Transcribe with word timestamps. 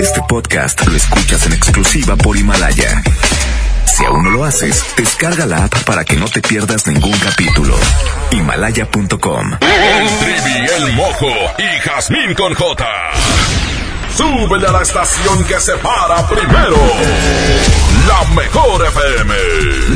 Este 0.00 0.20
podcast 0.28 0.86
lo 0.86 0.96
escuchas 0.96 1.46
en 1.46 1.52
exclusiva 1.52 2.16
por 2.16 2.36
Himalaya. 2.36 3.02
Si 3.86 4.04
aún 4.04 4.24
no 4.24 4.30
lo 4.30 4.44
haces, 4.44 4.84
descarga 4.96 5.46
la 5.46 5.64
app 5.64 5.74
para 5.84 6.04
que 6.04 6.16
no 6.16 6.26
te 6.26 6.42
pierdas 6.42 6.86
ningún 6.86 7.16
capítulo. 7.18 7.74
Himalaya.com. 8.30 9.52
El 9.60 10.18
Trivi, 10.18 10.66
el 10.76 10.92
Mojo 10.92 11.32
y 11.58 11.80
Jazmín 11.80 12.34
con 12.34 12.54
J. 12.54 12.86
Súbele 14.16 14.66
a 14.66 14.72
la 14.72 14.82
estación 14.82 15.44
que 15.44 15.60
se 15.60 15.76
para 15.78 16.26
primero. 16.28 16.76
La 18.06 18.34
mejor 18.34 18.86
FM. 18.86 19.34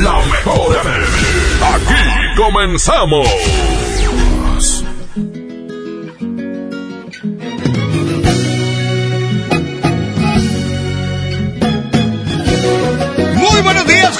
La 0.03 0.19
mejor 0.25 0.77
FM. 0.77 1.75
Aquí 1.75 2.35
comenzamos. 2.37 3.27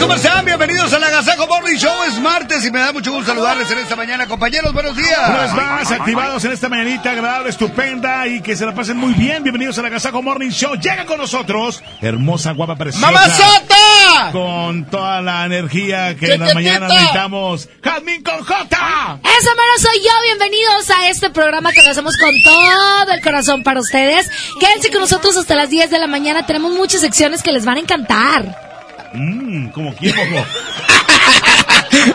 ¿Cómo 0.01 0.15
están? 0.15 0.43
Bienvenidos 0.43 0.91
a 0.93 0.99
la 0.99 1.09
Gazaco 1.09 1.47
Morning 1.47 1.75
Show. 1.75 2.03
Es 2.07 2.19
martes 2.19 2.65
y 2.65 2.71
me 2.71 2.79
da 2.79 2.91
mucho 2.91 3.11
gusto 3.11 3.31
saludarles 3.31 3.69
en 3.69 3.77
esta 3.79 3.95
mañana, 3.95 4.25
compañeros. 4.25 4.73
Buenos 4.73 4.95
días. 4.95 5.29
Una 5.29 5.41
vez 5.41 5.53
más, 5.53 5.91
activados 5.91 6.43
en 6.43 6.51
esta 6.51 6.69
mañanita 6.69 7.11
agradable, 7.11 7.49
estupenda 7.49 8.27
y 8.27 8.41
que 8.41 8.55
se 8.55 8.65
la 8.65 8.73
pasen 8.73 8.97
muy 8.97 9.13
bien. 9.13 9.43
Bienvenidos 9.43 9.77
a 9.77 9.83
la 9.83 9.89
Gazaco 9.89 10.21
Morning 10.23 10.49
Show. 10.49 10.75
Llega 10.75 11.05
con 11.05 11.19
nosotros, 11.19 11.83
hermosa, 12.01 12.51
guapa, 12.51 12.75
preciosa. 12.75 13.11
¡Mamazota! 13.11 14.31
Con 14.31 14.85
toda 14.85 15.21
la 15.21 15.45
energía 15.45 16.15
que 16.15 16.33
en 16.33 16.39
la 16.39 16.53
mañana 16.53 16.87
necesitamos. 16.87 17.69
¡Jazmín 17.83 18.23
con 18.23 18.43
J! 18.43 18.63
Esa 18.63 19.55
mera 19.55 19.77
soy 19.77 19.99
yo. 20.03 20.11
Bienvenidos 20.25 20.89
a 20.89 21.09
este 21.09 21.29
programa 21.29 21.71
que 21.73 21.83
lo 21.83 21.91
hacemos 21.91 22.17
con 22.17 22.33
todo 22.41 23.13
el 23.13 23.21
corazón 23.21 23.63
para 23.63 23.79
ustedes. 23.79 24.29
Quédense 24.59 24.89
con 24.89 25.01
nosotros 25.01 25.37
hasta 25.37 25.53
las 25.53 25.69
10 25.69 25.91
de 25.91 25.99
la 25.99 26.07
mañana. 26.07 26.45
Tenemos 26.45 26.73
muchas 26.73 27.01
secciones 27.01 27.43
que 27.43 27.51
les 27.51 27.65
van 27.65 27.77
a 27.77 27.81
encantar. 27.81 28.70
Mmm, 29.13 29.67
como 29.69 29.93
quién, 29.95 30.15
mojo. 30.15 30.45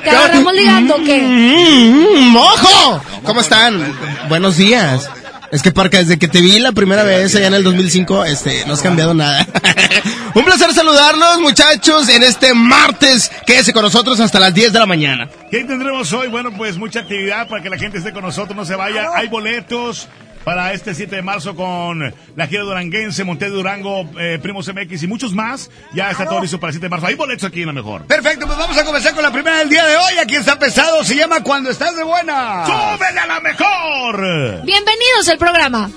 ¿Te 0.02 0.10
agarramos 0.10 0.52
ligando 0.54 0.94
o 0.96 1.04
qué? 1.04 1.20
Mm, 1.22 2.28
¡Mojo! 2.30 3.02
¿Cómo 3.24 3.40
están? 3.40 3.94
Buenos 4.28 4.56
días. 4.56 5.08
Es 5.52 5.62
que 5.62 5.70
Parca, 5.70 5.98
desde 5.98 6.18
que 6.18 6.26
te 6.26 6.40
vi 6.40 6.58
la 6.58 6.72
primera 6.72 7.04
vez 7.04 7.34
allá 7.36 7.46
en 7.46 7.54
el 7.54 7.62
2005, 7.62 8.24
este, 8.24 8.64
no 8.66 8.72
has 8.72 8.82
cambiado 8.82 9.14
nada. 9.14 9.46
Un 10.34 10.44
placer 10.44 10.72
saludarlos, 10.74 11.40
muchachos, 11.40 12.08
en 12.08 12.22
este 12.22 12.52
martes. 12.52 13.30
Quédese 13.46 13.72
con 13.72 13.82
nosotros 13.82 14.18
hasta 14.18 14.40
las 14.40 14.52
10 14.52 14.72
de 14.72 14.78
la 14.78 14.86
mañana. 14.86 15.28
¿Qué 15.50 15.64
tendremos 15.64 16.12
hoy? 16.12 16.28
Bueno, 16.28 16.50
pues 16.56 16.76
mucha 16.76 17.00
actividad 17.00 17.46
para 17.46 17.62
que 17.62 17.70
la 17.70 17.78
gente 17.78 17.98
esté 17.98 18.12
con 18.12 18.22
nosotros, 18.22 18.56
no 18.56 18.64
se 18.64 18.74
vaya. 18.74 19.10
Hay 19.14 19.28
boletos 19.28 20.08
para 20.46 20.72
este 20.72 20.94
7 20.94 21.16
de 21.16 21.22
marzo 21.22 21.56
con 21.56 22.14
la 22.36 22.46
gira 22.46 22.62
duranguense, 22.62 23.24
Monte 23.24 23.48
Durango, 23.48 24.08
eh, 24.16 24.38
Primos 24.40 24.72
MX 24.72 25.02
y 25.02 25.08
muchos 25.08 25.34
más. 25.34 25.72
Ya 25.92 26.08
está 26.12 26.24
todo 26.24 26.40
listo 26.40 26.60
para 26.60 26.68
el 26.68 26.74
7 26.74 26.86
de 26.86 26.88
marzo. 26.88 27.08
Hay 27.08 27.16
boletos 27.16 27.42
aquí 27.42 27.62
en 27.62 27.66
la 27.66 27.72
mejor. 27.72 28.04
Perfecto, 28.04 28.46
pues 28.46 28.56
vamos 28.56 28.78
a 28.78 28.84
comenzar 28.84 29.12
con 29.12 29.24
la 29.24 29.32
primera 29.32 29.58
del 29.58 29.68
día 29.68 29.84
de 29.84 29.96
hoy. 29.96 30.18
Aquí 30.22 30.36
está 30.36 30.56
pesado, 30.56 31.02
se 31.02 31.16
llama 31.16 31.42
Cuando 31.42 31.68
estás 31.68 31.96
de 31.96 32.04
buena. 32.04 32.64
¡Súbele 32.64 33.18
a 33.18 33.26
la 33.26 33.40
mejor! 33.40 34.64
Bienvenidos 34.64 35.28
al 35.28 35.38
programa. 35.38 35.90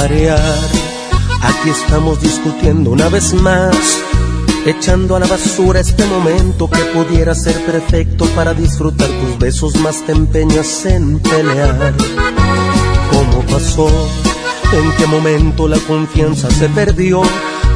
Aquí 0.00 1.70
estamos 1.70 2.20
discutiendo 2.20 2.92
una 2.92 3.08
vez 3.08 3.34
más, 3.34 3.76
echando 4.64 5.16
a 5.16 5.18
la 5.18 5.26
basura 5.26 5.80
este 5.80 6.04
momento 6.06 6.70
que 6.70 6.78
pudiera 6.94 7.34
ser 7.34 7.60
perfecto 7.66 8.26
para 8.36 8.54
disfrutar 8.54 9.08
tus 9.08 9.38
besos, 9.38 9.74
más 9.76 10.04
te 10.06 10.12
empeñas 10.12 10.86
en 10.86 11.18
pelear. 11.18 11.94
¿Cómo 13.10 13.42
pasó? 13.46 13.88
¿En 14.72 14.96
qué 14.96 15.06
momento 15.06 15.66
la 15.66 15.78
confianza 15.78 16.48
se 16.50 16.68
perdió? 16.68 17.22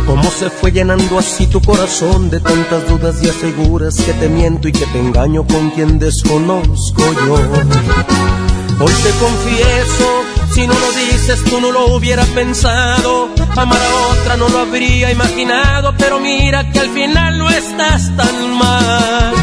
¿Cómo 0.06 0.30
se 0.30 0.50
fue 0.50 0.72
llenando 0.72 1.18
así 1.18 1.46
tu 1.46 1.60
corazón 1.60 2.28
de 2.30 2.40
tantas 2.40 2.88
dudas 2.88 3.22
y 3.22 3.28
aseguras 3.28 3.96
que 3.96 4.12
te 4.14 4.28
miento 4.28 4.68
y 4.68 4.72
que 4.72 4.86
te 4.86 4.98
engaño 4.98 5.46
con 5.46 5.70
quien 5.70 5.98
desconozco 5.98 7.02
yo? 7.26 7.34
Hoy 7.34 8.92
te 9.02 9.10
confieso, 9.20 10.24
si 10.52 10.66
no 10.66 10.74
lo 10.74 10.92
dices 10.92 11.42
tú 11.44 11.60
no 11.60 11.70
lo 11.70 11.94
hubiera 11.94 12.24
pensado. 12.24 13.28
Amar 13.56 13.80
a 13.80 14.12
otra 14.12 14.36
no 14.36 14.48
lo 14.48 14.58
habría 14.58 15.10
imaginado, 15.10 15.94
pero 15.96 16.18
mira 16.18 16.70
que 16.70 16.80
al 16.80 16.90
final 16.90 17.38
no 17.38 17.48
estás 17.50 18.16
tan 18.16 18.58
mal. 18.58 19.34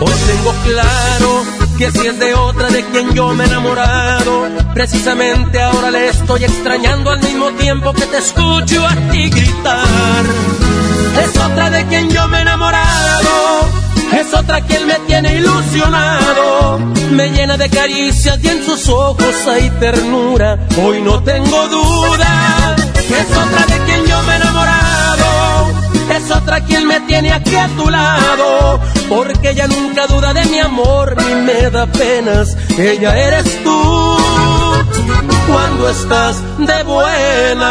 Hoy 0.00 0.12
tengo 0.26 0.54
claro 0.64 1.63
que 1.78 1.90
si 1.90 2.06
es 2.06 2.18
de 2.18 2.34
otra 2.34 2.68
de 2.68 2.84
quien 2.84 3.12
yo 3.14 3.28
me 3.34 3.44
he 3.44 3.46
enamorado, 3.46 4.48
precisamente 4.72 5.60
ahora 5.60 5.90
le 5.90 6.08
estoy 6.08 6.44
extrañando 6.44 7.10
al 7.10 7.20
mismo 7.20 7.50
tiempo 7.52 7.92
que 7.92 8.06
te 8.06 8.18
escucho 8.18 8.86
a 8.86 8.94
ti 9.10 9.28
gritar. 9.28 10.24
Es 11.22 11.36
otra 11.36 11.70
de 11.70 11.84
quien 11.86 12.10
yo 12.10 12.28
me 12.28 12.38
he 12.38 12.42
enamorado, 12.42 13.68
es 14.12 14.34
otra 14.34 14.60
quien 14.60 14.86
me 14.86 14.94
tiene 15.06 15.34
ilusionado, 15.36 16.78
me 17.10 17.30
llena 17.30 17.56
de 17.56 17.68
caricias 17.68 18.38
y 18.42 18.48
en 18.48 18.64
sus 18.64 18.88
ojos 18.88 19.34
hay 19.46 19.70
ternura. 19.80 20.58
Hoy 20.76 21.02
no 21.02 21.22
tengo 21.22 21.68
duda 21.68 22.76
es 23.10 23.36
otra 23.36 23.66
de 23.66 23.84
quien 23.84 24.06
yo 24.06 24.22
me 24.22 24.32
he 24.32 24.36
enamorado, 24.36 24.53
es 26.24 26.30
otra 26.30 26.60
quien 26.60 26.86
me 26.86 27.00
tiene 27.00 27.32
aquí 27.32 27.56
a 27.56 27.66
tu 27.68 27.90
lado, 27.90 28.80
porque 29.08 29.50
ella 29.50 29.66
nunca 29.66 30.06
duda 30.06 30.32
de 30.32 30.44
mi 30.46 30.58
amor 30.58 31.14
ni 31.22 31.34
me 31.34 31.70
da 31.70 31.86
penas. 31.86 32.56
Ella 32.78 33.16
eres 33.16 33.44
tú 33.62 34.16
cuando 35.46 35.90
estás 35.90 36.40
de 36.58 36.82
buenas. 36.84 37.64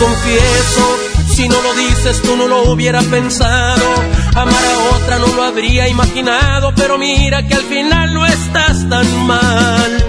Confieso, 0.00 0.98
si 1.28 1.48
no 1.48 1.60
lo 1.60 1.74
dices 1.74 2.22
tú 2.22 2.34
no 2.36 2.48
lo 2.48 2.72
hubiera 2.72 3.02
pensado. 3.02 3.84
Amar 4.34 4.64
a 4.64 4.96
otra 4.96 5.18
no 5.18 5.26
lo 5.28 5.42
habría 5.44 5.88
imaginado, 5.88 6.72
pero 6.74 6.98
mira 6.98 7.46
que 7.46 7.54
al 7.54 7.62
final 7.62 8.14
no 8.14 8.26
estás 8.26 8.88
tan 8.88 9.26
mal. 9.26 10.04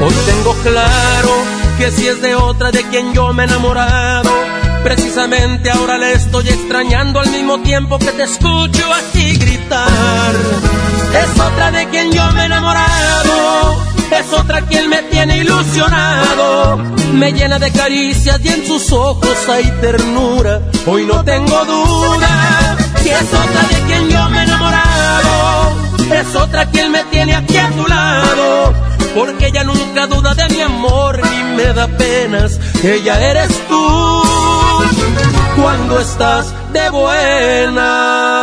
Hoy 0.00 0.14
tengo 0.26 0.54
claro 0.62 1.30
que 1.78 1.90
si 1.90 2.06
es 2.06 2.22
de 2.22 2.34
otra 2.34 2.70
de 2.70 2.82
quien 2.84 3.12
yo 3.12 3.32
me 3.32 3.42
he 3.42 3.46
enamorado, 3.46 4.30
precisamente 4.84 5.70
ahora 5.70 5.98
le 5.98 6.12
estoy 6.12 6.48
extrañando 6.48 7.20
al 7.20 7.30
mismo 7.30 7.60
tiempo 7.60 7.98
que 7.98 8.12
te 8.12 8.22
escucho 8.22 8.94
a 8.94 9.00
ti 9.12 9.36
gritar. 9.36 10.34
Es 11.22 11.40
otra 11.40 11.72
de 11.72 11.88
quien 11.88 12.12
yo 12.12 12.30
me 12.32 12.42
he 12.42 12.46
enamorado, 12.46 13.95
es 14.10 14.32
otra 14.32 14.60
quien 14.62 14.88
me 14.88 15.02
tiene 15.04 15.38
ilusionado, 15.38 16.78
me 17.12 17.32
llena 17.32 17.58
de 17.58 17.70
caricias 17.72 18.40
y 18.42 18.48
en 18.48 18.66
sus 18.66 18.92
ojos 18.92 19.36
hay 19.48 19.64
ternura. 19.80 20.60
Hoy 20.86 21.04
no 21.06 21.24
tengo 21.24 21.64
duda 21.64 22.76
que 23.02 23.12
es 23.12 23.34
otra 23.34 23.62
de 23.68 23.80
quien 23.86 24.08
yo 24.08 24.28
me 24.28 24.38
he 24.38 24.42
enamorado, 24.42 25.76
es 26.12 26.36
otra 26.36 26.66
quien 26.66 26.92
me 26.92 27.04
tiene 27.04 27.34
aquí 27.34 27.56
a 27.56 27.70
tu 27.70 27.86
lado, 27.86 28.74
porque 29.14 29.46
ella 29.46 29.64
nunca 29.64 30.06
duda 30.06 30.34
de 30.34 30.48
mi 30.48 30.60
amor 30.60 31.20
ni 31.24 31.42
me 31.56 31.72
da 31.72 31.88
penas. 31.88 32.60
Ella 32.82 33.20
eres 33.20 33.50
tú 33.68 34.22
cuando 35.56 36.00
estás 36.00 36.52
de 36.72 36.90
buenas. 36.90 38.36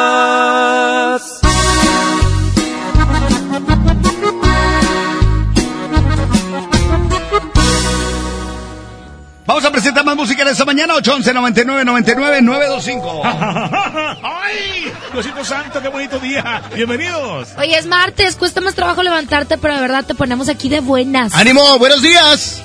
Vamos 9.53 9.65
a 9.65 9.71
presentar 9.71 10.03
más 10.03 10.15
música 10.15 10.41
en 10.41 10.47
esta 10.47 10.65
mañana, 10.65 10.95
811 10.95 11.31
99 11.31 11.85
99 11.85 12.41
925 12.41 13.21
¡Ay! 13.23 14.91
Diosito 15.11 15.45
Santo, 15.45 15.79
qué 15.79 15.89
bonito 15.89 16.17
día. 16.17 16.63
Bienvenidos. 16.73 17.49
Hoy 17.59 17.71
es 17.71 17.85
martes, 17.85 18.35
cuesta 18.35 18.61
más 18.61 18.73
trabajo 18.73 19.03
levantarte, 19.03 19.59
pero 19.59 19.75
de 19.75 19.81
verdad 19.81 20.05
te 20.05 20.15
ponemos 20.15 20.49
aquí 20.49 20.69
de 20.69 20.79
buenas. 20.79 21.35
¡Ánimo! 21.35 21.77
¡Buenos 21.77 22.01
días! 22.01 22.63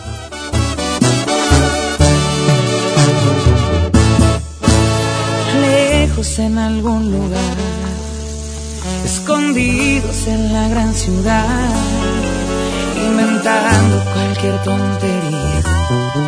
Lejos 5.61 6.39
en 6.39 6.57
algún 6.57 7.13
lugar, 7.13 7.57
escondidos 9.05 10.27
en 10.27 10.55
la 10.55 10.69
gran 10.69 10.95
ciudad, 10.95 11.69
inventando 12.97 14.05
cualquier 14.15 14.63
tontería 14.63 16.28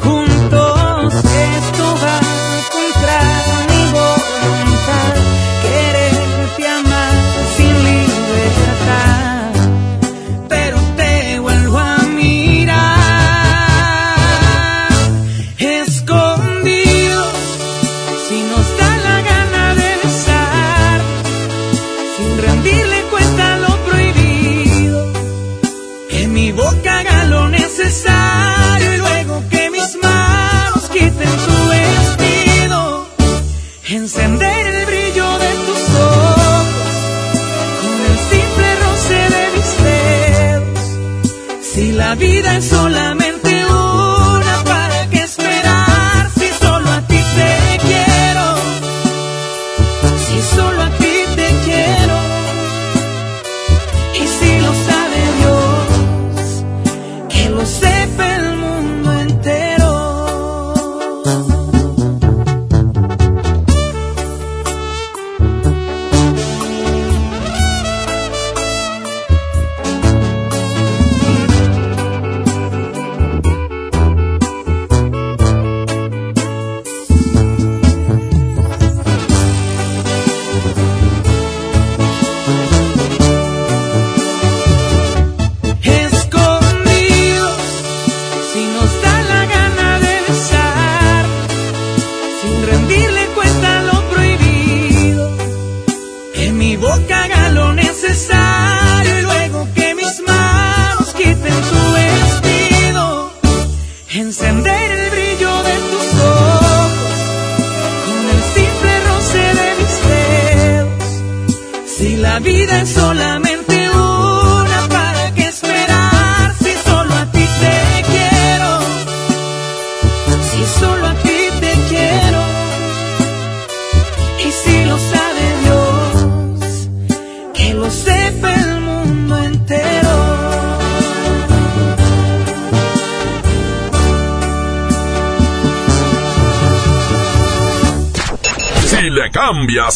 la 112.31 112.39
vida 112.39 112.81
es 112.81 112.89
solamente 112.91 113.50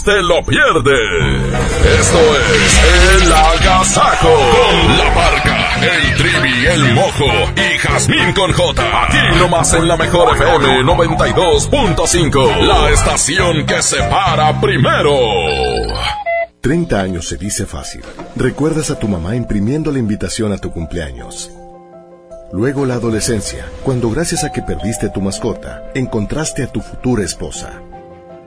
te 0.03 0.21
lo 0.21 0.43
pierdes. 0.43 1.43
Esto 1.99 2.19
es 2.37 3.23
El 3.23 3.31
Agasajo. 3.31 4.29
Con 4.29 4.97
la 4.97 5.13
parca, 5.13 5.79
el 5.81 6.15
trivi, 6.15 6.65
el 6.65 6.93
mojo 6.93 7.25
y 7.55 7.77
Jazmín 7.77 8.33
con 8.33 8.51
J. 8.51 9.03
Aquí 9.03 9.37
nomás 9.39 9.73
en 9.73 9.87
la 9.87 9.97
mejor 9.97 10.35
FM 10.35 10.83
92.5. 10.83 12.61
La 12.61 12.89
estación 12.89 13.65
que 13.65 13.81
se 13.81 13.97
para 14.03 14.59
primero. 14.59 15.15
30 16.61 16.99
años 16.99 17.27
se 17.27 17.37
dice 17.37 17.65
fácil. 17.65 18.01
Recuerdas 18.35 18.89
a 18.89 18.99
tu 18.99 19.07
mamá 19.07 19.35
imprimiendo 19.35 19.91
la 19.91 19.99
invitación 19.99 20.51
a 20.51 20.57
tu 20.57 20.71
cumpleaños. 20.71 21.51
Luego 22.51 22.85
la 22.85 22.95
adolescencia, 22.95 23.65
cuando 23.83 24.09
gracias 24.09 24.43
a 24.43 24.51
que 24.51 24.61
perdiste 24.61 25.09
tu 25.09 25.21
mascota, 25.21 25.91
encontraste 25.93 26.63
a 26.63 26.67
tu 26.67 26.81
futura 26.81 27.23
esposa. 27.23 27.81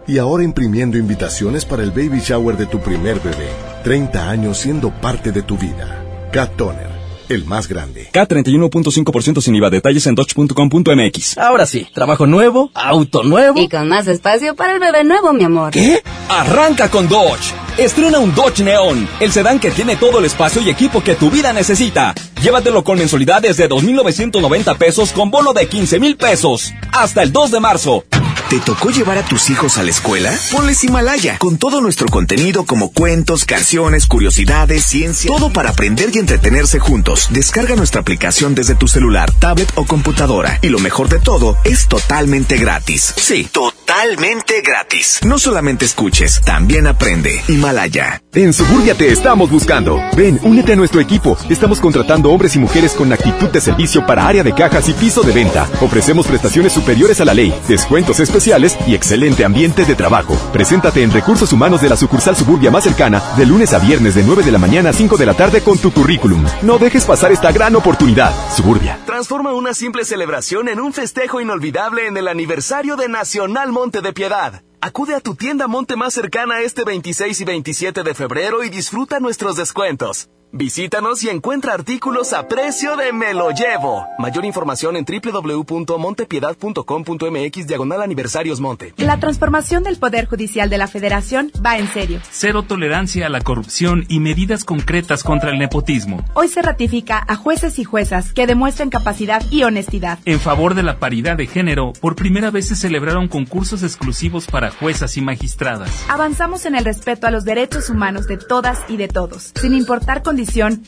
Y 0.08 0.16
ahora 0.16 0.42
imprimiendo 0.42 0.96
invitaciones 0.96 1.66
para 1.66 1.82
el 1.82 1.90
baby 1.90 2.20
shower 2.20 2.56
de 2.56 2.64
tu 2.64 2.80
primer 2.80 3.20
bebé. 3.20 3.50
30 3.84 4.30
años 4.30 4.56
siendo 4.56 4.90
parte 4.90 5.32
de 5.32 5.42
tu 5.42 5.58
vida. 5.58 6.02
Cat 6.32 6.56
Toner, 6.56 6.88
el 7.28 7.44
más 7.44 7.68
grande. 7.68 8.08
K31.5% 8.10 9.42
sin 9.42 9.54
IVA. 9.56 9.68
Detalles 9.68 10.06
en 10.06 10.14
dodge.com.mx. 10.14 11.36
Ahora 11.36 11.66
sí, 11.66 11.86
trabajo 11.92 12.26
nuevo, 12.26 12.70
auto 12.72 13.22
nuevo. 13.22 13.60
Y 13.60 13.68
con 13.68 13.86
más 13.86 14.06
espacio 14.06 14.56
para 14.56 14.72
el 14.72 14.80
bebé 14.80 15.04
nuevo, 15.04 15.34
mi 15.34 15.44
amor. 15.44 15.72
¿Qué? 15.72 16.02
Arranca 16.30 16.88
con 16.88 17.06
Dodge. 17.06 17.52
Estrena 17.76 18.18
un 18.18 18.34
Dodge 18.34 18.64
Neon, 18.64 19.06
el 19.20 19.30
sedán 19.30 19.60
que 19.60 19.70
tiene 19.72 19.96
todo 19.96 20.20
el 20.20 20.24
espacio 20.24 20.62
y 20.62 20.70
equipo 20.70 21.02
que 21.02 21.16
tu 21.16 21.30
vida 21.30 21.52
necesita. 21.52 22.14
Llévatelo 22.42 22.82
con 22.82 22.98
mensualidades 22.98 23.58
de 23.58 23.68
2.990 23.68 24.78
pesos 24.78 25.12
con 25.12 25.30
bono 25.30 25.52
de 25.52 25.68
15.000 25.68 26.16
pesos. 26.16 26.72
Hasta 26.92 27.22
el 27.22 27.30
2 27.30 27.50
de 27.50 27.60
marzo. 27.60 28.04
¿Te 28.48 28.60
tocó 28.60 28.88
llevar 28.88 29.18
a 29.18 29.24
tus 29.26 29.50
hijos 29.50 29.76
a 29.76 29.82
la 29.82 29.90
escuela? 29.90 30.32
Ponles 30.52 30.82
Himalaya, 30.82 31.36
con 31.36 31.58
todo 31.58 31.82
nuestro 31.82 32.06
contenido 32.06 32.64
como 32.64 32.90
cuentos, 32.90 33.44
canciones, 33.44 34.06
curiosidades, 34.06 34.84
ciencia, 34.84 35.28
todo 35.28 35.52
para 35.52 35.68
aprender 35.68 36.08
y 36.14 36.18
entretenerse 36.18 36.78
juntos. 36.78 37.26
Descarga 37.28 37.76
nuestra 37.76 38.00
aplicación 38.00 38.54
desde 38.54 38.74
tu 38.74 38.88
celular, 38.88 39.30
tablet 39.38 39.70
o 39.74 39.84
computadora. 39.84 40.58
Y 40.62 40.70
lo 40.70 40.78
mejor 40.78 41.10
de 41.10 41.18
todo, 41.18 41.58
es 41.64 41.88
totalmente 41.88 42.56
gratis. 42.56 43.12
Sí, 43.18 43.46
totalmente 43.52 44.62
gratis. 44.62 45.20
No 45.26 45.38
solamente 45.38 45.84
escuches, 45.84 46.40
también 46.40 46.86
aprende. 46.86 47.42
Himalaya. 47.48 48.22
En 48.32 48.54
Suburbia 48.54 48.94
te 48.94 49.12
estamos 49.12 49.50
buscando. 49.50 50.00
Ven, 50.16 50.40
únete 50.42 50.72
a 50.72 50.76
nuestro 50.76 51.02
equipo. 51.02 51.36
Estamos 51.50 51.80
contratando 51.80 52.30
hombres 52.30 52.56
y 52.56 52.60
mujeres 52.60 52.92
con 52.92 53.12
actitud 53.12 53.50
de 53.50 53.60
servicio 53.60 54.06
para 54.06 54.26
área 54.26 54.42
de 54.42 54.54
cajas 54.54 54.88
y 54.88 54.94
piso 54.94 55.22
de 55.22 55.32
venta. 55.32 55.68
Ofrecemos 55.82 56.26
prestaciones 56.26 56.72
superiores 56.72 57.20
a 57.20 57.26
la 57.26 57.34
ley, 57.34 57.54
descuentos 57.68 58.20
especiales 58.20 58.37
y 58.86 58.94
excelente 58.94 59.44
ambiente 59.44 59.84
de 59.84 59.96
trabajo. 59.96 60.36
Preséntate 60.52 61.02
en 61.02 61.10
Recursos 61.10 61.52
Humanos 61.52 61.80
de 61.80 61.88
la 61.88 61.96
sucursal 61.96 62.36
Suburbia 62.36 62.70
más 62.70 62.84
cercana 62.84 63.20
de 63.36 63.44
lunes 63.44 63.72
a 63.72 63.80
viernes 63.80 64.14
de 64.14 64.22
9 64.22 64.44
de 64.44 64.52
la 64.52 64.58
mañana 64.58 64.90
a 64.90 64.92
5 64.92 65.16
de 65.16 65.26
la 65.26 65.34
tarde 65.34 65.60
con 65.60 65.76
tu 65.76 65.92
currículum. 65.92 66.44
No 66.62 66.78
dejes 66.78 67.04
pasar 67.04 67.32
esta 67.32 67.50
gran 67.50 67.74
oportunidad. 67.74 68.32
Suburbia. 68.54 69.00
Transforma 69.06 69.52
una 69.54 69.74
simple 69.74 70.04
celebración 70.04 70.68
en 70.68 70.78
un 70.78 70.92
festejo 70.92 71.40
inolvidable 71.40 72.06
en 72.06 72.16
el 72.16 72.28
aniversario 72.28 72.94
de 72.94 73.08
Nacional 73.08 73.72
Monte 73.72 74.02
de 74.02 74.12
Piedad. 74.12 74.62
Acude 74.80 75.16
a 75.16 75.20
tu 75.20 75.34
tienda 75.34 75.66
Monte 75.66 75.96
más 75.96 76.14
cercana 76.14 76.60
este 76.60 76.84
26 76.84 77.40
y 77.40 77.44
27 77.44 78.04
de 78.04 78.14
febrero 78.14 78.62
y 78.62 78.70
disfruta 78.70 79.18
nuestros 79.18 79.56
descuentos. 79.56 80.28
Visítanos 80.50 81.22
y 81.24 81.28
encuentra 81.28 81.74
artículos 81.74 82.32
a 82.32 82.48
precio 82.48 82.96
de 82.96 83.12
Me 83.12 83.34
lo 83.34 83.50
llevo. 83.50 84.06
Mayor 84.18 84.46
información 84.46 84.96
en 84.96 85.04
www.montepiedad.com.mx 85.04 87.66
diagonal 87.66 88.00
aniversarios 88.00 88.58
Monte. 88.58 88.94
La 88.96 89.20
transformación 89.20 89.82
del 89.82 89.98
Poder 89.98 90.26
Judicial 90.26 90.70
de 90.70 90.78
la 90.78 90.88
Federación 90.88 91.52
va 91.64 91.76
en 91.76 91.86
serio. 91.88 92.22
Cero 92.30 92.62
tolerancia 92.62 93.26
a 93.26 93.28
la 93.28 93.42
corrupción 93.42 94.06
y 94.08 94.20
medidas 94.20 94.64
concretas 94.64 95.22
contra 95.22 95.50
el 95.50 95.58
nepotismo. 95.58 96.24
Hoy 96.32 96.48
se 96.48 96.62
ratifica 96.62 97.22
a 97.28 97.36
jueces 97.36 97.78
y 97.78 97.84
juezas 97.84 98.32
que 98.32 98.46
demuestren 98.46 98.88
capacidad 98.88 99.42
y 99.50 99.64
honestidad. 99.64 100.18
En 100.24 100.40
favor 100.40 100.72
de 100.74 100.82
la 100.82 100.98
paridad 100.98 101.36
de 101.36 101.46
género, 101.46 101.92
por 102.00 102.16
primera 102.16 102.50
vez 102.50 102.68
se 102.68 102.76
celebraron 102.76 103.28
concursos 103.28 103.82
exclusivos 103.82 104.46
para 104.46 104.70
juezas 104.70 105.18
y 105.18 105.20
magistradas. 105.20 105.90
Avanzamos 106.08 106.64
en 106.64 106.74
el 106.74 106.86
respeto 106.86 107.26
a 107.26 107.30
los 107.30 107.44
derechos 107.44 107.90
humanos 107.90 108.26
de 108.26 108.38
todas 108.38 108.78
y 108.88 108.96
de 108.96 109.08
todos, 109.08 109.52
sin 109.60 109.74
importar 109.74 110.22
con 110.22 110.37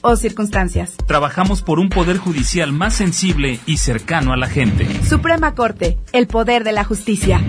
o 0.02 0.16
circunstancias. 0.16 0.96
Trabajamos 1.06 1.62
por 1.62 1.78
un 1.80 1.88
poder 1.88 2.18
judicial 2.18 2.72
más 2.72 2.94
sensible 2.94 3.58
y 3.66 3.78
cercano 3.78 4.32
a 4.32 4.36
la 4.36 4.46
gente. 4.46 4.86
Suprema 5.04 5.54
Corte, 5.54 5.98
el 6.12 6.26
poder 6.26 6.64
de 6.64 6.72
la 6.72 6.84
justicia. 6.84 7.40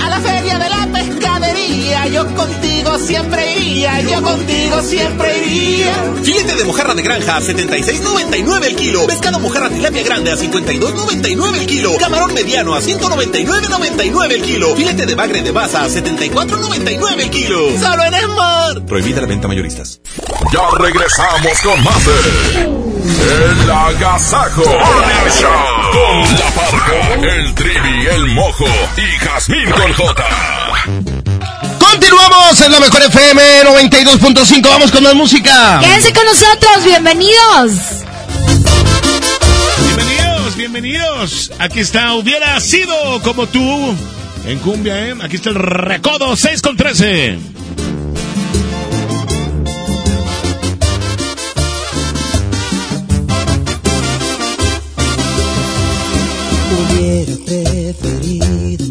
A 0.00 0.08
la 0.08 0.20
feria 0.20 0.58
de 0.58 0.68
la 0.68 0.86
pescadería, 0.92 2.06
yo 2.08 2.26
contigo 2.34 2.98
siempre 2.98 3.56
iría, 3.56 4.00
yo 4.00 4.22
contigo 4.22 4.82
siempre 4.82 5.38
iría. 5.38 5.94
Filete 6.22 6.54
de 6.54 6.64
mojarra 6.64 6.94
de 6.94 7.02
granja 7.02 7.36
a 7.36 7.40
76.99 7.40 8.64
el 8.64 8.76
kilo. 8.76 9.06
Pescado 9.06 9.38
mojarra 9.40 9.68
tilapia 9.70 10.02
grande 10.02 10.30
a 10.30 10.36
52.99 10.36 11.58
el 11.58 11.66
kilo. 11.66 11.96
Camarón 11.98 12.34
mediano 12.34 12.74
a 12.74 12.80
199.99 12.80 14.32
el 14.32 14.42
kilo. 14.42 14.76
Filete 14.76 15.06
de 15.06 15.14
bagre 15.14 15.42
de 15.42 15.50
baza 15.50 15.84
a 15.84 15.88
74.99 15.88 17.20
el 17.20 17.30
kilo. 17.30 17.78
Solo 17.78 18.04
en 18.04 18.14
Esmar. 18.14 18.86
Prohibida 18.86 19.20
la 19.20 19.26
venta 19.26 19.48
mayoristas. 19.48 20.00
Ya 20.52 20.62
regresamos 20.78 21.60
con 21.62 21.82
más 21.84 22.06
de 22.06 22.62
El 22.62 23.70
Agasajo 23.70 24.62
Show 24.62 25.78
con 25.92 26.38
la 26.38 26.50
parca, 26.50 27.14
el 27.22 27.54
trivi, 27.54 28.06
el 28.06 28.26
mojo 28.28 28.66
y 28.96 29.24
Jazmín 29.24 29.70
con 29.70 29.87
J. 29.92 30.24
Continuamos 31.78 32.60
en 32.60 32.72
la 32.72 32.80
mejor 32.80 33.02
FM 33.02 33.40
92.5. 33.64 34.68
Vamos 34.68 34.90
con 34.90 35.02
la 35.02 35.14
música. 35.14 35.78
Quédense 35.80 36.12
con 36.12 36.24
nosotros. 36.24 36.84
Bienvenidos. 36.84 37.72
Bienvenidos, 39.80 40.56
bienvenidos. 40.56 41.52
Aquí 41.58 41.80
está, 41.80 42.14
hubiera 42.14 42.58
sido 42.60 42.94
como 43.22 43.46
tú 43.46 43.94
en 44.46 44.58
cumbia, 44.60 45.08
¿eh? 45.08 45.14
Aquí 45.22 45.36
está 45.36 45.50
el 45.50 45.56
recodo 45.56 46.36
6 46.36 46.62
con 46.62 46.76
13. 46.76 47.38
Hubiera 56.70 57.34
preferido 57.46 58.87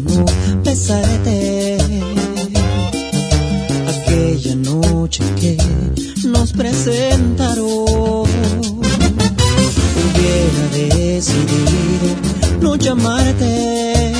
besarte 0.78 1.76
aquella 3.88 4.54
noche 4.54 5.24
que 5.40 5.56
nos 6.24 6.52
presentaron. 6.52 8.28
Hubiera 10.00 10.62
decidido 10.70 12.08
no 12.60 12.76
llamarte, 12.76 14.12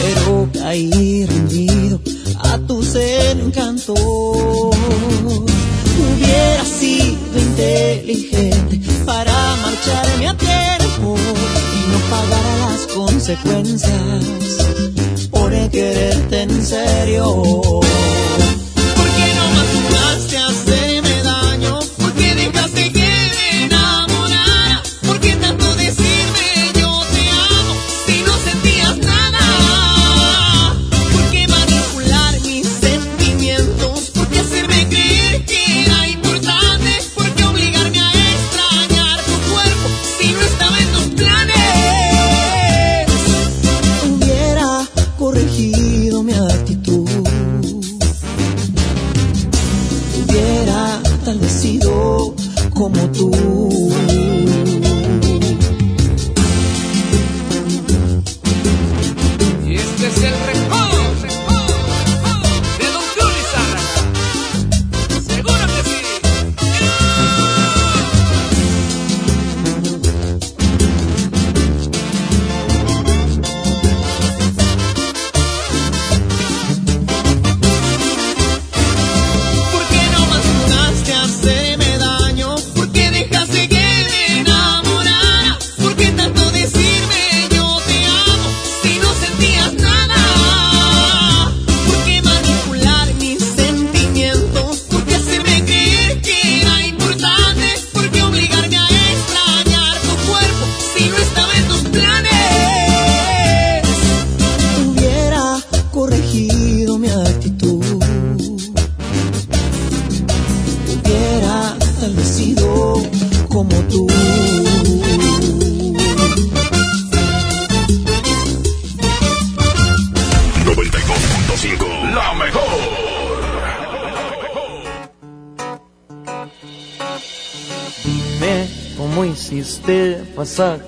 pero 0.00 0.48
caí 0.54 1.26
rendido 1.26 2.00
a 2.38 2.58
tus 2.58 2.94
encantos. 2.94 4.00
Hubiera 6.02 6.64
sido 6.64 7.38
inteligente 7.38 8.80
para 9.04 9.34
marcharme 9.56 10.28
a 10.28 10.34
tiempo 10.34 11.14
y 11.14 11.92
no 11.92 11.98
pagar 12.10 12.51
consecuencias 12.94 14.24
por 15.30 15.50
quererte 15.70 16.42
en 16.42 16.64
serio. 16.64 17.42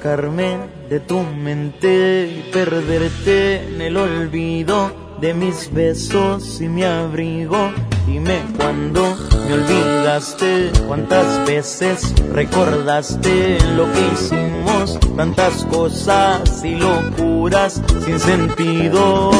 Sacarme 0.04 0.58
de 0.90 1.00
tu 1.00 1.18
mente 1.20 2.26
y 2.26 2.50
perderte 2.52 3.64
en 3.66 3.80
el 3.80 3.96
olvido 3.96 4.92
de 5.18 5.32
mis 5.32 5.72
besos 5.72 6.60
y 6.60 6.68
mi 6.68 6.84
abrigo. 6.84 7.72
Dime 8.06 8.42
cuándo 8.58 9.16
me 9.48 9.54
olvidaste, 9.54 10.72
cuántas 10.86 11.46
veces 11.46 12.14
recordaste 12.34 13.56
lo 13.76 13.90
que 13.94 14.00
hicimos, 14.12 15.00
tantas 15.16 15.64
cosas 15.72 16.62
y 16.62 16.74
locuras 16.74 17.80
sin 18.04 18.20
sentido. 18.20 19.30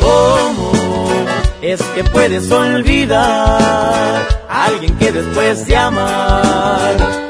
¿Cómo 0.00 0.72
es 1.62 1.80
que 1.94 2.04
puedes 2.04 2.50
olvidar 2.50 4.28
a 4.50 4.64
alguien 4.66 4.98
que 4.98 5.12
después 5.12 5.66
de 5.66 5.76
amar 5.76 7.29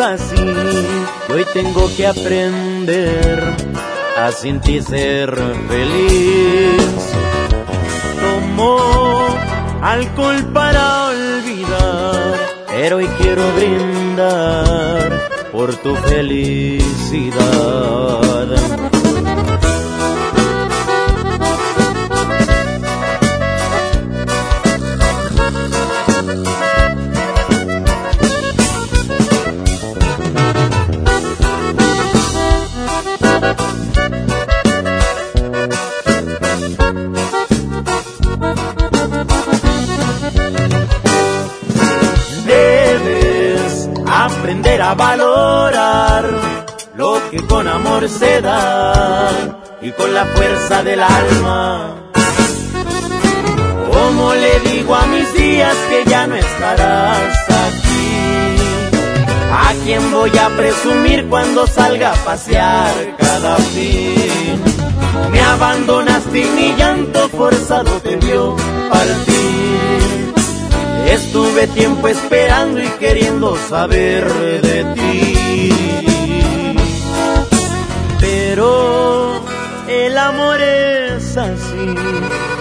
Así. 0.00 0.34
Hoy 1.32 1.44
tengo 1.52 1.88
que 1.96 2.06
aprender 2.06 3.54
a 4.16 4.30
sentir 4.32 4.82
ser 4.82 5.34
feliz. 5.68 7.12
Tomo 8.20 8.78
alcohol 9.82 10.44
para 10.52 11.06
olvidar, 11.08 12.34
pero 12.68 12.96
hoy 12.96 13.08
quiero 13.18 13.42
brindar 13.54 15.28
por 15.52 15.74
tu 15.76 15.94
felicidad. 15.96 17.36
Y 49.82 49.90
con 49.90 50.14
la 50.14 50.24
fuerza 50.26 50.84
del 50.84 51.02
alma. 51.02 51.96
Como 53.92 54.32
le 54.32 54.60
digo 54.60 54.94
a 54.94 55.06
mis 55.06 55.34
días 55.34 55.74
que 55.90 56.08
ya 56.08 56.28
no 56.28 56.36
estarás 56.36 57.36
aquí, 57.50 58.56
a 59.52 59.72
quién 59.84 60.12
voy 60.12 60.30
a 60.38 60.50
presumir 60.56 61.26
cuando 61.28 61.66
salga 61.66 62.12
a 62.12 62.24
pasear 62.24 62.92
cada 63.18 63.56
fin. 63.56 64.62
Me 65.32 65.40
abandonaste 65.40 66.38
y 66.38 66.50
mi 66.50 66.76
llanto 66.76 67.28
forzado 67.30 67.90
te 68.02 68.14
vio 68.16 68.54
partir. 68.88 70.32
Estuve 71.10 71.66
tiempo 71.68 72.06
esperando 72.06 72.80
y 72.80 72.88
queriendo 73.00 73.56
saber 73.68 74.32
de 74.62 74.84
ti. 74.94 76.05
Pero 78.56 79.44
el 79.86 80.16
amor 80.16 80.58
es 80.62 81.36
así 81.36 81.94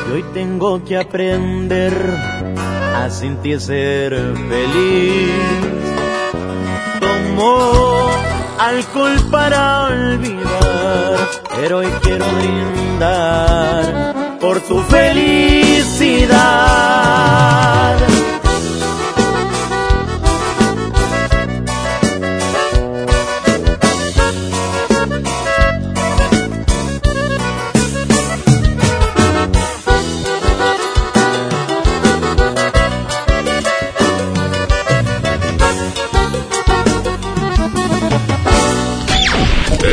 y 0.10 0.12
hoy 0.12 0.26
tengo 0.34 0.84
que 0.84 0.98
aprender 0.98 1.94
a 2.98 3.10
sentir 3.10 3.62
ser 3.62 4.14
feliz. 4.50 5.32
Tomo 7.00 8.10
alcohol 8.60 9.16
para 9.32 9.86
olvidar, 9.86 11.30
pero 11.56 11.78
hoy 11.78 11.88
quiero 12.04 12.26
brindar 12.26 14.38
por 14.42 14.60
tu 14.60 14.82
felicidad. 14.82 16.36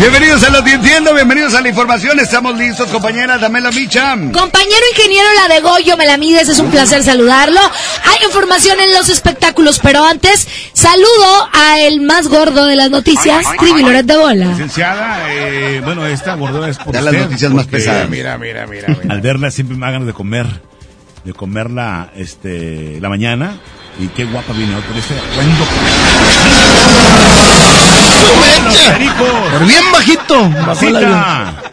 Bienvenidos 0.00 0.42
a 0.44 0.48
los 0.48 0.62
que 0.62 0.72
entiendo, 0.72 1.12
bienvenidos 1.12 1.52
a 1.52 1.60
la 1.60 1.68
información. 1.68 2.18
Estamos 2.18 2.56
listos, 2.56 2.88
compañera 2.88 3.36
Damela 3.36 3.70
Micha. 3.70 4.12
Compañero 4.12 4.80
ingeniero 4.96 5.28
La 5.36 5.54
de 5.54 5.60
Goyo, 5.60 5.94
me 5.98 6.06
la 6.06 6.16
mides, 6.16 6.48
es 6.48 6.58
un 6.58 6.70
placer 6.70 7.02
saludarlo. 7.02 7.60
Hay 7.60 8.24
información 8.24 8.80
en 8.80 8.94
los 8.94 9.10
espectáculos, 9.10 9.78
pero 9.78 10.02
antes 10.02 10.48
saludo 10.72 11.48
a 11.52 11.80
el 11.80 12.00
más 12.00 12.28
gordo 12.28 12.64
de 12.64 12.76
las 12.76 12.88
noticias, 12.90 13.44
Trivi 13.58 13.82
Loret 13.82 14.06
de 14.06 14.16
Bola. 14.16 14.46
Licenciada, 14.46 15.34
eh, 15.34 15.82
bueno, 15.84 16.06
esta 16.06 16.34
gordura 16.34 16.70
es 16.70 16.78
por 16.78 16.94
Ya 16.94 17.02
las 17.02 17.12
usted, 17.12 17.24
noticias 17.26 17.52
más 17.52 17.66
pesadas. 17.66 18.08
Mira, 18.08 18.38
mira, 18.38 18.66
mira, 18.66 18.88
mira. 18.88 19.14
Al 19.14 19.20
verla 19.20 19.50
siempre 19.50 19.76
me 19.76 19.84
da 19.84 19.92
ganas 19.92 20.06
de 20.06 20.14
comer, 20.14 20.46
de 21.24 21.34
comerla, 21.34 22.10
este, 22.16 22.98
la 23.02 23.10
mañana. 23.10 23.60
Y 23.98 24.08
qué 24.08 24.24
guapa 24.24 24.54
viene 24.54 24.74
hoy 24.74 24.82
con 24.82 24.96
este 24.96 25.14
atuendo. 28.20 29.50
Por 29.50 29.66
bien 29.66 29.92
bajito. 29.92 30.48
Bajó 30.66 30.86
el 30.86 30.96
avión. 30.96 31.70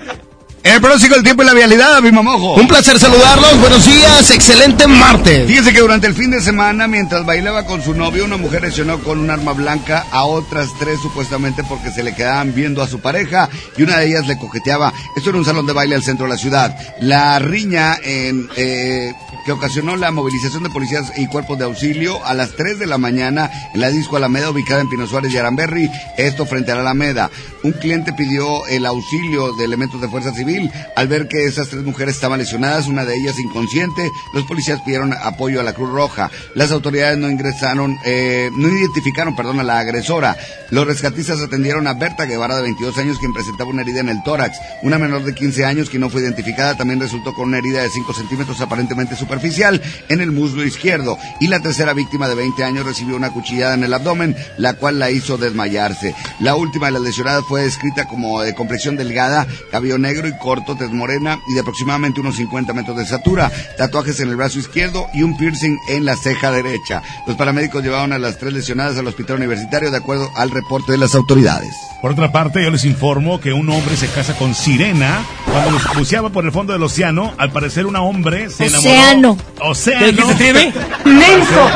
El 0.67 0.81
pronóstico 0.81 1.15
del 1.15 1.23
tiempo 1.23 1.43
y 1.43 1.45
la 1.45 1.53
vialidad, 1.53 2.01
mi 2.01 2.11
mamojo. 2.11 2.55
Un 2.55 2.67
placer 2.67 2.99
saludarlos. 2.99 3.57
Buenos 3.61 3.85
días. 3.85 4.29
Excelente 4.31 4.85
martes. 4.85 5.47
Fíjese 5.47 5.71
que 5.71 5.79
durante 5.79 6.07
el 6.07 6.13
fin 6.13 6.29
de 6.29 6.41
semana, 6.41 6.89
mientras 6.89 7.25
bailaba 7.25 7.65
con 7.65 7.81
su 7.81 7.93
novio, 7.93 8.25
una 8.25 8.35
mujer 8.35 8.63
lesionó 8.63 9.01
con 9.01 9.17
un 9.17 9.29
arma 9.29 9.53
blanca 9.53 10.05
a 10.11 10.25
otras 10.25 10.67
tres 10.77 10.99
supuestamente 10.99 11.63
porque 11.63 11.89
se 11.91 12.03
le 12.03 12.13
quedaban 12.13 12.53
viendo 12.53 12.83
a 12.83 12.87
su 12.87 12.99
pareja 12.99 13.47
y 13.77 13.83
una 13.83 13.99
de 13.99 14.07
ellas 14.07 14.27
le 14.27 14.37
coqueteaba. 14.37 14.91
Esto 15.15 15.29
era 15.29 15.39
un 15.39 15.45
salón 15.45 15.65
de 15.65 15.71
baile 15.71 15.95
al 15.95 16.03
centro 16.03 16.25
de 16.25 16.33
la 16.33 16.37
ciudad. 16.37 16.75
La 16.99 17.39
riña 17.39 17.97
en, 18.03 18.49
eh, 18.57 19.13
que 19.45 19.53
ocasionó 19.53 19.95
la 19.95 20.11
movilización 20.11 20.63
de 20.63 20.69
policías 20.69 21.13
y 21.15 21.27
cuerpos 21.27 21.57
de 21.57 21.63
auxilio 21.63 22.23
a 22.25 22.33
las 22.33 22.57
3 22.57 22.77
de 22.77 22.87
la 22.87 22.97
mañana 22.97 23.49
en 23.73 23.79
la 23.79 23.89
disco 23.89 24.17
Alameda 24.17 24.49
ubicada 24.49 24.81
en 24.81 24.89
Pino 24.89 25.07
Suárez 25.07 25.33
y 25.33 25.37
Aramberri, 25.37 25.89
esto 26.17 26.45
frente 26.45 26.73
a 26.73 26.75
la 26.75 26.81
Alameda. 26.81 27.31
Un 27.63 27.71
cliente 27.71 28.11
pidió 28.11 28.67
el 28.67 28.85
auxilio 28.85 29.53
de 29.53 29.63
elementos 29.63 30.01
de 30.01 30.09
fuerza 30.09 30.33
civil 30.33 30.56
al 30.95 31.07
ver 31.07 31.27
que 31.27 31.45
esas 31.45 31.69
tres 31.69 31.83
mujeres 31.83 32.15
estaban 32.15 32.39
lesionadas, 32.39 32.87
una 32.87 33.05
de 33.05 33.15
ellas 33.15 33.39
inconsciente. 33.39 34.09
Los 34.33 34.45
policías 34.45 34.81
pidieron 34.81 35.13
apoyo 35.13 35.59
a 35.59 35.63
la 35.63 35.73
Cruz 35.73 35.89
Roja. 35.91 36.29
Las 36.55 36.71
autoridades 36.71 37.17
no 37.17 37.29
ingresaron, 37.29 37.97
eh, 38.05 38.49
no 38.55 38.69
identificaron, 38.69 39.35
perdón, 39.35 39.59
a 39.59 39.63
la 39.63 39.79
agresora. 39.79 40.37
Los 40.69 40.85
rescatistas 40.85 41.39
atendieron 41.39 41.87
a 41.87 41.93
Berta 41.93 42.25
Guevara 42.25 42.57
de 42.57 42.63
22 42.63 42.97
años 42.97 43.19
quien 43.19 43.33
presentaba 43.33 43.69
una 43.69 43.81
herida 43.81 44.01
en 44.01 44.09
el 44.09 44.23
tórax. 44.23 44.57
Una 44.83 44.97
menor 44.97 45.23
de 45.23 45.33
15 45.33 45.65
años 45.65 45.89
que 45.89 45.99
no 45.99 46.09
fue 46.09 46.21
identificada 46.21 46.75
también 46.75 46.99
resultó 46.99 47.33
con 47.33 47.47
una 47.47 47.57
herida 47.57 47.81
de 47.81 47.89
5 47.89 48.13
centímetros 48.13 48.59
aparentemente 48.61 49.15
superficial 49.15 49.81
en 50.09 50.21
el 50.21 50.31
muslo 50.31 50.65
izquierdo. 50.65 51.17
Y 51.39 51.47
la 51.47 51.61
tercera 51.61 51.93
víctima 51.93 52.27
de 52.27 52.35
20 52.35 52.63
años 52.63 52.85
recibió 52.85 53.15
una 53.15 53.31
cuchillada 53.31 53.75
en 53.75 53.83
el 53.83 53.93
abdomen, 53.93 54.35
la 54.57 54.73
cual 54.73 54.99
la 54.99 55.11
hizo 55.11 55.37
desmayarse. 55.37 56.15
La 56.39 56.55
última 56.55 56.87
de 56.87 56.93
las 56.93 57.01
lesionadas 57.01 57.43
fue 57.47 57.63
descrita 57.63 58.05
como 58.05 58.41
de 58.41 58.53
complexión 58.53 58.95
delgada, 58.95 59.47
cabello 59.71 59.97
negro 59.97 60.27
y 60.27 60.37
corto, 60.47 60.77
tez 60.77 60.91
morena 60.91 61.41
y 61.45 61.55
de 61.55 61.59
aproximadamente 61.59 62.21
unos 62.21 62.37
50 62.37 62.71
metros 62.71 62.95
de 62.95 63.03
estatura, 63.03 63.51
tatuajes 63.77 64.21
en 64.21 64.29
el 64.29 64.37
brazo 64.37 64.59
izquierdo 64.59 65.05
y 65.13 65.21
un 65.21 65.35
piercing 65.35 65.77
en 65.89 66.05
la 66.05 66.15
ceja 66.15 66.51
derecha. 66.51 67.03
Los 67.27 67.35
paramédicos 67.35 67.83
llevaron 67.83 68.13
a 68.13 68.17
las 68.17 68.37
tres 68.37 68.53
lesionadas 68.53 68.97
al 68.97 69.07
hospital 69.07 69.35
universitario 69.35 69.91
de 69.91 69.97
acuerdo 69.97 70.31
al 70.37 70.51
reporte 70.51 70.93
de 70.93 70.99
las 70.99 71.15
autoridades. 71.15 71.75
Por 72.01 72.11
otra 72.11 72.31
parte, 72.31 72.63
yo 72.63 72.69
les 72.69 72.85
informo 72.85 73.41
que 73.41 73.51
un 73.51 73.69
hombre 73.69 73.97
se 73.97 74.07
casa 74.07 74.37
con 74.37 74.55
Sirena 74.55 75.25
cuando 75.51 75.71
los 75.71 75.83
buceaba 75.93 76.29
por 76.29 76.45
el 76.45 76.53
fondo 76.53 76.71
del 76.71 76.83
océano. 76.83 77.33
Al 77.37 77.51
parecer, 77.51 77.85
una 77.85 78.01
hombre 78.01 78.49
se 78.49 78.67
enamoró. 78.67 78.89
Océano. 78.89 79.37
Océano. 79.59 80.05
¿Qué 80.05 80.11
dijiste, 80.13 80.35
Trivi? 80.35 80.73
¡Menso! 81.03 81.69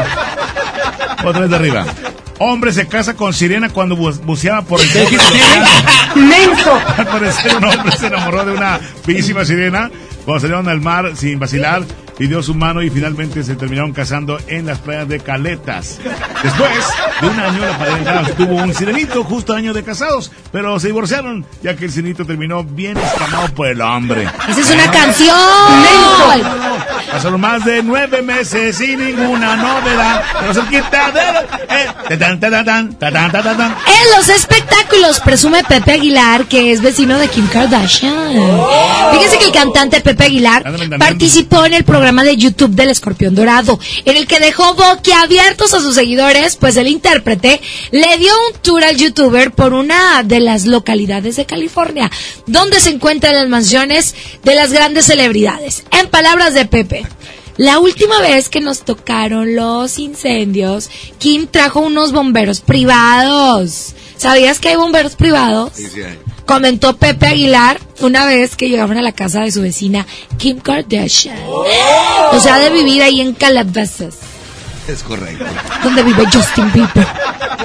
Otra 1.25 1.41
vez 1.41 1.49
de 1.49 1.55
arriba. 1.57 1.85
Hombre 2.43 2.73
se 2.73 2.87
casa 2.87 3.13
con 3.15 3.33
Sirena 3.33 3.69
cuando 3.69 3.95
bu- 3.95 4.19
buceaba 4.21 4.63
por 4.63 4.81
el. 4.81 4.87
¡Menso! 6.15 6.73
Al 6.97 7.05
parecer, 7.07 7.55
un 7.55 7.65
hombre 7.65 7.91
se 7.95 8.07
enamoró 8.07 8.43
de 8.45 8.53
una 8.53 8.79
bellísima 9.05 9.45
sirena 9.45 9.91
cuando 10.25 10.41
salieron 10.41 10.67
al 10.67 10.81
mar 10.81 11.11
sin 11.15 11.37
vacilar 11.39 11.83
pidió 12.21 12.43
su 12.43 12.53
mano 12.53 12.83
y 12.83 12.91
finalmente 12.91 13.43
se 13.43 13.55
terminaron 13.55 13.93
casando 13.93 14.37
en 14.45 14.67
las 14.67 14.77
playas 14.77 15.07
de 15.07 15.21
Caletas. 15.21 15.97
Después 16.43 16.69
de 17.19 17.27
un 17.27 17.39
año, 17.39 17.65
la 17.65 17.77
pareja 17.79 18.35
tuvo 18.37 18.57
un 18.57 18.75
sirenito 18.75 19.23
justo 19.23 19.55
año 19.55 19.73
de 19.73 19.83
casados, 19.83 20.31
pero 20.51 20.79
se 20.79 20.85
divorciaron 20.89 21.43
ya 21.63 21.75
que 21.75 21.85
el 21.85 21.91
sirenito 21.91 22.23
terminó 22.23 22.63
bien 22.63 22.95
escamado 22.95 23.47
por 23.55 23.69
el 23.69 23.81
hombre. 23.81 24.29
Esa 24.47 24.61
es 24.61 24.69
una 24.69 24.91
canción. 24.91 25.35
Pasaron 27.11 27.41
más 27.41 27.65
de 27.65 27.81
nueve 27.81 28.21
meses 28.21 28.77
sin 28.77 28.99
ninguna 28.99 29.55
novedad. 29.55 30.23
Pero 30.41 30.53
se 30.53 30.61
quita 30.69 31.11
de... 31.11 31.21
eh, 31.75 32.17
tatán. 32.39 32.95
En 32.99 34.17
los 34.17 34.29
espectáculos 34.29 35.19
presume 35.21 35.63
Pepe 35.63 35.93
Aguilar 35.93 36.45
que 36.45 36.71
es 36.71 36.83
vecino 36.83 37.17
de 37.17 37.27
Kim 37.29 37.47
Kardashian. 37.47 38.13
Fíjense 39.11 39.39
que 39.39 39.45
el 39.45 39.51
cantante 39.51 40.01
Pepe 40.01 40.25
Aguilar 40.25 40.63
participó 40.99 41.65
en 41.65 41.73
el 41.73 41.83
programa 41.83 42.10
de 42.19 42.35
YouTube 42.35 42.71
del 42.71 42.89
Escorpión 42.89 43.33
Dorado, 43.33 43.79
en 44.05 44.17
el 44.17 44.27
que 44.27 44.39
dejó 44.39 44.75
boquiabiertos 44.75 45.73
a 45.73 45.79
sus 45.79 45.95
seguidores, 45.95 46.57
pues 46.57 46.75
el 46.75 46.87
intérprete 46.87 47.61
le 47.91 48.17
dio 48.17 48.31
un 48.49 48.59
tour 48.61 48.83
al 48.83 48.97
youtuber 48.97 49.51
por 49.51 49.73
una 49.73 50.21
de 50.23 50.41
las 50.41 50.65
localidades 50.65 51.37
de 51.37 51.45
California, 51.45 52.11
donde 52.45 52.79
se 52.79 52.89
encuentran 52.89 53.33
las 53.33 53.47
mansiones 53.47 54.13
de 54.43 54.55
las 54.55 54.71
grandes 54.71 55.05
celebridades. 55.05 55.83
En 55.91 56.09
palabras 56.09 56.53
de 56.53 56.65
Pepe, 56.65 57.05
la 57.57 57.79
última 57.79 58.19
vez 58.19 58.49
que 58.49 58.59
nos 58.59 58.81
tocaron 58.81 59.55
los 59.55 59.97
incendios, 59.97 60.89
Kim 61.17 61.47
trajo 61.47 61.79
unos 61.79 62.11
bomberos 62.11 62.61
privados. 62.61 63.93
¿Sabías 64.17 64.59
que 64.59 64.69
hay 64.69 64.75
bomberos 64.75 65.15
privados? 65.15 65.71
Sí, 65.75 65.87
sí. 65.87 66.01
Comentó 66.51 66.97
Pepe 66.97 67.27
Aguilar 67.27 67.79
una 68.01 68.25
vez 68.25 68.57
que 68.57 68.67
llegaron 68.67 68.97
a 68.97 69.01
la 69.01 69.13
casa 69.13 69.39
de 69.39 69.53
su 69.53 69.61
vecina 69.61 70.05
Kim 70.37 70.59
Kardashian. 70.59 71.37
O 71.47 72.39
sea, 72.41 72.59
de 72.59 72.69
vivir 72.69 73.01
ahí 73.01 73.21
en 73.21 73.33
Calabazas, 73.33 74.15
Es 74.87 75.03
correcto. 75.03 75.45
donde 75.83 76.03
vive 76.03 76.23
Justin 76.31 76.71
Bieber. 76.73 77.07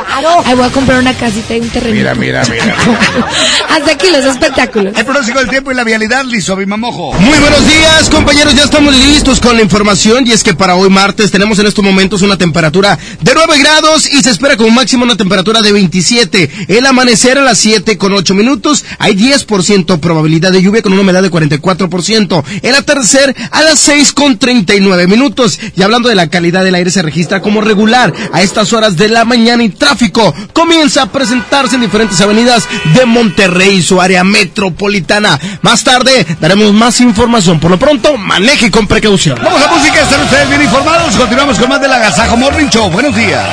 Claro. 0.07 0.42
Ahí 0.46 0.55
voy 0.55 0.66
a 0.66 0.70
comprar 0.70 1.00
una 1.00 1.12
casita 1.14 1.57
y 1.57 1.61
un 1.61 1.68
terreno. 1.68 1.94
Mira, 1.94 2.14
mira, 2.14 2.42
mira. 2.50 2.76
Hasta 3.68 3.92
aquí 3.92 4.07
los 4.11 4.24
espectáculos. 4.24 4.94
El 4.96 5.05
pronóstico 5.05 5.38
del 5.40 5.48
tiempo 5.48 5.72
y 5.72 5.74
la 5.74 5.85
vialidad, 5.85 6.24
listo, 6.24 6.57
Bimamojo. 6.57 7.12
Muy 7.14 7.38
buenos 7.38 7.66
días, 7.66 8.09
compañeros. 8.11 8.55
Ya 8.55 8.64
estamos 8.64 8.94
listos 8.94 9.40
con 9.40 9.57
la 9.57 9.62
información. 9.62 10.26
Y 10.26 10.33
es 10.33 10.42
que 10.42 10.55
para 10.55 10.76
hoy 10.76 10.88
martes 10.88 11.31
tenemos 11.31 11.59
en 11.59 11.66
estos 11.66 11.85
momentos 11.85 12.22
una 12.22 12.38
temperatura 12.38 12.98
de 13.20 13.33
9 13.35 13.59
grados 13.59 14.07
y 14.11 14.22
se 14.22 14.31
espera 14.31 14.57
como 14.57 14.70
máximo 14.70 15.05
una 15.05 15.16
temperatura 15.16 15.61
de 15.61 15.72
27. 15.72 16.66
El 16.68 16.87
amanecer 16.87 17.38
a 17.38 17.42
las 17.42 17.59
7 17.59 17.98
con 17.98 18.12
8 18.12 18.35
minutos. 18.35 18.85
Hay 18.98 19.14
10% 19.14 19.98
probabilidad 20.00 20.52
de 20.52 20.62
lluvia 20.62 20.83
con 20.83 20.92
una 20.92 21.02
humedad 21.02 21.22
de 21.22 21.31
44%. 21.31 22.44
El 22.62 22.74
atardecer 22.74 23.35
a 23.50 23.62
las 23.62 23.79
6 23.81 24.12
con 24.12 24.38
39 24.38 25.07
minutos. 25.09 25.59
Y 25.76 25.83
hablando 25.83 26.09
de 26.09 26.14
la 26.14 26.29
calidad 26.31 26.64
del 26.64 26.74
aire, 26.74 26.90
se 26.90 27.02
registra 27.07 27.40
como 27.40 27.61
regular 27.61 28.12
a 28.33 28.42
estas 28.42 28.73
horas 28.73 28.97
de 28.97 29.09
la 29.09 29.25
mañana 29.25 29.62
y 29.62 29.69
tráfico 29.69 30.35
comienza 30.53 31.03
a 31.03 31.07
presentarse 31.07 31.77
en 31.77 31.83
diferentes 31.83 32.21
avenidas 32.21 32.66
de 32.95 33.07
Monterrey 33.07 33.81
su 33.81 34.01
área 34.01 34.25
metropolitana. 34.25 35.38
Más 35.62 35.85
tarde 35.85 36.27
daremos 36.40 36.73
más 36.73 37.01
información. 37.01 37.61
Por 37.61 37.71
lo 37.71 37.79
pronto, 37.79 38.16
maneje 38.16 38.73
con 38.73 38.88
precaución. 38.88 39.38
Vamos 39.40 39.62
a 39.62 39.69
música, 39.69 40.01
están 40.01 40.23
ustedes 40.23 40.49
bien 40.49 40.62
informados. 40.62 41.14
Continuamos 41.14 41.59
con 41.59 41.69
más 41.69 41.81
de 41.81 41.88
la 41.88 41.99
Gazajo 41.99 42.37
Morning 42.37 42.66
Show. 42.69 42.90
Buenos 42.90 43.14
días. 43.14 43.47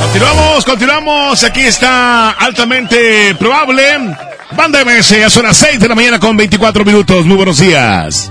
Continuamos, 0.00 0.64
continuamos. 0.64 1.44
Aquí 1.44 1.62
está 1.62 2.30
altamente 2.30 3.34
probable. 3.34 4.14
Banda 4.56 4.84
MS, 4.84 5.08
ya 5.08 5.28
son 5.28 5.42
las 5.42 5.56
6 5.56 5.80
de 5.80 5.88
la 5.88 5.96
mañana 5.96 6.20
con 6.20 6.36
24 6.36 6.84
minutos. 6.84 7.26
Muy 7.26 7.36
buenos 7.36 7.58
días. 7.58 8.30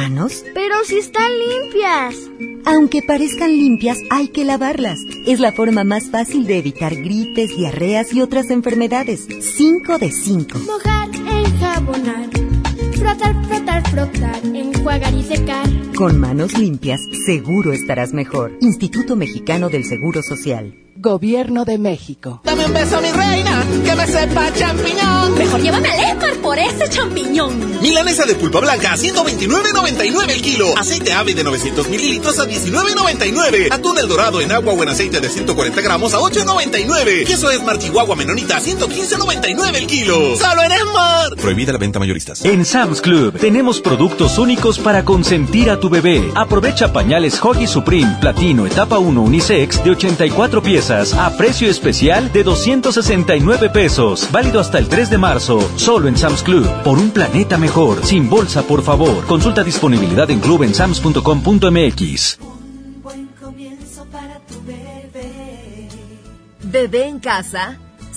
Manos? 0.00 0.44
Pero 0.54 0.74
si 0.86 0.96
están 0.96 1.30
limpias. 1.38 2.14
Aunque 2.64 3.02
parezcan 3.02 3.50
limpias, 3.50 3.98
hay 4.10 4.28
que 4.28 4.44
lavarlas. 4.44 4.98
Es 5.26 5.40
la 5.40 5.52
forma 5.52 5.84
más 5.84 6.10
fácil 6.10 6.46
de 6.46 6.58
evitar 6.58 6.94
gripes, 6.94 7.54
diarreas 7.56 8.12
y 8.14 8.22
otras 8.22 8.50
enfermedades. 8.50 9.26
5 9.56 9.98
de 9.98 10.10
5. 10.10 10.58
Mojar, 10.60 11.08
enjabonar, 11.14 12.30
frotar, 12.98 13.44
frotar, 13.46 13.90
frotar, 13.90 14.40
enjuagar 14.44 15.14
y 15.14 15.22
secar. 15.22 15.68
Con 15.94 16.18
manos 16.18 16.56
limpias, 16.56 17.00
seguro 17.26 17.72
estarás 17.72 18.14
mejor. 18.14 18.56
Instituto 18.62 19.16
Mexicano 19.16 19.68
del 19.68 19.84
Seguro 19.84 20.22
Social. 20.22 20.74
Gobierno 21.00 21.64
de 21.64 21.78
México. 21.78 22.42
Dame 22.44 22.66
un 22.66 22.74
beso, 22.74 23.00
mi 23.00 23.10
reina, 23.10 23.64
que 23.86 23.96
me 23.96 24.06
sepa 24.06 24.52
champiñón. 24.52 25.38
Mejor 25.38 25.62
llévame 25.62 25.88
al 25.88 25.98
Esmar 25.98 26.36
por 26.42 26.58
ese 26.58 26.90
champiñón. 26.90 27.80
Milanesa 27.80 28.26
de 28.26 28.34
pulpa 28.34 28.60
blanca 28.60 28.92
a 28.92 28.96
129.99 28.98 30.30
el 30.30 30.42
kilo. 30.42 30.76
Aceite 30.76 31.14
ave 31.14 31.32
de 31.32 31.42
900 31.42 31.88
mililitros 31.88 32.38
a 32.38 32.46
19.99. 32.46 33.72
Atún 33.72 33.98
el 33.98 34.08
dorado 34.08 34.42
en 34.42 34.52
agua 34.52 34.74
o 34.74 34.82
en 34.82 34.90
aceite 34.90 35.20
de 35.20 35.30
140 35.30 35.80
gramos 35.80 36.12
a 36.12 36.18
8.99. 36.18 37.24
Queso 37.24 37.50
Esmar 37.50 37.78
Chihuahua 37.78 38.14
Menonita 38.14 38.58
a 38.58 38.60
115.99 38.60 39.76
el 39.76 39.86
kilo. 39.86 40.36
¡Solo 40.36 40.62
en 40.64 40.72
Esmar! 40.72 41.36
Prohibida 41.40 41.72
la 41.72 41.78
venta 41.78 41.98
mayoristas. 41.98 42.44
En 42.44 42.66
Sam's 42.66 43.00
Club 43.00 43.38
tenemos 43.38 43.80
productos 43.80 44.36
únicos 44.36 44.78
para 44.78 45.02
consentir 45.06 45.70
a 45.70 45.80
tu 45.80 45.88
bebé. 45.88 46.30
Aprovecha 46.34 46.92
pañales 46.92 47.42
Hoggy 47.42 47.66
Supreme 47.66 48.18
Platino 48.20 48.66
Etapa 48.66 48.98
1 48.98 49.22
Unisex 49.22 49.82
de 49.82 49.92
84 49.92 50.62
piezas 50.62 50.89
a 50.90 51.36
precio 51.36 51.70
especial 51.70 52.32
de 52.32 52.42
269 52.42 53.70
pesos. 53.70 54.28
Válido 54.32 54.58
hasta 54.58 54.78
el 54.78 54.88
3 54.88 55.08
de 55.08 55.18
marzo. 55.18 55.60
Solo 55.76 56.08
en 56.08 56.16
Sam's 56.16 56.42
Club. 56.42 56.68
Por 56.82 56.98
un 56.98 57.10
planeta 57.10 57.56
mejor. 57.58 58.04
Sin 58.04 58.28
bolsa, 58.28 58.64
por 58.64 58.82
favor. 58.82 59.24
Consulta 59.26 59.62
disponibilidad 59.62 60.28
en 60.30 60.40
club 60.40 60.64
en 60.64 60.74
sams.com.mx. 60.74 62.38
Comienzo 63.40 64.04
para 64.06 64.40
tu 64.40 64.60
bebé. 64.66 65.88
Bebé 66.64 67.06
en 67.06 67.20
casa. 67.20 67.78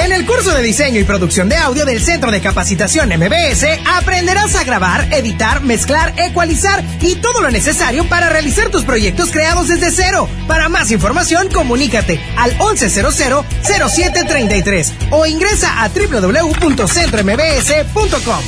En 0.00 0.12
el 0.12 0.24
curso 0.24 0.54
de 0.54 0.62
diseño 0.62 0.98
y 0.98 1.04
producción 1.04 1.50
de 1.50 1.56
audio 1.56 1.84
del 1.84 2.00
Centro 2.00 2.30
de 2.30 2.40
Capacitación 2.40 3.10
MBS 3.10 3.66
aprenderás 3.98 4.54
a 4.54 4.64
grabar, 4.64 5.12
editar, 5.12 5.62
mezclar, 5.62 6.14
ecualizar 6.16 6.82
y 7.02 7.16
todo 7.16 7.42
lo 7.42 7.50
necesario 7.50 8.08
para 8.08 8.30
realizar 8.30 8.70
tus 8.70 8.84
proyectos 8.84 9.30
creados 9.30 9.68
desde 9.68 9.90
cero. 9.90 10.26
Para 10.48 10.70
más 10.70 10.90
información, 10.90 11.50
comunícate 11.52 12.18
al 12.38 12.56
1100-0733 12.56 14.90
o 15.10 15.26
ingresa 15.26 15.82
a 15.82 15.90
www.centrombs.com. 15.90 18.40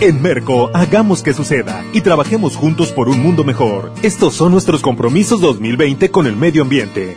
En 0.00 0.22
Merco, 0.22 0.70
hagamos 0.74 1.22
que 1.22 1.34
suceda 1.34 1.84
y 1.92 2.00
trabajemos 2.00 2.56
juntos 2.56 2.90
por 2.92 3.08
un 3.08 3.20
mundo 3.20 3.44
mejor. 3.44 3.92
Estos 4.02 4.34
son 4.34 4.50
nuestros 4.52 4.82
compromisos 4.82 5.40
2020 5.40 6.10
con 6.10 6.26
el 6.26 6.36
medio 6.36 6.62
ambiente. 6.62 7.16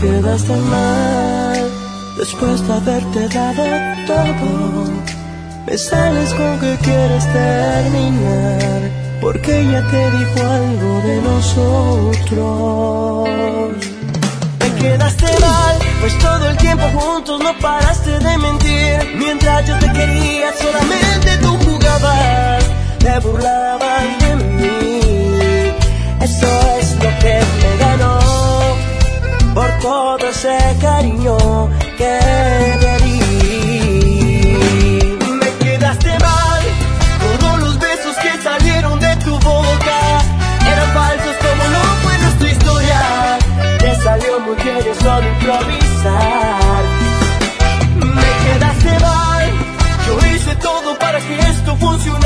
Quedaste 0.00 0.56
mal 0.56 1.70
después 2.16 2.66
de 2.66 2.72
haberte 2.72 3.28
dado 3.28 3.64
todo. 4.06 4.90
Me 5.66 5.76
sales 5.76 6.32
con 6.34 6.58
que 6.58 6.76
quieres 6.78 7.24
terminar 7.32 8.90
porque 9.20 9.60
ella 9.60 9.86
te 9.90 10.10
dijo 10.16 10.40
algo 10.60 11.00
de 11.08 11.16
nosotros. 11.30 12.38
Me 14.60 14.68
quedaste 14.80 15.26
mal, 15.40 15.76
pues 16.00 16.18
todo 16.18 16.48
el 16.48 16.56
tiempo 16.56 16.84
juntos 16.94 17.40
no 17.40 17.52
paraste 17.58 18.18
de 18.18 18.38
mentir. 18.38 19.16
Mientras 19.16 19.66
yo 19.68 19.78
te 19.78 19.92
quería, 19.92 20.52
solamente 20.62 21.36
tú 21.42 21.58
jugabas, 21.66 22.64
te 22.98 23.18
burlabas 23.20 24.18
de 24.20 24.36
mí. 24.36 25.00
Eso 26.20 26.48
es 26.78 26.79
por 29.54 29.70
todo 29.80 30.28
ese 30.28 30.58
cariño 30.80 31.36
que 31.98 32.18
te 32.80 32.92
di. 33.04 33.18
Me 35.40 35.50
quedaste 35.64 36.10
mal, 36.18 36.62
todos 37.38 37.58
los 37.60 37.78
besos 37.78 38.16
que 38.22 38.42
salieron 38.42 38.98
de 39.00 39.16
tu 39.16 39.32
boca 39.38 39.98
eran 40.72 40.90
falsos 40.92 41.36
como 41.44 41.64
no 41.74 41.82
fue 42.02 42.18
nuestra 42.18 42.48
historia. 42.50 43.38
Te 43.78 43.94
salió 44.02 44.40
muy 44.40 44.56
bien 44.62 44.78
de 44.84 44.90
improvisar. 45.28 46.82
Me 48.16 48.30
quedaste 48.44 48.92
mal, 49.00 49.44
yo 50.06 50.12
hice 50.28 50.54
todo 50.56 50.98
para 50.98 51.18
que 51.20 51.38
esto 51.38 51.76
funcionara 51.76 52.19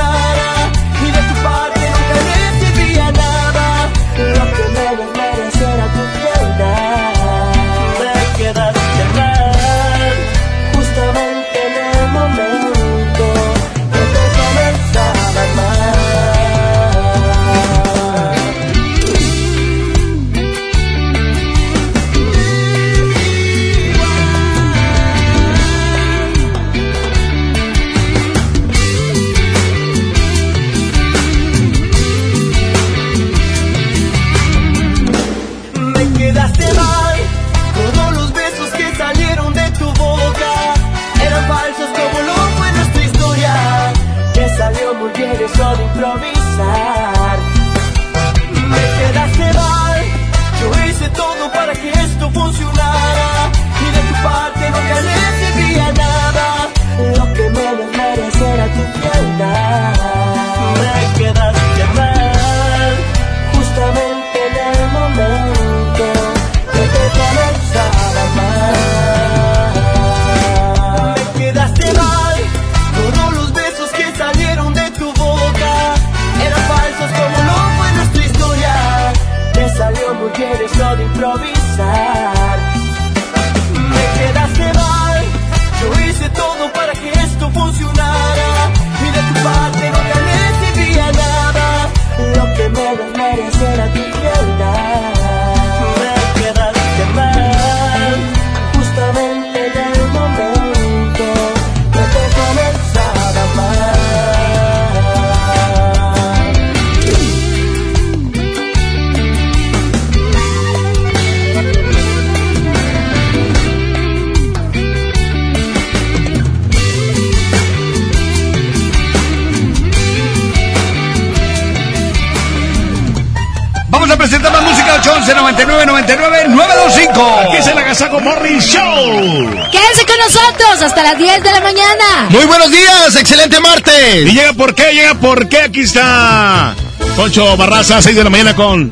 Vamos 124.24 124.36
a 124.36 124.38
presentar 124.38 124.52
más 124.52 124.72
música 124.72 124.94
811 124.94 125.34
99 125.34 125.86
99 125.86 126.44
925. 126.48 127.40
Aquí 127.40 127.56
es 127.58 127.66
el 127.66 127.76
Agasago 127.76 128.20
Morning 128.20 128.58
Show. 128.58 129.50
Quédense 129.70 130.06
con 130.06 130.18
nosotros 130.18 130.82
hasta 130.82 131.02
las 131.02 131.18
10 131.18 131.42
de 131.42 131.52
la 131.52 131.60
mañana. 131.60 132.30
Muy 132.30 132.46
buenos 132.46 132.70
días, 132.70 133.16
excelente 133.16 133.60
martes. 133.60 134.24
¿Y 134.24 134.32
llega 134.32 134.54
por 134.54 134.74
qué? 134.74 134.94
¿Llega 134.94 135.14
por 135.16 135.46
qué? 135.46 135.60
Aquí 135.64 135.80
está 135.80 136.74
Poncho 137.16 137.54
Barraza, 137.58 138.00
6 138.00 138.16
de 138.16 138.24
la 138.24 138.30
mañana 138.30 138.56
con... 138.56 138.90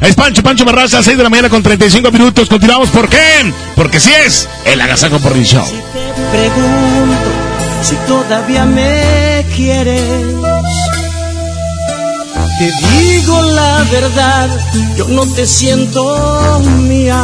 Es 0.00 0.16
Pancho, 0.16 0.42
Pancho 0.42 0.64
Barraza, 0.64 1.00
6 1.00 1.16
de 1.16 1.22
la 1.22 1.30
mañana 1.30 1.48
con 1.48 1.62
35 1.62 2.10
minutos. 2.10 2.48
Continuamos, 2.48 2.88
¿por 2.88 3.08
qué? 3.08 3.52
Porque 3.76 4.00
si 4.00 4.12
es 4.12 4.48
el 4.64 4.80
Agasago 4.80 5.20
Morning 5.20 5.44
Show. 5.44 5.64
Pregunto 6.32 7.30
si 7.84 7.94
todavía 8.08 8.64
me 8.64 9.44
quieres. 9.54 10.31
Te 12.62 12.70
digo 12.70 13.42
la 13.42 13.82
verdad, 13.90 14.48
yo 14.96 15.08
no 15.08 15.26
te 15.26 15.48
siento 15.48 16.60
mía. 16.78 17.20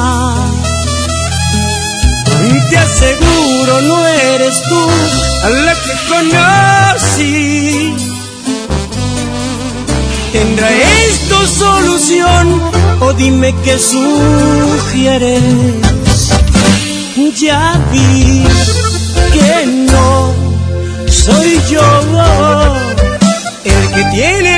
Y 2.45 2.71
te 2.71 2.77
aseguro, 2.77 3.81
no 3.83 4.05
eres 4.05 4.61
tú 4.69 4.89
a 5.45 5.51
la 5.51 5.75
que 5.75 5.95
conocí. 6.13 7.95
¿Tendrá 10.33 10.71
esto 11.07 11.47
solución 11.47 12.61
o 12.99 13.13
dime 13.13 13.55
qué 13.63 13.79
sugieres? 13.79 15.45
Ya 17.41 17.81
vi 17.93 18.43
que 19.33 19.67
no 19.93 20.35
soy 21.07 21.61
yo 21.71 21.83
el 23.65 23.89
que 23.95 24.05
tiene 24.11 24.58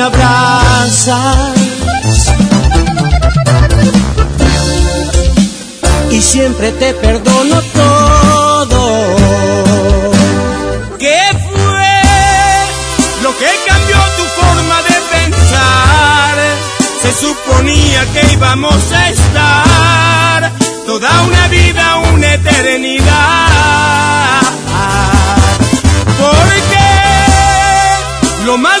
Me 0.00 0.06
abrazas. 0.06 1.52
Y 6.10 6.22
siempre 6.22 6.72
te 6.72 6.94
perdono 6.94 7.60
todo. 7.80 8.82
¿Qué 10.98 11.20
fue 11.48 11.92
lo 13.22 13.30
que 13.40 13.50
cambió 13.68 13.98
tu 14.18 14.24
forma 14.40 14.78
de 14.88 14.96
pensar? 15.16 16.34
Se 17.02 17.10
suponía 17.12 18.00
que 18.12 18.22
íbamos 18.32 18.80
a 18.92 19.08
estar 19.10 20.52
toda 20.86 21.10
una 21.22 21.48
vida, 21.48 21.96
una 22.12 22.34
eternidad. 22.34 24.40
Porque 26.20 26.86
lo 28.44 28.54
más 28.58 28.80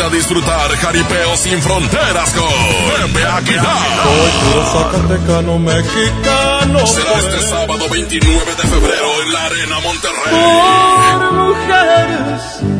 A 0.00 0.08
disfrutar 0.08 0.70
Jaripeo 0.76 1.36
sin 1.36 1.60
fronteras 1.60 2.32
con 2.32 2.48
Pepe 2.48 3.26
Aguilar. 3.26 3.76
Soy 4.50 4.64
zacatecano 4.72 5.58
mexicano. 5.58 6.86
Será 6.86 7.18
este 7.18 7.42
sábado 7.42 7.86
29 7.90 8.54
de 8.56 8.62
febrero 8.62 9.22
en 9.22 9.32
la 9.32 9.44
Arena 9.44 9.80
Monterrey. 9.80 10.32
Por 10.32 11.32
mujeres 11.32 12.79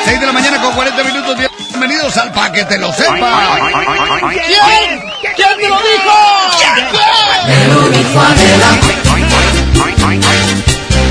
6 0.04 0.20
de 0.20 0.26
la 0.26 0.32
mañana 0.32 0.60
con 0.60 0.72
40 0.74 1.04
minutos. 1.04 1.36
Bienvenidos 1.68 2.16
al 2.16 2.32
Pa' 2.32 2.50
que 2.52 2.64
te 2.64 2.78
lo 2.78 2.92
sepas. 2.92 3.60
¿Quién? 4.30 5.02
¿Quién 5.36 5.56
te 5.60 5.68
lo 5.68 5.78
dijo? 5.78 6.12
Me 7.46 7.66
lo 7.68 7.88
dijo 7.90 8.20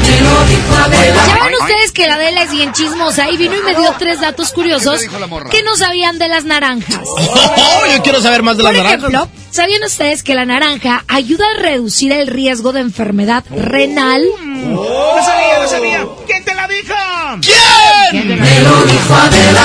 Ya 0.09 1.43
ven 1.43 1.53
ustedes 1.61 1.91
que 1.91 2.07
la 2.07 2.15
Adela 2.15 2.43
es 2.43 2.51
bien 2.51 2.71
chismosa 2.73 3.29
y 3.29 3.37
vino 3.37 3.55
y 3.55 3.61
me 3.61 3.75
dio 3.75 3.93
tres 3.97 4.19
datos 4.21 4.51
curiosos 4.51 5.01
que 5.51 5.63
no 5.63 5.75
sabían 5.75 6.17
de 6.19 6.27
las 6.27 6.43
naranjas. 6.45 6.99
Oh, 7.05 7.85
yo 7.95 8.01
quiero 8.03 8.21
saber 8.21 8.41
más 8.43 8.57
de 8.57 8.63
Por 8.63 8.73
las 8.73 8.83
ejemplo, 8.85 9.09
naranjas. 9.09 9.35
¿sabían 9.51 9.83
ustedes 9.83 10.23
que 10.23 10.35
la 10.35 10.45
naranja 10.45 11.03
ayuda 11.07 11.45
a 11.57 11.61
reducir 11.61 12.11
el 12.11 12.27
riesgo 12.27 12.71
de 12.71 12.81
enfermedad 12.81 13.43
renal? 13.49 14.23
No 14.45 14.83
sabía, 15.23 15.59
no 15.61 15.67
sabía. 15.67 16.05
¿Quién 16.27 16.43
te 16.43 16.55
la 16.55 16.67
dijo? 16.67 16.93
¿Quién? 18.11 18.27
Me 18.39 18.61
lo 18.61 18.83
dijo 18.85 19.15
Adela. 19.15 19.63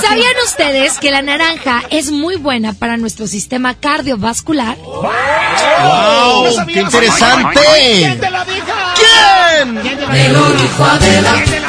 ¿Sabían 0.00 0.34
ustedes 0.44 0.98
que 0.98 1.10
la 1.10 1.22
naranja 1.22 1.82
es 1.90 2.10
muy 2.10 2.36
buena 2.36 2.72
para 2.72 2.96
nuestro 2.96 3.26
sistema 3.26 3.74
cardiovascular? 3.74 4.76
¡Wow! 4.78 6.66
¡Qué 6.66 6.80
interesante! 6.80 7.60
¿Quién 7.98 8.20
te 8.20 8.30
la 8.30 8.44
dijo? 8.44 8.66
¿Quién? 8.94 9.74
Me 10.10 10.28
lo 10.28 10.50
dijo 10.52 10.84
Adela. 10.84 11.34
¿Quién 11.34 11.50
te 11.50 11.60
lo 11.60 11.66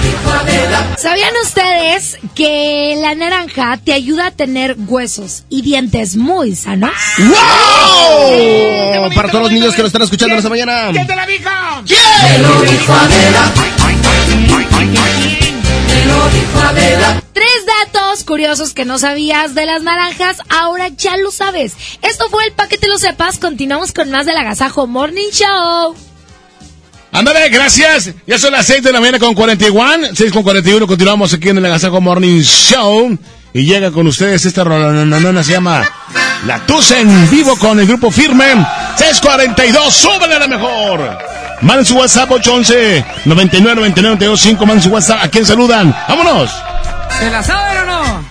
dijo 0.00 0.30
Adela. 0.40 0.96
¿Sabían 0.98 1.34
ustedes 1.42 2.18
que 2.34 2.96
la 3.00 3.14
naranja 3.14 3.78
te 3.82 3.92
ayuda 3.92 4.26
a 4.26 4.30
tener 4.30 4.76
huesos 4.86 5.44
y 5.48 5.62
dientes 5.62 6.16
muy 6.16 6.54
sanos? 6.54 6.92
¡Wow! 7.18 7.34
Para 9.14 9.28
todos 9.30 9.44
los 9.44 9.52
niños 9.52 9.74
que 9.74 9.82
nos 9.82 9.88
están 9.88 10.02
escuchando 10.02 10.34
en 10.34 10.38
esta 10.38 10.50
mañana. 10.50 10.88
¿Quién 10.92 11.06
te 11.06 11.16
la 11.16 11.26
dijo? 11.26 11.50
¿Quién? 11.86 11.98
Me 12.22 12.38
lo 12.38 12.60
dijo 12.62 12.92
Adela. 12.92 13.73
Tres 17.32 17.66
datos 17.66 18.24
curiosos 18.24 18.72
que 18.74 18.84
no 18.84 18.98
sabías 18.98 19.54
de 19.54 19.66
las 19.66 19.82
naranjas, 19.82 20.38
ahora 20.48 20.88
ya 20.88 21.16
lo 21.16 21.30
sabes. 21.30 21.74
Esto 22.02 22.28
fue 22.30 22.44
el 22.46 22.52
Pa' 22.52 22.68
que 22.68 22.78
te 22.78 22.88
lo 22.88 22.98
sepas. 22.98 23.38
Continuamos 23.38 23.92
con 23.92 24.10
más 24.10 24.26
del 24.26 24.36
Agasajo 24.36 24.86
Morning 24.86 25.30
Show. 25.30 25.94
Ándale, 27.12 27.48
gracias. 27.48 28.10
Ya 28.26 28.38
son 28.38 28.52
las 28.52 28.66
6 28.66 28.82
de 28.82 28.92
la 28.92 29.00
mañana 29.00 29.18
con 29.18 29.34
41. 29.34 30.08
6 30.14 30.32
con 30.32 30.42
41. 30.42 30.86
Continuamos 30.86 31.32
aquí 31.32 31.48
en 31.48 31.58
el 31.58 31.66
Agasajo 31.66 32.00
Morning 32.00 32.40
Show. 32.40 33.16
Y 33.56 33.64
llega 33.66 33.92
con 33.92 34.04
ustedes 34.08 34.44
esta 34.46 34.64
rolononona 34.64 35.44
se 35.44 35.52
llama 35.52 35.88
La 36.44 36.58
Tusa 36.66 36.98
en 36.98 37.30
vivo 37.30 37.56
con 37.56 37.78
el 37.78 37.86
grupo 37.86 38.10
Firme. 38.10 38.46
642. 38.96 39.94
Súbele 39.94 40.34
a 40.34 40.38
la 40.40 40.48
mejor. 40.48 41.18
Manden 41.60 41.86
su 41.86 41.96
WhatsApp 41.96 42.32
811 42.32 43.04
99 43.26 43.76
99 43.76 44.16
925. 44.16 44.66
Manden 44.66 44.82
su 44.82 44.88
WhatsApp. 44.88 45.22
¿A 45.22 45.28
quién 45.28 45.46
saludan? 45.46 45.96
¡Vámonos! 46.08 46.50
¿Se 47.16 47.30
la 47.30 47.44
saben 47.44 47.78
o 47.78 47.86
no? 47.86 48.24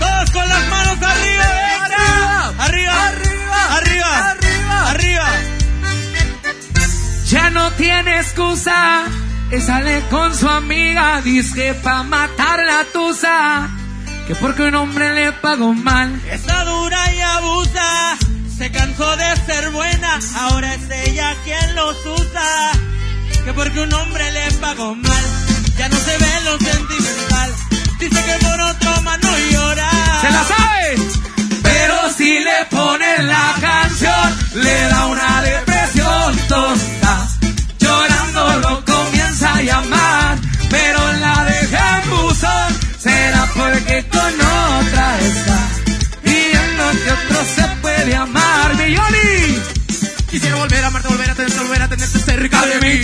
Todos 0.00 0.30
con 0.30 0.48
las 0.48 0.68
manos 0.68 1.02
arriba, 1.02 1.44
arriba, 1.84 2.54
arriba, 2.58 3.08
arriba, 3.08 3.76
arriba, 3.76 4.30
arriba, 4.30 4.90
arriba. 4.90 5.28
Ya 7.26 7.50
no 7.50 7.70
tiene 7.72 8.20
excusa. 8.20 9.04
Y 9.52 9.60
sale 9.60 10.02
con 10.08 10.34
su 10.34 10.48
amiga, 10.48 11.20
dice 11.20 11.74
pa' 11.74 12.02
matar 12.04 12.60
la 12.64 12.84
tusa. 12.90 13.68
Que 14.26 14.34
porque 14.34 14.62
un 14.62 14.74
hombre 14.74 15.14
le 15.14 15.32
pagó 15.32 15.72
mal. 15.72 16.20
Está 16.28 16.64
dura 16.64 17.14
y 17.14 17.20
abusa. 17.20 18.16
Se 18.58 18.72
cansó 18.72 19.16
de 19.16 19.36
ser 19.46 19.70
buena, 19.70 20.18
ahora 20.36 20.74
es 20.74 21.08
ella 21.08 21.36
quien 21.44 21.74
los 21.76 21.96
usa. 22.06 22.72
Que 23.44 23.52
porque 23.52 23.80
un 23.80 23.92
hombre 23.92 24.32
le 24.32 24.50
pagó 24.52 24.94
mal, 24.94 25.24
ya 25.78 25.88
no 25.88 25.96
se 25.96 26.18
ve 26.18 26.40
lo 26.44 26.58
sentimental. 26.58 27.54
Dice 28.00 28.24
que 28.24 28.46
por 28.46 28.60
otro 28.60 29.02
más 29.02 29.18
no 29.22 29.38
llora. 29.52 29.90
¿Se 30.22 30.30
la 30.30 30.44
sabe? 30.44 30.96
Pero 31.62 31.94
si 32.16 32.38
le 32.40 32.64
ponen 32.70 33.28
la 33.28 33.54
canción, 33.60 34.38
le 34.54 34.80
da 34.88 35.06
una 35.06 35.42
depresión 35.42 36.36
tonta. 36.48 37.28
Llorando 37.78 38.56
lo 38.60 38.84
comienza 38.84 39.54
a 39.54 39.62
llamar, 39.62 40.38
pero 40.68 41.12
la 41.12 41.44
deja 41.44 42.02
en 42.02 42.10
buzón. 42.10 42.75
Porque 43.66 44.04
con 44.08 44.20
otra 44.20 45.18
está. 45.20 45.58
Y 46.24 46.56
en 46.56 46.76
lo 46.78 46.90
que 46.92 47.10
otro 47.10 47.44
se 47.52 47.66
puede 47.82 48.14
amar. 48.14 48.76
¡Milloni! 48.76 49.60
Quisiera 50.30 50.54
volver 50.56 50.84
a 50.84 50.86
amarte, 50.86 51.08
volver 51.08 51.30
a 51.30 51.34
tenerte, 51.34 51.58
volver 51.58 51.82
a 51.82 51.88
tenerte 51.88 52.18
cerca 52.20 52.64
de 52.64 52.80
mí. 52.80 53.00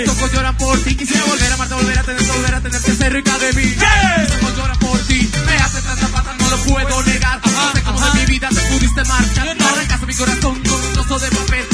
Mis 0.00 0.08
ojos 0.08 0.32
lloran 0.32 0.56
por 0.58 0.78
ti. 0.80 0.94
Quisiera 0.96 1.24
volver 1.24 1.50
a 1.50 1.54
amarte, 1.54 1.74
volver 1.74 1.98
a 1.98 2.02
tenerte, 2.02 2.30
volver 2.30 2.54
a 2.54 2.60
tenerte 2.60 2.94
cerca 2.94 3.38
de 3.38 3.52
mí. 3.54 3.64
Mis 3.64 4.36
ojos 4.36 4.56
lloran 4.58 4.78
por 4.80 4.98
ti. 5.06 5.30
Me 5.46 5.54
hace 5.54 5.80
tanta 5.80 6.08
falta, 6.08 6.34
no 6.38 6.50
lo 6.50 6.56
puedo 6.64 7.02
negar. 7.04 7.40
No 7.46 7.72
sé 7.72 7.82
cómo 7.82 8.00
de 8.00 8.20
mi 8.20 8.26
vida 8.26 8.48
te 8.50 8.60
pudiste 8.60 9.04
marchar. 9.04 9.56
No 9.56 9.66
arrancaste 9.66 10.06
mi 10.06 10.14
corazón 10.14 10.62
con 10.62 10.74
un 10.74 10.92
trozo 10.92 11.18
de 11.20 11.30
papel. 11.30 11.71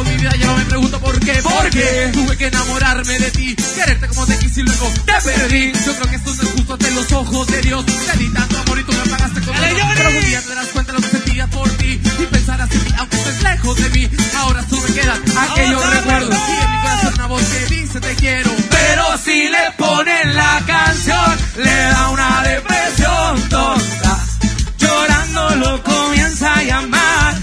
Con 0.00 0.08
mi 0.08 0.16
vida, 0.16 0.34
ya 0.34 0.46
no 0.46 0.56
me 0.56 0.64
pregunto 0.64 0.98
por 0.98 1.20
qué. 1.20 1.42
Porque 1.42 2.10
tuve 2.14 2.34
que 2.38 2.46
enamorarme 2.46 3.18
de 3.18 3.30
ti. 3.32 3.54
Quererte 3.54 4.08
como 4.08 4.24
te 4.24 4.38
quise 4.38 4.60
y 4.60 4.62
luego 4.62 4.90
te 5.04 5.12
perdí. 5.22 5.72
Yo 5.84 5.94
creo 5.94 6.08
que 6.08 6.16
esto 6.16 6.34
no 6.34 6.42
es 6.42 6.48
justo 6.52 6.72
ante 6.72 6.90
los 6.92 7.12
ojos 7.12 7.46
de 7.48 7.60
Dios. 7.60 7.84
Te 7.84 8.16
di 8.16 8.32
tanto 8.32 8.58
amor 8.60 8.78
y 8.78 8.84
tú 8.84 8.92
me 8.92 9.10
pagaste 9.10 9.42
con. 9.42 9.54
Johnny. 9.54 9.94
Pero 9.94 10.08
algún 10.08 10.24
día 10.24 10.40
te 10.40 10.48
darás 10.48 10.68
cuenta 10.68 10.92
de 10.92 10.98
lo 11.00 11.04
que 11.04 11.10
sentía 11.10 11.46
por 11.48 11.68
ti. 11.72 12.00
Y 12.18 12.26
pensarás 12.32 12.70
en 12.70 12.82
mí, 12.82 12.90
aunque 12.96 13.16
estés 13.18 13.42
lejos 13.42 13.76
de 13.76 13.90
mí. 13.90 14.10
Ahora 14.38 14.66
solo 14.70 14.82
me 14.88 14.94
quedan 14.94 15.22
aquellos 15.38 15.90
recuerdos. 15.90 16.30
recuerdo. 16.30 16.36
Y 16.48 16.64
en 16.64 16.70
mi 16.70 16.80
corazón 16.80 17.14
una 17.16 17.26
voz 17.26 17.42
que 17.42 17.74
dice 17.74 18.00
te 18.00 18.14
quiero. 18.14 18.50
Pero 18.70 19.04
si 19.22 19.48
le 19.48 19.70
ponen 19.76 20.34
la 20.34 20.62
canción, 20.66 21.38
le 21.56 21.74
da 21.74 22.08
una 22.08 22.42
depresión 22.42 23.48
tonta. 23.50 24.24
Llorando 24.78 25.56
lo 25.56 25.82
comienza 25.82 26.54
a 26.54 26.62
llamar, 26.62 27.34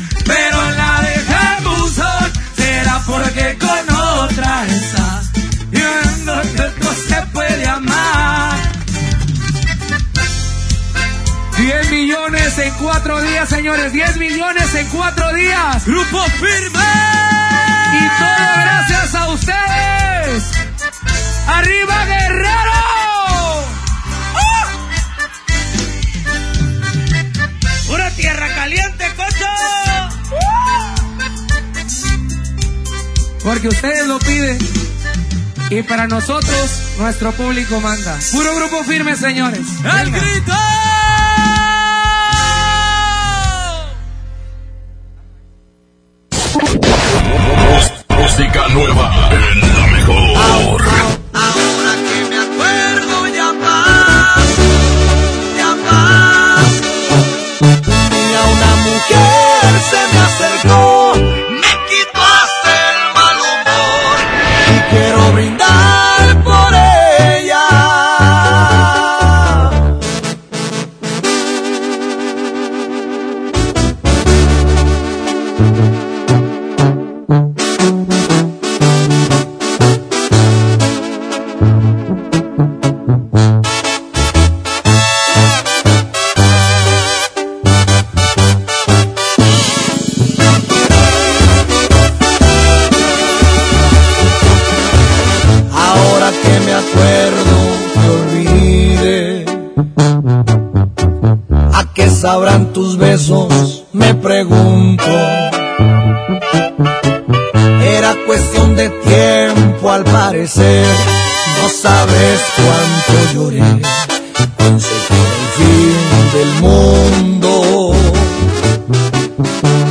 porque 3.07 3.57
con 3.57 3.95
otra 3.95 4.65
está. 4.67 5.21
Viendo 5.69 6.41
que 6.55 6.61
otro 6.61 6.93
se 7.07 7.21
puede 7.33 7.65
amar. 7.67 8.59
10 11.57 11.91
millones 11.91 12.57
en 12.59 12.73
cuatro 12.75 13.21
días, 13.21 13.49
señores. 13.49 13.93
10 13.93 14.17
millones 14.17 14.75
en 14.75 14.87
cuatro 14.89 15.33
días. 15.33 15.85
Grupo 15.85 16.23
firme. 16.39 16.91
Y 17.93 18.07
todo 18.19 18.51
gracias 18.55 19.15
a 19.15 19.27
ustedes. 19.29 20.43
¡Arriba, 21.47 22.05
Guerrero! 22.05 23.06
Porque 33.47 33.69
ustedes 33.69 34.05
lo 34.07 34.19
piden. 34.19 34.57
Y 35.69 35.81
para 35.83 36.05
nosotros, 36.05 36.81
nuestro 36.99 37.31
público 37.31 37.79
manda. 37.79 38.19
Puro 38.33 38.53
grupo 38.57 38.83
firme, 38.83 39.15
señores. 39.15 39.61
¡El 39.85 40.11
Venga. 40.11 40.19
grito! 40.19 40.53
Música 48.09 48.67
nueva 48.73 49.29
en 49.31 49.59
la 49.61 49.87
mejor. 49.87 50.81
Sabrán 102.17 102.73
tus 102.73 102.97
besos? 102.97 103.85
Me 103.93 104.13
pregunto 104.15 105.05
Era 107.81 108.15
cuestión 108.25 108.75
de 108.75 108.89
tiempo 108.89 109.91
al 109.91 110.03
parecer 110.03 110.87
No 111.61 111.69
sabes 111.69 112.41
cuánto 112.55 113.13
lloré 113.33 113.61
Pensé 114.57 114.87
el 114.87 115.47
fin 115.57 116.31
del 116.33 116.49
mundo 116.61 117.91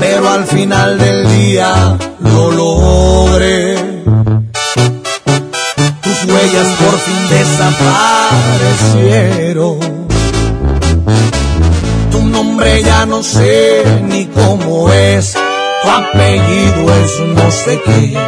Pero 0.01 0.29
al 0.29 0.45
final 0.47 0.99
del 0.99 1.29
día 1.29 1.97
lo 2.20 2.51
logré 2.51 3.77
tus 6.03 6.24
huellas 6.24 6.66
por 6.79 6.99
fin 7.01 7.29
desaparecieron. 7.31 10.06
Ya 12.83 13.07
no 13.07 13.22
sé 13.22 13.85
ni 14.03 14.27
cómo 14.27 14.93
es, 14.93 15.33
tu 15.33 15.89
apellido 15.89 16.95
es 16.95 17.20
no 17.20 17.51
sé 17.51 17.81
qué, 17.85 18.18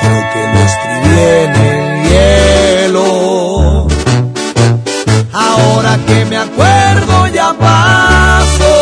creo 0.00 0.22
que 0.32 0.42
lo 0.52 0.60
escribí 0.70 1.18
en 1.44 1.54
el 1.54 2.08
hielo. 2.08 3.88
Ahora 5.32 5.98
que 6.06 6.24
me 6.26 6.36
acuerdo 6.36 7.26
ya 7.34 7.52
paso, 7.58 8.72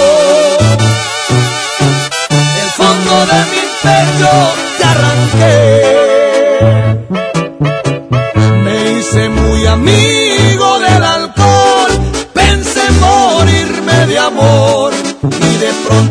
del 2.56 2.70
fondo 2.76 3.26
de 3.30 3.40
mi 3.52 3.62
pecho 3.82 4.32
te 4.76 4.84
arranqué. 4.92 5.82
Me 8.62 8.74
hice 8.92 9.28
muy 9.30 9.66
amigo 9.66 10.17
pronto 15.86 16.07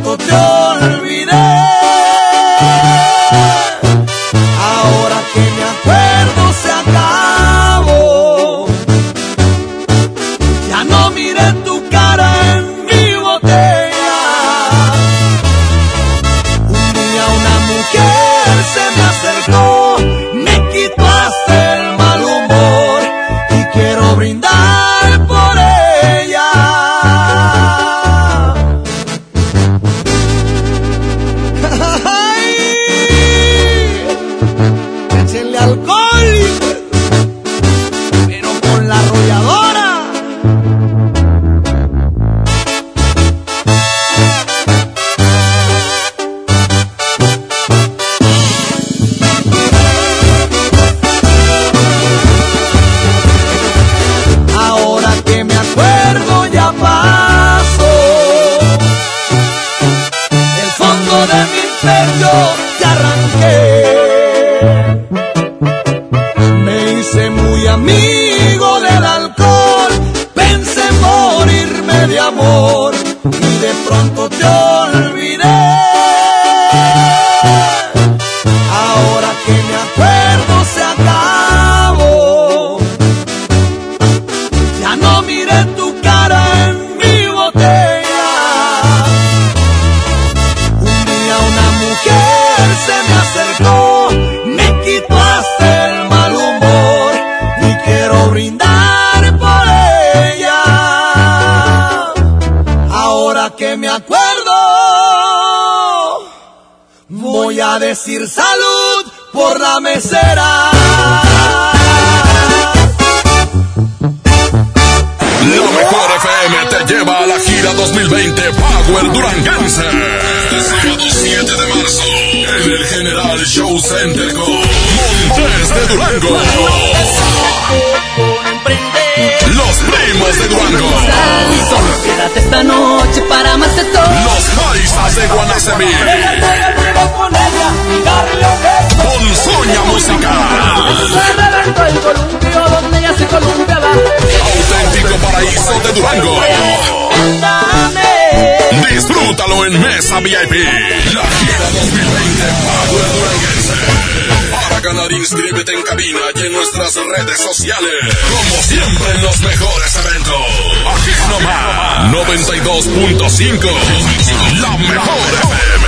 92.5. 163.67 164.61
La 164.61 164.77
mejor 164.77 165.19
FM. 165.33 165.87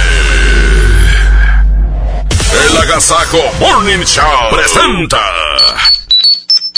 El 2.67 2.77
Agasajo 2.77 3.37
Morning 3.59 4.03
Show 4.03 4.25
presenta. 4.51 5.21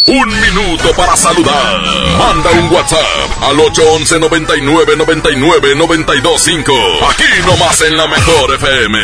Un 0.07 0.27
minuto 0.41 0.93
para 0.95 1.15
saludar. 1.15 1.81
Manda 2.17 2.51
un 2.51 2.71
WhatsApp 2.71 3.43
al 3.43 3.59
811 3.59 4.19
99 4.19 4.95
99 4.97 5.75
925. 5.75 6.73
Aquí 7.09 7.23
nomás 7.45 7.81
en 7.81 7.97
la 7.97 8.07
mejor 8.07 8.53
FM. 8.55 8.99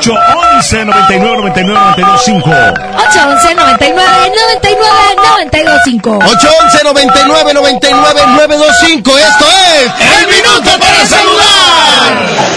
811 0.00 0.86
99 0.86 1.36
99 1.36 1.94
925. 2.00 2.48
811 2.48 3.54
99 3.54 4.32
99 4.32 5.20
925 5.20 6.10
811 6.24 6.84
99 6.84 7.52
99 7.52 8.26
925. 8.26 9.18
Esto 9.18 9.44
es 9.44 9.92
El 10.00 10.26
Minuto 10.26 10.70
para 10.80 11.04
Saludar. 11.04 12.16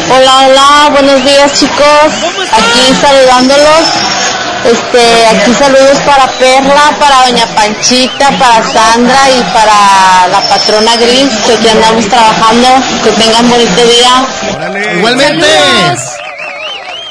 Hola, 0.10 0.34
hola, 0.48 0.90
buenos 0.92 1.26
días 1.26 1.52
chicos. 1.60 2.08
Aquí 2.54 2.96
saludándolos. 3.02 3.92
Este, 4.64 5.28
aquí 5.28 5.54
saludos 5.60 5.98
para 6.06 6.26
Perla, 6.40 6.96
para 6.98 7.26
Doña 7.28 7.46
Panchita, 7.48 8.32
para 8.40 8.64
Sandra 8.64 9.30
y 9.30 9.44
para 9.52 10.30
la 10.32 10.40
patrona 10.48 10.96
Gris, 10.96 11.30
que 11.46 11.54
aquí 11.56 11.68
andamos 11.68 12.08
trabajando. 12.08 12.70
Que 13.04 13.12
tengan 13.12 13.50
bonito 13.50 13.82
día. 13.84 14.24
Igualmente. 14.96 15.48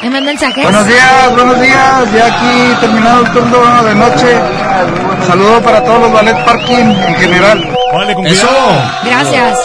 ¿Me 0.02 0.10
mandan 0.10 0.34
mensajes? 0.34 0.64
Buenos 0.64 0.86
días, 0.88 1.32
buenos 1.32 1.60
días. 1.60 2.12
Ya 2.12 2.26
aquí 2.26 2.80
terminado 2.80 3.24
el 3.24 3.32
turno 3.32 3.84
de 3.84 3.94
noche. 3.94 4.40
Saludo 5.28 5.62
para 5.62 5.84
todos 5.84 6.00
los 6.00 6.12
ballet 6.12 6.44
parking 6.44 6.86
en 6.86 7.14
general. 7.14 7.76
Eso. 8.24 8.48
Gracias. 9.04 9.58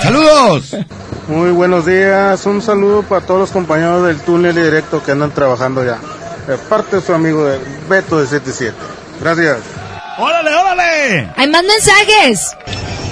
Saludos. 0.00 0.76
Muy 1.26 1.50
buenos 1.50 1.84
días. 1.84 2.46
Un 2.46 2.62
saludo 2.62 3.02
para 3.02 3.26
todos 3.26 3.40
los 3.40 3.50
compañeros 3.50 4.06
del 4.06 4.20
túnel 4.20 4.56
y 4.56 4.62
directo 4.62 5.02
que 5.02 5.10
andan 5.10 5.32
trabajando 5.32 5.84
ya. 5.84 5.98
De 6.46 6.56
parte 6.56 6.96
de 6.96 7.02
su 7.02 7.12
amigo 7.12 7.44
de 7.44 7.58
Beto 7.88 8.20
de 8.20 8.26
77. 8.28 8.72
Gracias. 9.20 9.58
¡Órale, 10.16 10.54
órale! 10.54 11.32
Hay 11.36 11.48
más 11.48 11.64
mensajes. 11.64 12.53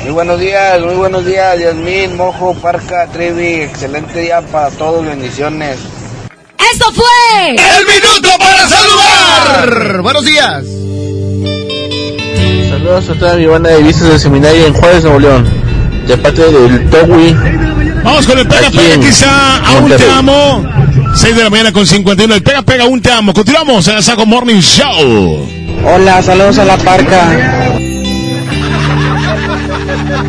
Muy 0.03 0.11
buenos 0.11 0.41
días, 0.41 0.81
muy 0.81 0.95
buenos 0.95 1.25
días, 1.25 1.59
Yasmín, 1.61 2.17
Mojo, 2.17 2.55
Parca, 2.55 3.07
Trevi, 3.07 3.63
excelente 3.63 4.21
día 4.21 4.41
para 4.41 4.69
todos, 4.71 5.07
bendiciones. 5.07 5.79
Esto 6.73 6.87
fue 6.93 7.51
El 7.51 7.87
Minuto 7.87 8.29
para 8.37 8.69
Saludar. 8.69 10.03
Buenos 10.03 10.25
días. 10.25 10.65
Saludos 12.69 13.11
a 13.11 13.15
toda 13.15 13.37
mi 13.37 13.47
banda 13.47 13.71
de 13.71 13.83
vistas 13.83 14.09
del 14.09 14.19
seminario 14.19 14.67
en 14.67 14.75
Juárez, 14.75 15.05
Nuevo 15.05 15.21
León, 15.21 15.49
de 16.09 16.17
parte 16.17 16.51
del 16.51 16.91
Towi. 16.91 17.37
Vamos 18.03 18.27
con 18.27 18.39
el 18.39 18.49
pega 18.49 18.67
Aquí 18.67 18.79
pega 18.79 18.99
quizá 18.99 19.57
aún 19.59 19.89
te 19.97 20.11
amo. 20.11 20.67
6 21.15 21.37
de 21.37 21.45
la 21.45 21.51
mañana 21.51 21.73
con 21.73 21.87
51. 21.87 22.35
El 22.35 22.43
pega 22.43 22.63
pega 22.63 22.85
aún 22.85 23.01
te 23.01 23.13
amo. 23.13 23.33
Continuamos 23.33 23.87
en 23.87 23.97
el 23.97 24.03
Saco 24.03 24.27
Morning 24.27 24.61
Show. 24.61 25.49
Hola, 25.85 26.21
saludos 26.23 26.59
a 26.59 26.65
la 26.65 26.77
Parca. 26.79 27.72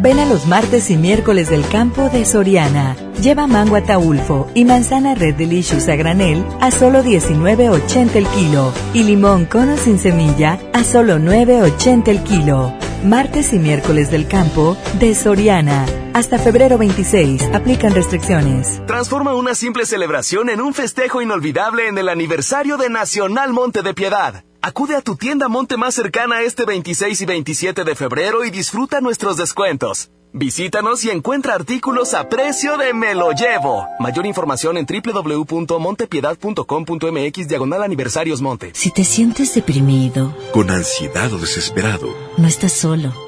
Ven 0.00 0.20
a 0.20 0.26
los 0.26 0.46
martes 0.46 0.90
y 0.90 0.96
miércoles 0.96 1.50
del 1.50 1.66
campo 1.66 2.08
de 2.08 2.24
Soriana. 2.24 2.94
Lleva 3.20 3.48
mango 3.48 3.74
ataulfo 3.74 4.48
y 4.54 4.64
manzana 4.64 5.16
Red 5.16 5.34
Delicious 5.34 5.88
a 5.88 5.96
granel 5.96 6.44
a 6.60 6.70
solo 6.70 7.02
19.80 7.02 8.14
el 8.14 8.26
kilo 8.28 8.72
y 8.94 9.02
limón 9.02 9.46
cono 9.46 9.76
sin 9.76 9.98
semilla 9.98 10.60
a 10.72 10.84
solo 10.84 11.18
9.80 11.18 12.08
el 12.08 12.22
kilo. 12.22 12.72
Martes 13.04 13.52
y 13.52 13.58
miércoles 13.58 14.12
del 14.12 14.28
campo 14.28 14.76
de 15.00 15.16
Soriana. 15.16 15.84
Hasta 16.14 16.38
febrero 16.38 16.78
26. 16.78 17.50
Aplican 17.52 17.92
restricciones. 17.92 18.80
Transforma 18.86 19.34
una 19.34 19.56
simple 19.56 19.84
celebración 19.84 20.48
en 20.48 20.60
un 20.60 20.74
festejo 20.74 21.22
inolvidable 21.22 21.88
en 21.88 21.98
el 21.98 22.08
aniversario 22.08 22.76
de 22.76 22.88
Nacional 22.88 23.52
Monte 23.52 23.82
de 23.82 23.94
Piedad. 23.94 24.44
Acude 24.60 24.96
a 24.96 25.02
tu 25.02 25.14
tienda 25.16 25.48
Monte 25.48 25.76
más 25.76 25.94
cercana 25.94 26.42
este 26.42 26.64
26 26.64 27.20
y 27.20 27.26
27 27.26 27.84
de 27.84 27.94
febrero 27.94 28.44
y 28.44 28.50
disfruta 28.50 29.00
nuestros 29.00 29.36
descuentos. 29.36 30.10
Visítanos 30.32 31.04
y 31.04 31.10
encuentra 31.10 31.54
artículos 31.54 32.12
a 32.12 32.28
precio 32.28 32.76
de 32.76 32.92
me 32.92 33.14
lo 33.14 33.30
llevo. 33.32 33.86
Mayor 33.98 34.26
información 34.26 34.76
en 34.76 34.84
www.montepiedad.com.mx 34.86 37.48
diagonal 37.48 37.82
aniversarios 37.82 38.42
monte. 38.42 38.72
Si 38.74 38.90
te 38.90 39.04
sientes 39.04 39.54
deprimido, 39.54 40.36
con 40.52 40.68
ansiedad 40.70 41.32
o 41.32 41.38
desesperado, 41.38 42.14
no 42.36 42.46
estás 42.46 42.72
solo. 42.72 43.27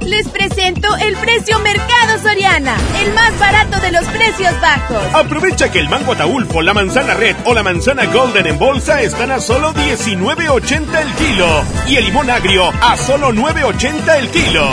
Les 0.00 0.28
presento 0.28 0.88
el 0.96 1.16
precio 1.16 1.58
Mercado 1.60 2.18
Soriana, 2.22 2.76
el 3.02 3.14
más 3.14 3.38
barato 3.38 3.80
de 3.80 3.92
los 3.92 4.04
precios 4.08 4.52
bajos. 4.60 5.02
Aprovecha 5.14 5.70
que 5.70 5.78
el 5.78 5.88
mango 5.88 6.12
ataulfo, 6.12 6.62
la 6.62 6.74
manzana 6.74 7.14
red 7.14 7.36
o 7.44 7.54
la 7.54 7.62
manzana 7.62 8.04
golden 8.06 8.46
en 8.46 8.58
bolsa 8.58 9.00
están 9.02 9.30
a 9.30 9.40
solo 9.40 9.72
19.80 9.72 11.00
el 11.00 11.12
kilo 11.14 11.64
y 11.88 11.96
el 11.96 12.04
limón 12.04 12.30
agrio 12.30 12.70
a 12.82 12.96
solo 12.96 13.32
9.80 13.32 14.18
el 14.18 14.28
kilo. 14.28 14.68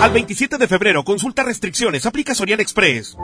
Al 0.00 0.12
27 0.12 0.58
de 0.58 0.68
febrero, 0.68 1.04
consulta 1.04 1.42
restricciones, 1.42 2.06
aplica 2.06 2.34
Soriana 2.34 2.62
Express. 2.62 3.16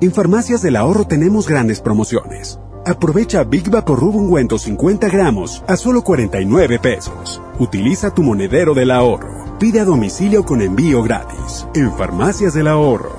En 0.00 0.12
Farmacias 0.12 0.62
del 0.62 0.76
Ahorro 0.76 1.06
tenemos 1.06 1.48
grandes 1.48 1.80
promociones. 1.80 2.58
Aprovecha 2.84 3.44
Big 3.44 3.70
Vaporub 3.70 4.16
ungüento 4.16 4.58
50 4.58 5.08
gramos 5.08 5.62
a 5.68 5.76
solo 5.76 6.02
49 6.02 6.80
pesos. 6.80 7.40
Utiliza 7.60 8.12
tu 8.12 8.22
monedero 8.22 8.74
del 8.74 8.90
ahorro. 8.90 9.56
Pide 9.60 9.78
a 9.78 9.84
domicilio 9.84 10.44
con 10.44 10.60
envío 10.60 11.00
gratis. 11.02 11.64
En 11.74 11.96
Farmacias 11.96 12.54
del 12.54 12.66
Ahorro. 12.66 13.14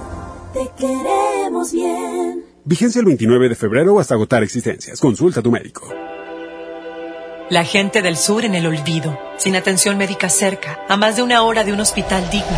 Te 0.53 0.69
queremos 0.77 1.71
bien. 1.71 2.43
Vigencia 2.65 2.99
el 2.99 3.05
29 3.05 3.49
de 3.49 3.55
febrero 3.55 3.99
hasta 3.99 4.15
agotar 4.15 4.43
existencias. 4.43 4.99
Consulta 4.99 5.39
a 5.39 5.43
tu 5.43 5.51
médico. 5.51 5.87
La 7.49 7.63
gente 7.63 8.01
del 8.01 8.17
sur 8.17 8.43
en 8.43 8.55
el 8.55 8.65
olvido, 8.65 9.17
sin 9.37 9.55
atención 9.55 9.97
médica 9.97 10.27
cerca, 10.27 10.79
a 10.89 10.97
más 10.97 11.15
de 11.15 11.23
una 11.23 11.43
hora 11.43 11.63
de 11.63 11.71
un 11.71 11.79
hospital 11.79 12.29
digno. 12.29 12.57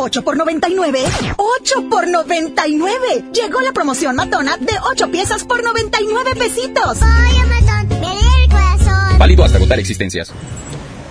8 0.00 0.22
por 0.22 0.34
99. 0.34 1.04
8 1.36 1.88
por 1.90 2.08
99. 2.08 2.96
Llegó 3.34 3.60
la 3.60 3.72
promoción 3.72 4.16
matona 4.16 4.56
de 4.56 4.72
8 4.90 5.10
piezas 5.10 5.44
por 5.44 5.62
99 5.62 6.30
pesitos. 6.36 6.98
Ay, 7.02 7.36
Amazon, 7.36 8.00
me 8.00 8.12
el 8.42 8.48
corazón. 8.48 9.18
Válido 9.18 9.44
hasta 9.44 9.58
agotar 9.58 9.78
existencias. 9.78 10.32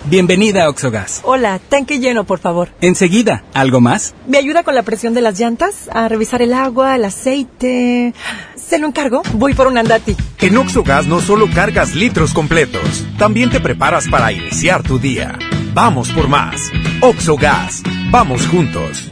Bienvenida 0.05 0.63
a 0.63 0.69
Oxogas. 0.69 1.21
Hola, 1.23 1.59
tanque 1.69 1.99
lleno, 1.99 2.23
por 2.23 2.39
favor. 2.39 2.69
Enseguida, 2.81 3.43
¿algo 3.53 3.79
más? 3.79 4.15
¿Me 4.25 4.39
ayuda 4.39 4.63
con 4.63 4.73
la 4.73 4.81
presión 4.81 5.13
de 5.13 5.21
las 5.21 5.39
llantas? 5.39 5.87
A 5.93 6.07
revisar 6.07 6.41
el 6.41 6.51
agua, 6.51 6.95
el 6.95 7.05
aceite. 7.05 8.15
¿Se 8.55 8.79
lo 8.79 8.87
encargo? 8.87 9.21
Voy 9.33 9.53
por 9.53 9.67
un 9.67 9.77
andati. 9.77 10.15
En 10.39 10.57
Oxogas 10.57 11.05
no 11.05 11.21
solo 11.21 11.47
cargas 11.53 11.93
litros 11.93 12.33
completos, 12.33 13.05
también 13.19 13.51
te 13.51 13.59
preparas 13.59 14.07
para 14.07 14.31
iniciar 14.31 14.81
tu 14.81 14.97
día. 14.97 15.37
Vamos 15.73 16.09
por 16.09 16.27
más. 16.27 16.71
Oxogas. 17.01 17.83
Vamos 18.11 18.47
juntos. 18.47 19.11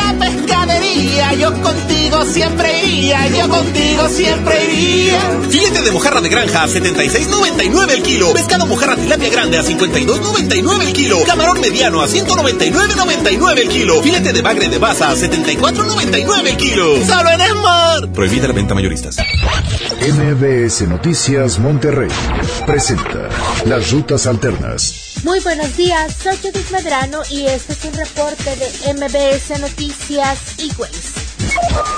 pescadería, 0.19 1.33
yo 1.33 1.53
contigo 1.61 2.25
siempre 2.25 2.83
iría, 2.83 3.27
yo 3.27 3.49
contigo 3.49 4.07
siempre 4.09 4.65
iría. 4.65 5.19
Filete 5.49 5.81
de 5.81 5.91
mojarra 5.91 6.21
de 6.21 6.29
granja 6.29 6.63
a 6.63 6.67
76.99 6.67 7.91
el 7.91 8.03
kilo. 8.03 8.33
Pescado 8.33 8.65
mojarra 8.65 8.95
tilapia 8.95 9.29
grande 9.29 9.57
a 9.57 9.63
52.99 9.63 10.81
el 10.81 10.93
kilo. 10.93 11.23
Camarón 11.25 11.59
mediano 11.61 12.01
a 12.01 12.07
199.99 12.07 13.59
el 13.59 13.69
kilo. 13.69 14.01
Filete 14.01 14.33
de 14.33 14.41
bagre 14.41 14.69
de 14.69 14.77
baza 14.77 15.11
a 15.11 15.15
74.99 15.15 16.47
el 16.47 16.57
kilo. 16.57 17.05
Solo 17.05 17.29
en 17.29 17.41
Esmar. 17.41 18.11
Prohibida 18.11 18.47
la 18.47 18.53
venta 18.53 18.73
mayoristas. 18.73 19.17
MBS 20.01 20.87
Noticias 20.87 21.59
Monterrey 21.59 22.09
presenta 22.65 23.29
Las 23.65 23.91
Rutas 23.91 24.25
Alternas. 24.25 25.11
Muy 25.23 25.39
buenos 25.41 25.77
días, 25.77 26.15
soy 26.23 26.35
Judith 26.37 26.71
Medrano 26.71 27.21
y 27.29 27.45
este 27.45 27.73
es 27.73 27.85
un 27.85 27.93
reporte 27.93 28.55
de 28.55 28.93
MBS 28.95 29.59
Noticias 29.59 29.90
Equals. 30.57 31.30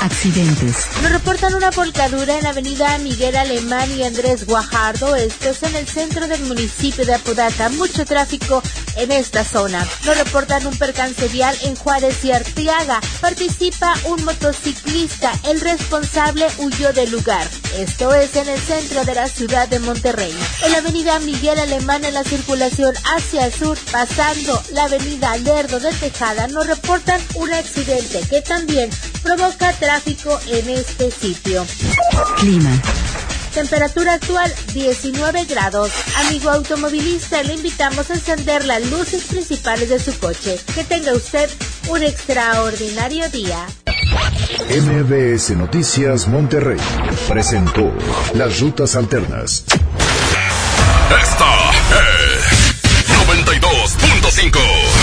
Accidentes. 0.02 0.88
Nos 1.02 1.12
reportan 1.12 1.56
una 1.56 1.72
volcadura 1.72 2.38
en 2.38 2.44
la 2.44 2.50
avenida 2.50 2.98
Miguel 3.00 3.36
Alemán 3.38 3.90
y 3.98 4.04
Andrés 4.04 4.46
Guajardo, 4.46 5.16
esto 5.16 5.50
es 5.50 5.64
en 5.64 5.76
el 5.76 5.88
centro 5.88 6.28
del 6.28 6.42
municipio 6.44 7.06
de 7.06 7.14
Apodaca. 7.14 7.70
Mucho 7.70 8.06
tráfico 8.06 8.62
en 8.98 9.12
esta 9.12 9.44
zona. 9.44 9.88
Nos 10.06 10.18
reportan 10.18 10.66
un 10.68 10.78
percance 10.78 11.28
vial 11.30 11.56
en 11.64 11.76
Juárez 11.76 12.24
y 12.26 12.32
Arteaga. 12.32 13.00
Participa 13.22 13.94
un 14.06 14.24
motociclista. 14.26 15.32
El 15.48 15.62
responsable 15.62 16.48
huyó 16.58 16.94
del 16.94 17.12
lugar. 17.12 17.48
Esto 17.78 18.14
es 18.14 18.36
en 18.36 18.50
el 18.50 18.60
centro 18.60 19.06
de 19.06 19.16
la 19.16 19.28
ciudad 19.28 19.68
de 19.68 19.80
Monterrey. 19.80 20.36
En 20.64 20.72
la 20.72 20.80
avenida 20.80 21.20
Miguel 21.20 21.60
Alemán 21.60 22.06
en 22.06 22.14
la 22.14 22.24
circulación 22.24 22.94
hacia 23.16 23.48
el 23.48 23.54
sur, 23.54 23.78
pasando 23.92 24.62
la 24.72 24.84
avenida 24.84 25.36
Lerdo 25.38 25.80
de 25.80 25.92
Tejada, 25.94 26.48
nos 26.48 26.68
reportan 26.68 27.22
un 27.36 27.52
accidente 27.54 28.22
que 28.30 28.42
también 28.42 28.90
provoca 29.44 29.74
tráfico 29.74 30.40
en 30.48 30.70
este 30.70 31.12
sitio. 31.12 31.66
Clima. 32.38 32.70
Temperatura 33.54 34.14
actual 34.14 34.52
19 34.74 35.46
grados. 35.46 35.92
Amigo 36.26 36.50
automovilista, 36.50 37.44
le 37.44 37.56
invitamos 37.56 38.10
a 38.10 38.14
encender 38.14 38.64
las 38.64 38.90
luces 38.90 39.24
principales 39.26 39.90
de 39.90 40.00
su 40.00 40.18
coche. 40.18 40.58
Que 40.74 40.86
tenga 40.86 41.14
usted 41.14 41.50
un 41.90 42.04
extraordinario 42.04 43.30
día. 43.30 43.66
MBS 44.70 45.52
Noticias 45.58 46.28
Monterrey 46.28 46.80
presentó 47.28 47.92
Las 48.36 48.62
Rutas 48.62 48.96
Alternas. 48.96 49.66
Esta 51.22 51.72
es 52.00 52.64
92.5. 53.28 55.03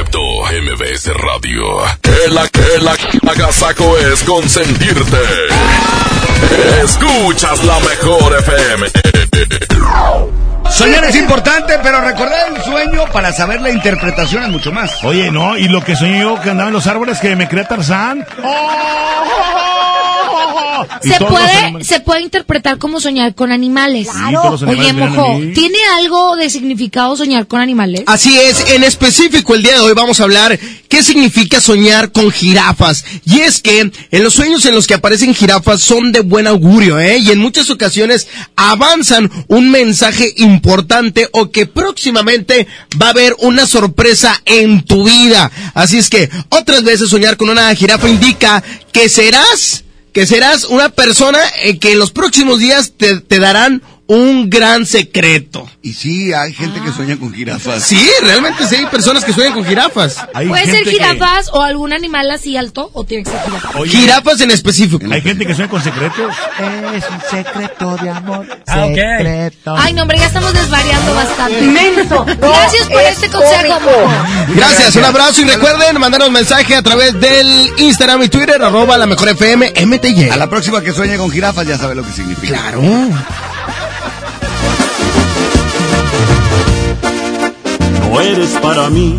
Concepto 0.00 0.20
MBS 0.44 1.12
Radio. 1.14 1.62
Que 2.00 2.32
la 2.32 2.48
que 2.48 2.78
la 2.80 2.96
agasaco 3.30 3.98
es 3.98 4.22
consentirte. 4.22 5.18
Escuchas 6.82 7.62
la 7.64 7.78
mejor 7.80 8.34
FM. 8.38 8.86
Soñar 10.70 11.04
es 11.04 11.16
importante, 11.16 11.74
pero 11.82 12.00
recordar 12.00 12.50
el 12.54 12.62
sueño 12.62 13.04
para 13.12 13.30
saber 13.32 13.60
la 13.60 13.70
interpretación 13.70 14.44
es 14.44 14.48
mucho 14.48 14.72
más. 14.72 15.04
Oye, 15.04 15.30
no, 15.30 15.58
y 15.58 15.68
lo 15.68 15.84
que 15.84 15.94
soñé 15.94 16.20
yo 16.20 16.40
que 16.40 16.48
andaba 16.48 16.68
en 16.68 16.74
los 16.74 16.86
árboles 16.86 17.18
que 17.20 17.36
me 17.36 17.46
creé 17.46 17.66
Tarzán. 17.66 18.26
Y 18.38 18.42
Se 21.02 21.24
puede, 21.24 21.84
se 21.84 22.00
puede 22.00 22.22
interpretar 22.22 22.78
como 22.78 23.00
soñar 23.00 23.34
con 23.34 23.52
animales. 23.52 24.08
los 24.30 24.62
Oye, 24.62 24.72
animales 24.72 24.94
vienen 24.94 25.14
mojo. 25.14 25.38
¿tiene 25.54 25.78
algo 25.96 26.36
de 26.36 26.50
significado 26.50 27.16
soñar 27.16 27.46
con 27.46 27.60
animales? 27.60 28.02
Así 28.06 28.38
es, 28.38 28.70
en 28.70 28.84
específico 28.84 29.54
el 29.54 29.62
día 29.62 29.74
de 29.74 29.80
hoy 29.80 29.92
vamos 29.94 30.20
a 30.20 30.24
hablar 30.24 30.58
qué 30.88 31.02
significa 31.02 31.60
soñar 31.60 32.12
con 32.12 32.30
jirafas. 32.30 33.04
Y 33.24 33.40
es 33.40 33.60
que 33.60 33.80
en 34.10 34.22
los 34.22 34.34
sueños 34.34 34.64
en 34.66 34.74
los 34.74 34.86
que 34.86 34.94
aparecen 34.94 35.34
jirafas 35.34 35.80
son 35.80 36.12
de 36.12 36.20
buen 36.20 36.46
augurio, 36.46 36.98
¿eh? 36.98 37.18
Y 37.18 37.30
en 37.30 37.38
muchas 37.38 37.70
ocasiones 37.70 38.28
avanzan 38.56 39.30
un 39.48 39.70
mensaje 39.70 40.32
importante 40.36 41.28
o 41.32 41.50
que 41.50 41.66
próximamente 41.66 42.66
va 43.00 43.06
a 43.06 43.10
haber 43.10 43.36
una 43.38 43.66
sorpresa 43.66 44.40
en 44.44 44.82
tu 44.82 45.04
vida. 45.04 45.50
Así 45.74 45.98
es 45.98 46.10
que 46.10 46.28
otras 46.48 46.82
veces 46.82 47.08
soñar 47.08 47.36
con 47.36 47.50
una 47.50 47.74
jirafa 47.74 48.08
indica 48.08 48.62
que 48.92 49.08
serás, 49.08 49.84
que 50.12 50.26
serás 50.26 50.64
una 50.64 50.88
persona 50.88 51.38
eh, 51.62 51.78
que 51.78 51.92
en 51.92 51.98
los 51.98 52.10
próximos 52.10 52.58
días 52.58 52.92
te, 52.96 53.20
te 53.20 53.38
darán 53.38 53.82
un 54.10 54.50
gran 54.50 54.86
secreto. 54.86 55.70
Y 55.82 55.92
sí, 55.92 56.32
hay 56.32 56.52
gente 56.52 56.80
que 56.80 56.90
sueña 56.90 57.16
con 57.16 57.32
jirafas. 57.32 57.84
Sí, 57.84 58.10
realmente 58.22 58.66
sí 58.66 58.74
hay 58.74 58.86
personas 58.86 59.24
que 59.24 59.32
sueñan 59.32 59.54
con 59.54 59.64
jirafas. 59.64 60.26
¿Puede 60.32 60.66
ser 60.66 60.84
jirafas 60.84 61.48
o 61.52 61.62
algún 61.62 61.92
animal 61.92 62.28
así 62.32 62.56
alto 62.56 62.90
o 62.92 63.04
tiene 63.04 63.22
que 63.22 63.30
ser 63.30 63.40
jirafa? 63.40 63.84
Jirafas 63.86 64.40
en 64.40 64.50
específico. 64.50 65.06
Hay 65.12 65.20
gente 65.20 65.46
que 65.46 65.54
sueña 65.54 65.70
con 65.70 65.80
secretos. 65.80 66.34
Es 66.92 67.04
un 67.08 67.20
secreto 67.30 67.96
de 68.02 68.10
amor. 68.10 68.46
Ah, 68.66 68.86
ok. 68.86 68.96
Secreto. 68.96 69.74
Ay, 69.78 69.92
no, 69.92 70.02
hombre, 70.02 70.18
ya 70.18 70.26
estamos 70.26 70.54
desvariando 70.54 71.14
bastante. 71.14 71.64
Inmenso. 71.64 72.24
Gracias 72.40 72.88
por 72.88 73.02
este 73.02 73.28
consejo. 73.28 74.10
Gracias, 74.56 74.96
un 74.96 75.04
abrazo 75.04 75.42
y 75.42 75.44
recuerden 75.44 76.00
mandarnos 76.00 76.32
mensaje 76.32 76.74
a 76.74 76.82
través 76.82 77.20
del 77.20 77.70
Instagram 77.78 78.24
y 78.24 78.28
Twitter, 78.28 78.60
arroba 78.60 78.98
la 78.98 79.06
mejor 79.06 79.28
FM 79.28 79.72
MTY. 79.86 80.30
A 80.30 80.36
la 80.36 80.50
próxima 80.50 80.80
que 80.80 80.90
sueñe 80.90 81.16
con 81.16 81.30
jirafas 81.30 81.64
ya 81.64 81.78
sabe 81.78 81.94
lo 81.94 82.02
que 82.02 82.10
significa. 82.10 82.58
Claro. 82.58 82.82
Eres 88.22 88.58
para 88.62 88.90
mí, 88.90 89.18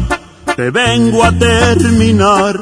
te 0.55 0.69
vengo 0.69 1.23
a 1.23 1.31
terminar. 1.31 2.59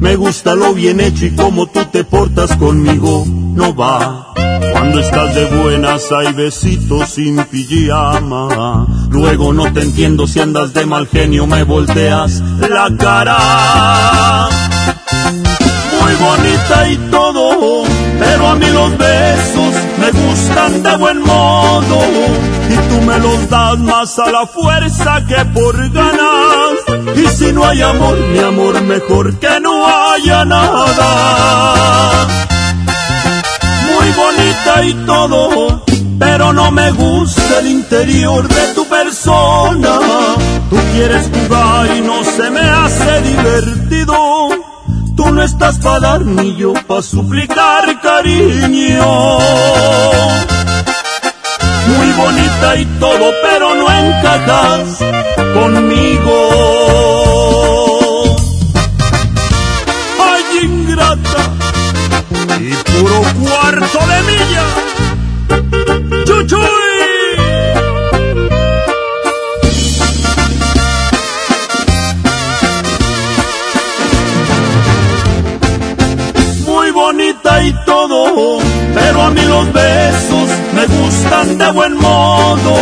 Me 0.00 0.16
gusta 0.16 0.54
lo 0.54 0.74
bien 0.74 1.00
hecho 1.00 1.26
y 1.26 1.36
como 1.36 1.66
tú 1.66 1.84
te 1.92 2.02
portas 2.04 2.56
conmigo, 2.56 3.24
no 3.26 3.74
va. 3.74 4.32
Cuando 4.72 5.00
estás 5.00 5.34
de 5.34 5.46
buenas 5.46 6.10
hay 6.12 6.32
besitos 6.32 7.10
sin 7.10 7.44
pijama. 7.44 8.86
Luego 9.10 9.52
no 9.52 9.72
te 9.72 9.82
entiendo 9.82 10.26
si 10.26 10.40
andas 10.40 10.74
de 10.74 10.84
mal 10.84 11.06
genio, 11.06 11.46
me 11.46 11.62
volteas 11.62 12.42
la 12.60 12.90
cara. 12.96 14.48
Muy 16.00 16.14
bonita 16.14 16.90
y 16.90 16.96
todo, 17.10 17.84
a 18.48 18.54
mí 18.54 18.66
los 18.66 18.96
besos 18.96 19.74
me 19.98 20.10
gustan 20.10 20.82
de 20.82 20.96
buen 20.96 21.20
modo 21.20 21.98
y 22.70 22.76
tú 22.88 23.00
me 23.06 23.18
los 23.18 23.50
das 23.50 23.78
más 23.78 24.18
a 24.18 24.30
la 24.30 24.46
fuerza 24.46 25.22
que 25.26 25.44
por 25.46 25.76
ganas. 25.90 26.78
Y 27.16 27.26
si 27.26 27.52
no 27.52 27.66
hay 27.66 27.82
amor, 27.82 28.18
mi 28.32 28.38
amor, 28.38 28.80
mejor 28.82 29.38
que 29.38 29.60
no 29.60 29.86
haya 29.86 30.44
nada. 30.44 32.26
Muy 33.88 34.08
bonita 34.12 34.84
y 34.84 34.94
todo, 35.06 35.84
pero 36.18 36.52
no 36.52 36.70
me 36.70 36.90
gusta 36.92 37.58
el 37.60 37.68
interior 37.68 38.48
de 38.48 38.74
tu 38.74 38.86
persona. 38.86 39.98
Tú 40.70 40.76
quieres 40.92 41.28
jugar 41.34 41.96
y 41.96 42.00
no 42.00 42.24
se 42.24 42.50
me 42.50 42.60
hace 42.60 43.22
divertido. 43.22 44.57
Tú 45.18 45.32
no 45.32 45.42
estás 45.42 45.78
para 45.80 45.98
dar 45.98 46.24
ni 46.24 46.54
yo 46.54 46.72
para 46.86 47.02
suplicar 47.02 48.00
cariño. 48.00 49.38
Muy 51.88 52.12
bonita 52.12 52.76
y 52.76 52.84
todo, 53.00 53.32
pero 53.42 53.74
no 53.74 53.90
encajas 53.90 54.98
conmigo. 55.54 56.36
Ay, 60.22 60.44
ingrata 60.62 61.52
y 62.60 62.70
puro 62.92 63.20
cuarto 63.42 63.98
de 64.06 64.22
milla. 64.22 64.87
Y 77.68 77.72
todo, 77.84 78.58
pero 78.94 79.22
a 79.22 79.30
mí 79.30 79.42
los 79.42 79.72
besos 79.72 80.48
me 80.74 80.86
gustan 80.86 81.58
de 81.58 81.70
buen 81.72 81.94
modo 81.96 82.74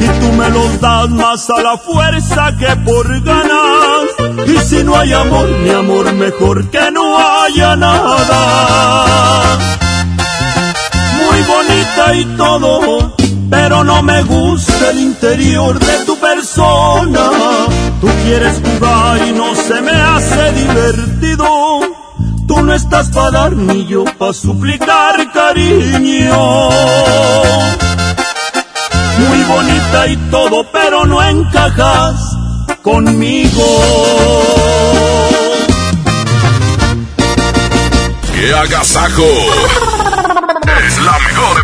y 0.00 0.06
tú 0.20 0.32
me 0.32 0.48
los 0.50 0.80
das 0.80 1.10
más 1.10 1.50
a 1.50 1.60
la 1.60 1.76
fuerza 1.76 2.54
que 2.58 2.74
por 2.76 3.06
ganas. 3.22 4.04
Y 4.46 4.58
si 4.58 4.82
no 4.82 4.96
hay 4.96 5.12
amor, 5.12 5.48
mi 5.62 5.70
amor, 5.70 6.12
mejor 6.14 6.70
que 6.70 6.90
no 6.90 7.18
haya 7.18 7.76
nada. 7.76 9.58
Muy 11.18 11.40
bonita 11.42 12.14
y 12.14 12.24
todo, 12.36 13.14
pero 13.50 13.84
no 13.84 14.02
me 14.02 14.22
gusta 14.22 14.90
el 14.90 15.00
interior 15.00 15.78
de 15.78 16.04
tu 16.06 16.16
persona. 16.18 17.30
Tú 18.00 18.08
quieres 18.24 18.60
jugar 18.64 19.28
y 19.28 19.32
no 19.32 19.54
se 19.54 19.80
me 19.82 19.92
hace 19.92 20.52
divertido. 20.52 21.53
Tú 22.46 22.62
no 22.62 22.74
estás 22.74 23.08
para 23.08 23.30
dar 23.30 23.52
ni 23.52 23.86
yo 23.86 24.04
para 24.18 24.32
suplicar 24.32 25.32
cariño. 25.32 26.68
Muy 29.18 29.42
bonita 29.44 30.06
y 30.08 30.16
todo, 30.30 30.66
pero 30.70 31.06
no 31.06 31.22
encajas 31.22 32.16
conmigo. 32.82 33.64
¡Qué 38.34 38.54
agasajo! 38.54 39.26
Es 40.86 40.98
la 40.98 41.18
mejor 41.18 41.63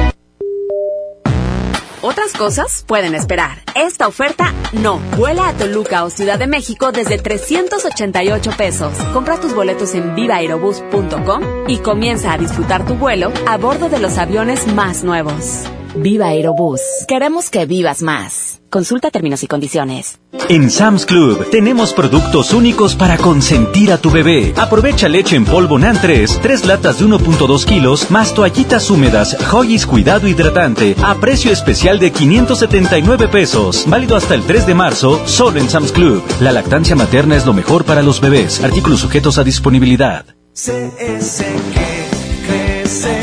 Otras 2.01 2.33
cosas 2.33 2.83
pueden 2.87 3.15
esperar. 3.15 3.59
Esta 3.75 4.07
oferta 4.07 4.53
no. 4.73 4.99
Vuela 5.17 5.47
a 5.47 5.53
Toluca 5.53 6.03
o 6.03 6.09
Ciudad 6.09 6.39
de 6.39 6.47
México 6.47 6.91
desde 6.91 7.17
388 7.17 8.51
pesos. 8.57 8.93
Compra 9.13 9.39
tus 9.39 9.53
boletos 9.53 9.93
en 9.93 10.15
vivaerobus.com 10.15 11.43
y 11.67 11.77
comienza 11.77 12.33
a 12.33 12.37
disfrutar 12.37 12.85
tu 12.85 12.95
vuelo 12.95 13.31
a 13.47 13.57
bordo 13.57 13.89
de 13.89 13.99
los 13.99 14.17
aviones 14.17 14.67
más 14.73 15.03
nuevos. 15.03 15.65
Viva 15.95 16.27
Aerobús. 16.27 16.81
Queremos 17.07 17.49
que 17.49 17.65
vivas 17.65 18.01
más. 18.01 18.61
Consulta 18.69 19.11
términos 19.11 19.43
y 19.43 19.47
condiciones. 19.47 20.19
En 20.47 20.71
Sam's 20.71 21.05
Club 21.05 21.49
tenemos 21.49 21.93
productos 21.93 22.53
únicos 22.53 22.95
para 22.95 23.17
consentir 23.17 23.91
a 23.91 23.97
tu 23.97 24.09
bebé. 24.09 24.53
Aprovecha 24.55 25.09
leche 25.09 25.35
en 25.35 25.43
polvo 25.43 25.77
NAN 25.77 25.99
3, 25.99 26.39
3 26.41 26.65
latas 26.65 26.99
de 26.99 27.05
1.2 27.05 27.65
kilos, 27.65 28.09
más 28.09 28.33
toallitas 28.33 28.89
húmedas, 28.89 29.35
Hoggies 29.51 29.85
Cuidado 29.85 30.27
Hidratante, 30.27 30.95
a 31.03 31.15
precio 31.15 31.51
especial 31.51 31.99
de 31.99 32.11
579 32.11 33.27
pesos. 33.27 33.83
Válido 33.87 34.15
hasta 34.15 34.35
el 34.35 34.43
3 34.43 34.65
de 34.67 34.73
marzo, 34.73 35.21
solo 35.27 35.59
en 35.59 35.69
Sam's 35.69 35.91
Club. 35.91 36.23
La 36.39 36.53
lactancia 36.53 36.95
materna 36.95 37.35
es 37.35 37.45
lo 37.45 37.53
mejor 37.53 37.83
para 37.83 38.01
los 38.01 38.21
bebés. 38.21 38.63
Artículos 38.63 39.01
sujetos 39.01 39.37
a 39.37 39.43
disponibilidad. 39.43 40.25
CS 40.53 41.43
que 41.73 42.07
crece, 42.47 43.20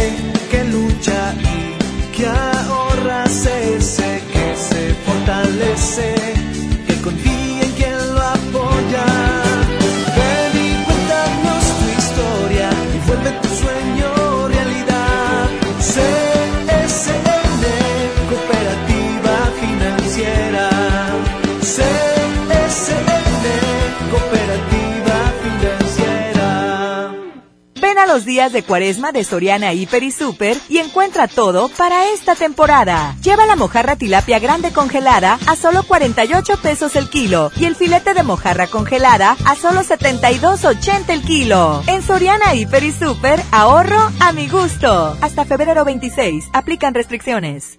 los 28.09 28.24
días 28.24 28.52
de 28.52 28.64
cuaresma 28.64 29.12
de 29.12 29.22
Soriana 29.22 29.74
Hiper 29.74 30.02
y 30.02 30.11
Super 30.11 30.56
y 30.68 30.78
encuentra 30.78 31.28
todo 31.28 31.68
para 31.68 32.11
esta 32.11 32.34
temporada. 32.34 33.14
Lleva 33.22 33.44
la 33.44 33.54
mojarra 33.54 33.96
tilapia 33.96 34.38
grande 34.38 34.72
congelada 34.72 35.38
a 35.46 35.54
solo 35.56 35.82
48 35.82 36.56
pesos 36.62 36.96
el 36.96 37.11
kilo 37.11 37.52
y 37.56 37.66
el 37.66 37.76
filete 37.76 38.14
de 38.14 38.22
mojarra 38.22 38.66
congelada 38.66 39.36
a 39.44 39.54
solo 39.54 39.82
72.80 39.82 41.11
el 41.11 41.22
kilo. 41.22 41.82
En 41.86 42.02
Soriana 42.02 42.54
Hiper 42.54 42.82
y 42.82 42.92
Super, 42.92 43.40
ahorro 43.52 44.11
a 44.20 44.32
mi 44.32 44.48
gusto. 44.48 45.16
Hasta 45.20 45.44
febrero 45.44 45.84
26, 45.84 46.46
aplican 46.54 46.94
restricciones. 46.94 47.78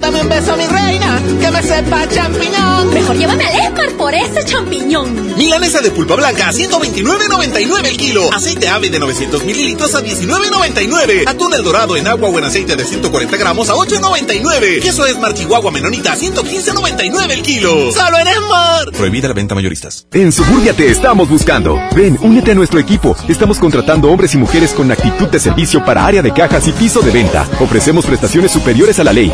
Dame 0.00 0.22
un 0.22 0.28
beso, 0.30 0.56
mi 0.56 0.66
reina, 0.66 1.22
que 1.40 1.50
me 1.50 1.62
sepa 1.62 2.08
champiñón. 2.08 2.94
Mejor 2.94 3.16
llévame 3.16 3.44
al 3.44 3.54
Esmar 3.54 3.90
por 3.98 4.14
ese 4.14 4.44
champiñón. 4.46 5.36
Milanesa 5.36 5.80
de 5.82 5.90
pulpa 5.90 6.16
blanca 6.16 6.48
a 6.48 6.52
129.99 6.52 7.86
el 7.86 7.96
kilo. 7.98 8.32
Aceite 8.32 8.68
ave 8.68 8.88
de 8.88 8.98
900 8.98 9.44
mililitros 9.44 9.94
a 9.94 10.02
19.99. 10.02 11.28
Atún 11.28 11.52
el 11.52 11.62
dorado 11.62 11.96
en 11.96 12.08
agua 12.08 12.30
o 12.30 12.38
en 12.38 12.46
aceite 12.46 12.76
de 12.76 12.84
140 12.84 13.36
gramos 13.36 13.68
a 13.68 13.74
8.99. 13.74 14.80
Queso 14.80 15.04
Esmar 15.04 15.34
Chihuahua 15.34 15.70
Menonita 15.70 16.12
a 16.12 16.16
115.99 16.16 17.30
el 17.30 17.42
kilo. 17.42 17.92
¡Solo 17.92 18.18
en 18.18 18.28
Esmar! 18.28 18.90
Prohibida 18.96 19.28
la 19.28 19.34
venta 19.34 19.54
mayoristas. 19.54 20.06
En 20.12 20.32
Suburbia 20.32 20.72
te 20.72 20.90
estamos 20.90 21.28
buscando. 21.28 21.78
Ven, 21.94 22.18
únete 22.22 22.52
a 22.52 22.54
nuestro 22.54 22.80
equipo. 22.80 23.14
Estamos 23.28 23.58
contratando 23.58 24.10
hombres 24.10 24.34
y 24.34 24.38
mujeres 24.38 24.72
con 24.72 24.90
actitud 24.90 25.28
de 25.28 25.38
servicio 25.38 25.84
para 25.84 26.06
área 26.06 26.22
de 26.22 26.32
cajas 26.32 26.66
y 26.68 26.72
piso 26.72 27.02
de 27.02 27.10
venta. 27.10 27.46
Ofrecemos 27.60 28.06
prestaciones 28.06 28.50
superiores 28.50 28.98
a 28.98 29.04
la 29.04 29.12
ley, 29.12 29.30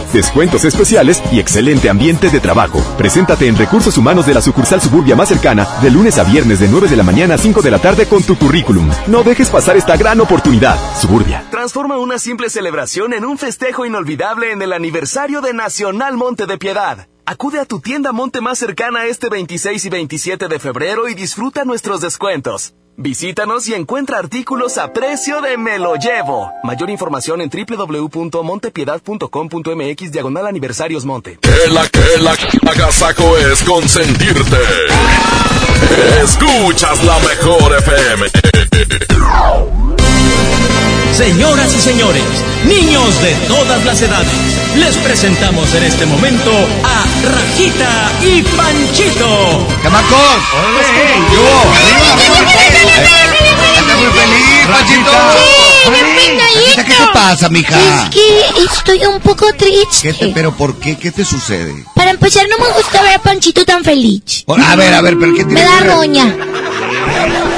especiales 0.65 1.23
y 1.31 1.41
excelente 1.41 1.89
ambiente 1.91 2.31
de 2.31 2.41
trabajo. 2.41 2.83
Preséntate 2.97 3.47
en 3.47 3.57
Recursos 3.57 3.99
Humanos 3.99 4.27
de 4.27 4.35
la 4.35 4.41
sucursal 4.41 4.81
Suburbia 4.81 5.17
más 5.17 5.29
cercana 5.29 5.67
de 5.83 5.91
lunes 5.91 6.19
a 6.19 6.25
viernes 6.25 6.61
de 6.61 6.69
9 6.69 6.89
de 6.89 6.97
la 6.97 7.03
mañana 7.03 7.35
a 7.35 7.39
5 7.39 7.63
de 7.63 7.71
la 7.71 7.79
tarde 7.79 8.07
con 8.07 8.23
tu 8.23 8.37
currículum. 8.37 8.91
No 9.07 9.23
dejes 9.23 9.51
pasar 9.51 9.77
esta 9.77 9.97
gran 9.97 10.21
oportunidad. 10.21 10.79
Suburbia. 11.01 11.45
Transforma 11.51 11.99
una 11.99 12.19
simple 12.19 12.51
celebración 12.51 13.13
en 13.13 13.25
un 13.25 13.39
festejo 13.39 13.85
inolvidable 13.85 14.53
en 14.53 14.63
el 14.63 14.73
aniversario 14.73 15.41
de 15.41 15.53
Nacional 15.53 16.17
Monte 16.17 16.47
de 16.47 16.59
Piedad. 16.59 17.09
Acude 17.25 17.59
a 17.59 17.65
tu 17.65 17.81
tienda 17.81 18.13
Monte 18.13 18.41
más 18.41 18.59
cercana 18.59 19.07
este 19.07 19.29
26 19.29 19.85
y 19.85 19.89
27 19.89 20.47
de 20.47 20.59
febrero 20.61 21.09
y 21.09 21.15
disfruta 21.15 21.65
nuestros 21.65 22.01
descuentos. 22.01 22.75
Visítanos 22.99 23.69
y 23.69 23.75
encuentra 23.75 24.17
artículos 24.19 24.79
a 24.79 24.95
precio 24.95 25.43
de 25.43 25.59
me 25.59 25.79
lo 25.79 25.97
llevo. 25.97 26.51
Mayor 26.63 26.89
información 26.89 27.43
en 27.43 27.51
www.montepiedad.com.mx 27.51 30.13
diagonal 30.13 30.47
aniversarios 30.47 31.05
monte. 31.05 31.39
Que 31.41 31.69
la 31.71 31.87
que 31.89 32.01
la 32.23 32.35
agasaco 32.71 33.37
es 33.37 33.63
consentirte. 33.65 34.57
Escuchas 36.23 37.05
la 37.05 37.19
mejor 37.19 37.77
FM. 37.77 38.29
Señoras 41.17 41.73
y 41.75 41.81
señores, 41.81 42.23
niños 42.67 43.23
de 43.23 43.33
todas 43.49 43.83
las 43.87 44.03
edades, 44.03 44.29
les 44.77 44.97
presentamos 44.99 45.73
en 45.75 45.85
este 45.85 46.05
momento 46.05 46.51
a 46.85 47.05
Rajita 47.33 48.11
y 48.23 48.43
Panchito. 48.43 49.67
¡Camacos! 49.83 50.43
¡Anda 53.79 53.97
muy 53.97 54.07
feliz, 54.12 54.67
Panchito! 54.69 55.11
Rajita, 55.87 56.85
¿Qué 56.85 56.93
te 56.93 57.07
pasa, 57.14 57.49
mija? 57.49 57.79
Es 57.79 58.11
que 58.11 58.64
estoy 58.64 59.07
un 59.07 59.21
poco 59.21 59.47
triste. 59.55 60.03
¿Qué 60.03 60.12
te- 60.12 60.27
¿Pero 60.35 60.53
por 60.55 60.79
qué? 60.79 60.99
¿Qué 60.99 61.12
te 61.12 61.25
sucede? 61.25 61.83
Para 61.95 62.11
empezar, 62.11 62.45
no 62.49 62.59
me 62.62 62.71
gusta 62.75 63.01
ver 63.01 63.14
a 63.14 63.19
Panchito 63.21 63.64
tan 63.64 63.83
feliz. 63.85 64.45
A 64.49 64.77
ver, 64.77 64.93
a 64.93 65.01
ver, 65.01 65.17
¿pero 65.19 65.33
qué 65.33 65.45
tiene 65.45 65.62
Me 65.62 65.67
da 65.67 65.81
roña. 65.81 66.37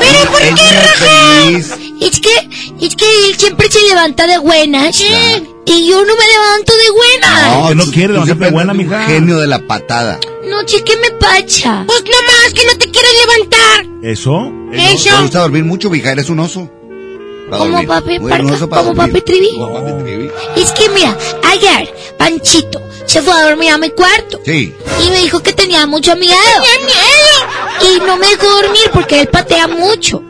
¿Pero 0.00 0.30
por 0.30 0.40
qué, 0.40 0.52
no 0.52 1.87
es 2.18 2.20
que, 2.20 2.86
es 2.86 2.96
que 2.96 3.04
él 3.26 3.36
siempre 3.36 3.70
se 3.70 3.80
levanta 3.82 4.26
de 4.26 4.38
buenas. 4.38 5.00
Y 5.00 5.86
yo 5.86 6.04
no 6.04 6.12
me 6.16 6.26
levanto 6.26 6.72
de 6.76 6.90
buenas. 6.90 7.68
que 7.68 7.74
no 7.74 7.84
quiere 7.84 8.50
buena, 8.50 8.72
andas 8.72 8.76
de 8.76 8.82
un 8.82 8.90
mija. 8.90 9.04
genio 9.04 9.38
de 9.38 9.46
la 9.46 9.58
patada. 9.60 10.18
No, 10.48 10.64
che, 10.64 10.82
¿qué 10.82 10.96
me 10.96 11.10
pacha? 11.12 11.84
Pues 11.86 12.02
nomás 12.04 12.54
que 12.54 12.64
no 12.66 12.78
te 12.78 12.90
quieres 12.90 13.10
levantar. 13.26 13.86
¿Eso? 14.02 14.52
¿Te 14.72 15.22
gusta 15.22 15.40
dormir 15.40 15.64
mucho, 15.64 15.90
mija? 15.90 16.12
¿Eres 16.12 16.30
un 16.30 16.40
oso? 16.40 16.70
Como 17.50 17.86
papi 17.86 18.18
como 18.18 18.94
papi 18.94 19.20
Trivi. 19.22 19.50
Como 19.56 19.74
papi 19.74 20.02
Trivi. 20.02 20.30
Es 20.56 20.72
que 20.72 20.88
mira, 20.90 21.16
ayer 21.44 21.94
Panchito 22.18 22.82
se 23.06 23.22
fue 23.22 23.32
a 23.32 23.48
dormir 23.48 23.70
a 23.70 23.78
mi 23.78 23.90
cuarto. 23.90 24.40
Sí. 24.44 24.74
Y 25.04 25.10
me 25.10 25.18
dijo 25.20 25.40
que 25.40 25.52
tenía 25.52 25.86
mucho 25.86 26.14
miedo. 26.16 26.36
¡Tenía 26.36 26.86
miedo! 26.86 27.94
Y 27.94 28.06
no 28.06 28.16
me 28.18 28.26
dejó 28.28 28.48
dormir 28.50 28.90
porque 28.92 29.20
él 29.20 29.28
patea 29.28 29.66
mucho. 29.66 30.22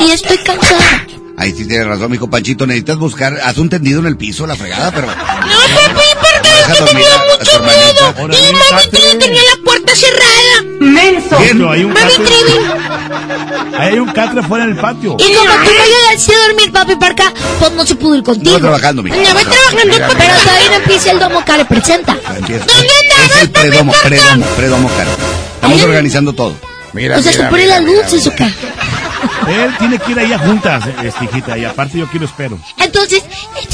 Y 0.00 0.10
estoy 0.10 0.38
cansada. 0.38 1.06
Ahí 1.36 1.52
sí 1.52 1.66
tienes 1.66 1.86
razón, 1.86 2.10
mijo 2.10 2.30
Panchito. 2.30 2.66
Necesitas 2.66 2.96
buscar, 2.96 3.38
haz 3.42 3.58
un 3.58 3.68
tendido 3.68 4.00
en 4.00 4.06
el 4.06 4.16
piso, 4.16 4.46
la 4.46 4.54
fregada, 4.56 4.90
pero... 4.92 5.08
No, 5.08 5.12
papi, 5.14 6.00
porque 6.20 6.48
es 6.60 6.78
que 6.78 6.84
tenía 6.84 7.24
mucho 7.38 7.60
miedo. 7.64 8.48
Y 8.48 8.52
mami 8.52 8.90
Trivi 8.90 9.18
tenía 9.18 9.40
la 9.42 9.64
puerta 9.64 9.96
cerrada. 9.96 10.62
¡Menso! 10.80 11.36
Pero 11.38 11.70
hay 11.70 11.84
un 11.84 11.92
Mami 11.92 12.10
gato. 12.10 12.22
Trivi. 12.22 13.74
Ahí 13.76 13.92
hay 13.92 13.98
un 13.98 14.12
catre 14.12 14.42
fuera 14.44 14.66
del 14.66 14.76
patio. 14.76 15.16
Y 15.18 15.34
como 15.34 15.50
tú 15.50 15.70
me 15.70 15.82
ayudaste 15.82 16.34
a 16.34 16.46
dormir, 16.46 16.72
papi 16.72 16.96
Parca, 16.96 17.32
pues 17.58 17.72
no 17.72 17.84
se 17.84 17.94
pudo 17.96 18.14
ir 18.16 18.22
contigo. 18.22 18.56
Estaba 18.56 18.70
trabajando, 18.76 19.02
mija. 19.02 19.16
Ya 19.16 19.34
voy 19.34 19.42
trabajando, 19.42 19.80
Mira, 19.86 20.08
pero 20.08 20.34
todavía 20.38 20.68
no 20.70 20.76
empieza 20.76 21.10
el 21.10 21.18
domo 21.18 21.44
que 21.44 21.52
le 21.56 21.64
presenta. 21.64 22.16
Empieza. 22.36 22.64
Es 22.66 23.42
el 23.42 23.50
predomo, 23.50 23.92
predomo, 24.02 24.46
predomo, 24.56 24.88
cara. 24.90 25.10
Estamos 25.56 25.82
organizando 25.82 26.32
todo. 26.32 26.54
Mira, 26.94 27.18
o 27.18 27.22
sea, 27.22 27.32
mira, 27.32 27.44
se 27.44 27.50
pone 27.50 27.62
mira, 27.64 27.80
mira, 27.80 28.02
luces, 28.02 28.26
¿o 28.26 28.34
qué? 28.34 28.44
Él 28.44 29.76
tiene 29.78 29.98
que 29.98 30.12
ir 30.12 30.18
allá 30.18 30.38
juntas, 30.38 30.84
este, 31.02 31.24
hijita, 31.24 31.58
y 31.58 31.64
aparte 31.64 31.98
yo 31.98 32.06
quiero 32.08 32.26
espero. 32.26 32.58
Entonces, 32.78 33.22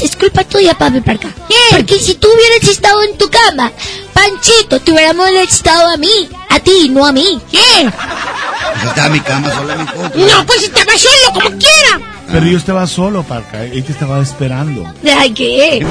es 0.01 0.15
culpa 0.15 0.43
tuya, 0.43 0.73
papi 0.73 1.01
Parca. 1.01 1.29
Porque 1.69 1.99
si 1.99 2.15
tú 2.15 2.27
hubieras 2.27 2.67
estado 2.69 3.01
en 3.03 3.17
tu 3.17 3.29
cama, 3.29 3.71
Panchito 4.13 4.81
te 4.81 4.91
hubiera 4.91 5.13
molestado 5.13 5.93
a 5.93 5.97
mí, 5.97 6.29
a 6.49 6.59
ti, 6.59 6.89
no 6.89 7.05
a 7.05 7.11
mí. 7.11 7.39
¿Qué? 7.49 7.89
Pues 8.73 8.85
estaba 8.85 9.07
en 9.07 9.13
mi 9.13 9.19
cama 9.21 9.53
sola, 9.53 9.75
mijo. 9.75 10.01
No, 10.15 10.45
pues 10.45 10.63
estaba 10.63 10.97
solo, 10.97 11.33
como 11.33 11.49
quiera. 11.57 12.10
Pero 12.31 12.45
yo 12.45 12.57
estaba 12.57 12.87
solo, 12.87 13.23
Parca, 13.23 13.63
él 13.63 13.83
te 13.83 13.91
estaba 13.91 14.21
esperando. 14.21 14.91
Ay, 15.17 15.31
¿qué? 15.33 15.85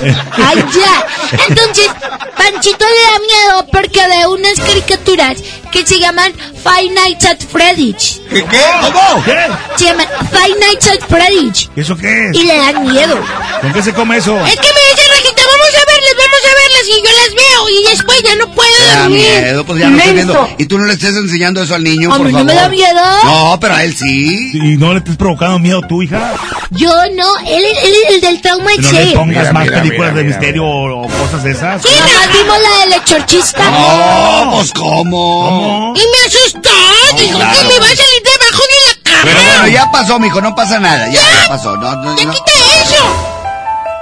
Ay, 0.00 0.64
ya. 0.74 1.06
Entonces, 1.48 1.88
Panchito 2.36 2.84
le 2.84 3.12
da 3.12 3.18
miedo 3.20 3.66
porque 3.72 4.00
ve 4.00 4.26
unas 4.26 4.58
caricaturas 4.60 5.36
que 5.70 5.86
se 5.86 5.98
llaman 5.98 6.32
Five 6.62 6.90
Nights 6.94 7.24
at 7.26 7.38
Freddy's. 7.50 8.20
¿Qué? 8.28 8.44
¿Qué? 8.44 8.58
¿Cómo? 8.80 9.24
¿Qué? 9.24 9.36
Se 9.76 9.84
llaman 9.86 10.06
Five 10.30 10.58
Nights 10.60 10.88
at 10.88 11.08
Freddy's. 11.08 11.70
¿Eso 11.76 11.96
qué 11.96 12.28
es? 12.30 12.36
Y 12.36 12.44
le 12.44 12.56
dan 12.56 12.86
miedo. 12.92 13.16
¿Con 13.60 13.72
qué 13.72 13.82
se 13.82 13.92
come 13.92 14.16
eso? 14.18 14.36
Es 14.46 14.54
que 14.56 14.68
me 14.68 14.80
dice 14.90 15.08
Rajita, 15.08 15.42
vamos 15.42 15.74
a 15.74 15.84
verlas, 15.86 16.14
vamos 16.18 16.42
a 16.44 16.54
verlas 16.60 16.88
y 16.88 17.02
yo 17.02 17.10
las 17.12 17.34
veo 17.34 17.68
y 17.70 17.90
después 17.90 18.22
ya 18.24 18.34
no 18.36 18.52
puedo 18.54 18.70
Te 18.76 18.84
da 18.86 19.00
dormir. 19.02 19.20
miedo, 19.20 19.64
pues 19.66 19.78
ya 19.80 19.88
no 19.90 19.98
estoy 19.98 20.12
viendo. 20.14 20.48
Y 20.58 20.66
tú 20.66 20.78
no 20.78 20.84
le 20.86 20.92
estés 20.94 21.16
enseñando 21.16 21.62
eso 21.62 21.74
al 21.74 21.84
niño, 21.84 22.12
A 22.12 22.16
por 22.16 22.26
mí 22.26 22.32
no 22.32 22.38
favor. 22.40 22.54
me 22.54 22.60
da 22.60 22.68
miedo. 22.68 23.00
No, 23.24 23.58
pero 23.60 23.74
a 23.74 23.84
él 23.84 23.94
sí. 23.96 24.50
¿Y 24.54 24.76
no 24.76 24.92
le 24.92 24.98
estés 24.98 25.16
provocando 25.36 25.58
miedo 25.58 25.80
tú, 25.82 26.02
hija? 26.02 26.32
Yo 26.70 26.90
no, 27.16 27.38
él, 27.46 27.62
es- 27.64 28.10
el 28.14 28.20
del 28.20 28.40
trauma 28.40 28.70
Que 28.76 28.82
no 28.82 28.92
le 28.92 29.06
pongas 29.12 29.52
más 29.52 29.64
mira, 29.64 29.82
películas 29.82 30.12
mira, 30.12 30.22
de 30.22 30.24
mira, 30.24 30.38
misterio 30.38 30.64
o, 30.64 31.02
o 31.04 31.08
cosas 31.08 31.42
de 31.44 31.50
esas. 31.52 31.82
Sí, 31.82 31.88
nada 31.98 32.06
más 32.26 32.32
vimos 32.38 32.56
la 32.62 32.84
del 32.84 32.92
exorcista. 32.94 33.70
No, 33.70 34.50
pues 34.56 34.72
¿cómo? 34.72 35.94
Y 35.96 36.00
me 36.00 36.26
asustó, 36.26 37.16
dijo 37.16 37.38
claro. 37.38 37.58
que 37.60 37.66
me 37.66 37.74
iba 37.74 37.84
a 37.84 37.88
salir 37.88 38.22
debajo 38.24 38.62
de 38.62 38.78
la 38.88 39.02
cama. 39.02 39.20
Pero 39.24 39.40
bueno, 39.42 39.68
ya 39.68 39.90
pasó, 39.90 40.18
mijo, 40.18 40.40
no 40.40 40.54
pasa 40.54 40.78
nada. 40.80 41.06
Ya, 41.08 41.20
ya 41.20 41.48
pasó. 41.48 41.76
No, 41.76 41.94
no, 41.96 42.16
¡Ya 42.16 42.24
no. 42.24 42.32
quita 42.32 42.52
eso! 42.82 43.41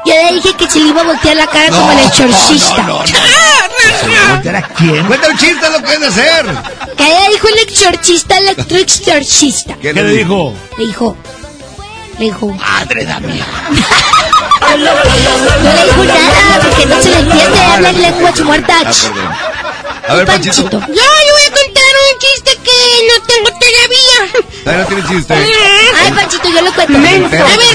Yo 0.07 0.15
le 0.15 0.33
dije 0.35 0.55
que 0.57 0.69
se 0.71 0.81
le 0.81 0.89
iba 0.89 1.01
a 1.03 1.05
voltear 1.05 1.37
la 1.37 1.47
cara 1.47 1.69
como 1.69 1.91
el 1.93 1.99
No, 1.99 2.05
exorcista. 2.05 2.83
no, 2.83 2.89
no, 2.89 2.99
no. 2.99 3.05
¡Ah, 4.33 4.41
¿Era 4.43 4.63
quién? 4.63 5.05
Cuenta 5.07 5.29
un 5.29 5.37
chiste 5.37 5.71
lo 5.71 5.83
que 5.83 5.93
es 5.95 6.01
de 6.01 6.07
hacer. 6.07 6.47
Que 6.97 7.05
le 7.05 7.29
dijo 7.33 7.49
el 7.49 7.59
exorcista 7.59 8.37
al 8.37 8.49
exorcista. 8.49 9.75
¿Qué 9.75 9.93
¿Qué 9.93 10.03
le 10.03 10.05
dijo? 10.13 10.55
Le 10.79 10.87
dijo, 10.87 11.17
le 12.19 12.25
dijo, 12.25 12.47
Madre 12.49 13.05
da 13.05 13.21
mía. 13.21 13.45
no 14.71 14.77
le 14.77 15.85
dijo 15.87 16.05
nada 16.05 16.61
porque 16.63 16.87
no 16.87 17.03
se 17.03 17.11
le 17.11 17.19
entiende, 17.19 17.61
habla 17.61 17.91
en 17.91 18.03
lenguas 18.03 18.41
muertas. 18.41 19.11
A 20.09 20.15
ver, 20.15 20.27
Panchito. 20.27 20.81
Yo 20.81 20.87
le 20.89 21.33
voy 21.33 21.43
a 21.47 21.55
un 22.13 22.19
chiste 22.19 22.59
que 22.63 22.79
no 23.09 23.23
tengo 23.27 23.51
todavía. 23.59 24.43
Todavía 24.65 24.83
no 24.83 24.87
tiene 24.87 25.09
chiste. 25.09 25.35
Ay, 25.35 26.13
Panchito, 26.13 26.49
yo 26.49 26.63
lo 26.63 26.73
cuento. 26.73 26.99
A 26.99 27.01
ver, 27.01 27.23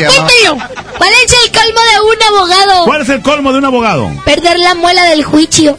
cuéntelo. 0.08 0.58
¿Cuál 0.98 1.14
es 1.24 1.34
el 1.34 1.52
colmo 1.52 1.82
de 1.82 2.02
un 2.02 2.24
abogado? 2.24 2.86
¿Cuál 2.86 3.02
es 3.02 3.10
el 3.10 3.22
colmo 3.22 3.52
de 3.52 3.58
un 3.60 3.66
abogado? 3.66 4.12
Perder 4.26 4.60
la 4.60 4.76
muela 4.76 5.04
del 5.06 5.24
juicio. 5.24 5.78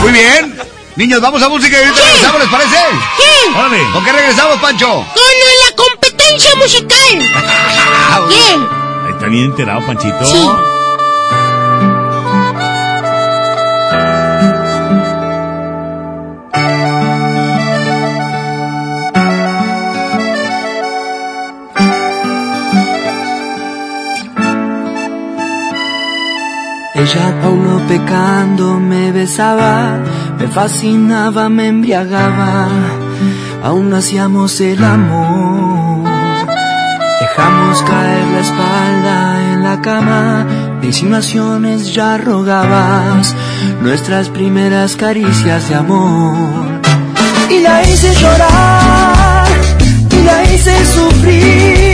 Muy 0.00 0.12
bien. 0.12 0.58
Niños, 0.96 1.20
vamos 1.20 1.42
a 1.42 1.48
música 1.48 1.76
y 1.76 1.84
ahorita 1.84 2.04
regresamos, 2.04 2.40
¿les 2.40 2.50
parece? 2.50 2.76
¿Qué? 3.16 3.58
Órale. 3.58 3.82
¿Con 3.92 4.04
qué 4.04 4.12
regresamos, 4.12 4.60
Pancho? 4.60 4.86
Con 4.86 5.34
la 5.66 5.76
competencia 5.76 6.54
musical. 6.54 6.98
Ahí 8.12 9.10
Está 9.10 9.26
bien 9.26 9.44
enterado, 9.46 9.84
Panchito. 9.86 10.24
Sí. 10.24 10.73
Ella 27.04 27.32
no 27.42 27.86
pecando 27.86 28.80
me 28.80 29.12
besaba, 29.12 29.98
me 30.38 30.48
fascinaba, 30.48 31.50
me 31.50 31.68
embriagaba, 31.68 32.66
aún 33.62 33.92
hacíamos 33.92 34.58
el 34.62 34.82
amor. 34.82 36.08
Dejamos 37.20 37.82
caer 37.82 38.26
la 38.28 38.40
espalda 38.40 39.52
en 39.52 39.62
la 39.64 39.82
cama, 39.82 40.46
de 40.80 40.86
insinuaciones 40.86 41.92
ya 41.92 42.16
rogabas, 42.16 43.34
nuestras 43.82 44.30
primeras 44.30 44.96
caricias 44.96 45.68
de 45.68 45.74
amor. 45.74 46.80
Y 47.50 47.60
la 47.60 47.82
hice 47.82 48.14
llorar, 48.14 49.46
y 50.10 50.22
la 50.24 50.42
hice 50.44 50.74
sufrir, 50.86 51.93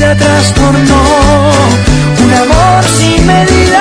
vida 0.00 0.16
trastornó, 0.16 1.02
un 2.24 2.32
amor 2.32 2.84
sin 2.84 3.26
medida. 3.26 3.79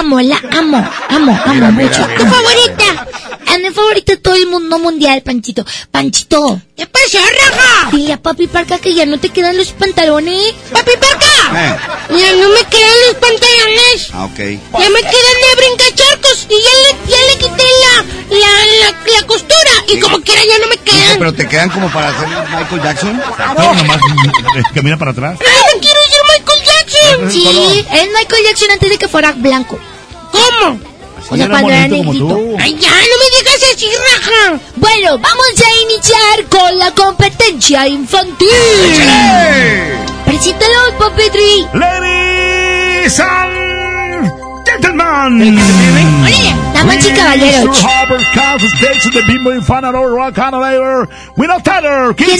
Amo, 0.00 0.18
la 0.22 0.40
amo. 0.52 0.90
Amo, 1.10 1.38
amo 1.44 1.72
mucho. 1.72 2.06
¿Tu 2.16 2.24
favorita? 2.24 3.06
Es 3.52 3.60
mi 3.60 3.70
favorita 3.70 4.12
de 4.12 4.18
todo 4.18 4.34
el 4.34 4.46
mundo 4.46 4.78
mundial, 4.78 5.20
Panchito. 5.22 5.62
Panchito. 5.90 6.58
¿Qué 6.74 6.86
pasó, 6.86 7.18
raja? 7.18 7.90
Dile 7.92 8.14
a 8.14 8.22
Papi 8.22 8.46
Parca 8.46 8.78
que 8.78 8.94
ya 8.94 9.04
no 9.04 9.18
te 9.20 9.28
quedan 9.28 9.58
los 9.58 9.72
pantalones. 9.72 10.54
¡Papi 10.72 10.92
Parca! 10.98 11.26
Ya 12.08 12.32
no 12.32 12.48
me 12.48 12.64
quedan 12.64 12.96
los 13.08 13.16
pantalones. 13.16 14.08
Ah, 14.14 14.24
ok. 14.24 14.38
Ya 14.38 14.88
me 14.88 15.00
quedan 15.00 15.36
de 15.44 15.56
brincacharcos 15.58 16.46
y 16.48 16.54
ya 16.62 16.74
le, 16.82 17.12
ya 17.12 17.18
le 17.28 17.38
quité 17.38 17.64
la, 17.84 18.36
la, 18.38 18.66
la, 18.80 19.20
la 19.20 19.26
costura 19.26 19.72
y 19.88 20.00
como 20.00 20.18
quiera 20.22 20.40
ya 20.48 20.58
no 20.60 20.68
me 20.68 20.76
quedan. 20.78 21.18
Pero 21.18 21.34
te 21.34 21.46
quedan 21.46 21.68
como 21.68 21.90
para 21.92 22.08
hacer 22.08 22.26
Michael 22.28 22.82
Jackson. 22.82 23.22
Todo 23.54 23.74
nomás 23.74 23.98
eh, 24.56 24.62
camina 24.74 24.96
para 24.96 25.10
atrás. 25.10 25.36
¡Pero 25.38 25.50
no 25.74 25.80
quiero 25.80 26.00
ser 26.08 26.22
Michael 26.38 26.62
Jackson! 26.64 27.30
Sí, 27.30 27.86
es 27.92 28.08
Michael 28.16 28.44
Jackson 28.44 28.70
antes 28.70 28.88
de 28.88 28.96
que 28.98 29.08
fuera 29.08 29.32
blanco. 29.32 29.78
¿Cómo? 30.32 30.78
O 31.30 31.36
sea, 31.36 31.48
cuando 31.48 31.70
era 31.70 31.86
bonito 31.88 31.96
como 31.96 32.12
negrito. 32.12 32.28
tú. 32.28 32.56
¡Ay, 32.58 32.76
ya! 32.80 32.90
¡No 32.90 32.96
me 32.96 33.28
digas 33.38 33.60
así, 33.74 33.88
raja! 34.10 34.60
Bueno, 34.76 35.18
vamos 35.18 35.46
a 35.64 35.82
iniciar 35.84 36.44
con 36.48 36.78
la 36.78 36.90
competencia 36.92 37.86
infantil. 37.86 38.48
Preséntalo, 40.24 40.98
Puppetry. 40.98 41.68
Ladies 41.74 43.20
and 43.20 43.49
gentlemen. 44.64 45.58
Damas 46.74 47.06
y 47.06 47.12
caballeros. 47.12 47.78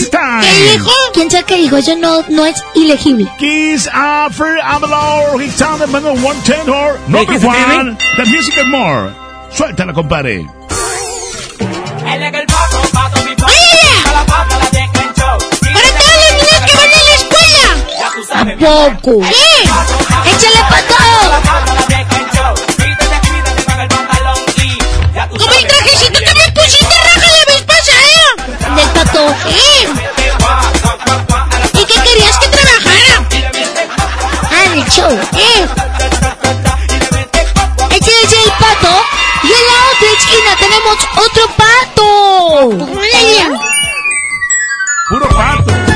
Time. 0.09 0.41
¿Qué 0.41 0.73
dijo? 0.73 0.91
¿Quién 1.13 1.31
sabe 1.31 1.43
qué 1.43 1.57
dijo? 1.57 1.77
Eso 1.77 1.95
no, 1.95 2.23
no 2.29 2.45
es 2.45 2.63
ilegible. 2.75 3.27
Kiss 3.37 3.87
After 3.91 4.59
Amalor, 4.63 5.41
His 5.41 5.61
and 5.61 5.91
Number 5.91 6.11
One 6.11 6.39
Tenor, 6.43 6.99
Number 7.07 7.25
¿Qué 7.25 7.39
se 7.39 7.47
One? 7.47 7.97
The 8.17 8.25
Music 8.25 8.57
and 8.59 8.69
More. 8.69 9.11
Suéltala, 9.51 9.93
compadre. 9.93 10.47
¡Para 14.03 14.90
tampoco. 18.45 19.23
¡Sí! 19.25 19.69
¡Échale 20.25 20.61
pa' 20.69 20.81
todo! 20.87 21.41
Como 25.29 25.53
el 25.53 25.67
trajecito 25.67 26.19
que 26.19 26.33
me 26.35 26.51
pusiste, 26.51 26.95
raja 27.03 27.27
la 27.31 27.43
vez 27.53 27.61
pasada. 27.63 28.01
¿eh? 28.07 28.75
Del 28.75 28.89
tatuaje. 28.93 29.49
¡Eh! 29.49 29.87
¿Y 31.73 31.85
qué 31.85 32.01
querías 32.01 32.37
que 32.39 32.47
trabajara? 32.47 33.15
Ah, 34.51 34.65
el 34.73 34.85
show, 34.89 35.11
¿eh? 35.33 35.67
Este 37.91 38.11
es 38.11 38.33
el 38.33 38.51
pato. 38.53 38.93
Y 39.43 39.47
en 39.47 39.65
la 39.67 39.77
otra 39.91 40.09
esquina 40.17 40.51
tenemos 40.59 40.97
otro 41.17 41.43
pato. 41.57 42.07
¡Puro 45.09 45.27
pato! 45.29 45.90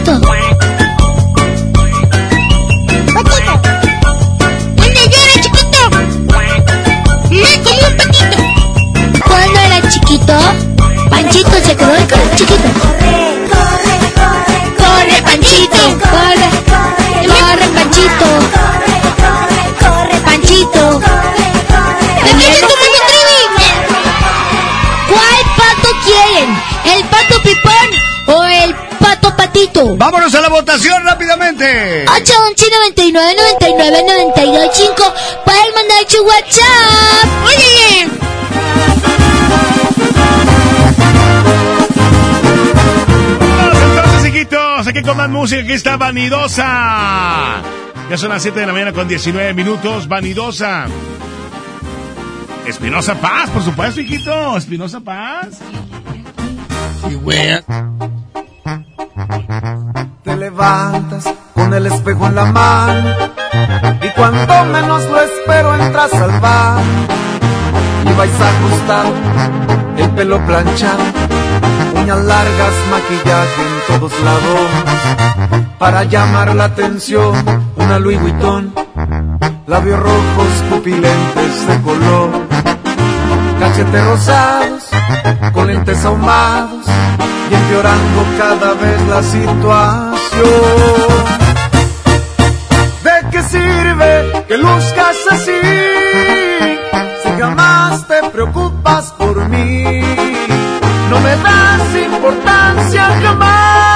Patito. 0.00 0.20
Cuando 4.76 5.00
yo 5.04 5.18
era 5.20 5.34
chiquito, 5.42 5.80
me 7.30 7.50
comí 7.62 7.82
un 7.86 7.96
patito. 7.96 8.36
Cuando 9.26 9.58
era 9.60 9.88
chiquito, 9.88 10.34
Panchito 11.10 11.56
se 11.62 11.76
quedó 11.76 11.92
con 12.08 12.36
chiquito. 12.36 12.89
Pato 29.50 29.60
patito? 29.60 29.96
Vámonos 29.96 30.34
a 30.34 30.40
la 30.40 30.48
votación 30.48 31.04
rápidamente. 31.04 32.04
8 32.08 32.32
11 32.50 32.66
99 32.70 33.36
99 33.36 34.04
92 34.08 34.70
5 34.72 35.14
Pueden 35.44 35.74
mandar 35.74 35.98
su 36.08 36.22
WhatsApp. 36.24 37.28
Oye, 37.46 38.08
Vamos 43.40 43.78
entonces, 43.82 44.26
hijitos. 44.26 44.86
Aquí 44.86 45.02
con 45.02 45.16
más 45.16 45.28
música. 45.28 45.62
Aquí 45.62 45.72
está 45.72 45.96
Vanidosa. 45.96 47.62
Ya 48.08 48.16
son 48.16 48.30
las 48.30 48.42
7 48.42 48.58
de 48.58 48.66
la 48.66 48.72
mañana 48.72 48.92
con 48.92 49.06
19 49.08 49.54
minutos. 49.54 50.08
Vanidosa. 50.08 50.86
Espinosa 52.66 53.14
Paz, 53.20 53.50
por 53.50 53.62
supuesto, 53.64 54.00
hijito. 54.00 54.56
Espinosa 54.56 55.00
Paz. 55.00 55.60
Y 57.10 57.14
wea. 57.16 57.64
Te 60.22 60.36
levantas 60.36 61.24
con 61.54 61.72
el 61.74 61.86
espejo 61.86 62.26
en 62.26 62.34
la 62.34 62.44
mano 62.46 63.10
y 64.02 64.08
cuando 64.10 64.64
menos 64.66 65.02
lo 65.10 65.20
espero 65.20 65.74
entras 65.74 66.12
al 66.14 66.40
bar 66.40 66.82
y 68.04 68.12
vais 68.12 68.32
ajustado, 68.32 69.12
el 69.96 70.10
pelo 70.10 70.44
planchado, 70.46 71.02
uñas 71.94 72.24
largas, 72.24 72.72
maquillaje 72.90 73.62
en 73.62 74.00
todos 74.00 74.12
lados. 74.20 75.70
Para 75.78 76.04
llamar 76.04 76.54
la 76.54 76.64
atención, 76.64 77.34
una 77.76 77.98
Louis 77.98 78.20
Vuitton, 78.20 78.72
labios 79.66 80.00
rojos, 80.00 80.48
pupilentes 80.68 81.66
de 81.66 81.82
color, 81.82 82.30
cachetes 83.70 84.04
rosados, 84.04 84.82
con 85.52 85.66
lentes 85.66 86.04
ahumados 86.04 86.86
y 87.50 87.54
empeorando 87.54 88.24
cada 88.38 88.74
vez 88.74 89.00
la 89.08 89.22
situación. 89.22 90.50
¿De 93.04 93.30
qué 93.30 93.42
sirve 93.42 94.44
que 94.48 94.56
luzcas 94.56 95.16
así 95.30 95.60
si 97.22 97.40
jamás 97.40 98.06
te 98.08 98.28
preocupas 98.30 99.12
por 99.12 99.48
mí? 99.48 100.00
No 101.10 101.20
me 101.20 101.36
das 101.36 101.94
importancia 102.06 103.20
jamás 103.22 103.89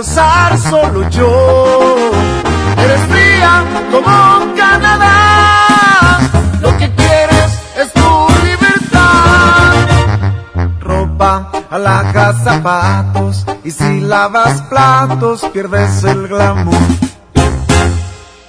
esforzar 0.00 0.58
solo 0.58 1.08
yo. 1.08 1.96
Eres 2.76 3.00
fría 3.08 3.64
como 3.90 4.54
Canadá. 4.54 6.18
Lo 6.60 6.76
que 6.76 6.90
quieres 6.94 7.60
es 7.76 7.92
tu 7.92 8.26
libertad. 8.44 9.72
Ropa, 10.80 11.50
alhajas, 11.70 12.44
zapatos. 12.44 13.46
Y 13.64 13.70
si 13.70 14.00
lavas 14.00 14.60
platos, 14.62 15.40
pierdes 15.52 16.04
el 16.04 16.28
glamour. 16.28 16.76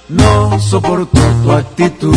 No 0.08 0.58
soporto 0.58 1.18
tu 1.42 1.52
actitud. 1.52 2.16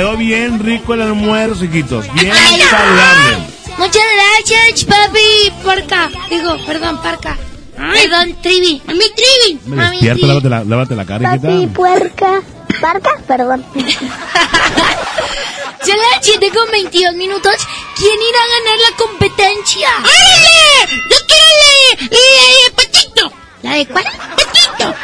Quedó 0.00 0.16
bien 0.16 0.58
rico 0.60 0.94
el 0.94 1.02
almuerzo, 1.02 1.62
hijitos. 1.66 2.10
Bien 2.14 2.32
Ay, 2.32 2.62
saludable. 2.62 3.36
Muchas 3.76 4.02
gracias, 4.14 4.84
papi. 4.84 5.52
Parca. 5.62 6.10
Digo, 6.30 6.56
perdón, 6.64 7.02
parca. 7.02 7.36
Perdón, 7.76 8.34
Trivi. 8.40 8.80
A 8.88 8.92
mi 8.92 9.04
Trivi. 9.10 9.60
Me 9.66 9.90
despierta, 9.90 10.26
lávate 10.26 10.48
la, 10.48 10.64
lávate 10.64 10.96
la 10.96 11.04
cara, 11.04 11.32
Papi, 11.32 11.48
hijita. 11.48 11.72
puerca. 11.74 12.40
¿Parca? 12.80 13.10
Perdón. 13.26 13.62
Son 15.84 15.96
las 15.98 16.18
7 16.22 16.50
con 16.50 16.70
22 16.70 17.14
minutos. 17.16 17.52
¿Quién 17.96 18.18
irá 18.22 18.38
a 18.42 18.48
ganar 18.58 18.78
la 18.90 18.96
competencia? 18.96 19.88
¡Órale! 19.98 21.02
¡Yo 21.10 21.16
quiero 21.26 21.50
la 21.60 21.68
de, 21.76 22.16
la 22.16 22.44
de 22.56 22.70
Patito! 22.74 23.24
¿La 23.62 23.72
de 23.74 23.86
cuál? 23.86 24.04
¡Patito! 24.04 24.94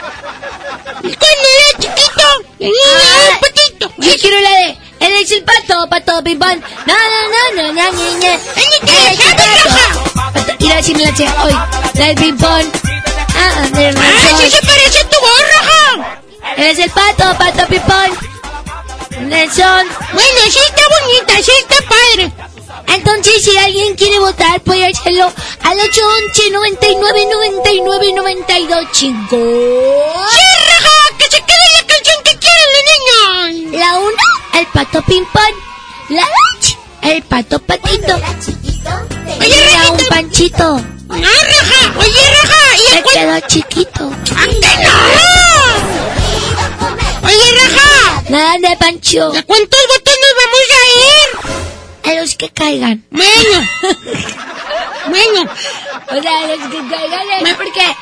Cuando 1.02 1.46
era 1.52 1.70
chiquito, 1.80 2.28
tenía 2.58 3.40
Patito. 3.40 3.92
Yo 3.98 4.12
quiero 4.22 4.40
la 4.40 4.50
de... 4.50 4.86
Él 4.98 5.12
es 5.78 5.82
el 5.84 5.88
pato, 5.88 6.06
pato 6.06 6.24
pipón. 6.24 6.62
No, 6.86 6.94
no, 6.94 7.20
no, 7.32 7.62
no, 7.62 7.72
no, 7.72 7.92
no, 7.92 7.92
no. 7.92 8.26
Él 8.26 8.40
es 8.82 9.20
el 9.20 9.36
pato. 9.36 10.32
Pato- 10.32 10.54
Y 10.58 10.68
la 10.68 10.76
decirme 10.76 11.04
la 11.04 11.14
che 11.14 11.24
hoy. 11.42 11.52
La 11.94 12.06
del 12.06 12.16
pipón. 12.16 12.72
Ah, 13.38 13.66
de 13.72 13.92
razón. 13.92 14.04
¡Ah, 14.04 14.38
sí 14.40 14.50
se 14.50 14.66
parece 14.66 14.98
a 15.00 15.08
tu 15.10 15.20
voz, 15.20 15.42
Roja! 15.52 16.22
Él 16.56 16.64
es 16.64 16.78
el 16.78 16.90
pato, 16.90 17.36
pato 17.38 17.66
pipón. 17.66 18.18
Nelson. 19.28 19.86
Bueno, 20.12 20.40
sí 20.50 20.58
está 20.68 20.82
bonita, 21.00 21.42
sí 21.42 21.52
está 21.60 21.76
padre. 21.88 22.32
Entonces, 22.94 23.42
si 23.44 23.56
alguien 23.56 23.94
quiere 23.94 24.18
votar, 24.18 24.60
puede 24.60 24.86
hacerlo 24.86 25.32
al 25.62 25.78
811 25.80 26.50
99 26.50 27.26
99 27.30 28.12
92 28.14 28.92
chicos. 28.92 30.30
¡Sí, 30.30 30.40
raja! 30.68 31.16
¡Que 31.18 31.24
se 31.24 31.38
quede 31.42 31.66
la 31.80 31.86
canción 31.86 32.22
que 32.24 32.38
quieren 32.38 32.68
los 32.74 32.84
niños! 33.62 33.80
La 33.80 33.98
1, 33.98 34.10
el 34.58 34.66
pato 34.66 35.02
pimpón. 35.02 35.42
La 36.08 36.22
2, 36.60 36.78
el 37.02 37.22
pato 37.22 37.58
patito. 37.60 38.14
Oye, 39.40 39.70
Rajita. 39.72 39.92
un 39.92 39.98
panchito. 40.08 40.80
¡No, 41.08 41.16
raja! 41.16 41.92
¡Oye, 41.98 42.24
raja! 42.42 42.76
¿Y 42.76 42.78
Se 42.90 42.96
el 42.98 43.02
cuál? 43.02 43.14
quedó 43.14 43.40
chiquito. 43.48 44.10
¡Ah, 44.36 44.46
no! 47.22 47.28
Oye, 47.28 47.52
raja. 47.62 48.22
Nada 48.28 48.52
de 48.58 48.76
pancho. 48.76 49.26
¿A 49.36 49.42
cuántos 49.42 49.80
votos 49.94 50.14
nos 50.22 50.34
vamos 50.42 50.66
a 50.72 50.82
ir? 52.10 52.12
A 52.12 52.20
los 52.20 52.34
que 52.36 52.48
caigan. 52.50 53.04
Bueno. 53.10 53.68
bueno. 55.08 55.50
O 56.08 56.22
sea, 56.22 56.38
a 56.38 56.46
los 56.46 56.58
que 56.70 56.78
caigan. 56.88 57.46
¿eh? 57.46 57.54
¿Por 57.56 57.72
qué? 57.72 57.96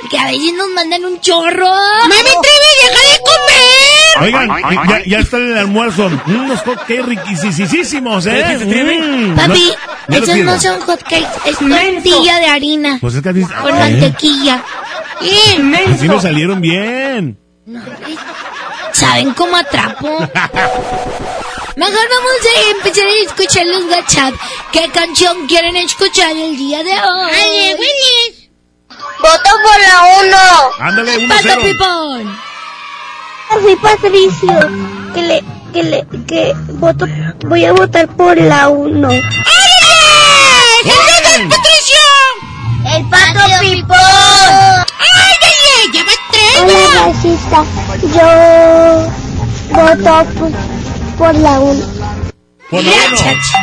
Porque 0.00 0.18
a 0.18 0.26
veces 0.26 0.52
nos 0.54 0.68
mandan 0.70 1.04
un 1.04 1.20
chorro. 1.20 1.68
¡Mami 2.02 2.30
Trevi, 2.42 2.72
deja 2.82 3.02
de 3.12 3.18
comer! 3.24 3.88
Oigan, 4.20 4.88
ya, 4.88 5.02
ya 5.06 5.18
está 5.18 5.36
el 5.36 5.56
almuerzo. 5.58 6.08
Mm, 6.26 6.40
Unos 6.44 6.60
hotcakes 6.60 7.04
riquísimos, 7.04 8.26
¿eh? 8.26 8.58
Mm, 8.64 9.34
Papi, 9.36 9.72
no- 10.08 10.16
esos 10.16 10.28
no 10.28 10.34
pido. 10.34 10.60
son 10.60 10.80
hotcakes, 10.80 11.26
es 11.46 11.56
tortilla 11.58 12.38
de 12.38 12.46
harina. 12.46 12.98
Pues 13.00 13.14
es 13.14 13.22
que 13.22 13.28
así- 13.28 13.42
Con 13.42 13.74
¿Eh? 13.74 13.78
mantequilla. 13.78 14.62
Así 15.94 16.08
me 16.08 16.20
salieron 16.20 16.60
bien. 16.60 17.38
¿Saben 18.92 19.32
cómo 19.34 19.56
atrapo? 19.56 20.18
Mejor 21.76 21.94
vamos 22.08 22.40
a 22.56 22.70
empezar 22.70 23.06
a 23.06 23.24
escuchar 23.24 23.66
los 23.66 23.84
WhatsApp. 23.84 24.34
¿Qué 24.72 24.88
canción 24.92 25.46
quieren 25.46 25.76
escuchar 25.76 26.30
el 26.36 26.56
día 26.56 26.82
de 26.82 26.90
hoy? 26.92 27.30
¡Ale, 27.32 27.74
Willis! 27.78 28.37
¡Voto 29.20 29.50
por 29.62 29.80
la 29.80 29.96
1! 30.20 30.36
Ándale, 30.80 31.18
uno 31.18 31.28
¡Pato 31.28 31.42
cero. 31.42 31.60
Pipón! 31.62 32.38
Soy 33.50 33.76
Patricio, 33.76 34.58
que 35.14 35.22
le, 35.22 35.44
que 35.72 35.82
le, 35.82 36.06
que 36.26 36.54
voto, 36.74 37.06
voy 37.46 37.64
a 37.64 37.72
votar 37.72 38.06
por 38.08 38.36
la 38.40 38.68
1. 38.68 39.08
¡Órale! 39.08 39.22
¡Saludos, 40.84 41.56
Patricio! 41.56 41.98
El 42.94 43.08
pato 43.08 43.40
pipón. 43.60 43.96
¡Ay, 43.98 45.34
ay, 45.42 45.56
ay! 45.74 45.90
¡Lleva 45.92 46.12
tres! 46.30 46.60
Hola, 46.62 47.06
racista. 47.06 47.64
Yo 48.14 48.28
voto 49.74 50.12
por, 50.38 50.50
por 51.18 51.34
la 51.34 51.60
1. 51.60 51.84
Por 52.70 52.84
la 52.84 52.90
uno. 52.90 53.16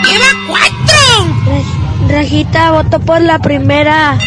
¡Lleva 0.04 0.30
cuatro! 0.48 1.00
Rajita, 2.10 2.72
voto 2.72 3.00
por 3.00 3.22
la 3.22 3.40
primera. 3.40 4.18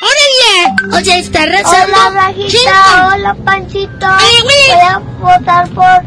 ¡Órale! 0.00 0.96
O 1.00 1.04
sea, 1.04 1.18
está 1.18 1.42
arrasando. 1.42 1.96
Hola, 2.08 2.10
Rajita. 2.28 3.10
Hola, 3.14 3.36
Panchito. 3.44 4.06
Ay. 4.06 4.36
Voy 4.42 4.80
a 4.88 4.98
votar 5.20 5.68
por 5.70 6.02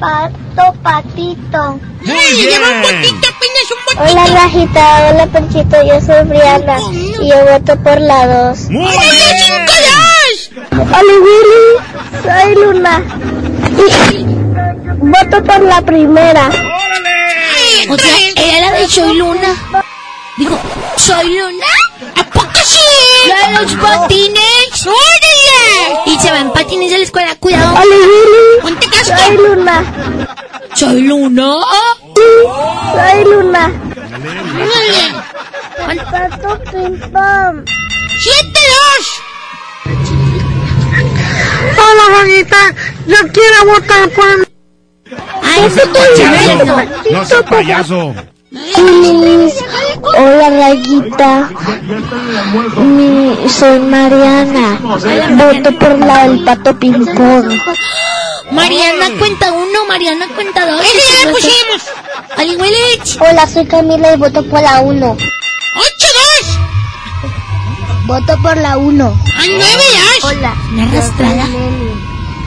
Pato 0.00 0.72
Patito. 0.82 1.80
¡Ay, 2.06 2.36
lleva 2.36 2.68
un 2.68 2.82
botito, 2.82 3.28
apenas 3.28 3.66
un 3.70 3.96
botito! 3.96 4.20
Hola, 4.20 4.40
Rajita. 4.42 5.08
Hola, 5.10 5.26
Panchito. 5.26 5.82
Yo 5.84 6.00
soy 6.00 6.24
Briana. 6.28 6.78
Y 6.92 7.28
yo 7.28 7.36
voto 7.44 7.76
por 7.82 8.00
la 8.00 8.26
2. 8.50 8.58
Muy 8.70 8.84
¡Órale, 8.84 9.34
cinco, 9.46 9.72
dos! 9.88 10.50
Hola, 10.72 11.14
Willy. 11.24 11.70
Soy 12.24 12.54
Luna. 12.54 13.02
Y 14.12 14.24
voto 14.98 15.44
por 15.44 15.60
la 15.62 15.80
primera. 15.82 16.46
¡Ay, 16.50 17.88
O 17.88 17.96
sea, 17.96 18.10
tres! 18.34 18.34
era 18.36 18.70
la 18.70 18.78
de 18.78 18.88
Soy 18.88 19.16
Luna. 19.16 19.54
Digo, 20.36 20.58
¿Soy 20.96 21.38
Luna? 21.38 21.66
¿A 23.30 23.34
poco 23.34 23.52
sí? 23.52 23.52
¡La 23.52 23.60
de 23.60 23.64
los 23.64 23.74
patines! 23.74 24.86
¡Órale! 24.86 26.02
Y 26.06 26.18
se 26.18 26.30
va 26.30 26.40
en 26.40 26.52
patines 26.52 26.92
a 26.92 26.98
la 26.98 27.04
escuela, 27.04 27.36
cuidado. 27.36 27.74
Hola. 27.74 27.96
¡Ponte 28.62 28.86
Soy 28.86 28.98
casco! 28.98 29.32
Luna. 29.32 29.84
¿Soy 30.74 31.02
Luna? 31.02 31.54
Sí, 32.14 32.22
soy 32.94 33.24
Luna. 33.24 33.72
¡Órale! 34.54 35.98
Pato 36.10 36.58
ping 36.70 36.98
pong. 37.12 37.64
¡Siete, 38.18 38.60
dos! 38.74 39.06
Hola, 41.78 42.04
Rajita. 42.20 42.74
Yo 43.06 43.16
quiero 43.32 43.64
votar 43.66 44.08
por 44.10 44.48
Ay, 45.42 45.70
Payaso. 45.92 46.64
No 47.10 47.24
seas 47.24 47.42
payaso. 47.44 48.14
Hola, 50.16 50.48
Rayita. 50.50 51.50
Mi, 52.80 53.48
soy 53.48 53.78
Mariana. 53.80 54.78
Voto 54.80 55.78
por 55.78 55.98
la 55.98 56.26
del 56.28 56.44
pato 56.44 56.78
ping 56.78 57.04
pong. 57.14 57.52
Mariana 58.50 59.06
cuenta 59.18 59.52
uno, 59.52 59.84
Mariana 59.86 60.26
cuenta 60.34 60.66
dos. 60.66 60.80
¡Ese 60.80 60.96
ya 60.96 61.26
le 61.26 61.32
pusimos! 61.32 61.82
Willich. 62.60 63.18
Hola, 63.20 63.46
soy 63.46 63.66
Camila 63.66 64.14
y 64.14 64.16
voto 64.16 64.42
por 64.44 64.62
la 64.62 64.80
1. 64.80 65.06
¡Ocho, 65.12 66.08
dos! 66.14 66.58
Voto 68.06 68.38
por 68.42 68.56
la 68.56 68.78
1. 68.78 69.20
¡Ay, 69.36 69.48
nueve, 69.50 69.84
dos! 70.22 70.32
Hola. 70.32 70.54
Una 70.72 70.84
arrastrada. 70.84 71.46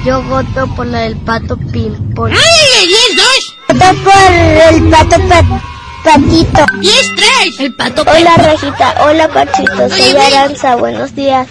Yo 0.03 0.23
voto 0.23 0.65
por 0.75 0.87
la 0.87 1.01
del 1.01 1.15
pato 1.17 1.55
ping 1.71 1.91
pong. 2.15 2.31
¡Ay, 2.33 2.87
diez, 2.87 3.15
dos! 3.15 3.55
Voto 3.67 4.01
por 4.03 4.31
el 4.73 4.89
pato 4.89 5.17
pa- 5.27 5.61
patito. 6.03 6.65
¡Diez, 6.79 7.15
tres! 7.15 7.59
El 7.59 7.73
pato 7.75 8.03
Hola. 8.03 8.35
Rajita. 8.37 8.95
Hola, 9.03 9.27
Pachito. 9.27 9.89
Soy. 9.89 10.15
Aranza. 10.17 10.75
Buenos 10.75 11.15
días. 11.15 11.47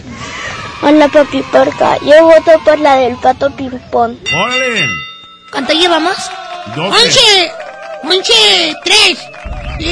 Hola, 0.83 1.09
papi 1.09 1.43
porca. 1.53 1.99
Yo 1.99 2.25
voto 2.25 2.53
por 2.65 2.79
la 2.79 2.97
del 2.97 3.17
pato 3.17 3.51
ping 3.51 3.79
pong. 3.91 4.17
Órale. 4.35 4.87
¿Cuánto 5.51 5.73
llevamos? 5.73 6.17
Doce. 6.75 6.89
¡Once! 6.89 7.53
¡Once, 8.05 8.75
tres! 8.85 9.19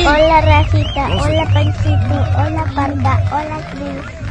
Hola, 0.00 0.40
Rajita. 0.40 1.08
Hola, 1.20 1.44
Panchito. 1.52 2.14
Hola, 2.36 2.64
Panda. 2.74 3.22
Hola. 3.32 3.58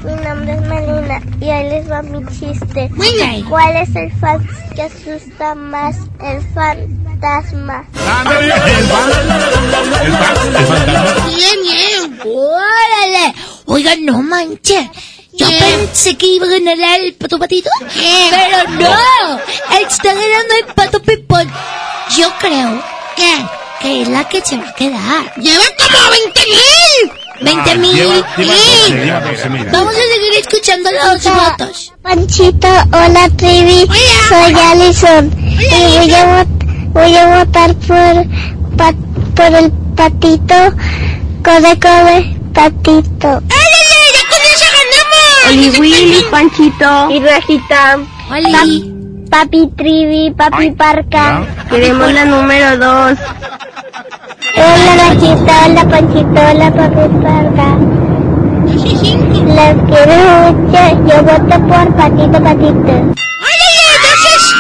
Mi 0.04 0.14
nombre 0.24 0.54
es 0.54 0.62
Melina 0.62 1.22
y 1.42 1.50
ahí 1.50 1.70
les 1.70 1.92
va 1.92 2.02
mi 2.02 2.24
chiste. 2.28 2.90
Ok. 2.96 3.50
¿Cuál 3.50 3.76
es 3.78 3.96
el 3.96 4.12
fan 4.20 4.48
que 4.76 4.84
asusta 4.84 5.56
más? 5.56 5.96
El 6.22 6.42
fantasma. 6.54 7.86
Ándale, 8.20 8.46
el 8.46 8.52
fan- 8.86 9.12
el 9.12 10.12
fan- 10.14 10.56
el 10.56 10.66
fantasma. 10.66 11.28
¡Bien, 11.28 11.62
bien! 11.62 12.20
¡Órale! 12.26 13.34
Oigan, 13.66 14.06
no 14.06 14.22
manche. 14.22 14.90
Yo 15.34 15.48
¿Qué? 15.48 15.58
pensé 15.60 16.16
que 16.18 16.26
iba 16.28 16.46
a 16.48 16.50
ganar 16.50 17.00
el 17.02 17.14
pato 17.16 17.38
patito, 17.38 17.70
¿Qué? 17.94 18.28
pero 18.32 18.70
no. 18.80 19.40
Está 19.80 20.14
ganando 20.14 20.54
el 20.60 20.74
pato 20.74 21.02
pipón. 21.02 21.52
Yo 22.18 22.32
creo 22.40 22.82
¿Qué? 23.16 23.46
que 23.82 24.02
es 24.02 24.08
la 24.08 24.24
que 24.28 24.42
se 24.42 24.58
va 24.58 24.70
a 24.70 24.74
quedar. 24.74 25.34
¡Lleva 25.38 25.64
como 25.78 26.10
veinte 26.12 26.42
mil! 26.50 27.12
20 27.42 27.72
Ah, 27.72 27.76
mil. 27.76 27.94
lleva- 27.96 28.14
lleva 28.38 28.54
doce, 28.54 29.06
lleva 29.06 29.20
doce 29.22 29.50
mil. 29.50 29.66
Vamos 29.72 29.94
a 29.94 30.14
seguir 30.14 30.34
escuchando 30.40 30.90
los 30.92 31.24
votos. 31.24 31.94
Panchito, 32.02 32.68
hola, 32.92 33.30
Trivi. 33.36 33.84
Hola. 33.88 34.30
Soy 34.30 34.54
Alison. 34.54 35.32
Y 35.38 35.98
voy 35.98 36.14
a, 36.14 36.44
vot- 36.44 36.92
voy 36.94 37.16
a 37.18 37.38
votar 37.38 37.76
por, 37.76 38.78
pa- 38.78 38.94
por 39.36 39.56
el 39.56 39.72
patito. 39.96 40.56
Code, 41.44 41.80
code, 41.80 42.38
patito. 42.54 43.28
¡Órale! 43.28 43.98
¡Ya 44.14 44.24
con 44.30 44.42
eso 44.54 44.66
ganamos! 44.78 45.48
Oli 45.50 45.80
Willy, 45.80 46.24
Panchito. 46.32 47.10
Y 47.12 47.20
Rajita. 47.20 48.00
Oli. 48.32 48.94
Papi 49.30 49.68
Trivi, 49.78 50.32
Papi 50.32 50.72
Parca. 50.72 51.46
Queremos 51.70 52.12
la 52.14 52.26
número 52.26 52.78
dos. 52.78 53.18
Hola 54.40 54.94
Rajita, 54.98 55.66
hola 55.66 55.84
Panchito, 55.90 56.40
hola 56.40 56.72
Papi 56.72 57.06
Parca. 57.24 57.70
Las 59.48 59.76
quiero 59.88 60.16
mucho. 60.52 60.82
Yo 61.08 61.24
voto 61.24 61.56
por 61.68 61.96
Patito 61.96 62.44
Patito. 62.44 62.96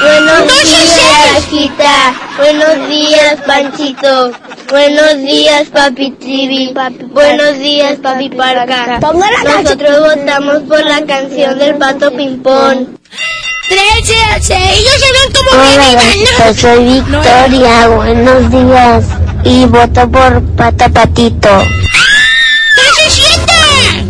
Buenos 0.01 0.39
¡Doce, 0.47 0.65
días! 0.65 1.33
Rajita. 1.33 2.13
Buenos 2.37 2.89
días, 2.89 3.35
Panchito. 3.45 4.31
Buenos 4.69 5.17
días, 5.17 5.67
Papi 5.67 6.11
Trivi. 6.11 6.73
Buenos 7.11 7.59
días, 7.59 7.97
Papi 8.01 8.29
Parca. 8.29 8.99
Nosotros 8.99 9.99
votamos 9.99 10.63
por 10.67 10.83
la 10.85 11.05
canción 11.05 11.57
del 11.59 11.75
Pato 11.75 12.11
Pimpón. 12.11 12.97
13 13.69 14.23
a 14.33 14.41
6. 14.41 14.59
Ellos 14.79 14.93
se 14.93 15.11
ven 15.11 15.33
como 15.35 15.49
Hola, 15.61 16.01
van. 16.39 16.55
Soy 16.55 16.83
Victoria. 16.83 17.87
Buenos 17.89 18.51
días. 18.51 19.26
Y 19.43 19.65
voto 19.65 20.09
por 20.09 20.43
Pato 20.55 20.89
Patito. 20.91 21.49
¡Doce, 21.49 23.09
siete! 23.09 24.05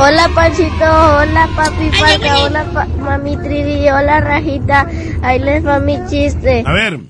Hola, 0.00 0.28
Panchito. 0.34 0.84
Hola, 0.84 1.48
Papi 1.56 1.90
Parca. 1.98 2.38
Hola, 2.44 2.64
pa- 2.72 2.86
Mami 2.98 3.36
Trivi. 3.36 3.88
Hola, 3.88 4.20
Rajita. 4.20 4.86
Ahí 5.22 5.38
les 5.38 5.64
va 5.66 5.78
mi 5.78 5.98
chiste. 6.08 6.62
A 6.66 6.72
ver. 6.72 7.00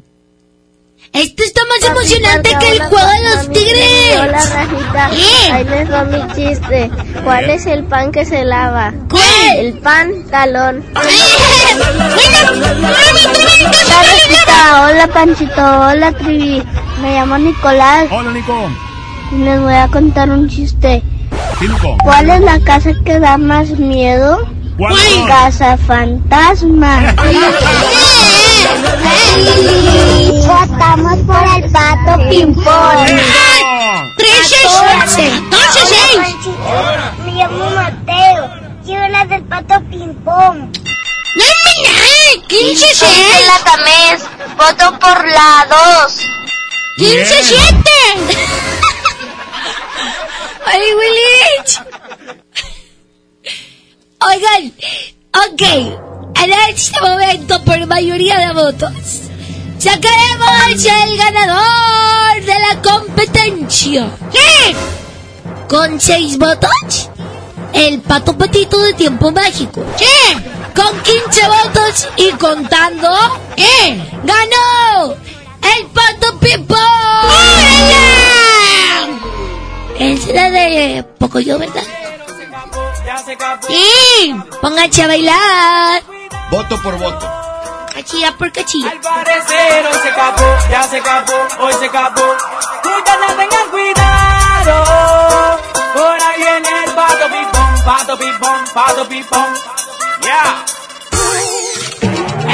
Esto 1.12 1.42
está 1.44 1.60
más 1.66 1.90
emocionante 1.90 2.56
que 2.58 2.72
el 2.72 2.78
juego 2.84 3.06
de 3.06 3.22
los 3.34 3.52
tigres. 3.52 4.18
Hola, 4.18 4.38
Rajita. 4.38 5.10
¿Qué? 5.10 5.52
Ahí 5.52 5.64
les 5.64 5.92
va 5.92 6.04
mi 6.04 6.34
chiste. 6.34 6.90
¿Cuál 7.22 7.50
es 7.50 7.66
el 7.66 7.84
pan 7.84 8.10
que 8.12 8.24
se 8.24 8.46
lava? 8.46 8.94
¿Cuál? 9.10 9.58
El 9.58 9.74
pantalón. 9.74 10.82
Hola, 10.94 11.06
Rajita. 13.90 14.86
Hola, 14.86 15.06
Panchito. 15.12 15.80
Hola, 15.80 16.12
Trivi. 16.12 16.62
Me 17.02 17.12
llamo 17.12 17.36
Nicolás. 17.36 18.06
Hola, 18.10 18.32
Nico. 18.32 18.70
Y 19.32 19.36
les 19.36 19.60
voy 19.60 19.74
a 19.74 19.88
contar 19.88 20.30
un 20.30 20.48
chiste. 20.48 21.02
¿Cuál 22.02 22.30
es 22.30 22.40
la 22.40 22.58
casa 22.60 22.92
que 23.04 23.20
da 23.20 23.36
más 23.36 23.68
miedo? 23.72 24.48
¿Cuál? 24.78 24.96
Casa 25.28 25.76
fantasma. 25.76 27.14
Votamos 30.46 31.18
por 31.26 31.44
el 31.56 31.70
pato 31.72 32.28
ping-pong. 32.28 33.08
Trece, 34.16 34.62
doce, 34.62 35.30
seis. 35.86 36.46
Me 37.24 37.32
llamo 37.32 37.70
Mateo. 37.70 38.50
Quiero 38.84 39.08
la 39.08 39.24
del 39.26 39.42
pato 39.44 39.80
ping-pong. 39.90 40.58
No 41.34 41.44
es 41.44 41.76
nada. 41.82 42.46
Quince, 42.48 42.94
Soy 42.94 43.08
seis. 43.08 43.46
la 43.46 43.58
Tamés. 43.64 44.22
Voto 44.56 44.98
por 44.98 45.26
la 45.28 45.66
2. 46.04 46.18
Quince, 46.96 47.34
Bien. 47.34 47.44
siete. 47.44 47.98
Ay, 50.66 50.80
Willich. 50.94 51.80
Oigan, 54.20 54.72
ok. 55.34 55.62
En 56.42 56.50
este 56.74 57.00
momento, 57.00 57.62
por 57.62 57.86
mayoría 57.86 58.36
de 58.36 58.52
votos, 58.52 58.90
sacaremos 59.78 60.84
el 60.84 61.16
ganador 61.16 62.44
de 62.44 62.54
la 62.58 62.82
competencia. 62.82 64.10
¿Qué? 64.32 64.74
Con 65.68 66.00
seis 66.00 66.36
votos, 66.36 67.10
el 67.72 68.00
pato 68.00 68.36
patito 68.36 68.76
de 68.82 68.92
tiempo 68.94 69.30
mágico. 69.30 69.84
¿Qué? 69.96 70.42
Con 70.74 71.00
15 71.02 71.46
votos 71.46 72.08
y 72.16 72.30
contando, 72.32 73.08
¿qué? 73.54 74.02
¡Ganó! 74.24 75.12
¡El 75.12 75.86
pato 75.94 76.40
Pipo! 76.40 76.74
Es 79.96 80.26
la 80.26 80.50
de 80.50 81.04
Pocoyo, 81.18 81.56
¿verdad? 81.60 82.01
Sí, 83.68 84.34
pónganse 84.62 85.02
a 85.02 85.06
bailar. 85.06 86.02
Voto 86.50 86.80
por 86.82 86.96
voto. 86.96 87.30
Cachilla 87.94 88.32
por 88.38 88.50
cachilla. 88.50 88.90
Al 88.90 89.00
parecer 89.00 89.86
hoy 89.86 89.98
se 90.02 90.08
acabó, 90.08 90.56
ya 90.70 90.82
se 90.84 90.96
acabó, 90.96 91.46
hoy 91.60 91.74
se 91.74 91.86
acabó. 91.86 92.36
Muchachas 92.84 93.36
tengan 93.36 93.70
cuidado. 93.70 95.60
Por 95.92 96.22
ahí 96.22 96.36
viene 96.38 96.84
el 96.84 96.90
pato 96.92 97.26
pipón, 97.26 97.84
pato 97.84 98.18
pipón, 98.18 98.64
pato 98.72 99.08
pipón. 99.08 99.54
Ya. 100.22 100.64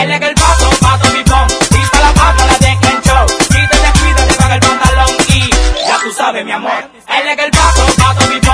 Él 0.03 0.11
es 0.11 0.21
el 0.23 0.35
pato, 0.35 0.71
pato 0.81 1.09
pipón. 1.13 1.47
Pista 1.71 2.01
la 2.01 2.13
pata, 2.15 2.47
la 2.47 2.59
deja 2.59 2.91
en 2.91 3.03
show. 3.03 3.27
Si 3.29 3.69
te 3.69 3.79
descuidas, 3.79 4.27
te 4.29 4.35
paga 4.35 4.55
el 4.55 4.61
pantalón 4.61 5.17
y 5.29 5.51
ya 5.87 5.99
tú 6.03 6.13
sabes, 6.13 6.45
mi 6.45 6.51
amor. 6.53 6.91
Él 7.07 7.29
es 7.29 7.39
el 7.39 7.51
pato, 7.53 7.87
pato 7.97 8.27
pipón. 8.29 8.48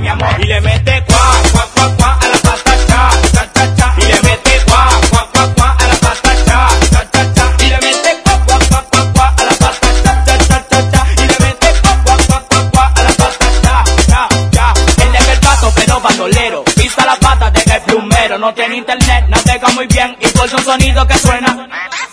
Mi 0.00 0.08
amor. 0.08 0.28
Y 0.38 0.44
le 0.44 0.60
mete 0.60 1.04
cuá, 1.06 1.32
cuá, 1.52 1.66
cuá, 1.74 1.96
cuá 1.96 2.18
a 2.20 2.28
la 2.28 2.38
pata, 2.38 2.72
cha, 2.86 3.10
cha, 3.32 3.52
cha, 3.54 3.74
cha. 3.76 3.94
Y 3.98 4.04
le 4.04 4.20
mete 4.22 4.62
cuá, 4.66 4.88
cuá, 5.10 5.28
cuá, 5.32 5.54
cuá 5.54 5.76
a 5.78 5.86
la 5.86 5.94
pata, 5.94 6.34
cha, 6.44 6.68
cha, 6.90 7.10
cha, 7.10 7.34
cha. 7.34 7.64
Y 7.64 7.68
le 7.68 7.78
mete 7.80 8.20
cuá, 8.22 8.38
cuá, 8.46 8.58
cuá, 8.68 8.84
cuá, 8.90 9.12
cuá 9.14 9.34
a 9.36 9.42
la 9.44 9.50
pata, 9.58 9.88
cha, 10.04 10.24
cha, 10.26 10.38
cha, 10.46 10.68
cha, 10.68 10.90
cha. 10.92 11.06
Y 11.16 11.26
le 11.26 11.36
mete 11.40 11.72
cuá, 11.82 11.96
cuá, 12.04 12.16
cuá, 12.28 12.44
cuá, 12.48 12.70
cuá 12.70 12.92
a 12.94 13.02
la 13.02 13.10
pata, 13.10 13.46
cha, 13.62 13.84
cha, 14.06 14.28
cha. 14.52 15.04
Él 15.04 15.14
es 15.14 15.28
el 15.28 15.40
pato, 15.40 15.72
pero 15.74 16.00
bandolero. 16.00 16.64
Pisa 16.76 17.06
la 17.06 17.16
pata, 17.16 17.50
deja 17.50 17.76
el 17.76 17.82
plumero. 17.82 18.38
No 18.38 18.54
tiene 18.54 18.76
internet, 18.76 19.24
navega 19.28 19.68
muy 19.74 19.86
bien 19.86 20.16
y 20.20 20.28
por 20.28 20.54
un 20.54 20.64
sonido 20.64 21.06
que 21.06 21.18
suena. 21.18 21.68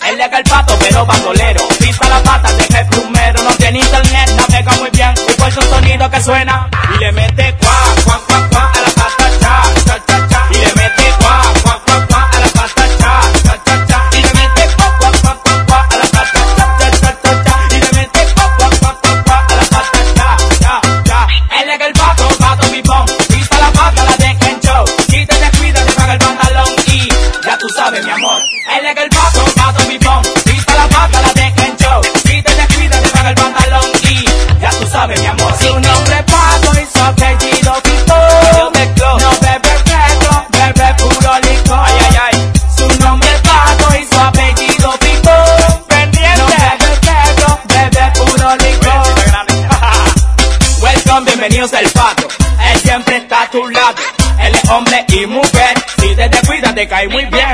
Él 0.09 0.19
es 0.19 0.31
el 0.33 0.43
pato, 0.43 0.77
pero 0.79 1.05
bandolero. 1.05 1.61
Pisa 1.79 2.09
la 2.09 2.23
pata, 2.23 2.51
deja 2.53 2.79
el 2.79 2.87
plumero. 2.87 3.43
No 3.43 3.51
tiene 3.57 3.79
internet, 3.79 4.29
navega 4.37 4.71
muy 4.73 4.89
bien 4.91 5.13
y 5.29 5.33
por 5.33 5.47
un 5.47 5.69
sonido 5.69 6.09
que 6.09 6.21
suena. 6.21 6.69
Y 6.95 6.97
le 6.99 7.11
mete 7.11 7.53
bienvenidos 51.23 51.73
al 51.73 51.85
pato. 51.91 52.27
Él 52.71 52.79
siempre 52.81 53.17
está 53.17 53.43
a 53.43 53.49
tu 53.49 53.67
lado. 53.67 53.95
Él 54.39 54.55
es 54.55 54.69
hombre 54.69 55.05
y 55.09 55.25
mujer. 55.25 55.73
Si 55.99 56.15
te 56.15 56.29
descuidas, 56.29 56.75
te 56.75 56.87
cae 56.87 57.07
muy 57.07 57.25
bien. 57.25 57.44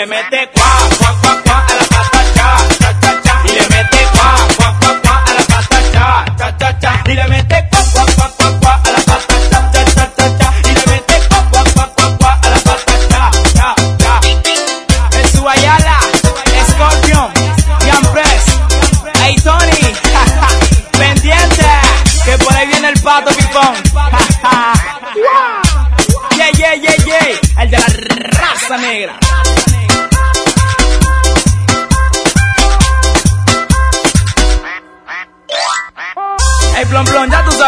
Le 0.00 0.06
mete 0.06 0.48
cuá 0.54 1.09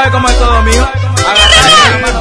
sabes 0.02 0.12
cómo 0.14 0.28
es 0.28 0.38
todo 0.38 0.62
mío. 0.62 0.88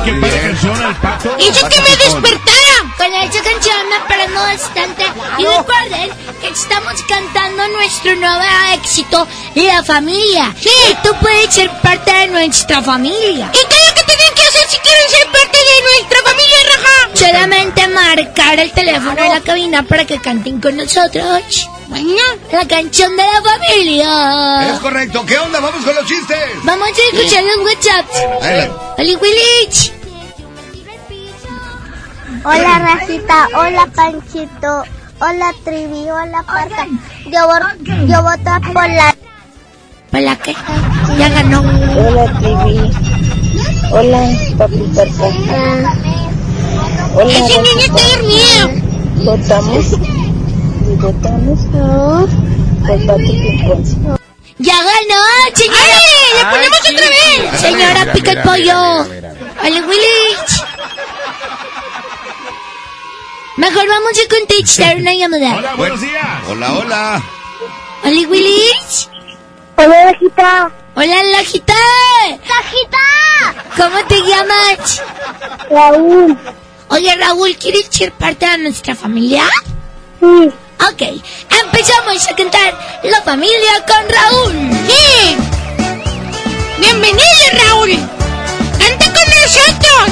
¿Qué 0.06 0.14
para 0.14 0.42
canción 0.42 0.82
el 0.82 0.96
pato? 0.96 1.36
Hizo 1.40 1.70
que 1.70 1.82
me 1.82 1.98
despertara. 1.98 2.62
con 2.98 3.14
esta 3.14 3.42
canción 3.42 3.78
me 3.90 4.16
prendo 4.16 4.40
bastante. 4.40 5.04
Y 5.40 5.46
recuerden 5.46 6.12
que 6.42 6.50
estamos 6.50 6.94
cantando 7.08 7.68
nuestro 7.70 8.16
nuevo 8.16 8.44
éxito, 8.74 9.28
La 9.56 9.84
Familia. 9.84 10.54
Sí. 10.60 10.70
Y 10.92 10.96
tú 11.04 11.16
puedes 11.20 11.54
ser 11.54 11.72
parte 11.82 12.12
de 12.12 12.28
nuestra 12.28 12.82
familia. 12.82 13.52
¿Y 13.52 13.68
qué 13.68 13.76
es 13.76 13.88
lo 13.88 13.96
que 13.96 14.04
tienen 14.04 14.36
que 14.36 14.44
hacer 14.44 14.70
si 14.70 14.78
quieren 14.78 15.10
ser 15.10 15.28
parte 15.32 15.58
de 15.58 15.82
nuestra 15.90 16.32
familia, 16.32 16.58
Raja? 16.76 17.32
Solamente 17.32 17.88
marcar 17.88 18.60
el 18.60 18.72
teléfono 18.72 19.16
de 19.16 19.30
la 19.30 19.42
cabina 19.42 19.84
para 19.84 20.06
que 20.06 20.20
canten 20.20 20.62
con 20.62 20.78
nosotros. 20.78 21.71
Bueno, 21.92 22.22
la 22.54 22.66
canción 22.66 23.12
de 23.18 23.24
la 23.24 23.42
familia. 23.42 24.74
Es 24.74 24.80
correcto. 24.80 25.26
¿Qué 25.26 25.38
onda? 25.38 25.60
Vamos 25.60 25.84
con 25.84 25.94
los 25.94 26.06
chistes. 26.06 26.38
Vamos 26.64 26.88
a 26.88 27.18
escuchar 27.18 27.44
los 27.44 27.66
WhatsApps. 27.66 28.18
Adelante. 28.42 28.76
Oli 28.98 29.16
Willich. 29.18 29.94
Hola 32.46 32.80
Rajita, 32.80 33.48
hola 33.56 33.88
Panchito, 33.94 34.84
hola 35.20 35.54
Trivi, 35.66 36.10
hola 36.10 36.44
Parca. 36.44 36.88
Yo, 37.26 38.06
yo 38.08 38.24
voto 38.24 38.74
por 38.74 38.90
la... 38.90 39.16
¿Por 40.10 40.22
la 40.22 40.36
qué? 40.38 40.56
Ya 41.20 41.30
ganó. 41.30 41.60
Hola 41.60 42.40
Trivi, 42.40 42.92
hola 43.92 44.30
Papi 44.58 44.92
Parca. 44.96 45.26
Hola 47.16 47.32
Ese 47.32 47.62
niño 47.62 47.86
está 47.86 48.08
dormido. 48.16 48.92
Votamos 49.26 50.21
Ya 54.60 54.76
ganó, 54.76 55.24
señora. 55.56 55.98
¡Ay, 55.98 56.38
le 56.38 56.46
ponemos 56.46 56.80
otra 56.80 57.08
vez! 57.10 57.60
Señora 57.60 58.14
Pica 58.14 58.32
el 58.32 58.42
Pollo. 58.44 59.00
Oli 59.64 59.82
Willich. 59.82 60.64
Mejor 63.58 63.88
vamos 63.88 64.12
a 64.14 64.30
contestar 64.30 64.98
una 64.98 65.14
llamada. 65.14 65.56
Hola, 65.58 65.76
buenos 65.76 66.02
días. 66.02 66.24
Hola, 66.48 66.74
hola. 66.74 67.24
Oli 68.04 68.26
Willich. 68.28 69.10
Hola 69.78 70.12
Rajita. 70.12 70.72
Hola, 70.94 71.24
Lajita. 71.24 71.74
Rajita. 72.48 73.74
¿Cómo 73.76 74.06
te 74.06 74.22
llamas? 74.22 75.02
Raúl. 75.68 76.38
Oye, 76.90 77.16
Raúl, 77.16 77.56
¿quieres 77.56 77.88
ser 77.90 78.12
parte 78.12 78.48
de 78.48 78.58
nuestra 78.60 78.94
familia? 78.94 79.50
Sí. 80.20 80.52
Ok, 80.90 81.02
empezamos 81.64 82.28
a 82.28 82.36
cantar 82.36 82.74
La 83.04 83.22
Familia 83.22 83.86
con 83.88 84.10
Raúl. 84.10 84.54
Sí. 84.88 85.38
Bienvenido, 86.80 87.24
Raúl. 87.68 87.92
Canta 88.80 89.06
con 89.06 89.28
nosotros. 89.38 90.10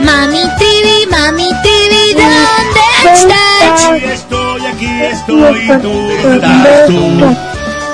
Mami 0.00 0.42
TV, 0.58 1.06
Mami 1.08 1.48
TV, 1.62 1.94
¿dónde 2.12 2.84
estás? 3.14 3.86
Aquí 3.86 4.04
estoy, 4.04 4.66
aquí 4.66 5.02
estoy, 5.02 5.66
tú 5.80 5.88
¿dónde 6.22 6.34
estás 6.34 6.86
tú. 6.86 7.36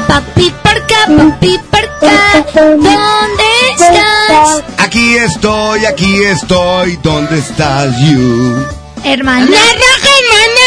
Papi 0.08 0.54
porca, 0.62 1.06
papi 1.06 1.58
porca, 1.70 2.44
¿dónde 2.54 3.48
estás? 3.74 4.64
Aquí 4.78 5.16
estoy, 5.18 5.84
aquí 5.86 6.24
estoy. 6.24 6.98
¿Dónde 7.02 7.38
estás, 7.38 7.96
you? 8.00 8.81
Hermana 9.04 9.46
raja, 9.46 10.10
hermana 10.20 10.66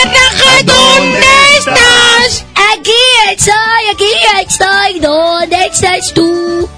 ¿dónde 0.66 1.20
estás? 1.57 2.45
Aquí 2.74 2.91
estoy, 3.32 3.84
aquí 3.94 4.12
estoy, 4.41 4.99
¿dónde 4.99 5.66
estás 5.66 6.14
tú? 6.14 6.70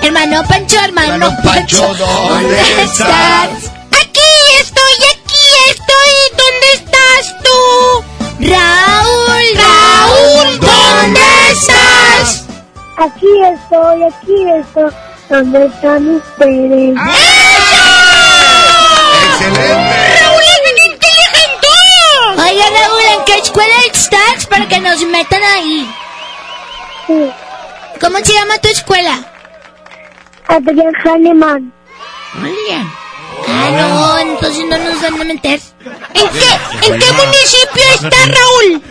Hermano 0.00 0.42
Pancho, 0.48 0.76
hermano, 0.82 1.12
Hermano 1.12 1.36
Pancho, 1.44 1.94
¿dónde 1.94 2.60
estás? 2.82 3.70
Aquí 3.90 4.30
estoy, 4.58 4.94
aquí 5.12 5.44
estoy. 5.70 6.12
¿Dónde 6.38 6.68
estás 6.74 7.24
tú? 7.44 7.60
Raúl, 8.40 9.46
Raúl, 9.54 10.60
¿dónde 10.60 11.20
estás? 11.52 12.44
Aquí 12.96 13.32
estoy, 13.52 14.02
aquí 14.04 14.38
estoy. 14.60 14.90
¿Dónde 15.28 15.66
están 15.66 16.08
ustedes? 16.08 16.96
¡Excelente! 19.24 20.11
¿En 23.32 23.38
escuela 23.38 23.74
estás 23.90 24.46
para 24.46 24.68
que 24.68 24.80
nos 24.80 25.00
metan 25.06 25.42
ahí? 25.42 25.90
Sí. 27.06 27.30
¿Cómo 28.00 28.18
se 28.18 28.32
llama 28.34 28.58
tu 28.58 28.68
escuela? 28.68 29.18
Adrián 30.48 30.92
bien. 32.68 32.92
Ah, 33.48 33.70
no, 33.70 34.18
entonces 34.18 34.64
no 34.66 34.76
nos 34.76 35.00
van 35.00 35.20
a 35.20 35.24
meter. 35.24 35.60
¿En 36.14 36.28
qué, 36.28 36.86
¿En 36.88 36.98
qué 36.98 37.12
municipio 37.12 37.82
está 37.94 38.16
Raúl? 38.26 38.82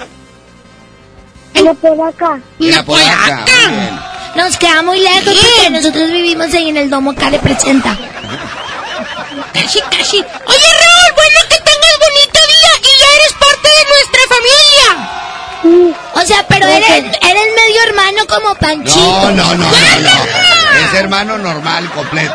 Por 1.80 2.02
acá. 2.02 2.40
muy 2.58 3.00
bien. 3.00 4.00
Nos 4.36 4.58
queda 4.58 4.82
muy 4.82 5.00
lejos 5.02 5.36
porque 5.36 5.70
nosotros 5.70 6.10
vivimos 6.10 6.54
ahí 6.54 6.70
en 6.70 6.78
el 6.78 6.90
domo 6.90 7.12
acá 7.12 7.30
le 7.30 7.38
presenta. 7.40 7.96
Casi, 9.54 9.80
casi. 9.82 10.18
Oye, 10.18 10.70
Raúl, 10.82 11.12
bueno 11.16 11.40
que 11.50 11.58
tengas 11.58 12.00
bonito 12.00 12.40
día 12.48 12.72
y 12.82 13.00
ya 13.00 13.08
eres 13.16 13.34
parte 13.34 13.51
de 13.78 13.86
nuestra 13.90 14.22
familia. 14.30 16.02
O 16.16 16.22
sea, 16.26 16.46
pero 16.48 16.68
eres, 16.68 16.90
eres 16.90 17.48
medio 17.56 17.84
hermano 17.88 18.26
como 18.28 18.56
Panchito. 18.56 19.00
No, 19.00 19.32
no, 19.32 19.56
no, 19.56 19.56
no, 19.56 19.66
no. 19.66 20.88
Es 20.88 20.94
hermano 20.96 21.38
normal, 21.38 21.90
completo. 21.92 22.34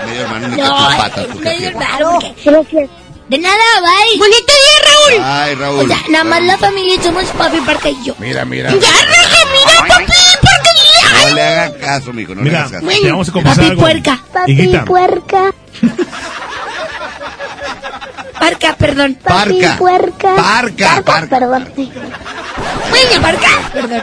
Es 0.00 0.06
medio 0.06 0.22
hermano 0.22 0.48
ni 0.48 0.56
que 0.56 0.62
No, 0.62 0.86
tus 0.86 0.94
patas, 0.96 1.24
es 1.24 1.30
tú 1.32 1.38
medio 1.40 1.68
hermano. 1.68 2.18
porque-. 2.44 2.88
De 3.28 3.38
nada, 3.38 3.56
bye. 3.80 4.18
Bonito 4.18 4.52
día, 4.52 4.90
Raúl. 4.90 5.22
Ay, 5.24 5.54
O 5.54 5.58
Raúl. 5.58 5.88
sea, 5.88 6.02
nada 6.08 6.24
más 6.24 6.42
la 6.42 6.58
familia 6.58 7.00
somos 7.02 7.24
papi, 7.26 7.60
Parca 7.60 7.88
y 7.88 8.04
yo. 8.04 8.14
Mira, 8.18 8.44
mira. 8.44 8.70
Ya, 8.70 8.76
raja, 8.76 9.46
mira, 9.52 9.86
papi, 9.88 10.04
porque 10.40 10.70
ya. 11.00 11.28
No 11.28 11.34
le 11.34 11.42
haga 11.42 11.78
caso, 11.78 12.12
mijo, 12.12 12.34
no 12.34 12.42
le 12.42 12.56
hagas 12.56 12.72
caso. 12.72 12.86
te 12.88 13.10
vamos 13.10 13.28
a 13.28 13.32
confesar 13.32 13.56
Papi 13.56 13.70
algo. 13.70 13.82
puerca. 13.82 14.18
Papi 14.32 14.78
puerca. 14.86 15.54
Parca, 18.40 18.74
perdón. 18.76 19.18
Papi 19.22 19.60
Parca. 19.60 19.76
puerca. 19.78 20.34
Parca, 20.34 21.02
parca. 21.02 21.38
Perdón. 21.38 21.68
Bueno, 21.76 23.22
Parca, 23.22 23.70
perdón. 23.72 24.02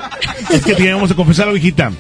Es 0.52 0.64
que 0.64 0.76
te 0.76 0.94
vamos 0.94 1.12
a 1.12 1.16
confesar 1.16 1.46
algo, 1.46 1.58
hijita. 1.58 1.92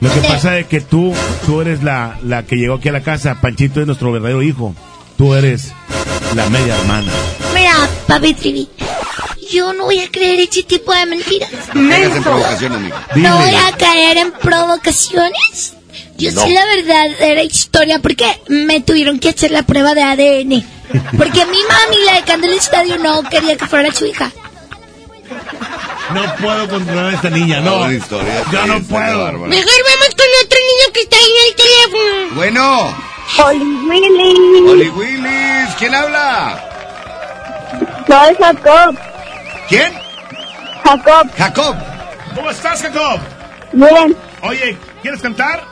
Lo 0.00 0.12
que 0.12 0.20
pasa 0.20 0.58
es 0.58 0.66
que 0.66 0.80
tú, 0.82 1.14
tú 1.46 1.60
eres 1.62 1.82
la, 1.82 2.18
la 2.22 2.42
que 2.44 2.56
llegó 2.56 2.74
aquí 2.74 2.90
a 2.90 2.92
la 2.92 3.00
casa. 3.02 3.40
Panchito 3.40 3.80
es 3.80 3.86
nuestro 3.86 4.12
verdadero 4.12 4.42
hijo. 4.42 4.74
Tú 5.16 5.34
eres 5.34 5.72
la 6.34 6.48
media 6.50 6.76
hermana. 6.76 7.10
Mira, 7.54 7.72
papi 8.06 8.34
Trivi, 8.34 8.68
yo 9.50 9.72
no 9.72 9.84
voy 9.84 10.00
a 10.00 10.10
creer 10.10 10.40
ese 10.40 10.62
tipo 10.64 10.92
de 10.92 11.06
mentiras. 11.06 11.50
Dile. 11.72 12.10
No 13.16 13.36
voy 13.38 13.54
a 13.54 13.72
caer 13.78 14.18
en 14.18 14.32
provocaciones. 14.32 15.75
Yo 16.16 16.30
sé 16.30 16.48
la 16.50 16.64
verdadera 16.66 17.42
historia 17.42 17.98
porque 18.00 18.26
me 18.48 18.80
tuvieron 18.80 19.18
que 19.18 19.30
hacer 19.30 19.50
la 19.50 19.62
prueba 19.62 19.94
de 19.94 20.02
ADN. 20.02 20.64
Porque 21.16 21.44
mi 21.46 21.58
mami, 21.62 22.04
la 22.06 22.14
de 22.14 22.22
Candel 22.24 22.52
Estadio, 22.54 22.98
no 22.98 23.22
quería 23.24 23.56
que 23.56 23.66
fuera 23.66 23.92
su 23.92 24.06
hija. 24.06 24.30
No 26.14 26.22
puedo 26.36 26.68
controlar 26.68 27.06
a 27.06 27.14
esta 27.14 27.30
niña, 27.30 27.60
no. 27.60 27.78
Buena 27.78 27.94
historia, 27.94 28.42
Yo 28.52 28.66
no 28.66 28.80
puedo. 28.84 29.18
bárbaro. 29.24 29.46
Mejor 29.46 29.64
vamos 29.64 30.14
con 30.14 30.26
otro 30.44 30.58
niño 30.58 30.92
que 30.94 31.00
está 31.00 31.16
ahí 31.16 31.32
en 31.42 31.48
el 31.48 31.56
teléfono. 31.56 32.34
Bueno, 32.36 32.96
Oli 33.44 33.64
Willy. 33.88 34.70
Oli 34.70 34.88
Willis, 34.90 35.74
¿quién 35.78 35.94
habla? 35.94 36.62
Soy 38.06 38.36
Jacob. 38.38 38.96
¿Quién? 39.68 39.92
Jacob. 40.84 41.28
Jacob. 41.36 41.76
¿Cómo 42.36 42.50
estás, 42.50 42.82
Jacob? 42.82 43.20
Bien. 43.72 44.16
Oye, 44.42 44.76
¿quieres 45.02 45.20
cantar? 45.20 45.64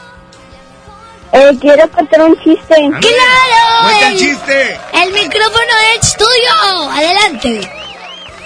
Eh, 1.36 1.58
quiero 1.60 1.90
contar 1.90 2.22
un 2.22 2.36
chiste. 2.44 2.74
¡Claro! 2.74 3.62
Cuenta 3.82 4.06
el 4.08 4.12
El, 4.12 4.18
chiste. 4.18 4.78
el 5.02 5.12
micrófono 5.12 5.74
es 6.00 6.16
tuyo. 6.16 6.90
Adelante. 6.90 7.70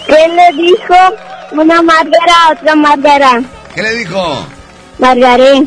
¿Qué 0.06 0.28
le 0.28 0.52
dijo 0.62 0.94
una 1.52 1.82
Margara 1.82 2.34
a 2.46 2.52
otra 2.52 2.74
Margara? 2.74 3.42
¿Qué 3.74 3.82
le 3.82 3.92
dijo? 3.96 4.46
Margaré. 4.98 5.62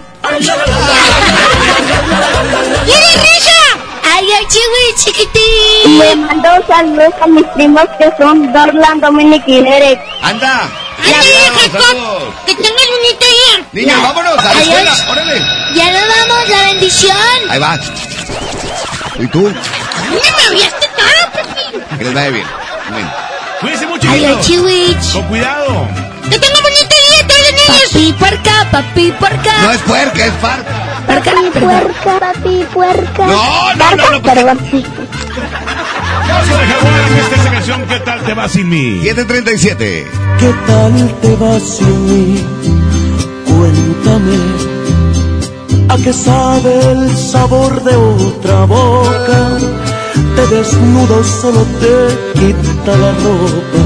¡Tiene 2.86 3.12
risa! 3.22 3.62
¡Ay, 4.04 4.28
ay, 4.38 4.46
chihui, 4.48 4.96
chiquitín! 4.96 6.00
Le 6.00 6.16
mando 6.16 6.50
saludos 6.68 7.14
a 7.22 7.28
mis 7.28 7.46
primos 7.48 7.86
que 8.00 8.12
son 8.18 8.52
Dorlan, 8.52 9.00
Dominic 9.00 9.44
y 9.48 9.62
Derek. 9.62 10.00
¡Anda! 10.24 10.70
¡Ándale, 11.04 11.34
Saludos, 11.34 11.72
Jacob! 11.72 12.34
¡Que 12.46 12.56
tengas 12.56 12.72
bonito 12.72 13.26
día! 13.26 13.66
Niña, 13.74 13.94
Ya. 13.96 14.00
vámonos 14.04 14.38
a 14.38 14.44
la 14.44 14.52
Adiós. 14.52 14.68
escuela. 14.68 14.96
Órale. 15.10 15.42
Ya 15.76 15.92
nos 15.92 16.08
vamos, 16.30 16.50
la 16.50 16.62
bendición. 16.64 17.18
Ahí 17.50 17.60
va. 17.60 17.80
¿Y 19.20 19.28
tú? 19.28 19.42
¡No 19.42 20.38
me 20.38 20.44
habíaste 20.48 20.88
todo, 20.96 21.32
papi! 21.34 21.98
Que 21.98 22.04
les 22.04 22.14
vaya 22.14 22.30
bien. 22.30 22.48
Amén. 22.88 23.10
Cuídense 23.62 23.86
mucho, 23.88 24.16
hijos. 24.16 24.46
chihuich. 24.46 25.14
Con 25.14 25.24
cuidado. 25.24 25.88
¡Que 26.30 26.40
tengan 26.40 26.64
bonito 26.64 26.96
día 27.10 27.28
todos 27.28 27.42
los 27.42 27.52
niños! 27.52 27.90
Papi, 27.92 28.14
puerca, 28.14 28.68
papi, 28.72 29.12
puerca. 29.12 29.58
No 29.64 29.72
es 29.72 29.82
puerca, 29.82 30.26
es 30.26 30.34
farca. 30.42 30.91
Puerca, 31.12 31.32
perdón. 31.54 31.82
puerca, 31.84 32.20
papi 32.20 32.66
puerca. 32.74 33.28
No, 33.28 33.76
no, 33.76 33.96
no, 33.98 34.12
no, 34.12 34.22
Perdón, 34.22 34.60
sí. 34.70 34.86
Caso 36.28 36.58
de 36.58 37.36
esta 37.36 37.52
canción, 37.52 37.86
¿qué 37.90 38.00
tal 38.00 38.22
te 38.24 38.34
va 38.34 38.48
sin 38.48 38.70
mí? 38.70 39.02
737. 39.04 40.08
¿Qué 40.40 40.54
tal 40.68 41.20
te 41.22 41.36
va 41.36 41.60
sin 41.60 42.06
mí? 42.06 42.46
Cuéntame. 43.46 44.38
¿A 45.90 45.98
qué 45.98 46.14
sabe 46.14 46.92
el 46.92 47.18
sabor 47.18 47.84
de 47.84 47.96
otra 47.96 48.66
boca? 48.66 49.58
Te 50.36 50.48
desnudo, 50.56 51.24
solo 51.24 51.66
te 51.82 52.40
quita 52.40 52.98
la 52.98 53.12
ropa. 53.12 53.82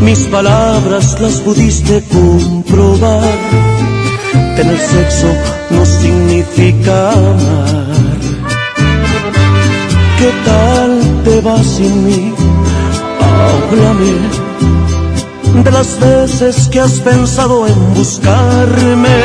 Mis 0.00 0.26
palabras 0.26 1.20
las 1.20 1.34
pudiste 1.34 2.02
comprobar. 2.10 3.91
Tener 4.56 4.78
sexo 4.78 5.28
no 5.70 5.86
significa 5.86 7.12
amar. 7.12 7.86
¿Qué 10.18 10.30
tal 10.44 11.00
te 11.24 11.40
va 11.40 11.62
sin 11.62 12.04
mí? 12.04 12.34
Háblame 13.20 14.52
de 15.64 15.70
las 15.70 15.98
veces 16.00 16.68
que 16.68 16.80
has 16.80 17.00
pensado 17.00 17.66
en 17.66 17.94
buscarme. 17.94 19.18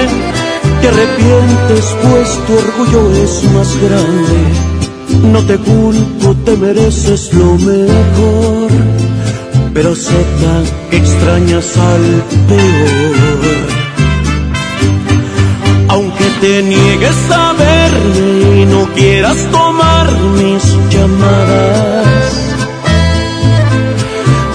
Te 0.81 0.87
arrepientes 0.87 1.95
pues 2.03 2.39
tu 2.45 2.53
orgullo 2.53 3.23
es 3.23 3.43
más 3.51 3.75
grande. 3.81 4.37
No 5.31 5.43
te 5.45 5.57
culpo, 5.57 6.35
te 6.45 6.55
mereces 6.57 7.33
lo 7.33 7.55
mejor. 7.57 8.69
Pero 9.73 9.91
acepta 9.91 10.63
que 10.89 10.97
extrañas 10.97 11.77
al 11.77 12.23
peor. 12.47 13.76
Te 16.41 16.61
niegues 16.61 17.31
a 17.31 17.53
verme 17.53 18.61
y 18.61 18.65
no 18.67 18.85
quieras 18.93 19.37
tomar 19.51 20.11
mis 20.37 20.63
llamadas. 20.91 22.33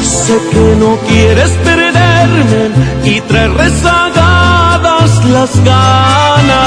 Sé 0.01 0.39
que 0.53 0.77
no 0.79 0.97
quieres 1.09 1.51
perderme 1.65 2.71
y 3.05 3.21
traer 3.23 3.53
rezagadas 3.55 5.25
las 5.25 5.65
ganas. 5.65 6.61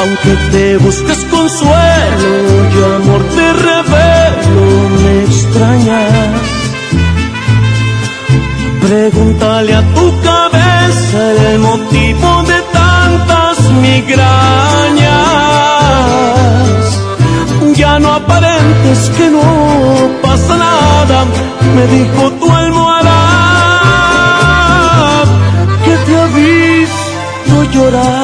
Aunque 0.00 0.34
te 0.50 0.78
busques 0.78 1.18
consuelo 1.30 2.30
y 2.72 2.78
amor 2.96 3.22
te 3.36 3.52
revelo, 3.52 4.88
me 5.02 5.24
extrañas. 5.24 6.40
Pregúntale 8.80 9.74
a 9.74 9.82
tu 9.94 10.20
cabeza 10.22 10.43
el 11.50 11.58
motivo 11.58 12.42
de 12.44 12.58
tantas 12.72 13.58
migrañas. 13.82 15.24
Ya 17.76 17.98
no 17.98 18.12
aparentes 18.12 19.10
que 19.16 19.30
no 19.30 19.42
pasa 20.22 20.56
nada, 20.56 21.24
me 21.74 21.86
dijo 21.96 22.30
tu 22.40 22.50
almohada 22.50 23.20
que 25.84 25.94
te 26.04 26.12
ha 26.20 26.26
visto 26.26 27.54
llorar. 27.72 28.23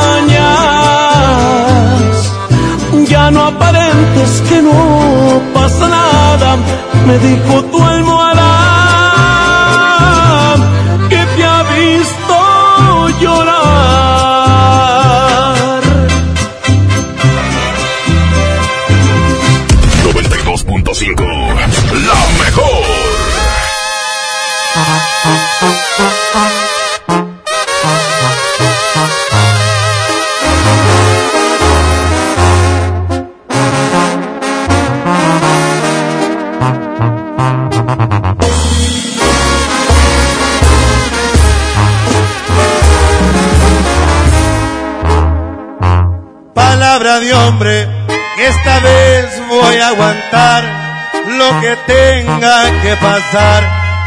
Aparentes 3.55 4.41
que 4.47 4.61
no 4.61 5.41
pasa 5.53 5.87
nada, 5.87 6.57
me 7.07 7.17
dijo 7.19 7.63
tu 7.71 7.83
almohada 7.83 8.20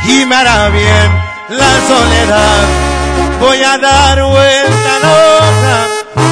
y 0.06 0.24
me 0.24 0.35
hará 0.35 0.70
bien 0.70 1.10
la 1.51 1.72
soledad. 1.89 2.64
Voy 3.39 3.62
a 3.62 3.76
dar 3.76 4.22
vuelta 4.22 4.97
a 4.97 5.01
la 5.05 5.12
hoja, 5.12 5.76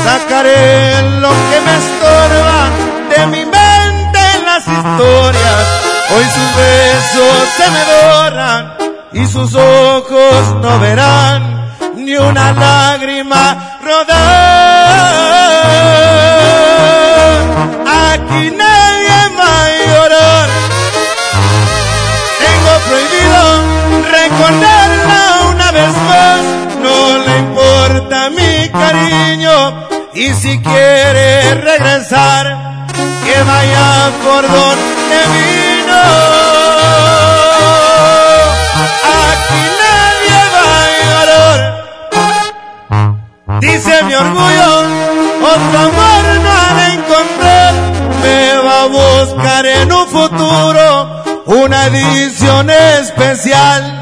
sacaré 0.04 1.02
lo 1.20 1.28
que 1.28 1.60
me 1.66 1.74
estorba 1.82 2.70
de 3.14 3.26
mi 3.26 3.44
mente 3.44 4.18
en 4.36 4.44
las 4.46 4.66
historias. 4.66 5.64
Hoy 6.14 6.24
sus 6.24 6.50
besos 6.56 7.48
se 7.58 7.70
me 7.70 7.82
doran 7.92 8.60
y 9.12 9.26
sus 9.26 9.54
ojos 9.54 10.54
no 10.62 10.78
verán 10.78 11.40
ni 11.96 12.16
una 12.16 12.52
lágrima 12.52 13.78
rodar. 13.84 14.22
Aquí 18.14 18.50
nadie 18.56 18.71
recordarla 24.52 25.40
una 25.50 25.72
vez 25.72 25.94
más. 26.08 26.40
No 26.82 27.18
le 27.26 27.38
importa 27.38 28.30
mi 28.30 28.68
cariño 28.68 29.88
y 30.14 30.34
si 30.34 30.60
quiere 30.60 31.54
regresar, 31.54 32.86
que 33.24 33.42
vaya 33.42 34.10
por 34.24 34.42
donde 34.42 35.18
vino. 35.34 36.02
Aquí 39.28 39.62
nadie 39.82 40.40
va 40.54 40.64
a. 40.76 40.80
Dice 43.60 44.02
mi 44.04 44.14
orgullo, 44.14 44.70
otro 45.54 45.78
amor 45.78 46.24
no 46.42 46.50
ha 46.50 46.74
de 46.74 46.86
encontrar. 46.94 47.72
Me 48.22 48.40
va 48.64 48.82
a 48.82 48.86
buscar 48.86 49.66
en 49.66 49.92
un 49.92 50.06
futuro 50.08 51.22
una 51.46 51.86
edición 51.86 52.70
especial 52.70 54.01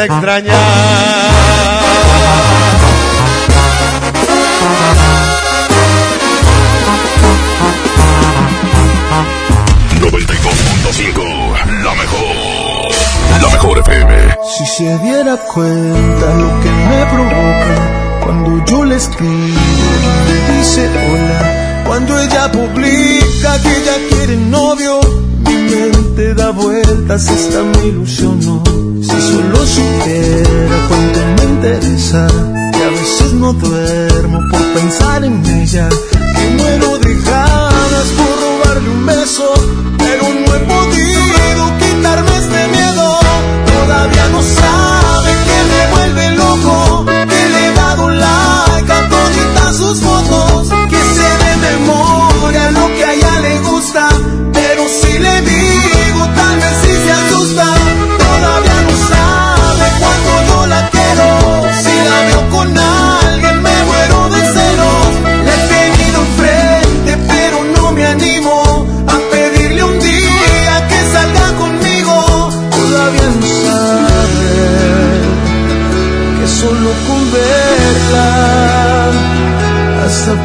a 0.00 0.04
extrañar. 0.04 1.18
La 11.82 11.94
mejor, 11.94 12.88
la 13.42 13.48
mejor 13.48 13.78
FM. 13.78 14.36
Si 14.56 14.66
se 14.66 14.98
diera 14.98 15.36
cuenta 15.36 16.34
lo 16.34 16.60
que 16.62 16.70
me 16.70 17.06
provoca 17.06 18.20
cuando 18.24 18.64
yo 18.64 18.84
le 18.84 18.96
escribo 18.96 19.32
y 19.32 20.30
me 20.30 20.58
dice 20.58 20.88
hola, 20.88 21.84
cuando 21.86 22.18
ella 22.20 22.50
publica 22.50 23.62
que 23.62 23.82
ya 23.84 24.08
quiere 24.08 24.36
novio, 24.36 25.00
mi 25.40 25.54
mente 25.54 26.34
da 26.34 26.50
vueltas 26.50 27.28
esta 27.28 27.62
me 27.62 27.86
ilusionó 27.86 28.62
solo 29.28 29.66
supera 29.66 30.88
cuanto 30.88 31.20
me 31.36 31.44
interesa. 31.54 32.26
Y 32.78 32.82
a 32.82 32.90
veces 32.90 33.32
no 33.34 33.52
duermo 33.52 34.40
por 34.50 34.62
pensar 34.74 35.24
en 35.24 35.44
ella. 35.46 35.88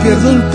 pierdo 0.04 0.53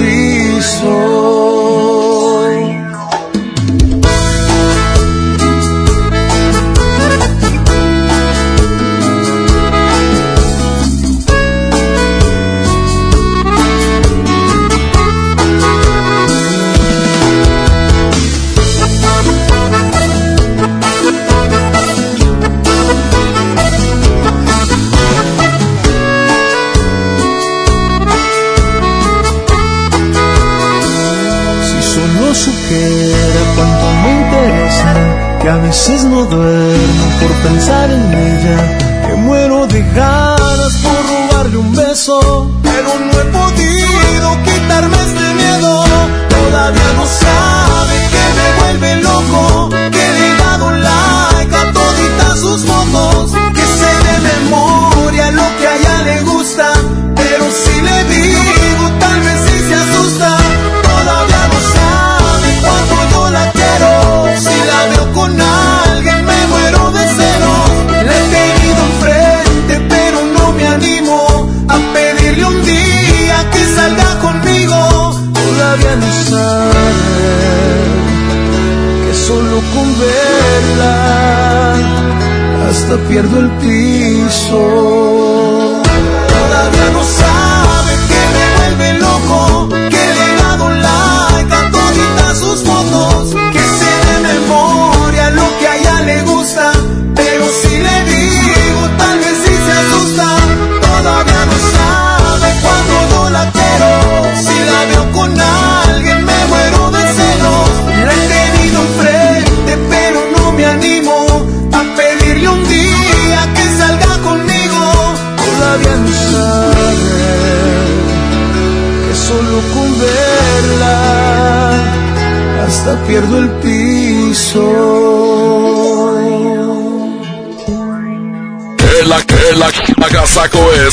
pierdo 83.09 83.41
el 83.41 83.51
piso. 83.59 84.98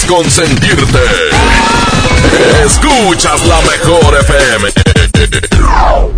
consentirte. 0.07 0.99
Escuchas 2.65 3.45
la 3.45 3.61
mejor 3.61 4.17
FM. 4.21 4.69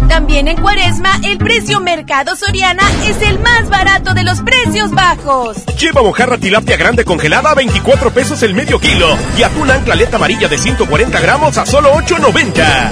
También 0.08 0.48
en 0.48 0.58
Cuaresma, 0.62 1.20
el 1.24 1.38
precio 1.38 1.80
Mercado 1.80 2.36
Soriana 2.36 2.84
es 3.06 3.22
el 3.22 3.40
más 3.40 3.70
barato 3.70 4.14
de 4.14 4.24
los 4.24 4.42
precios 4.42 4.92
bajos. 4.92 5.58
Lleva 5.80 6.02
mojarra 6.02 6.38
tilapia 6.38 6.78
grande 6.78 7.06
congelada 7.06 7.52
a 7.52 7.56
24 7.56 8.12
pesos 8.12 8.42
el 8.44 8.54
medio 8.54 8.80
kilo 8.80 9.18
y 9.38 9.44
atún 9.44 9.70
anclaleta 9.70 10.18
amarilla 10.18 10.48
de 10.48 10.58
140 10.58 11.20
gramos 11.20 11.58
a 11.58 11.66
solo 11.66 11.94
8.90. 11.94 12.92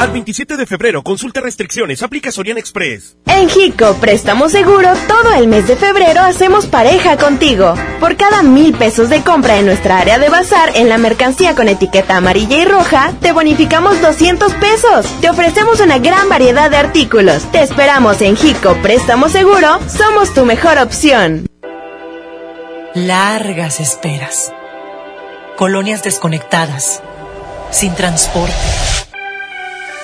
Al 0.00 0.10
27 0.12 0.56
de 0.56 0.66
febrero, 0.66 1.02
consulta 1.02 1.40
restricciones, 1.40 2.02
aplica 2.02 2.30
Soriana 2.30 2.60
Express. 2.60 3.16
En 3.38 3.48
Jico 3.48 3.94
Préstamo 4.00 4.48
Seguro, 4.48 4.90
todo 5.06 5.32
el 5.34 5.46
mes 5.46 5.68
de 5.68 5.76
febrero 5.76 6.22
hacemos 6.22 6.66
pareja 6.66 7.16
contigo. 7.16 7.72
Por 8.00 8.16
cada 8.16 8.42
mil 8.42 8.74
pesos 8.74 9.10
de 9.10 9.22
compra 9.22 9.58
en 9.58 9.66
nuestra 9.66 10.00
área 10.00 10.18
de 10.18 10.28
bazar 10.28 10.72
en 10.74 10.88
la 10.88 10.98
mercancía 10.98 11.54
con 11.54 11.68
etiqueta 11.68 12.16
amarilla 12.16 12.56
y 12.56 12.64
roja, 12.64 13.12
te 13.20 13.30
bonificamos 13.30 14.02
200 14.02 14.52
pesos. 14.54 15.06
Te 15.20 15.30
ofrecemos 15.30 15.78
una 15.78 15.98
gran 15.98 16.28
variedad 16.28 16.68
de 16.68 16.78
artículos. 16.78 17.44
Te 17.52 17.62
esperamos 17.62 18.20
en 18.22 18.36
Jico 18.36 18.74
Préstamo 18.82 19.28
Seguro, 19.28 19.78
somos 19.86 20.34
tu 20.34 20.44
mejor 20.44 20.78
opción. 20.78 21.46
Largas 22.94 23.78
esperas. 23.78 24.52
Colonias 25.56 26.02
desconectadas. 26.02 27.02
Sin 27.70 27.94
transporte 27.94 28.97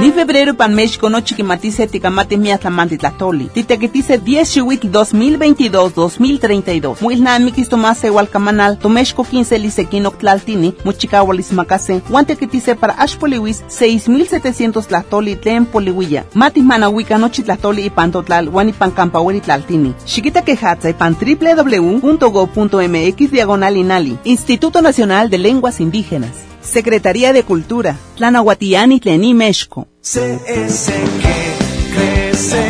Ni 0.00 0.12
febrero 0.12 0.54
pan 0.54 0.74
México 0.74 1.10
no 1.10 1.20
chiquimatice 1.20 1.86
ticamate 1.86 2.38
miatlamante 2.38 2.96
tlatoli. 2.96 3.50
Titequetice 3.52 4.16
10 4.16 4.48
shiwik 4.48 4.84
2022-2032. 4.84 7.02
Muilnamikis 7.02 7.68
tomase 7.68 8.08
walcamanal, 8.08 8.78
tomexco 8.78 9.24
15 9.24 9.58
lisequino 9.58 10.10
tlaltini, 10.10 10.72
muchicahualis 10.84 11.52
macase, 11.52 12.00
guantequetice 12.08 12.74
para 12.76 12.98
ashpoliwis 12.98 13.62
6700 13.68 14.86
tlatoli 14.86 15.36
tlen 15.36 15.66
poliwilla. 15.66 16.24
Mati 16.34 16.62
manahuica 16.62 17.18
nochi 17.18 17.42
tlatoli 17.42 17.84
y 17.84 17.90
pantotlal, 17.90 18.48
guanipan 18.48 18.92
campaweri 18.92 19.40
tlaltini. 19.40 19.94
Chiquita 20.06 20.42
quejatza 20.42 20.88
y 20.88 20.94
pan 20.94 21.14
www.go.mx 21.20 23.30
diagonal 23.30 23.76
inali. 23.76 24.16
Instituto 24.24 24.80
Nacional 24.80 25.28
de 25.28 25.36
Lenguas 25.36 25.78
Indígenas. 25.78 26.48
Secretaría 26.62 27.32
de 27.32 27.42
Cultura, 27.42 27.96
Tlanahuatiani 28.16 29.00
Tlení 29.00 29.34
México. 29.34 29.89
CS 30.02 30.92
que 31.20 31.94
crece, 31.94 32.69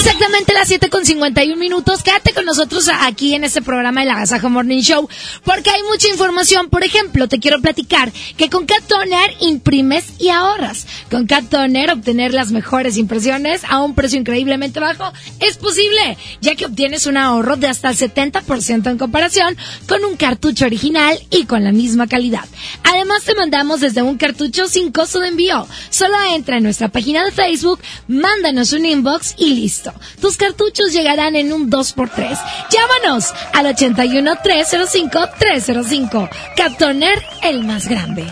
Exactamente 0.00 0.54
las 0.54 0.66
7 0.68 0.88
con 0.88 1.04
51 1.04 1.60
minutos. 1.60 2.02
Quédate 2.02 2.32
con 2.32 2.46
nosotros 2.46 2.88
aquí 3.02 3.34
en 3.34 3.44
este 3.44 3.60
programa 3.60 4.00
de 4.00 4.06
la 4.06 4.14
Agasajo 4.14 4.48
Morning 4.48 4.80
Show, 4.80 5.06
porque 5.44 5.68
hay 5.68 5.82
mucha 5.82 6.08
información. 6.08 6.70
Por 6.70 6.84
ejemplo, 6.84 7.28
te 7.28 7.38
quiero 7.38 7.60
platicar 7.60 8.10
que 8.38 8.48
con 8.48 8.64
Cat 8.64 8.82
Toner 8.86 9.36
imprimes 9.40 10.06
y 10.18 10.30
ahorras. 10.30 10.86
Con 11.10 11.26
Cat 11.26 11.50
Toner 11.50 11.90
obtener 11.90 12.32
las 12.32 12.50
mejores 12.50 12.96
impresiones 12.96 13.60
a 13.68 13.82
un 13.82 13.94
precio 13.94 14.18
increíblemente 14.18 14.80
bajo 14.80 15.12
es 15.38 15.58
posible, 15.58 16.16
ya 16.40 16.54
que 16.54 16.64
obtienes 16.64 17.04
un 17.04 17.18
ahorro 17.18 17.56
de 17.56 17.68
hasta 17.68 17.90
el 17.90 17.96
70% 17.98 18.90
en 18.90 18.96
comparación 18.96 19.54
con 19.86 20.02
un 20.06 20.16
cartucho 20.16 20.64
original 20.64 21.20
y 21.30 21.44
con 21.44 21.62
la 21.62 21.72
misma 21.72 22.06
calidad. 22.06 22.46
Además, 22.84 23.24
te 23.24 23.34
mandamos 23.34 23.80
desde 23.80 24.00
un 24.00 24.16
cartucho 24.16 24.66
sin 24.66 24.92
costo 24.92 25.20
de 25.20 25.28
envío. 25.28 25.68
Solo 25.90 26.16
entra 26.34 26.56
en 26.56 26.62
nuestra 26.62 26.88
página 26.88 27.22
de 27.22 27.32
Facebook, 27.32 27.80
mándanos 28.08 28.72
un 28.72 28.86
inbox 28.86 29.34
y 29.36 29.52
listo. 29.52 29.89
Tus 30.20 30.36
cartuchos 30.36 30.92
llegarán 30.92 31.36
en 31.36 31.52
un 31.52 31.70
2x3. 31.70 32.38
Llámanos 32.70 33.32
al 33.52 33.66
81 33.66 34.32
305 34.42 35.28
305. 35.38 36.28
Captoner, 36.56 37.22
el 37.42 37.64
más 37.64 37.88
grande. 37.88 38.26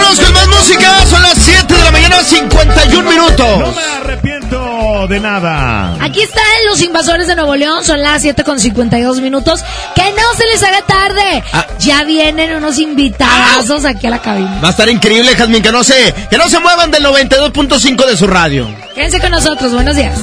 Vámonos 0.00 0.20
con 0.20 0.32
más 0.32 0.48
música. 0.48 1.06
Son 1.06 1.22
las 1.22 1.34
7 1.36 1.74
de 1.74 1.84
la 1.84 1.90
mañana, 1.90 2.22
51 2.22 3.10
minutos. 3.10 3.58
No 3.58 3.72
me 3.72 3.82
arrepiento 3.82 5.06
de 5.08 5.20
nada. 5.20 5.96
Aquí 6.00 6.22
están 6.22 6.42
los 6.68 6.80
invasores 6.80 7.26
de 7.26 7.36
Nuevo 7.36 7.54
León, 7.54 7.84
son 7.84 8.00
las 8.00 8.22
7 8.22 8.42
con 8.42 8.58
52 8.58 9.20
minutos. 9.20 9.62
Que 9.94 10.10
no 10.12 10.34
se 10.36 10.46
les 10.46 10.62
haga 10.62 10.82
tarde. 10.86 11.44
Ah. 11.52 11.66
Ya 11.78 12.04
vienen 12.04 12.56
unos 12.56 12.78
invitadazos 12.78 13.84
aquí 13.84 14.06
a 14.06 14.10
la 14.10 14.22
cabina. 14.22 14.58
Va 14.62 14.68
a 14.68 14.70
estar 14.70 14.88
increíble, 14.88 15.34
Jazmín, 15.34 15.62
que 15.62 15.72
no 15.72 15.84
se, 15.84 16.14
que 16.30 16.38
no 16.38 16.48
se 16.48 16.58
muevan 16.60 16.90
del 16.90 17.04
92.5 17.04 18.06
de 18.06 18.16
su 18.16 18.26
radio. 18.26 18.66
Quédense 18.94 19.20
con 19.20 19.30
nosotros, 19.30 19.72
buenos 19.72 19.96
días. 19.96 20.18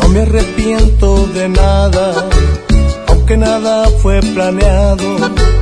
No 0.00 0.08
me 0.08 0.22
arrepiento 0.22 1.26
de 1.28 1.48
nada, 1.48 2.26
aunque 3.06 3.36
nada 3.36 3.88
fue 4.02 4.20
planeado. 4.20 5.61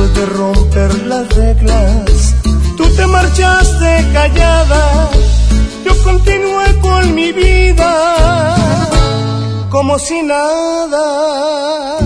después 0.00 0.14
de 0.14 0.26
romper 0.26 1.06
las 1.06 1.28
reglas. 1.34 2.34
Tú 2.76 2.84
te 2.96 3.06
marchaste 3.06 4.06
callada, 4.12 5.10
yo 5.84 6.02
continué 6.02 6.78
con 6.80 7.14
mi 7.14 7.32
vida 7.32 8.56
como 9.70 9.98
si 9.98 10.22
nada. 10.22 11.98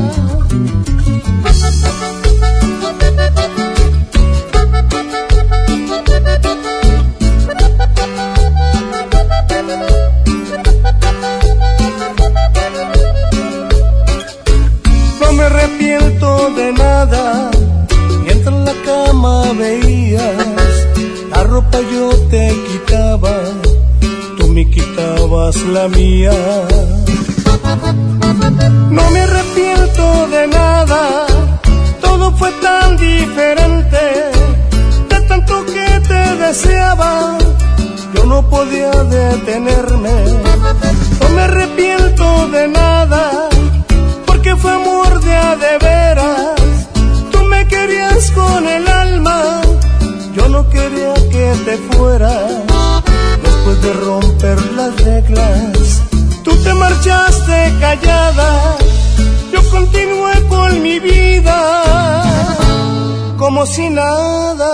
No 15.21 15.33
me 15.33 15.45
arrepiento 15.45 16.51
de 16.51 16.73
nada, 16.73 17.51
cama 18.85 19.52
veías, 19.52 20.74
la 21.31 21.43
ropa 21.44 21.78
yo 21.93 22.11
te 22.31 22.48
quitaba, 22.69 23.35
tú 24.39 24.48
me 24.48 24.69
quitabas 24.70 25.56
la 25.74 25.89
mía. 25.89 26.32
No 28.90 29.11
me 29.11 29.20
arrepiento 29.20 30.28
de 30.28 30.47
nada, 30.47 31.27
todo 32.01 32.31
fue 32.36 32.51
tan 32.62 32.97
diferente, 32.97 34.02
de 35.11 35.20
tanto 35.28 35.65
que 35.66 35.89
te 36.09 36.36
deseaba, 36.44 37.39
yo 38.15 38.24
no 38.27 38.48
podía 38.48 38.90
detenerme. 38.90 40.15
No 41.20 41.28
me 41.35 41.43
arrepiento 41.43 42.48
de 42.48 42.69
nada, 42.69 43.48
porque 44.27 44.55
fue 44.56 44.73
amor 44.73 45.20
de 45.20 45.35
de 45.56 45.78
veras. 45.78 46.44
Con 48.45 48.69
el 48.69 48.87
alma, 48.89 49.39
yo 50.35 50.49
no 50.49 50.69
quería 50.69 51.15
que 51.33 51.47
te 51.66 51.77
fueras. 51.93 52.53
Después 53.43 53.83
de 53.83 53.93
romper 53.93 54.59
las 54.73 54.93
reglas, 55.03 56.03
tú 56.45 56.53
te 56.62 56.73
marchaste 56.75 57.73
callada, 57.81 58.77
yo 59.53 59.61
continué 59.71 60.35
con 60.49 60.83
mi 60.83 60.99
vida 60.99 61.59
como 63.39 63.66
si 63.66 63.91
nada. 63.91 64.73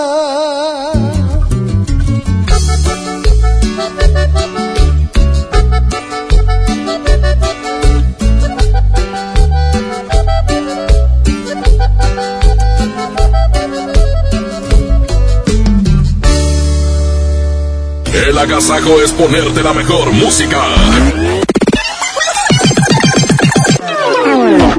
Agasajo 18.41 19.01
es 19.01 19.11
ponerte 19.11 19.61
la 19.61 19.73
mejor 19.73 20.11
música. 20.11 20.63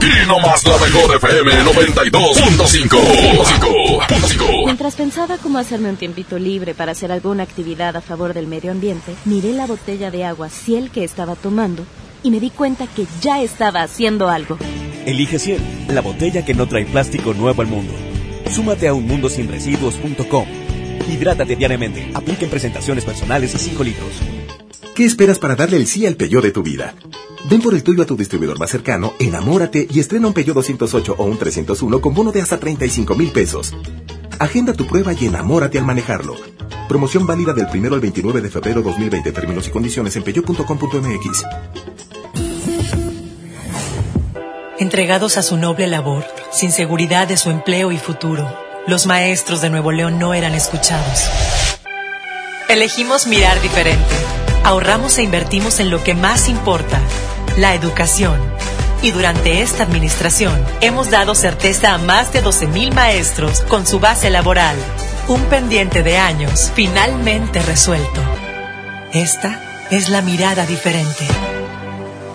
Y 0.00 0.26
no 0.26 0.40
más 0.40 0.66
la 0.66 0.76
mejor 0.78 1.14
FM 1.16 1.52
92.5. 1.72 4.64
Mientras 4.64 4.96
pensaba 4.96 5.38
cómo 5.38 5.58
hacerme 5.58 5.90
un 5.90 5.96
tiempito 5.96 6.40
libre 6.40 6.74
para 6.74 6.90
hacer 6.92 7.12
alguna 7.12 7.42
actividad 7.44 7.94
a 7.96 8.00
favor 8.00 8.34
del 8.34 8.48
medio 8.48 8.72
ambiente, 8.72 9.14
miré 9.26 9.52
la 9.52 9.66
botella 9.66 10.10
de 10.10 10.24
agua 10.24 10.48
Ciel 10.48 10.90
que 10.90 11.04
estaba 11.04 11.36
tomando 11.36 11.86
y 12.24 12.32
me 12.32 12.40
di 12.40 12.50
cuenta 12.50 12.88
que 12.88 13.06
ya 13.20 13.42
estaba 13.42 13.82
haciendo 13.82 14.28
algo. 14.28 14.58
Elige 15.06 15.38
Ciel, 15.38 15.60
la 15.88 16.00
botella 16.00 16.44
que 16.44 16.54
no 16.54 16.66
trae 16.66 16.84
plástico 16.84 17.32
nuevo 17.32 17.62
al 17.62 17.68
mundo. 17.68 17.94
Súmate 18.50 18.88
a 18.88 18.94
unmundosinresiduos.com. 18.94 20.61
Hidrátate 21.08 21.56
diariamente. 21.56 22.10
Apliquen 22.14 22.50
presentaciones 22.50 23.04
personales 23.04 23.54
a 23.54 23.58
5 23.58 23.84
litros. 23.84 24.10
¿Qué 24.94 25.04
esperas 25.04 25.38
para 25.38 25.56
darle 25.56 25.78
el 25.78 25.86
sí 25.86 26.06
al 26.06 26.16
Peugeot 26.16 26.42
de 26.42 26.50
tu 26.50 26.62
vida? 26.62 26.94
Ven 27.48 27.60
por 27.60 27.74
el 27.74 27.82
tuyo 27.82 28.02
a 28.02 28.06
tu 28.06 28.16
distribuidor 28.16 28.58
más 28.58 28.70
cercano, 28.70 29.14
enamórate 29.18 29.88
y 29.90 30.00
estrena 30.00 30.28
un 30.28 30.34
Peugeot 30.34 30.54
208 30.54 31.14
o 31.18 31.24
un 31.24 31.38
301 31.38 32.00
con 32.00 32.14
bono 32.14 32.30
de 32.30 32.40
hasta 32.40 32.58
35 32.58 33.14
mil 33.14 33.30
pesos. 33.30 33.74
Agenda 34.38 34.72
tu 34.72 34.86
prueba 34.86 35.12
y 35.12 35.26
enamórate 35.26 35.78
al 35.78 35.84
manejarlo. 35.84 36.36
Promoción 36.88 37.26
válida 37.26 37.52
del 37.52 37.66
1 37.72 37.94
al 37.94 38.00
29 38.00 38.40
de 38.40 38.50
febrero 38.50 38.82
2020. 38.82 39.32
Términos 39.32 39.66
y 39.68 39.70
condiciones 39.70 40.14
en 40.16 40.22
peugeot.com.mx. 40.24 41.44
Entregados 44.78 45.36
a 45.38 45.42
su 45.42 45.56
noble 45.56 45.86
labor, 45.86 46.24
sin 46.50 46.70
seguridad 46.72 47.28
de 47.28 47.36
su 47.36 47.50
empleo 47.50 47.92
y 47.92 47.98
futuro, 47.98 48.52
los 48.86 49.06
maestros 49.06 49.62
de 49.62 49.70
Nuevo 49.70 49.92
León 49.92 50.18
no 50.18 50.34
eran 50.34 50.54
escuchados. 50.54 51.28
Elegimos 52.68 53.26
mirar 53.26 53.60
diferente. 53.60 54.14
Ahorramos 54.64 55.18
e 55.18 55.22
invertimos 55.22 55.80
en 55.80 55.90
lo 55.90 56.02
que 56.02 56.14
más 56.14 56.48
importa, 56.48 57.00
la 57.56 57.74
educación. 57.74 58.40
Y 59.02 59.10
durante 59.10 59.62
esta 59.62 59.82
administración 59.82 60.64
hemos 60.80 61.10
dado 61.10 61.34
certeza 61.34 61.94
a 61.94 61.98
más 61.98 62.32
de 62.32 62.42
12.000 62.42 62.94
maestros 62.94 63.60
con 63.62 63.86
su 63.86 64.00
base 64.00 64.30
laboral. 64.30 64.76
Un 65.28 65.42
pendiente 65.44 66.02
de 66.02 66.18
años 66.18 66.70
finalmente 66.74 67.62
resuelto. 67.62 68.20
Esta 69.12 69.60
es 69.90 70.08
la 70.08 70.22
mirada 70.22 70.66
diferente. 70.66 71.26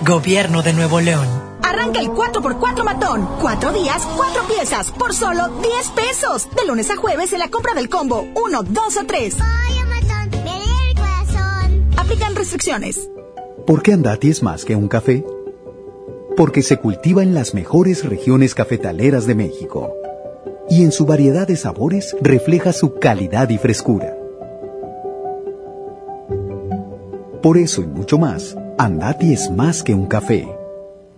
Gobierno 0.01 0.61
de 0.61 0.73
Nuevo 0.73 0.99
León. 1.01 1.46
Arranca 1.63 1.99
el 1.99 2.09
4x4 2.09 2.83
matón. 2.83 3.27
Cuatro 3.41 3.71
días, 3.71 4.07
cuatro 4.15 4.43
piezas, 4.47 4.91
por 4.91 5.13
solo 5.13 5.47
10 5.61 5.89
pesos. 5.91 6.47
De 6.55 6.65
lunes 6.65 6.89
a 6.89 6.95
jueves 6.95 7.33
en 7.33 7.39
la 7.39 7.49
compra 7.49 7.73
del 7.73 7.89
combo 7.89 8.27
1, 8.35 8.63
2 8.63 8.97
o 8.97 9.05
3. 9.05 9.35
Aplican 11.97 12.35
restricciones. 12.35 13.09
¿Por 13.65 13.81
qué 13.81 13.93
Andati 13.93 14.29
es 14.29 14.43
más 14.43 14.63
que 14.63 14.75
un 14.75 14.87
café? 14.87 15.25
Porque 16.37 16.61
se 16.61 16.77
cultiva 16.77 17.21
en 17.21 17.33
las 17.33 17.53
mejores 17.53 18.05
regiones 18.05 18.55
cafetaleras 18.55 19.27
de 19.27 19.35
México. 19.35 19.93
Y 20.69 20.83
en 20.83 20.91
su 20.91 21.05
variedad 21.05 21.47
de 21.47 21.57
sabores 21.57 22.15
refleja 22.21 22.71
su 22.71 22.95
calidad 22.95 23.49
y 23.49 23.57
frescura. 23.57 24.15
Por 27.41 27.57
eso 27.57 27.81
y 27.81 27.87
mucho 27.87 28.17
más, 28.17 28.57
Andati 28.77 29.33
es 29.33 29.49
más 29.51 29.83
que 29.83 29.93
un 29.93 30.07
café. 30.07 30.56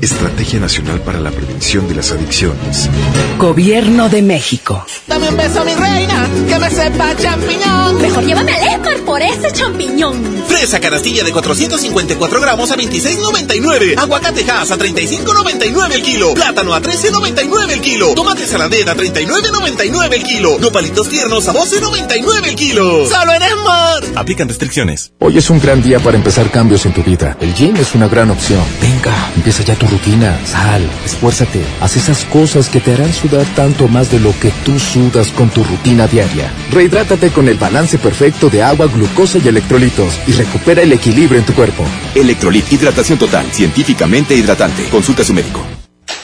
Estrategia 0.00 0.60
Nacional 0.60 1.00
para 1.00 1.20
la 1.20 1.30
Prevención 1.30 1.88
de 1.88 1.94
las 1.94 2.10
Adicciones. 2.12 2.88
Gobierno 3.38 4.08
de 4.08 4.22
México. 4.22 4.84
Dame 5.06 5.28
un 5.28 5.36
beso, 5.36 5.64
mi 5.64 5.74
reina, 5.74 6.28
que 6.48 6.58
me 6.58 6.70
sepa 6.70 7.16
champiñón. 7.16 8.00
Mejor 8.02 8.24
llévame 8.24 8.52
al 8.52 8.74
Esmar 8.74 8.98
por 9.00 9.22
ese 9.22 9.52
champiñón. 9.52 10.22
Fresa 10.48 10.80
canastilla 10.80 11.24
de 11.24 11.32
454 11.32 12.40
gramos 12.40 12.70
a 12.70 12.76
26.99. 12.76 13.98
Aguacate 13.98 14.50
Hass 14.50 14.70
a 14.70 14.78
35.99 14.78 15.92
el 15.92 16.02
kilo. 16.02 16.34
Plátano 16.34 16.74
a 16.74 16.82
13.99 16.82 17.70
el 17.70 17.80
kilo. 17.80 18.14
Tomate 18.14 18.46
saladera 18.46 18.92
a 18.92 18.96
39.99 18.96 20.12
el 20.12 20.22
kilo. 20.22 20.58
Nopalitos 20.58 21.08
tiernos 21.08 21.48
a 21.48 21.54
12.99 21.54 22.46
el 22.48 22.54
kilo. 22.56 23.06
¡Solo 23.08 23.32
en 23.32 23.42
Esmar! 23.42 24.04
Aplican 24.16 24.48
restricciones. 24.48 25.12
Hoy 25.20 25.38
es 25.38 25.48
un 25.50 25.60
gran 25.60 25.82
día 25.82 25.98
para 26.00 26.16
empezar 26.16 26.50
cambios 26.50 26.84
en 26.86 26.92
tu 26.92 27.02
vida. 27.02 27.36
El 27.40 27.54
gym 27.54 27.76
es 27.76 27.94
una 27.94 28.08
gran 28.08 28.30
opción. 28.30 28.62
Venga, 28.80 29.30
empieza 29.36 29.62
ya 29.62 29.74
rutina. 29.86 30.38
Sal, 30.44 30.88
esfuérzate. 31.04 31.62
Haz 31.80 31.96
esas 31.96 32.24
cosas 32.24 32.68
que 32.68 32.80
te 32.80 32.92
harán 32.94 33.12
sudar 33.12 33.46
tanto 33.54 33.88
más 33.88 34.10
de 34.10 34.20
lo 34.20 34.38
que 34.40 34.50
tú 34.64 34.78
sudas 34.78 35.28
con 35.28 35.48
tu 35.50 35.64
rutina 35.64 36.06
diaria. 36.06 36.50
Rehidrátate 36.70 37.30
con 37.30 37.48
el 37.48 37.56
balance 37.56 37.98
perfecto 37.98 38.50
de 38.50 38.62
agua, 38.62 38.86
glucosa 38.86 39.38
y 39.38 39.48
electrolitos 39.48 40.18
y 40.26 40.32
recupera 40.32 40.82
el 40.82 40.92
equilibrio 40.92 41.38
en 41.38 41.46
tu 41.46 41.54
cuerpo. 41.54 41.84
Electrolit 42.14 42.72
Hidratación 42.72 43.18
Total, 43.18 43.46
científicamente 43.52 44.34
hidratante. 44.34 44.84
Consulta 44.90 45.22
a 45.22 45.24
su 45.24 45.34
médico. 45.34 45.75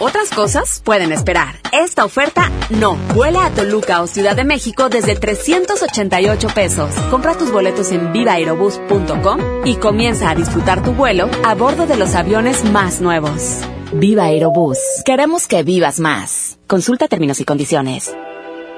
Otras 0.00 0.30
cosas 0.30 0.80
pueden 0.84 1.12
esperar. 1.12 1.56
Esta 1.72 2.04
oferta 2.04 2.50
no. 2.70 2.96
Vuela 3.14 3.46
a 3.46 3.50
Toluca 3.50 4.00
o 4.00 4.06
Ciudad 4.06 4.36
de 4.36 4.44
México 4.44 4.88
desde 4.88 5.16
388 5.16 6.48
pesos. 6.54 6.94
Compra 7.10 7.36
tus 7.36 7.50
boletos 7.50 7.90
en 7.90 8.12
vivaerobus.com 8.12 9.66
y 9.66 9.74
comienza 9.76 10.30
a 10.30 10.34
disfrutar 10.36 10.84
tu 10.84 10.92
vuelo 10.92 11.28
a 11.44 11.54
bordo 11.54 11.86
de 11.86 11.96
los 11.96 12.14
aviones 12.14 12.64
más 12.64 13.00
nuevos. 13.00 13.58
Viva 13.92 14.24
Aerobús. 14.24 14.78
Queremos 15.04 15.48
que 15.48 15.62
vivas 15.62 15.98
más. 15.98 16.58
Consulta 16.68 17.08
términos 17.08 17.40
y 17.40 17.44
condiciones. 17.44 18.14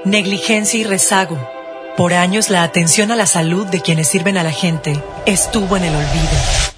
Negligencia 0.05 0.79
y 0.79 0.83
rezago. 0.85 1.37
Por 1.97 2.13
años 2.13 2.49
la 2.49 2.63
atención 2.63 3.11
a 3.11 3.15
la 3.15 3.27
salud 3.27 3.67
de 3.67 3.81
quienes 3.81 4.07
sirven 4.07 4.37
a 4.37 4.43
la 4.43 4.51
gente 4.51 5.03
estuvo 5.25 5.77
en 5.77 5.83
el 5.83 5.93
olvido. 5.93 6.70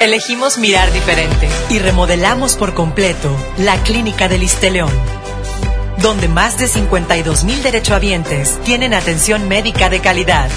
Elegimos 0.00 0.58
mirar 0.58 0.92
diferente 0.92 1.48
y 1.70 1.78
remodelamos 1.78 2.56
por 2.56 2.74
completo 2.74 3.34
la 3.56 3.82
Clínica 3.82 4.28
del 4.28 4.42
Isteleón, 4.42 4.92
donde 6.02 6.28
más 6.28 6.58
de 6.58 6.68
52 6.68 7.44
mil 7.44 7.62
derechohabientes 7.62 8.60
tienen 8.62 8.92
atención 8.92 9.48
médica 9.48 9.88
de 9.88 10.00
calidad. 10.00 10.50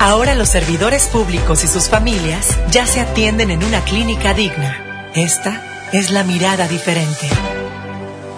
Ahora 0.00 0.34
los 0.34 0.48
servidores 0.48 1.06
públicos 1.06 1.62
y 1.62 1.68
sus 1.68 1.88
familias 1.88 2.58
ya 2.72 2.84
se 2.84 3.00
atienden 3.00 3.52
en 3.52 3.62
una 3.62 3.84
clínica 3.84 4.34
digna. 4.34 5.10
Esta 5.14 5.62
es 5.92 6.10
la 6.10 6.24
mirada 6.24 6.66
diferente. 6.66 7.28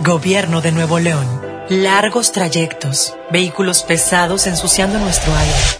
Gobierno 0.05 0.61
de 0.61 0.73
Nuevo 0.73 0.99
León. 0.99 1.27
Largos 1.71 2.33
trayectos, 2.33 3.15
vehículos 3.31 3.85
pesados 3.85 4.47
ensuciando 4.47 4.99
nuestro 4.99 5.35
aire. 5.35 5.80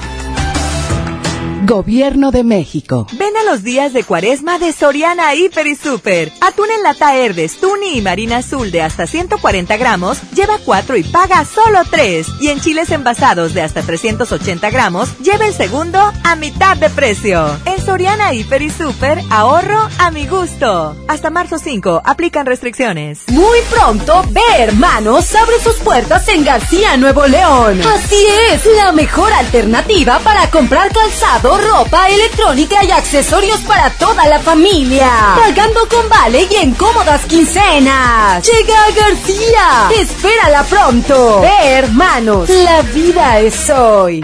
Gobierno 1.63 2.31
de 2.31 2.43
México. 2.43 3.05
Ven 3.13 3.37
a 3.37 3.43
los 3.43 3.63
días 3.63 3.93
de 3.93 4.03
cuaresma 4.03 4.57
de 4.57 4.73
Soriana 4.73 5.35
Hiper 5.35 5.67
y 5.67 5.75
Super. 5.75 6.31
Atún 6.41 6.71
en 6.71 6.81
lata 6.81 7.15
Herdes, 7.15 7.57
Tuni 7.57 7.97
y 7.97 8.01
Marina 8.01 8.37
Azul 8.37 8.71
de 8.71 8.81
hasta 8.81 9.05
140 9.05 9.77
gramos, 9.77 10.19
lleva 10.33 10.57
4 10.65 10.97
y 10.97 11.03
paga 11.03 11.45
solo 11.45 11.81
3. 11.89 12.27
Y 12.39 12.47
en 12.47 12.59
chiles 12.59 12.89
envasados 12.89 13.53
de 13.53 13.61
hasta 13.61 13.83
380 13.83 14.71
gramos, 14.71 15.15
lleva 15.19 15.45
el 15.45 15.53
segundo 15.53 15.99
a 16.23 16.35
mitad 16.35 16.77
de 16.77 16.89
precio. 16.89 17.45
En 17.65 17.79
Soriana 17.85 18.33
Hiper 18.33 18.63
y 18.63 18.71
Super, 18.71 19.21
ahorro 19.29 19.87
a 19.99 20.09
mi 20.09 20.25
gusto. 20.25 20.95
Hasta 21.07 21.29
marzo 21.29 21.59
5, 21.59 22.01
aplican 22.03 22.47
restricciones. 22.47 23.19
Muy 23.27 23.59
pronto, 23.69 24.25
Ve 24.31 24.41
Hermanos 24.57 25.35
abre 25.35 25.59
sus 25.59 25.75
puertas 25.75 26.27
en 26.27 26.43
García, 26.43 26.97
Nuevo 26.97 27.27
León. 27.27 27.81
Así 27.81 28.25
es, 28.51 28.65
la 28.77 28.91
mejor 28.93 29.31
alternativa 29.31 30.17
para 30.23 30.49
comprar 30.49 30.91
calzado 30.91 31.50
ropa, 31.57 32.09
electrónica 32.09 32.83
y 32.83 32.91
accesorios 32.91 33.59
para 33.61 33.89
toda 33.91 34.27
la 34.27 34.39
familia. 34.39 35.09
Pagando 35.35 35.81
con 35.89 36.07
vale 36.09 36.47
y 36.49 36.55
en 36.55 36.73
cómodas 36.73 37.25
quincenas. 37.25 38.45
Llega 38.45 38.79
García. 38.95 39.89
Espérala 39.99 40.63
pronto. 40.63 41.41
Ve, 41.41 41.71
hermanos, 41.73 42.49
la 42.49 42.81
vida 42.81 43.39
es 43.39 43.69
hoy. 43.69 44.21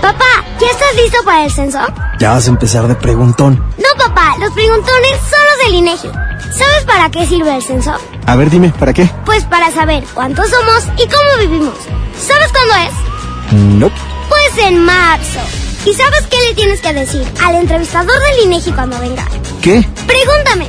Papá, 0.00 0.44
¿ya 0.58 0.66
estás 0.66 0.94
listo 0.96 1.18
para 1.24 1.44
el 1.44 1.50
censo? 1.50 1.78
Ya 2.18 2.32
vas 2.32 2.46
a 2.46 2.50
empezar 2.50 2.86
de 2.86 2.94
preguntón. 2.94 3.56
No, 3.78 4.04
papá, 4.04 4.36
los 4.38 4.52
preguntones 4.52 5.12
son 5.30 5.40
los 5.46 5.58
del 5.64 5.74
INEGI. 5.74 6.10
¿Sabes 6.52 6.84
para 6.86 7.10
qué 7.10 7.26
sirve 7.26 7.54
el 7.54 7.62
censo? 7.62 7.92
A 8.26 8.36
ver, 8.36 8.50
dime, 8.50 8.70
¿para 8.78 8.92
qué? 8.92 9.08
Pues 9.24 9.44
para 9.44 9.70
saber 9.70 10.04
cuántos 10.14 10.48
somos 10.50 10.84
y 10.96 11.08
cómo 11.08 11.36
vivimos. 11.38 11.74
¿Sabes 12.18 12.50
cuándo 12.52 12.74
es? 12.88 13.52
No. 13.52 14.09
Pues 14.30 14.66
en 14.66 14.78
marzo. 14.78 15.40
¿Y 15.84 15.92
sabes 15.92 16.22
qué 16.30 16.36
le 16.48 16.54
tienes 16.54 16.80
que 16.80 16.92
decir 16.94 17.22
al 17.42 17.56
entrevistador 17.56 18.16
del 18.18 18.46
INEGI 18.46 18.72
cuando 18.72 18.98
venga? 18.98 19.26
¿Qué? 19.60 19.86
Pregúntame. 20.06 20.68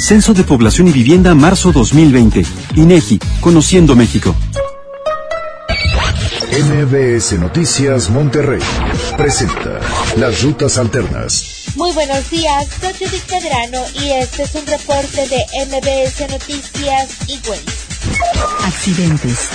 Censo 0.00 0.34
de 0.34 0.42
Población 0.42 0.88
y 0.88 0.92
Vivienda 0.92 1.34
marzo 1.34 1.70
2020. 1.70 2.44
INEGI, 2.74 3.20
Conociendo 3.40 3.94
México. 3.94 4.34
MBS 6.52 7.38
Noticias 7.38 8.10
Monterrey 8.10 8.60
presenta 9.16 9.80
Las 10.16 10.42
Rutas 10.42 10.76
Alternas. 10.78 11.44
Muy 11.76 11.92
buenos 11.92 12.28
días, 12.30 12.66
soy 12.80 12.92
Judith 12.92 13.30
Medrano 13.30 13.82
y 13.94 14.10
este 14.10 14.42
es 14.42 14.54
un 14.54 14.66
reporte 14.66 15.28
de 15.28 15.46
MBS 15.66 16.30
Noticias 16.30 17.08
y 17.28 17.40
Accidentes. 18.66 19.48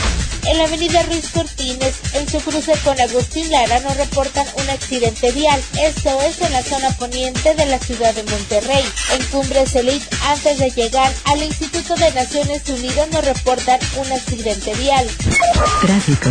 En 0.47 0.57
la 0.57 0.63
avenida 0.63 1.03
Ruiz 1.03 1.29
Cortines, 1.29 1.95
en 2.13 2.29
su 2.29 2.39
cruce 2.39 2.73
con 2.83 2.99
Agustín 2.99 3.51
Lara, 3.51 3.81
nos 3.81 3.97
reportan 3.97 4.45
un 4.61 4.69
accidente 4.69 5.31
vial. 5.31 5.61
Esto 5.81 6.21
es 6.21 6.41
en 6.41 6.53
la 6.53 6.63
zona 6.63 6.89
poniente 6.91 7.53
de 7.53 7.65
la 7.65 7.77
ciudad 7.79 8.13
de 8.15 8.23
Monterrey. 8.23 8.83
En 9.11 9.25
Cumbres 9.25 9.75
Elite, 9.75 10.07
antes 10.25 10.57
de 10.57 10.69
llegar 10.71 11.13
al 11.25 11.43
Instituto 11.43 11.95
de 11.95 12.13
Naciones 12.13 12.61
Unidas, 12.69 13.09
nos 13.11 13.25
reportan 13.25 13.79
un 13.97 14.11
accidente 14.11 14.73
vial. 14.75 15.05
Tráfico. 15.81 16.29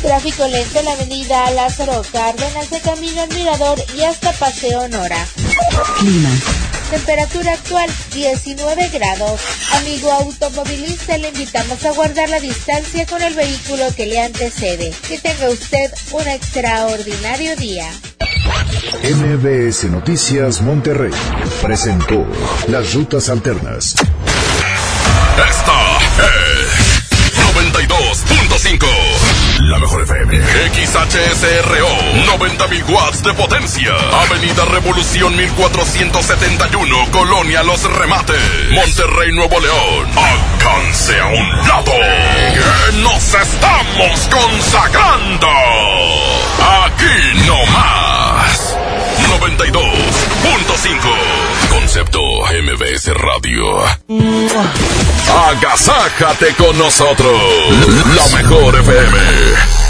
Tráfico 0.00 0.46
lento 0.46 0.78
en 0.78 0.84
la 0.84 0.92
avenida 0.92 1.50
Lázaro 1.50 2.02
Cárdenas 2.12 2.70
de 2.70 2.80
Camino 2.80 3.22
al 3.22 3.28
Mirador 3.34 3.84
y 3.96 4.02
hasta 4.02 4.32
Paseo 4.32 4.88
Nora. 4.88 5.26
Clima. 5.98 6.30
Temperatura 6.90 7.52
actual 7.52 7.88
19 8.12 8.88
grados. 8.88 9.40
Amigo 9.74 10.10
automovilista, 10.10 11.16
le 11.18 11.28
invitamos 11.28 11.84
a 11.84 11.92
guardar 11.92 12.28
la 12.28 12.40
distancia 12.40 13.06
con 13.06 13.22
el 13.22 13.34
vehículo 13.34 13.84
que 13.96 14.06
le 14.06 14.20
antecede. 14.20 14.92
Que 15.06 15.18
tenga 15.18 15.48
usted 15.50 15.92
un 16.10 16.26
extraordinario 16.26 17.54
día. 17.56 17.88
MBS 19.04 19.84
Noticias 19.84 20.60
Monterrey 20.62 21.12
presentó 21.62 22.26
Las 22.66 22.92
Rutas 22.92 23.28
Alternas. 23.28 23.94
Esta 25.48 25.98
es 26.26 27.00
92.5. 27.54 29.49
La 29.68 29.78
mejor 29.78 30.02
FM. 30.02 30.38
XHSRO. 30.72 31.88
90.000 32.38 32.88
watts 32.88 33.22
de 33.22 33.34
potencia. 33.34 33.92
Avenida 34.22 34.64
Revolución 34.64 35.36
1471. 35.36 36.96
Colonia 37.12 37.62
Los 37.62 37.82
Remates. 37.82 38.40
Monterrey, 38.72 39.32
Nuevo 39.32 39.60
León. 39.60 40.08
Alcance 40.16 41.20
a 41.20 41.26
un 41.26 41.68
lado. 41.68 41.92
Que 41.92 42.96
nos 43.02 43.34
estamos 43.34 44.28
consagrando. 44.30 45.48
Aquí 46.86 47.46
no 47.46 47.66
más. 47.66 48.29
92.5. 49.40 51.70
Concepto 51.70 52.20
MBS 52.62 53.06
Radio. 53.14 53.82
Agasájate 55.48 56.54
con 56.56 56.76
nosotros. 56.76 57.40
La 58.16 58.26
mejor 58.36 58.76
FM. 58.76 59.89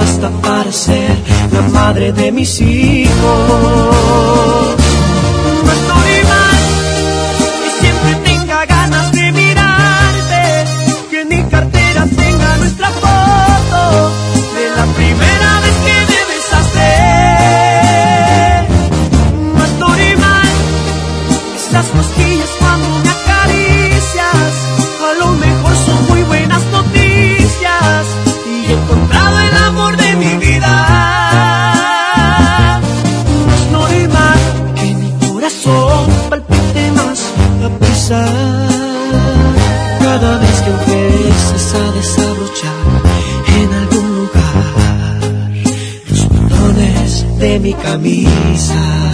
hasta 0.00 0.30
parecer 0.42 1.16
la 1.52 1.62
madre 1.62 2.12
de 2.12 2.32
mis 2.32 2.60
hijos. 2.60 3.10
Mi 47.70 47.76
camisa. 47.82 49.09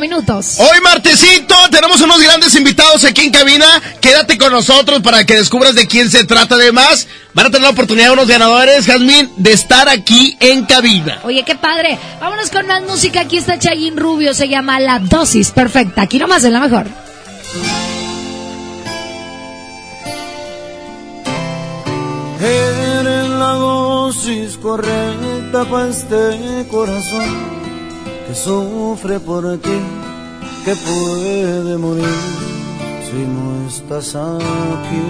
Minutos. 0.00 0.58
Hoy 0.58 0.80
martesito 0.82 1.54
tenemos 1.70 2.00
unos 2.00 2.20
grandes 2.20 2.54
invitados 2.54 3.04
aquí 3.04 3.22
en 3.22 3.30
cabina. 3.30 3.66
Quédate 4.00 4.38
con 4.38 4.50
nosotros 4.52 5.00
para 5.02 5.24
que 5.24 5.34
descubras 5.34 5.74
de 5.74 5.86
quién 5.86 6.10
se 6.10 6.24
trata. 6.24 6.56
Además, 6.56 7.06
van 7.34 7.46
a 7.46 7.50
tener 7.50 7.62
la 7.62 7.70
oportunidad 7.70 8.12
unos 8.12 8.26
ganadores, 8.26 8.86
Jazmín, 8.86 9.30
de 9.36 9.52
estar 9.52 9.88
aquí 9.88 10.36
en 10.40 10.64
cabina. 10.64 11.20
Oye, 11.22 11.44
qué 11.44 11.54
padre. 11.54 11.98
Vámonos 12.20 12.50
con 12.50 12.66
más 12.66 12.82
música. 12.82 13.20
Aquí 13.20 13.36
está 13.36 13.58
Chayín 13.58 13.96
Rubio, 13.96 14.34
se 14.34 14.48
llama 14.48 14.80
La 14.80 14.98
Dosis 14.98 15.50
Perfecta. 15.50 16.02
Aquí 16.02 16.18
nomás 16.18 16.42
es 16.44 16.52
la 16.52 16.60
mejor. 16.60 16.86
Eres 22.40 23.28
la 23.28 23.52
dosis 23.52 24.56
correcta 24.56 25.64
para 25.66 25.88
este 25.88 26.66
corazón 26.70 27.69
sufre 28.44 29.20
por 29.20 29.44
ti, 29.58 29.78
que 30.64 30.74
puede 30.74 31.76
morir 31.76 32.18
si 33.06 33.20
no 33.34 33.68
estás 33.68 34.14
aquí. 34.14 35.06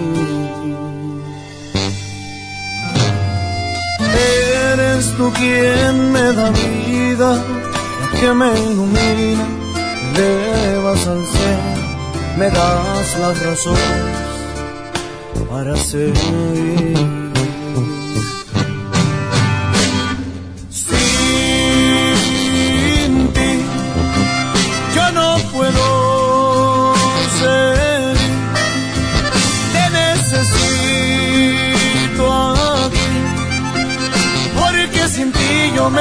Eres 4.73 5.05
tú 5.17 5.31
quien 5.39 6.13
me 6.13 6.33
da 6.33 6.51
vida, 6.51 7.31
que 8.19 8.33
me 8.33 8.51
ilumina, 8.69 9.47
me 10.15 10.27
elevas 10.41 11.07
al 11.07 11.25
cielo, 11.33 11.73
me 12.39 12.51
das 12.51 13.19
las 13.21 13.43
razones 13.47 14.31
para 15.51 15.77
seguir. 15.77 17.20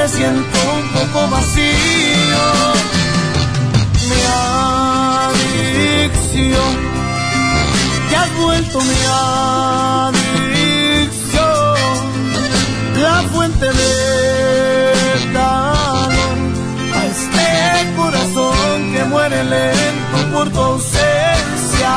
Me 0.01 0.07
siento 0.07 0.59
un 0.79 0.87
poco 0.93 1.27
vacío. 1.29 2.43
Mi 4.09 4.21
adicción 5.75 6.73
te 8.09 8.15
has 8.15 8.31
vuelto 8.37 8.79
mi 8.79 9.01
adicción, 10.13 10.37
la 13.01 13.17
fuente 13.33 13.65
de 13.65 13.93
calor 15.33 16.37
a 16.97 16.97
este 17.13 17.49
corazón 17.97 18.93
que 18.93 19.03
muere 19.03 19.43
lento 19.43 20.17
por 20.33 20.49
tu 20.49 20.59
ausencia. 20.59 21.93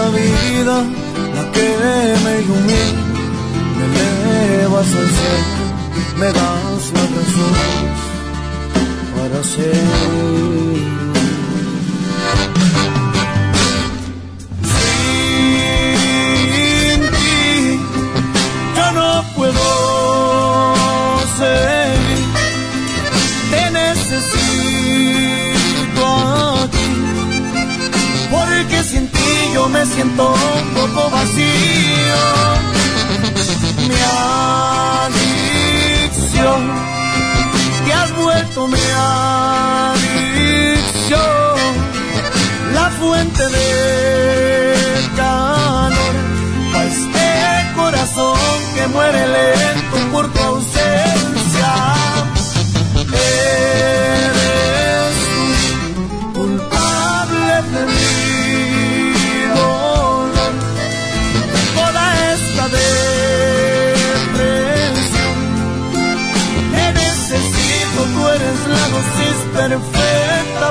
Da 0.00 0.10
vida, 0.10 0.76
la 1.36 1.44
que 1.52 1.68
me 2.24 2.32
ilumina, 2.42 3.02
me 3.76 3.84
elevas 3.86 4.90
al 5.00 5.08
cielo, 5.18 5.64
me 6.20 6.26
das 6.38 6.82
la 6.96 7.04
razón 7.16 7.54
para 9.16 9.44
ser. 9.52 10.59
me 29.72 29.86
siento 29.86 30.32
un 30.32 30.74
poco 30.74 31.10
vacío. 31.10 32.20
Mi 33.88 34.00
adicción, 36.06 36.60
te 37.84 37.92
has 37.92 38.14
vuelto 38.16 38.66
mi 38.68 38.80
adicción, 39.86 40.40
la 42.74 42.90
fuente 43.00 43.46
de 43.46 44.74
calor, 45.16 46.14
a 46.74 46.84
este 46.84 47.28
corazón 47.76 48.38
que 48.74 48.86
muere 48.88 49.26
lento 49.28 49.96
por 50.12 50.32
ti. 50.32 50.39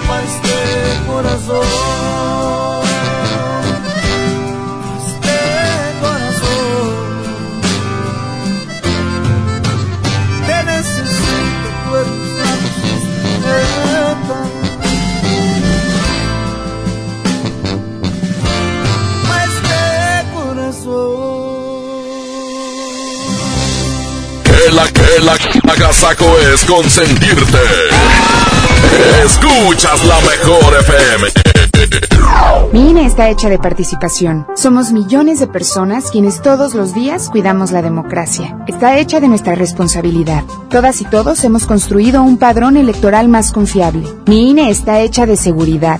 Para 0.02 0.24
este 0.24 0.58
corazón. 1.08 1.66
Este 5.08 5.40
corazón. 6.02 6.90
Te 10.46 10.58
necesito, 10.64 11.68
tú 11.86 11.96
eres 11.96 12.18
la 12.38 12.52
este. 12.54 13.80
Que 24.44 24.72
la 24.72 24.86
que 24.88 25.10
la 25.24 25.36
agasaco 25.74 26.38
es 26.54 26.66
consentirte. 26.66 27.60
Escuchas 29.24 30.06
la 30.06 30.20
mejor 30.22 30.76
FM. 30.80 31.28
Mi 32.72 32.92
INE 32.92 33.06
está 33.06 33.30
hecha 33.30 33.50
de 33.50 33.58
participación. 33.58 34.46
Somos 34.56 34.92
millones 34.92 35.40
de 35.40 35.48
personas 35.48 36.12
quienes 36.12 36.42
todos 36.42 36.76
los 36.76 36.94
días 36.94 37.30
cuidamos 37.30 37.72
la 37.72 37.82
democracia. 37.82 38.64
Está 38.68 39.00
hecha 39.00 39.20
de 39.20 39.28
nuestra 39.28 39.56
responsabilidad. 39.56 40.44
Todas 40.70 41.02
y 41.02 41.06
todos 41.06 41.44
hemos 41.44 41.66
construido 41.66 42.22
un 42.22 42.38
padrón 42.38 42.78
electoral 42.78 43.28
más 43.28 43.52
confiable. 43.52 44.08
Mi 44.28 44.52
INE 44.52 44.70
está 44.70 45.00
hecha 45.00 45.26
de 45.26 45.36
seguridad. 45.36 46.00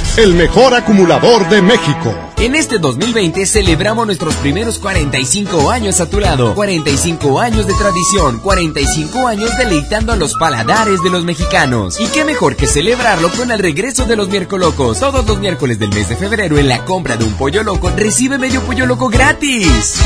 el 0.17 0.33
mejor 0.33 0.73
acumulador 0.73 1.47
de 1.49 1.61
México. 1.61 2.13
En 2.37 2.55
este 2.55 2.79
2020 2.79 3.45
celebramos 3.45 4.05
nuestros 4.05 4.35
primeros 4.35 4.77
45 4.79 5.71
años 5.71 6.01
a 6.01 6.09
tu 6.09 6.19
lado. 6.19 6.53
45 6.53 7.39
años 7.39 7.65
de 7.65 7.73
tradición, 7.73 8.39
45 8.39 9.27
años 9.27 9.49
deleitando 9.57 10.11
a 10.11 10.17
los 10.17 10.35
paladares 10.35 11.01
de 11.01 11.09
los 11.09 11.23
mexicanos. 11.23 11.99
Y 11.99 12.07
qué 12.07 12.25
mejor 12.25 12.55
que 12.55 12.67
celebrarlo 12.67 13.29
con 13.31 13.51
el 13.51 13.59
regreso 13.59 14.05
de 14.05 14.17
los 14.17 14.27
miércolocos. 14.27 14.99
Todos 14.99 15.25
los 15.25 15.39
miércoles 15.39 15.79
del 15.79 15.93
mes 15.93 16.09
de 16.09 16.17
febrero 16.17 16.57
en 16.57 16.67
la 16.67 16.83
compra 16.83 17.15
de 17.15 17.23
un 17.23 17.33
pollo 17.33 17.63
loco 17.63 17.89
recibe 17.95 18.37
medio 18.37 18.61
pollo 18.63 18.85
loco 18.85 19.07
gratis. 19.07 20.01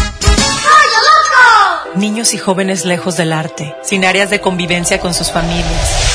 Niños 1.96 2.34
y 2.34 2.38
jóvenes 2.38 2.86
lejos 2.86 3.18
del 3.18 3.32
arte, 3.32 3.74
sin 3.82 4.04
áreas 4.06 4.30
de 4.30 4.42
convivencia 4.42 5.00
con 5.00 5.14
sus 5.14 5.32
familias. 5.32 6.15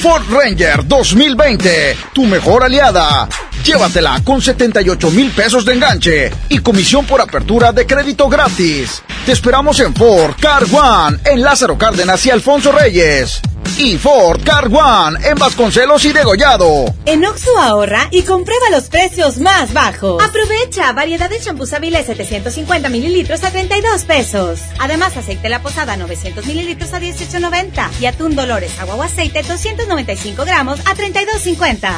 Ford 0.00 0.22
Ranger 0.30 0.86
2020, 0.86 1.96
tu 2.14 2.24
mejor 2.24 2.64
aliada. 2.64 3.28
Llévatela 3.62 4.22
con 4.24 4.40
78 4.40 5.10
mil 5.10 5.30
pesos 5.30 5.66
de 5.66 5.74
enganche 5.74 6.32
y 6.48 6.60
comisión 6.60 7.04
por 7.04 7.20
apertura 7.20 7.70
de 7.72 7.86
crédito 7.86 8.26
gratis. 8.26 9.02
Te 9.26 9.32
esperamos 9.32 9.78
en 9.80 9.94
Ford 9.94 10.36
Car 10.40 10.64
One, 10.72 11.18
en 11.26 11.42
Lázaro 11.42 11.76
Cárdenas 11.76 12.24
y 12.24 12.30
Alfonso 12.30 12.72
Reyes. 12.72 13.42
Y 13.78 13.96
Ford 13.96 14.42
Car 14.44 14.66
One, 14.66 15.18
en 15.26 15.36
Vasconcelos 15.36 16.04
y 16.04 16.12
Degollado. 16.12 16.94
En 17.06 17.24
Oxo 17.24 17.58
ahorra 17.58 18.08
y 18.10 18.22
comprueba 18.22 18.70
los 18.70 18.88
precios 18.88 19.38
más 19.38 19.72
bajos. 19.72 20.22
Aprovecha 20.22 20.92
variedad 20.92 21.30
de 21.30 21.40
champús 21.40 21.72
Avila 21.72 22.02
750 22.02 22.88
mililitros 22.88 23.42
a 23.42 23.50
32 23.50 24.04
pesos. 24.04 24.60
Además, 24.78 25.16
aceite 25.16 25.48
La 25.48 25.62
Posada 25.62 25.96
900 25.96 26.44
mililitros 26.46 26.92
a 26.92 27.00
18.90 27.00 27.88
y 28.00 28.06
atún 28.06 28.36
Dolores 28.36 28.78
agua 28.78 28.96
o 28.96 29.02
aceite 29.02 29.42
295 29.42 30.44
gramos 30.44 30.80
a 30.80 30.94
32.50. 30.94 31.90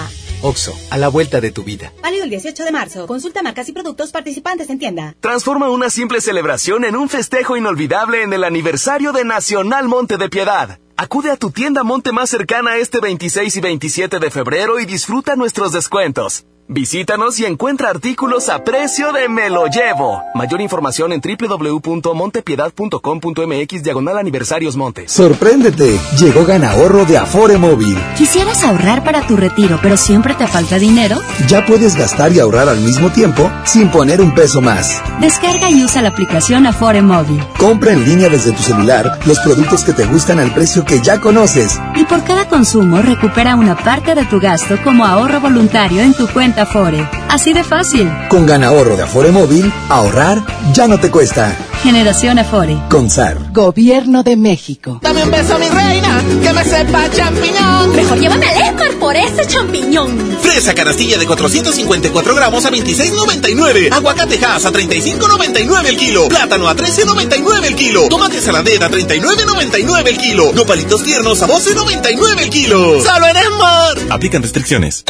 Oxo, 0.42 0.76
a 0.90 0.98
la 0.98 1.08
vuelta 1.08 1.40
de 1.40 1.52
tu 1.52 1.62
vida. 1.62 1.92
Válido 2.02 2.24
el 2.24 2.30
18 2.30 2.64
de 2.64 2.72
marzo. 2.72 3.06
Consulta 3.06 3.42
marcas 3.42 3.68
y 3.68 3.72
productos 3.72 4.10
participantes 4.10 4.68
en 4.70 4.78
tienda. 4.78 5.14
Transforma 5.20 5.70
una 5.70 5.88
simple 5.88 6.20
celebración 6.20 6.84
en 6.84 6.96
un 6.96 7.08
festejo 7.08 7.56
inolvidable 7.56 8.22
en 8.22 8.32
el 8.32 8.42
aniversario 8.42 9.12
de 9.12 9.24
Nacional 9.24 9.86
Monte 9.88 10.16
de 10.16 10.28
Piedad. 10.28 10.78
Acude 11.02 11.32
a 11.32 11.36
tu 11.36 11.50
tienda 11.50 11.82
Monte 11.82 12.12
más 12.12 12.30
cercana 12.30 12.76
este 12.76 13.00
26 13.00 13.56
y 13.56 13.60
27 13.60 14.20
de 14.20 14.30
febrero 14.30 14.78
y 14.78 14.86
disfruta 14.86 15.34
nuestros 15.34 15.72
descuentos. 15.72 16.44
Visítanos 16.72 17.38
y 17.38 17.44
encuentra 17.44 17.90
artículos 17.90 18.48
a 18.48 18.64
precio 18.64 19.12
de 19.12 19.28
me 19.28 19.50
lo 19.50 19.66
llevo. 19.66 20.22
Mayor 20.34 20.62
información 20.62 21.12
en 21.12 21.20
www.montepiedad.com.mx 21.20 23.82
diagonal 23.82 24.16
aniversarios 24.16 24.74
Monte. 24.74 25.06
Sorpréndete, 25.06 26.00
llegó 26.18 26.46
Ganahorro 26.46 27.04
de 27.04 27.18
Afore 27.18 27.58
Móvil. 27.58 27.98
¿Quisieras 28.16 28.64
ahorrar 28.64 29.04
para 29.04 29.26
tu 29.26 29.36
retiro, 29.36 29.78
pero 29.82 29.98
siempre 29.98 30.32
te 30.32 30.46
falta 30.46 30.78
dinero? 30.78 31.18
Ya 31.46 31.66
puedes 31.66 31.94
gastar 31.94 32.32
y 32.32 32.40
ahorrar 32.40 32.70
al 32.70 32.80
mismo 32.80 33.10
tiempo 33.10 33.50
sin 33.64 33.90
poner 33.90 34.22
un 34.22 34.34
peso 34.34 34.62
más. 34.62 35.02
Descarga 35.20 35.70
y 35.70 35.84
usa 35.84 36.00
la 36.00 36.08
aplicación 36.08 36.66
Afore 36.66 37.02
Móvil. 37.02 37.44
Compra 37.58 37.92
en 37.92 38.06
línea 38.06 38.30
desde 38.30 38.52
tu 38.52 38.62
celular 38.62 39.18
los 39.26 39.38
productos 39.40 39.84
que 39.84 39.92
te 39.92 40.06
gustan 40.06 40.38
al 40.38 40.54
precio 40.54 40.86
que 40.86 41.02
ya 41.02 41.20
conoces. 41.20 41.78
Y 41.96 42.04
por 42.04 42.24
cada 42.24 42.48
consumo 42.48 43.02
recupera 43.02 43.56
una 43.56 43.76
parte 43.76 44.14
de 44.14 44.24
tu 44.24 44.40
gasto 44.40 44.78
como 44.82 45.04
ahorro 45.04 45.38
voluntario 45.38 46.00
en 46.00 46.14
tu 46.14 46.26
cuenta 46.28 46.61
Afore. 46.62 47.08
Así 47.28 47.52
de 47.52 47.64
fácil. 47.64 48.10
Con 48.28 48.46
Ganahorro 48.46 48.96
de 48.96 49.02
Afore 49.02 49.30
Móvil, 49.30 49.72
ahorrar 49.88 50.42
ya 50.72 50.86
no 50.86 50.98
te 50.98 51.10
cuesta. 51.10 51.56
Generación 51.82 52.38
Afore. 52.38 52.76
Con 52.88 53.10
SAR. 53.10 53.52
Gobierno 53.52 54.22
de 54.22 54.36
México. 54.36 55.00
Dame 55.02 55.24
un 55.24 55.30
beso, 55.30 55.58
mi 55.58 55.68
reina, 55.68 56.22
que 56.42 56.52
me 56.52 56.64
sepa 56.64 57.10
champiñón. 57.10 57.96
Mejor 57.96 58.18
llévame 58.18 58.46
al 58.46 58.62
Esmar 58.68 58.92
por 59.00 59.16
ese 59.16 59.46
champiñón. 59.46 60.36
Fresa 60.40 60.74
canastilla 60.74 61.18
de 61.18 61.26
454 61.26 62.34
gramos 62.36 62.64
a 62.64 62.70
26.99. 62.70 63.92
Aguacate 63.92 64.38
Hass 64.44 64.64
a 64.66 64.70
35.99 64.72 65.86
el 65.86 65.96
kilo. 65.96 66.28
Plátano 66.28 66.68
a 66.68 66.76
13.99 66.76 67.64
el 67.64 67.74
kilo. 67.74 68.08
Tomate 68.08 68.40
saladera 68.40 68.86
a 68.86 68.90
39.99 68.90 70.06
el 70.06 70.18
kilo. 70.18 70.52
Nopalitos 70.52 71.02
tiernos 71.02 71.42
a 71.42 71.48
12.99 71.48 72.40
el 72.40 72.50
kilo. 72.50 73.02
¡Solo 73.02 73.26
en 73.26 73.36
Esmar! 73.36 73.98
Aplican 74.10 74.42
restricciones. 74.42 75.04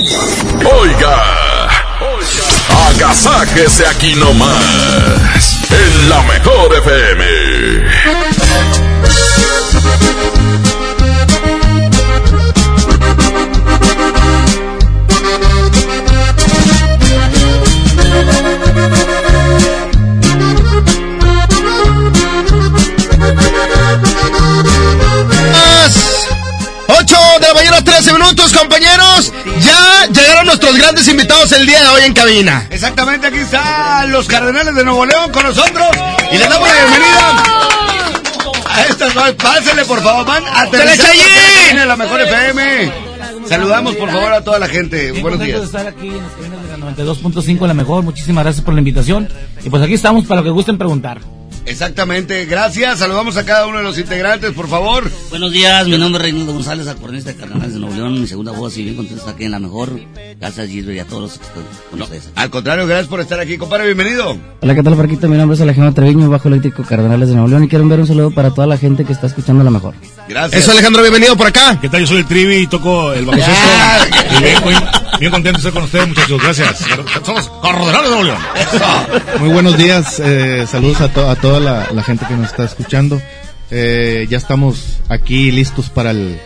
Oiga. 0.81 1.32
Agasáquese 2.89 3.87
aquí 3.87 4.15
nomás. 4.15 5.59
En 5.71 6.09
la 6.09 6.23
mejor 6.23 6.75
FM. 6.75 7.52
De 27.41 27.49
la 27.49 27.55
mañana, 27.55 27.83
13 27.83 28.13
minutos, 28.13 28.53
compañeros. 28.53 29.33
Ya 29.61 30.07
llegaron 30.09 30.47
nuestros 30.47 30.77
grandes 30.77 31.09
invitados 31.09 31.53
el 31.53 31.67
día 31.67 31.83
de 31.83 31.89
hoy 31.89 32.03
en 32.05 32.13
cabina. 32.13 32.67
Exactamente, 32.71 33.29
aquí 33.29 33.39
están 33.39 34.11
los 34.13 34.27
Cardenales 34.27 34.75
de 34.75 34.85
Nuevo 34.85 35.07
León 35.07 35.31
con 35.33 35.45
nosotros 35.45 35.89
y 36.31 36.37
les 36.37 36.49
damos 36.49 36.69
la 36.69 36.75
bienvenida. 36.75 37.43
A 38.67 38.83
estas 38.87 39.15
dos, 39.15 39.33
pásenle 39.33 39.85
por 39.85 40.03
favor, 40.03 40.27
van 40.27 40.45
a 40.47 40.65
en 41.71 41.89
la 41.89 41.97
mejor 41.97 42.21
FM. 42.21 42.93
Saludamos 43.49 43.97
por 43.97 44.11
favor 44.11 44.33
a 44.33 44.43
toda 44.43 44.59
la 44.59 44.69
gente. 44.69 45.11
Bien 45.13 45.23
Buenos 45.23 45.41
días. 45.41 45.61
de 45.61 45.67
estar 45.67 45.87
aquí 45.87 46.09
en 46.09 46.23
las 46.23 46.33
cabinas 46.33 46.63
de 46.63 46.69
la 46.69 47.15
92.5 47.15 47.67
la 47.67 47.75
mejor. 47.75 48.03
Muchísimas 48.03 48.45
gracias 48.45 48.65
por 48.65 48.75
la 48.75 48.81
invitación. 48.81 49.29
Y 49.65 49.71
pues 49.71 49.83
aquí 49.83 49.95
estamos 49.95 50.27
para 50.27 50.41
lo 50.41 50.45
que 50.45 50.51
gusten 50.51 50.79
preguntar. 50.79 51.21
Exactamente, 51.65 52.45
gracias. 52.47 52.99
Saludamos 52.99 53.37
a 53.37 53.45
cada 53.45 53.67
uno 53.67 53.79
de 53.79 53.85
los 53.85 53.99
integrantes, 53.99 54.53
por 54.53 54.69
favor. 54.69 55.09
Buenos 55.31 55.53
días, 55.53 55.87
mi 55.87 55.97
nombre 55.97 56.21
es 56.21 56.31
Reinaldo 56.31 56.53
González, 56.53 56.89
acordeonista 56.89 57.31
de 57.31 57.37
Cardenales 57.37 57.75
de 57.75 57.81
Nuevo 57.81 57.95
León, 57.95 58.21
mi 58.21 58.27
segunda 58.27 58.53
voz 58.53 58.77
y 58.77 58.83
bien 58.83 58.97
contento 58.97 59.21
estar 59.21 59.35
aquí 59.35 59.45
en 59.45 59.53
la 59.53 59.59
mejor. 59.59 59.99
Gracias 60.41 60.69
Gilbert 60.69 60.97
y 60.97 61.01
a 61.01 61.05
todos 61.05 61.23
los 61.23 61.39
que 61.39 61.45
están 61.45 61.63
con 61.91 62.03
ustedes. 62.03 62.31
Al 62.35 62.51
contrario, 62.51 62.87
gracias 62.87 63.09
por 63.09 63.21
estar 63.21 63.39
aquí, 63.39 63.59
compadre. 63.59 63.87
Bienvenido. 63.87 64.37
Hola, 64.61 64.75
¿qué 64.75 64.83
tal, 64.83 64.97
Parquita? 64.97 65.29
Mi 65.29 65.37
nombre 65.37 65.55
es 65.55 65.61
Alejandro 65.61 65.95
Treviño, 65.95 66.29
bajo 66.29 66.49
eléctrico 66.49 66.83
Cardenales 66.83 67.29
de 67.29 67.35
Nuevo 67.35 67.49
León 67.49 67.65
y 67.65 67.69
quiero 67.69 67.83
enviar 67.83 68.01
un 68.01 68.07
saludo 68.07 68.31
para 68.33 68.51
toda 68.51 68.67
la 68.67 68.77
gente 68.77 69.05
que 69.05 69.13
está 69.13 69.29
escuchando 69.29 69.63
la 69.63 69.71
mejor. 69.71 69.95
Gracias. 70.33 70.63
Eso, 70.63 70.73
Alejandro, 70.73 71.03
bienvenido 71.03 71.37
por 71.37 71.47
acá. 71.47 71.79
¿Qué 71.81 71.89
tal? 71.89 72.01
Yo 72.01 72.07
soy 72.07 72.19
el 72.19 72.27
Trivi 72.27 72.57
y 72.57 72.67
toco 72.67 73.13
el 73.13 73.27
bajo. 73.27 73.39
Y 73.39 74.43
bien, 74.43 74.63
muy- 74.65 74.75
bien 75.21 75.31
contento 75.31 75.59
de 75.59 75.69
estar 75.69 75.73
con 75.73 75.83
ustedes, 75.85 76.09
muchachos. 76.09 76.41
Gracias. 76.43 76.79
Somos 77.25 77.51
Cardenales 77.63 78.11
de 78.11 78.17
Nuevo. 78.17 78.39
Muy 79.41 79.49
buenos 79.51 79.77
días, 79.77 80.21
eh, 80.25 80.67
saludos 80.71 81.01
a, 81.03 81.09
to- 81.13 81.29
a 81.29 81.37
toda 81.37 81.61
la, 81.61 81.89
la 81.93 82.03
gente 82.03 82.25
que 82.27 82.35
nos 82.35 82.47
está 82.51 82.65
escuchando. 82.65 83.21
Eh, 83.71 84.27
ya 84.31 84.39
estamos 84.39 85.01
aquí 85.09 85.51
listos 85.53 85.89
para 85.91 86.11
el, 86.13 86.41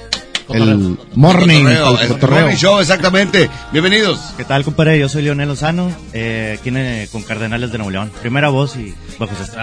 el 0.49 0.97
morning, 1.15 1.65
Cotorreo, 1.65 1.97
el 1.97 2.03
el 2.03 2.09
cotorreo. 2.09 2.41
morning 2.41 2.57
show, 2.57 2.79
exactamente. 2.81 3.51
Bienvenidos. 3.73 4.21
¿Qué 4.37 4.45
tal, 4.45 4.65
compadre? 4.65 4.99
Yo 4.99 5.09
soy 5.09 5.23
Leonel 5.23 5.49
Lozano, 5.49 5.91
eh, 6.13 6.57
aquí 6.61 6.69
en- 6.71 7.07
con 7.09 7.23
Cardenales 7.23 7.73
de 7.73 7.79
Nuevo 7.79 7.91
León. 7.91 8.13
Primera 8.21 8.49
voz 8.49 8.77
y 8.77 8.95
bajo 9.19 9.35
sexto. 9.37 9.57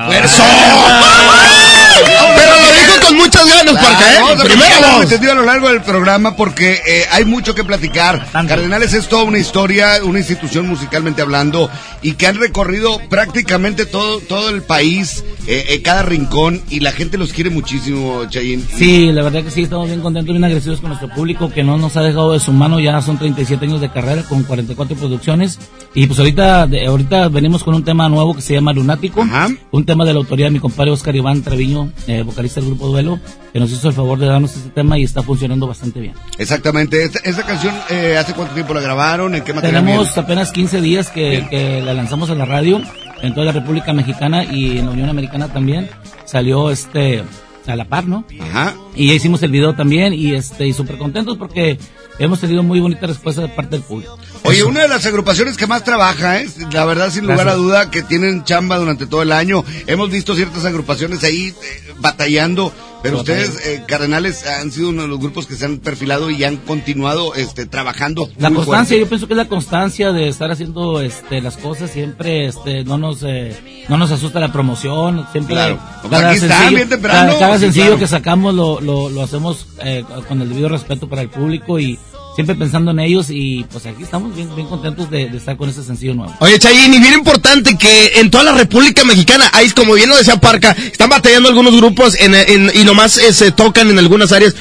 Pero 2.35 2.55
lo 2.59 2.71
dijo 2.73 3.07
con 3.07 3.15
muchas 3.17 3.45
ganas, 3.47 3.75
Parca, 3.75 4.13
¿eh? 4.13 4.17
Vamos 4.21 4.39
a 4.39 4.43
Primera 4.47 4.91
voz. 4.93 5.03
entendido 5.03 5.31
a 5.31 5.35
lo 5.35 5.43
largo 5.45 5.69
del 5.69 5.81
programa 5.81 6.35
porque 6.35 6.73
eh, 6.85 7.05
hay 7.11 7.23
mucho 7.25 7.53
que 7.55 7.63
platicar. 7.63 8.27
Cardenales 8.31 8.93
es 8.93 9.07
toda 9.07 9.23
una 9.23 9.37
historia, 9.37 9.99
una 10.03 10.19
institución 10.19 10.67
musicalmente 10.67 11.21
hablando 11.21 11.69
y 12.01 12.13
que 12.13 12.27
han 12.27 12.37
recorrido 12.39 12.99
prácticamente 13.09 13.85
todo 13.85 14.19
todo 14.19 14.49
el 14.49 14.63
país, 14.63 15.23
eh, 15.47 15.65
eh, 15.69 15.81
cada 15.81 16.01
rincón 16.03 16.61
y 16.69 16.79
la 16.79 16.91
gente 16.91 17.17
los 17.17 17.31
quiere 17.31 17.49
muchísimo, 17.49 18.25
Chayin. 18.29 18.67
Sí, 18.77 19.11
la 19.11 19.23
verdad 19.23 19.43
que 19.43 19.51
sí, 19.51 19.63
estamos 19.63 19.87
bien 19.87 20.01
contentos, 20.01 20.33
bien 20.33 20.43
agradecidos 20.43 20.72
con 20.79 20.89
nuestro 20.89 21.09
público 21.09 21.49
que 21.49 21.63
no 21.63 21.77
nos 21.77 21.97
ha 21.97 22.01
dejado 22.01 22.33
de 22.33 22.39
su 22.39 22.51
mano. 22.51 22.79
Ya 22.79 23.01
son 23.01 23.17
37 23.17 23.65
años 23.65 23.81
de 23.81 23.89
carrera 23.89 24.23
con 24.23 24.43
44 24.43 24.95
producciones. 24.95 25.59
Y 25.93 26.07
pues 26.07 26.19
ahorita, 26.19 26.67
ahorita 26.87 27.29
venimos 27.29 27.63
con 27.63 27.75
un 27.75 27.83
tema 27.83 28.09
nuevo 28.09 28.33
que 28.33 28.41
se 28.41 28.53
llama 28.53 28.73
Lunático. 28.73 29.25
Un 29.71 29.85
tema 29.85 30.05
de 30.05 30.13
la 30.13 30.19
autoría 30.19 30.45
de 30.45 30.51
mi 30.51 30.59
compadre 30.59 30.91
Oscar 30.91 31.15
Iván 31.15 31.41
Treviño, 31.41 31.91
eh, 32.07 32.23
vocalista 32.23 32.59
del 32.59 32.69
grupo 32.69 32.87
Duelo, 32.87 33.19
que 33.51 33.59
nos 33.59 33.71
hizo 33.71 33.89
el 33.89 33.93
favor 33.93 34.17
de 34.19 34.27
darnos 34.27 34.55
este 34.55 34.69
tema 34.69 34.97
y 34.97 35.03
está 35.03 35.21
funcionando 35.21 35.67
bastante 35.67 35.99
bien. 35.99 36.13
Exactamente. 36.37 37.03
Esta, 37.03 37.19
esta 37.23 37.43
canción, 37.43 37.75
eh, 37.89 38.17
¿hace 38.17 38.33
cuánto 38.33 38.53
tiempo 38.53 38.73
la 38.73 38.81
grabaron? 38.81 39.35
¿En 39.35 39.43
qué 39.43 39.53
material? 39.53 39.83
Tenemos 39.83 40.07
viene? 40.07 40.21
apenas 40.21 40.51
15 40.51 40.81
días 40.81 41.09
que, 41.09 41.47
que 41.49 41.81
la 41.81 41.93
lanzamos 41.93 42.29
en 42.29 42.37
la 42.39 42.45
radio, 42.45 42.81
en 43.21 43.33
toda 43.33 43.45
la 43.45 43.51
República 43.51 43.93
Mexicana 43.93 44.43
y 44.43 44.77
en 44.77 44.85
la 44.85 44.91
Unión 44.91 45.09
Americana 45.09 45.47
también. 45.47 45.89
Salió 46.25 46.71
este 46.71 47.23
a 47.67 47.75
la 47.75 47.85
par, 47.85 48.07
¿no? 48.07 48.25
Ajá. 48.41 48.75
Y 48.95 49.07
ya 49.07 49.13
hicimos 49.13 49.41
el 49.43 49.51
video 49.51 49.73
también 49.75 50.13
y 50.13 50.33
este 50.33 50.67
y 50.67 50.73
súper 50.73 50.97
contentos 50.97 51.37
porque 51.37 51.77
hemos 52.19 52.39
tenido 52.39 52.63
muy 52.63 52.79
bonita 52.79 53.07
respuesta 53.07 53.41
de 53.41 53.49
parte 53.49 53.71
del 53.71 53.83
público. 53.83 54.17
Oye, 54.43 54.63
una 54.63 54.81
de 54.81 54.87
las 54.87 55.05
agrupaciones 55.05 55.57
que 55.57 55.67
más 55.67 55.83
trabaja, 55.83 56.41
¿eh? 56.41 56.47
la 56.71 56.85
verdad, 56.85 57.09
sin 57.09 57.23
lugar 57.23 57.45
Gracias. 57.45 57.55
a 57.55 57.57
duda, 57.57 57.91
que 57.91 58.03
tienen 58.03 58.43
chamba 58.43 58.77
durante 58.77 59.05
todo 59.05 59.21
el 59.21 59.31
año. 59.31 59.63
Hemos 59.87 60.09
visto 60.09 60.35
ciertas 60.35 60.65
agrupaciones 60.65 61.23
ahí 61.23 61.47
eh, 61.47 61.93
batallando, 61.99 62.73
pero 63.03 63.17
ustedes, 63.17 63.63
eh, 63.67 63.83
Cardenales, 63.87 64.45
han 64.47 64.71
sido 64.71 64.89
uno 64.89 65.03
de 65.03 65.07
los 65.09 65.19
grupos 65.19 65.45
que 65.45 65.55
se 65.55 65.65
han 65.65 65.77
perfilado 65.77 66.31
y 66.31 66.43
han 66.43 66.57
continuado 66.57 67.35
este, 67.35 67.65
trabajando. 67.67 68.29
La 68.37 68.49
constancia, 68.49 68.95
fuerte. 68.95 68.99
yo 69.01 69.07
pienso 69.09 69.27
que 69.27 69.33
es 69.33 69.37
la 69.37 69.47
constancia 69.47 70.11
de 70.11 70.27
estar 70.29 70.49
haciendo 70.51 71.01
este 71.01 71.41
las 71.41 71.57
cosas 71.57 71.91
siempre 71.91 72.47
este 72.47 72.83
no 72.85 72.97
nos 72.97 73.21
eh, 73.23 73.55
no 73.89 73.97
nos 73.97 74.09
asusta 74.11 74.39
la 74.39 74.51
promoción, 74.51 75.27
siempre 75.31 75.53
Claro. 75.55 75.79
Pues 76.01 76.13
aquí 76.23 76.75
bien 76.75 76.89
temprano. 76.89 77.27
cada, 77.33 77.39
cada 77.39 77.55
Sí, 77.57 77.65
sencillo 77.65 77.85
claro. 77.85 77.99
que 77.99 78.07
sacamos 78.07 78.55
lo, 78.55 78.81
lo, 78.81 79.09
lo 79.09 79.21
hacemos 79.21 79.67
eh, 79.83 80.03
con 80.27 80.41
el 80.41 80.49
debido 80.49 80.69
respeto 80.69 81.07
para 81.09 81.21
el 81.21 81.29
público 81.29 81.79
y 81.79 81.99
siempre 82.35 82.55
pensando 82.55 82.91
en 82.91 82.99
ellos 82.99 83.27
y 83.29 83.65
pues 83.71 83.85
aquí 83.85 84.03
estamos 84.03 84.35
bien, 84.35 84.53
bien 84.55 84.67
contentos 84.67 85.09
de, 85.09 85.29
de 85.29 85.37
estar 85.37 85.55
con 85.57 85.69
ese 85.69 85.83
sencillo 85.83 86.13
nuevo. 86.15 86.33
Oye, 86.39 86.57
Chayin, 86.59 86.93
y 86.93 86.99
bien 86.99 87.13
importante 87.13 87.77
que 87.77 88.13
en 88.19 88.31
toda 88.31 88.43
la 88.45 88.53
República 88.53 89.03
Mexicana, 89.03 89.49
ahí 89.53 89.69
como 89.71 89.93
bien 89.93 90.09
lo 90.09 90.17
decía 90.17 90.37
Parca, 90.37 90.71
están 90.71 91.09
batallando 91.09 91.49
algunos 91.49 91.75
grupos 91.75 92.19
en, 92.19 92.33
en- 92.35 92.71
y 92.73 92.83
nomás 92.83 93.17
eh, 93.17 93.33
se 93.33 93.51
tocan 93.51 93.89
en 93.89 93.99
algunas 93.99 94.31
áreas. 94.31 94.55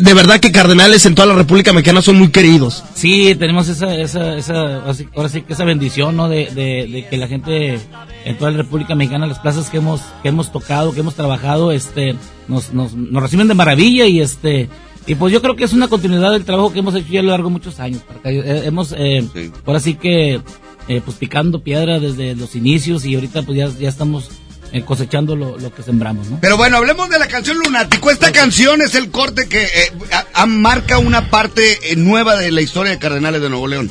De 0.00 0.14
verdad 0.14 0.40
que 0.40 0.52
Cardenales 0.52 1.06
en 1.06 1.14
toda 1.14 1.26
la 1.26 1.34
República 1.34 1.72
Mexicana 1.72 2.02
son 2.02 2.16
muy 2.18 2.28
queridos. 2.30 2.82
Sí, 2.94 3.34
tenemos 3.38 3.68
esa, 3.68 3.94
esa, 3.94 4.36
esa, 4.36 4.76
ahora 5.14 5.28
sí 5.28 5.42
que 5.42 5.52
esa 5.52 5.64
bendición, 5.64 6.16
¿no? 6.16 6.28
De, 6.28 6.46
de, 6.46 6.88
de 6.90 7.06
que 7.08 7.16
la 7.16 7.28
gente 7.28 7.78
en 8.24 8.38
toda 8.38 8.50
la 8.50 8.58
República 8.58 8.94
Mexicana, 8.94 9.26
las 9.26 9.38
plazas 9.38 9.68
que 9.70 9.78
hemos, 9.78 10.00
que 10.22 10.28
hemos 10.28 10.52
tocado, 10.52 10.92
que 10.92 11.00
hemos 11.00 11.14
trabajado, 11.14 11.72
este, 11.72 12.14
nos, 12.48 12.72
nos, 12.72 12.94
nos 12.94 13.22
reciben 13.22 13.48
de 13.48 13.54
maravilla 13.54 14.06
y 14.06 14.20
este, 14.20 14.68
y 15.06 15.14
pues 15.14 15.32
yo 15.32 15.42
creo 15.42 15.56
que 15.56 15.64
es 15.64 15.72
una 15.72 15.88
continuidad 15.88 16.30
del 16.32 16.44
trabajo 16.44 16.72
que 16.72 16.78
hemos 16.80 16.94
hecho 16.94 17.08
ya 17.10 17.20
a 17.20 17.22
lo 17.22 17.30
largo 17.30 17.48
de 17.48 17.52
muchos 17.52 17.80
años. 17.80 18.02
porque, 18.06 18.38
eh, 18.38 18.62
hemos, 18.66 18.94
eh, 18.96 19.24
ahora 19.66 19.80
sí 19.80 19.94
que, 19.94 20.40
eh, 20.88 21.00
pues 21.04 21.16
picando 21.16 21.62
piedra 21.62 21.98
desde 22.00 22.34
los 22.34 22.54
inicios 22.56 23.04
y 23.04 23.14
ahorita 23.14 23.42
pues 23.42 23.56
ya, 23.58 23.68
ya 23.68 23.88
estamos 23.88 24.30
eh, 24.72 24.82
cosechando 24.82 25.36
lo, 25.36 25.58
lo 25.58 25.72
que 25.74 25.82
sembramos, 25.82 26.28
¿no? 26.30 26.38
Pero 26.40 26.56
bueno, 26.56 26.78
hablemos 26.78 27.08
de 27.10 27.18
la 27.18 27.28
canción 27.28 27.58
Lunático. 27.58 28.10
Esta 28.10 28.32
canción 28.32 28.80
es 28.80 28.94
el 28.94 29.10
corte 29.10 29.46
que 29.48 29.62
eh, 29.64 29.92
a- 30.12 30.42
a- 30.42 30.46
marca 30.46 30.98
una 30.98 31.28
parte 31.30 31.62
eh, 31.92 31.96
nueva 31.96 32.36
de 32.36 32.50
la 32.52 32.62
historia 32.62 32.90
de 32.92 32.98
Cardenales 32.98 33.42
de 33.42 33.50
Nuevo 33.50 33.66
León. 33.68 33.90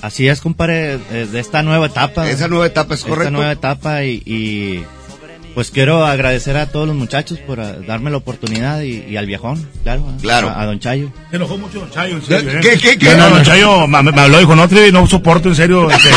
Así 0.00 0.26
es, 0.26 0.40
compadre, 0.40 0.98
de 0.98 1.38
esta 1.38 1.62
nueva 1.62 1.86
etapa. 1.86 2.28
Esa 2.28 2.48
nueva 2.48 2.66
etapa 2.66 2.94
es 2.94 3.00
Esta 3.00 3.10
correcto. 3.10 3.30
nueva 3.30 3.52
etapa 3.52 4.04
y, 4.04 4.22
y, 4.26 4.84
pues 5.54 5.70
quiero 5.70 6.06
agradecer 6.06 6.56
a 6.56 6.66
todos 6.66 6.86
los 6.86 6.96
muchachos 6.96 7.38
por 7.46 7.60
ah, 7.60 7.76
darme 7.86 8.10
la 8.10 8.16
oportunidad 8.18 8.80
y, 8.82 9.04
y 9.08 9.16
al 9.16 9.26
viejón, 9.26 9.68
claro. 9.82 10.04
ah, 10.08 10.12
Claro. 10.20 10.48
A, 10.50 10.60
a 10.62 10.66
Don 10.66 10.78
Chayo. 10.80 11.10
Se 11.30 11.36
enojó 11.36 11.58
mucho 11.58 11.80
Don 11.80 11.90
Chayo, 11.90 12.16
en 12.16 12.22
serio, 12.24 12.50
¿eh? 12.52 12.60
¿Qué, 12.62 12.78
qué, 12.78 12.98
qué? 12.98 13.14
No, 13.16 13.28
no, 13.28 13.36
Don 13.36 13.44
Chayo 13.44 13.86
me, 13.86 14.02
me 14.02 14.20
habló, 14.20 14.38
dijo, 14.38 14.54
no, 14.56 14.68
Tri, 14.68 14.90
no 14.92 15.06
soporto, 15.06 15.48
en 15.48 15.56
serio, 15.56 15.90
este, 15.90 16.10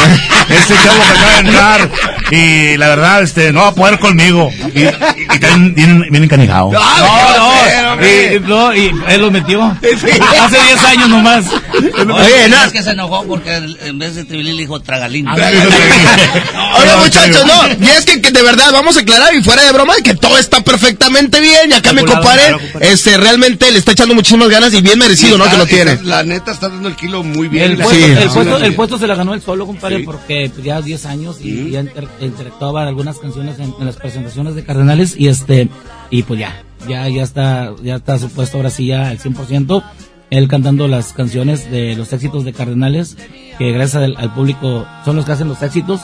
este 0.49 0.73
chavo 0.83 1.01
que 1.03 1.09
acaba 1.17 1.31
de 1.33 1.39
entrar, 1.49 1.91
y 2.31 2.77
la 2.77 2.87
verdad, 2.89 3.21
este, 3.23 3.51
no 3.51 3.61
va 3.61 3.67
a 3.69 3.75
poder 3.75 3.99
conmigo, 3.99 4.49
y, 4.73 4.79
y, 4.79 4.83
y 4.83 4.87
está 5.33 5.55
bien, 5.57 6.01
bien, 6.09 6.23
encanijado. 6.23 6.71
No, 6.71 6.79
no, 6.79 8.05
y, 8.05 8.39
no, 8.41 8.75
y 8.75 8.91
él 9.09 9.21
lo 9.21 9.31
metió. 9.31 9.63
Hace 9.63 10.57
10 10.61 10.83
años 10.85 11.09
nomás. 11.09 11.45
Oye, 11.45 12.45
es 12.65 12.71
que 12.71 12.81
se 12.83 12.91
enojó 12.91 13.23
porque 13.25 13.55
en 13.55 13.97
vez 13.99 14.15
de 14.15 14.23
tribilín 14.25 14.55
le 14.55 14.61
dijo 14.63 14.79
tragalín. 14.81 15.27
Oye, 15.27 16.95
muchachos, 17.01 17.45
no, 17.45 17.85
y 17.85 17.89
es 17.89 18.05
que, 18.05 18.21
que 18.21 18.31
de 18.31 18.41
verdad 18.43 18.71
vamos 18.71 18.97
a 18.97 19.01
aclarar 19.01 19.24
y 19.33 19.43
fuera 19.43 19.63
de 19.63 19.71
broma 19.71 19.93
que 20.03 20.13
todo 20.15 20.37
está 20.37 20.61
perfectamente 20.61 21.39
bien 21.41 21.71
y 21.71 21.73
acá 21.73 21.91
mi 21.93 21.97
Calculado, 22.01 22.21
compadre, 22.21 22.41
claro, 22.47 22.59
compadre. 22.59 22.91
este, 22.93 23.17
realmente 23.17 23.71
le 23.71 23.79
está 23.79 23.91
echando 23.93 24.13
muchísimas 24.15 24.49
ganas 24.49 24.73
y 24.73 24.81
bien 24.81 24.99
merecido, 24.99 25.35
Y 25.35 25.37
¿no? 25.39 25.45
está- 25.45 25.55
Que 25.55 25.61
lo 25.63 25.65
tiene. 25.67 25.99
La 26.03 26.23
neta 26.23 26.51
está 26.51 26.69
dando 26.69 26.87
el 26.89 26.95
kilo 26.95 27.23
muy 27.23 27.47
bien. 27.47 27.71
El 27.71 27.77
puesto, 27.77 27.93
Sí. 27.95 28.03
el, 28.03 28.29
puesto, 28.29 28.57
el 28.57 28.73
puesto 28.75 28.97
se 28.97 29.07
la 29.07 29.15
ganó 29.15 29.33
él 29.33 29.41
solo, 29.41 29.65
compadre, 29.65 29.97
Sí. 29.99 30.03
porque 30.03 30.51
ya 30.63 30.81
10 30.81 31.05
años 31.05 31.37
y 31.41 31.71
ya 31.71 31.81
inter- 31.81 32.07
interactuaba 32.21 32.81
en 32.83 32.87
algunas 32.89 33.17
canciones 33.19 33.59
en, 33.59 33.73
en 33.79 33.85
las 33.85 33.95
presentaciones 33.95 34.55
de 34.55 34.63
Cardenales 34.63 35.15
y 35.17 35.27
este 35.27 35.69
y 36.09 36.23
pues 36.23 36.39
ya. 36.39 36.61
ya, 36.87 37.07
ya 37.09 37.23
está, 37.23 37.71
ya 37.83 37.95
está 37.95 38.19
supuesto 38.19 38.57
ahora 38.57 38.69
sí 38.69 38.87
ya 38.87 39.09
al 39.09 39.17
100%. 39.19 39.83
Él 40.31 40.47
cantando 40.47 40.87
las 40.87 41.13
canciones 41.13 41.69
de 41.71 41.95
los 41.95 42.11
éxitos 42.11 42.43
de 42.45 42.51
Cardenales, 42.53 43.15
que 43.59 43.71
gracias 43.71 44.03
al, 44.03 44.15
al 44.17 44.33
público 44.33 44.85
son 45.05 45.15
los 45.15 45.25
que 45.25 45.31
hacen 45.31 45.47
los 45.47 45.61
éxitos. 45.61 46.01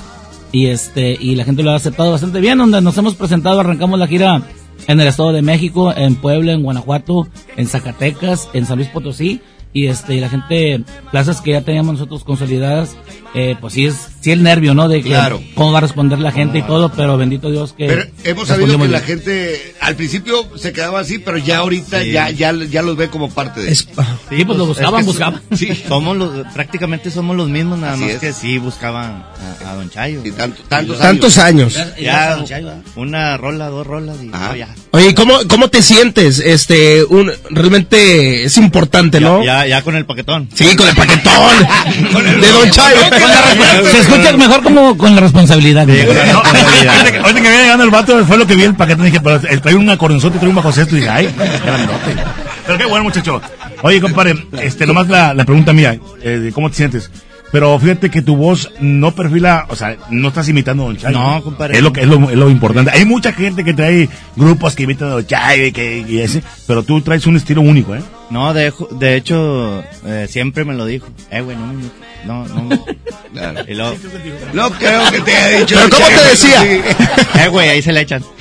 Y 0.51 0.67
este, 0.67 1.17
y 1.19 1.35
la 1.35 1.45
gente 1.45 1.63
lo 1.63 1.71
ha 1.71 1.75
aceptado 1.75 2.11
bastante 2.11 2.41
bien, 2.41 2.57
donde 2.57 2.81
nos 2.81 2.97
hemos 2.97 3.15
presentado, 3.15 3.59
arrancamos 3.59 3.97
la 3.97 4.07
gira 4.07 4.41
en 4.87 4.99
el 4.99 5.07
Estado 5.07 5.31
de 5.31 5.41
México, 5.41 5.93
en 5.95 6.15
Puebla, 6.15 6.53
en 6.53 6.63
Guanajuato, 6.63 7.27
en 7.55 7.67
Zacatecas, 7.67 8.49
en 8.53 8.65
San 8.65 8.77
Luis 8.77 8.89
Potosí 8.89 9.41
y 9.73 9.87
este 9.87 10.15
y 10.15 10.19
la 10.19 10.29
gente 10.29 10.81
plazas 11.11 11.41
que 11.41 11.51
ya 11.51 11.61
teníamos 11.61 11.93
nosotros 11.93 12.23
consolidadas 12.23 12.95
eh, 13.33 13.55
pues 13.61 13.73
sí 13.73 13.85
es 13.85 13.95
sí 14.19 14.31
el 14.31 14.43
nervio 14.43 14.73
no 14.73 14.89
de 14.89 15.01
que 15.01 15.09
Claro. 15.09 15.41
cómo 15.55 15.71
va 15.71 15.77
a 15.77 15.81
responder 15.81 16.19
la 16.19 16.31
gente 16.33 16.57
y 16.57 16.61
todo 16.63 16.89
pero 16.91 17.17
bendito 17.17 17.49
Dios 17.49 17.71
que 17.73 17.87
Pero 17.87 18.03
hemos 18.25 18.47
sabido 18.49 18.77
que 18.77 18.87
la 18.89 18.99
bien. 18.99 19.03
gente 19.03 19.75
al 19.79 19.95
principio 19.95 20.45
se 20.57 20.73
quedaba 20.73 20.99
así, 20.99 21.19
pero 21.19 21.37
ya 21.37 21.59
ahorita 21.59 22.01
Sí. 22.03 22.11
ya, 22.11 22.29
ya, 22.29 22.53
ya 22.53 22.81
los 22.81 22.97
ve 22.97 23.07
como 23.07 23.29
parte 23.29 23.61
de 23.61 23.73
Sí, 23.73 23.87
pues 24.45 24.57
lo 24.57 24.65
buscaban, 24.65 24.99
es 24.99 25.05
que 25.05 25.11
buscaban. 25.11 25.41
Sí. 25.55 25.69
Somos 25.87 26.17
los, 26.17 26.45
prácticamente 26.53 27.09
somos 27.09 27.35
los 27.37 27.47
mismos, 27.49 27.79
nada 27.79 27.93
Así 27.93 28.01
más 28.03 28.11
es. 28.11 28.19
que 28.19 28.33
sí 28.33 28.57
buscaban 28.57 29.23
a, 29.65 29.69
a 29.71 29.75
Don 29.75 29.89
Chayo. 29.89 30.21
tantos 30.67 30.99
Tantos 30.99 31.37
años. 31.37 31.77
Ya, 31.99 32.35
Don 32.35 32.45
Chayo, 32.45 32.71
una 32.95 33.37
rola, 33.37 33.69
dos 33.69 33.87
rolas 33.87 34.17
y 34.21 34.25
no, 34.27 34.55
ya. 34.55 34.75
Oye, 34.91 35.15
¿cómo, 35.15 35.33
¿cómo 35.47 35.69
te 35.69 35.81
sientes? 35.81 36.39
Este, 36.39 37.03
un, 37.05 37.31
realmente 37.49 38.43
es 38.43 38.57
importante, 38.57 39.19
¿no? 39.21 39.43
Ya, 39.43 39.60
ya 39.67 39.81
con 39.81 39.95
el 39.95 40.05
paquetón. 40.05 40.47
Sí, 40.53 40.75
con 40.75 40.87
el 40.87 40.95
paquetón 40.95 41.33
de 42.41 42.47
Don 42.51 42.69
Chayo. 42.69 42.97
se 43.91 43.99
escucha 43.99 44.35
mejor 44.37 44.63
como 44.63 44.97
con 44.97 45.15
la 45.15 45.21
responsabilidad. 45.21 45.87
Ahorita 45.89 47.11
que, 47.11 47.17
ahorita 47.19 47.33
que 47.41 47.49
venía 47.49 47.61
llegando 47.63 47.83
el 47.83 47.89
vato, 47.91 48.25
fue 48.25 48.37
lo 48.37 48.45
que 48.47 48.55
vi 48.55 48.63
el 48.63 48.75
paquete. 48.75 49.03
Dije, 49.03 49.19
pero 49.21 49.39
él 49.49 49.61
trae 49.61 49.75
un 49.75 49.89
acordeonzote, 49.89 50.37
trae 50.37 50.49
un 50.49 50.55
bajo 50.55 50.71
sexto. 50.71 50.95
Y 50.95 50.99
dije, 50.99 51.09
ay, 51.11 51.29
grandote. 51.65 52.15
Pero 52.65 52.77
qué 52.77 52.85
bueno, 52.85 53.03
muchacho. 53.05 53.41
Oye, 53.83 53.99
compadre, 53.99 54.35
este, 54.61 54.85
nomás 54.85 55.07
la, 55.07 55.33
la 55.33 55.43
pregunta 55.45 55.73
mía, 55.73 55.97
eh, 56.21 56.29
de 56.29 56.51
cómo 56.51 56.69
te 56.69 56.75
sientes. 56.77 57.09
Pero 57.51 57.77
fíjate 57.79 58.09
que 58.09 58.21
tu 58.21 58.37
voz 58.37 58.69
no 58.79 59.11
perfila, 59.13 59.65
o 59.67 59.75
sea, 59.75 59.97
no 60.09 60.29
estás 60.29 60.47
imitando 60.47 60.83
a 60.83 60.85
Don 60.85 60.95
Chayo. 60.97 61.17
No, 61.19 61.41
compadre. 61.43 61.75
Es 61.77 61.83
lo, 61.83 61.91
que- 61.91 61.99
es 62.01 62.07
lo, 62.07 62.29
es 62.29 62.37
lo 62.37 62.49
importante. 62.49 62.91
Hay 62.91 63.03
mucha 63.03 63.33
gente 63.33 63.65
que 63.65 63.73
trae 63.73 64.07
grupos 64.37 64.73
que 64.75 64.83
imitan 64.83 65.09
a 65.09 65.11
Don 65.11 65.27
Chayo 65.27 65.65
y, 65.65 65.71
que, 65.73 66.05
y 66.07 66.19
ese, 66.19 66.43
pero 66.65 66.83
tú 66.83 67.01
traes 67.01 67.25
un 67.27 67.35
estilo 67.35 67.59
único, 67.61 67.93
¿eh? 67.93 68.01
No, 68.31 68.53
de, 68.53 68.73
de 68.91 69.15
hecho, 69.17 69.83
eh, 70.05 70.27
siempre 70.29 70.63
me 70.63 70.73
lo 70.73 70.85
dijo. 70.85 71.07
Eh, 71.29 71.41
güey, 71.41 71.57
no 71.57 71.67
me 71.67 71.73
imites. 71.73 72.10
No, 72.25 72.45
no. 72.45 72.85
Y 73.67 73.73
luego, 73.73 73.95
No 74.53 74.69
creo 74.71 75.09
que 75.09 75.21
te 75.21 75.35
haya 75.35 75.59
dicho. 75.59 75.75
¿Pero 75.75 75.89
cómo 75.89 76.05
te 76.07 76.23
decía? 76.29 76.63
eh, 76.65 77.47
güey, 77.49 77.69
ahí 77.69 77.81
se 77.81 77.91
le 77.93 78.01
echan. 78.01 78.23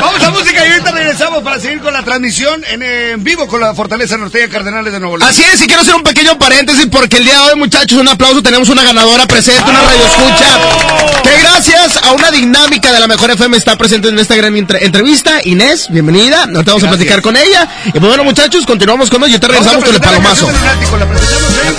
Vamos 0.00 0.22
a 0.22 0.30
música 0.30 0.66
y 0.66 0.70
ahorita 0.70 0.90
regresamos 0.90 1.42
para 1.42 1.58
seguir 1.60 1.80
con 1.80 1.92
la 1.92 2.02
transmisión 2.02 2.62
en, 2.70 2.82
en 2.82 3.22
vivo 3.24 3.46
con 3.46 3.60
la 3.60 3.74
Fortaleza 3.74 4.16
Norteña 4.16 4.48
Cardenales 4.48 4.92
de 4.92 5.00
Nuevo 5.00 5.16
León. 5.16 5.28
Así 5.30 5.42
es, 5.42 5.60
y 5.62 5.66
quiero 5.66 5.82
hacer 5.82 5.94
un 5.94 6.02
pequeño 6.02 6.38
paréntesis 6.38 6.86
porque 6.90 7.18
el 7.18 7.24
día 7.24 7.34
de 7.34 7.40
hoy, 7.52 7.58
muchachos, 7.58 7.98
un 7.98 8.08
aplauso, 8.08 8.42
tenemos 8.42 8.68
una 8.68 8.82
ganadora 8.82 9.26
presente, 9.26 9.62
una 9.62 9.80
radio 9.80 10.04
escucha, 10.04 11.22
que 11.22 11.38
gracias 11.40 11.98
a 12.02 12.12
una 12.12 12.30
dinámica 12.30 12.92
de 12.92 13.00
la 13.00 13.06
Mejor 13.06 13.30
FM 13.30 13.56
está 13.56 13.76
presente 13.78 14.08
en 14.08 14.18
esta 14.18 14.34
gran 14.36 14.56
entre- 14.56 14.84
entrevista. 14.84 15.40
Inés, 15.44 15.86
bienvenida, 15.90 16.42
ahorita 16.42 16.62
vamos 16.72 16.84
a 16.84 16.88
platicar 16.88 17.22
con 17.22 17.36
ella. 17.36 17.68
Y 17.86 17.90
pues 17.92 18.02
bueno, 18.04 18.24
muchachos, 18.24 18.66
continuamos 18.66 19.08
con 19.10 19.22
ellos 19.22 19.30
y 19.30 19.34
ahorita 19.34 19.48
regresamos 19.48 19.84
con 19.84 19.94
el 19.94 20.00
palomazo. 20.00 20.50
La 20.50 21.77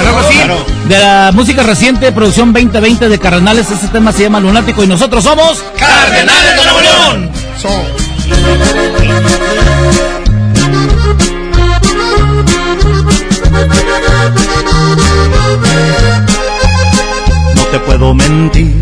De 0.88 0.98
la 0.98 1.32
música 1.34 1.62
reciente, 1.62 2.12
producción 2.12 2.54
2020 2.54 3.10
de 3.10 3.20
Cardenales, 3.20 3.70
este 3.70 3.88
tema 3.90 4.12
se 4.12 4.24
llama 4.24 4.40
Lunático 4.40 4.84
y 4.84 4.88
nosotros 4.88 5.24
somos 5.24 5.64
Cardenales 5.78 6.56
de 6.56 6.64
Nuevo 6.64 6.82
León. 6.82 7.32
No 17.56 17.64
te 17.72 17.80
puedo 17.80 18.14
mentir, 18.14 18.82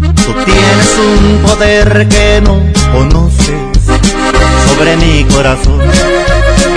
tú 0.00 0.32
tienes 0.44 0.96
un 0.98 1.38
poder 1.42 2.08
que 2.08 2.40
no 2.42 2.62
conoces 2.92 3.54
sobre 4.68 4.96
mi 4.98 5.24
corazón, 5.24 5.80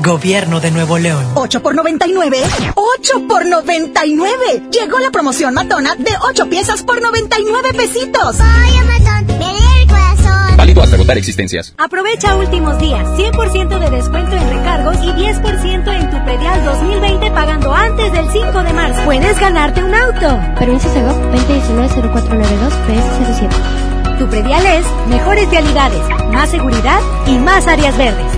Gobierno 0.00 0.60
de 0.60 0.70
Nuevo 0.70 0.98
León. 0.98 1.24
8 1.34 1.62
por 1.62 1.74
99. 1.74 2.38
8 2.74 3.28
por 3.28 3.44
99. 3.44 4.62
Llegó 4.70 4.98
la 5.00 5.10
promoción 5.10 5.54
matona 5.54 5.94
de 5.96 6.12
8 6.28 6.48
piezas 6.48 6.82
por 6.82 7.00
99 7.02 7.72
pesitos. 7.74 8.40
Amazon, 8.40 9.26
me 9.38 9.52
lee 9.52 9.82
el 9.82 9.88
corazón. 9.88 10.56
Válido 10.56 10.82
hasta 10.82 10.96
agotar 10.96 11.18
existencias. 11.18 11.74
Aprovecha 11.78 12.36
últimos 12.36 12.78
días. 12.78 13.06
100% 13.16 13.78
de 13.78 13.90
descuento 13.90 14.36
en 14.36 14.50
recargos 14.50 14.96
y 15.02 15.08
10% 15.08 16.00
en 16.00 16.10
tu 16.10 16.24
predial 16.24 16.64
2020 16.64 17.30
pagando 17.32 17.74
antes 17.74 18.12
del 18.12 18.30
5 18.30 18.62
de 18.62 18.72
marzo. 18.72 19.04
Puedes 19.04 19.38
ganarte 19.40 19.82
un 19.82 19.94
auto. 19.94 20.40
Permiso 20.58 20.92
Segov 20.92 21.16
2019-0492 21.32 22.72
PS07. 22.86 24.18
Tu 24.18 24.26
predial 24.26 24.66
es 24.66 24.86
mejores 25.08 25.48
vialidades, 25.50 26.00
más 26.32 26.50
seguridad 26.50 27.00
y 27.26 27.38
más 27.38 27.66
áreas 27.66 27.96
verdes. 27.96 28.37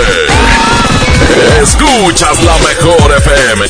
Escuchas 1.60 2.42
la 2.42 2.56
mejor 2.58 3.12
FM. 3.18 3.66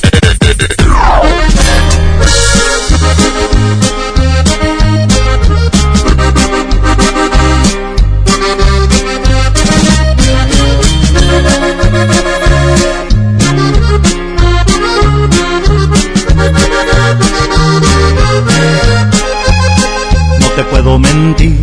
No 20.41 20.49
te 20.57 20.65
puedo 20.65 20.99
mentir, 20.99 21.59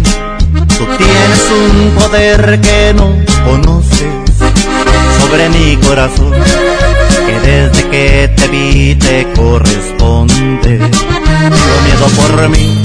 tienes 1.02 1.52
un 1.52 1.92
poder 1.92 2.62
que 2.62 2.94
no 2.94 3.16
conoces 3.46 4.14
sobre 5.20 5.50
mi 5.50 5.78
corazón, 5.78 6.34
que 7.26 7.40
desde 7.48 7.90
que 7.90 8.34
te 8.36 8.48
vi 8.48 8.96
te 8.96 9.28
corresponde. 9.36 10.78
Tengo 10.78 11.78
miedo 11.86 12.08
por 12.20 12.50
mí, 12.50 12.82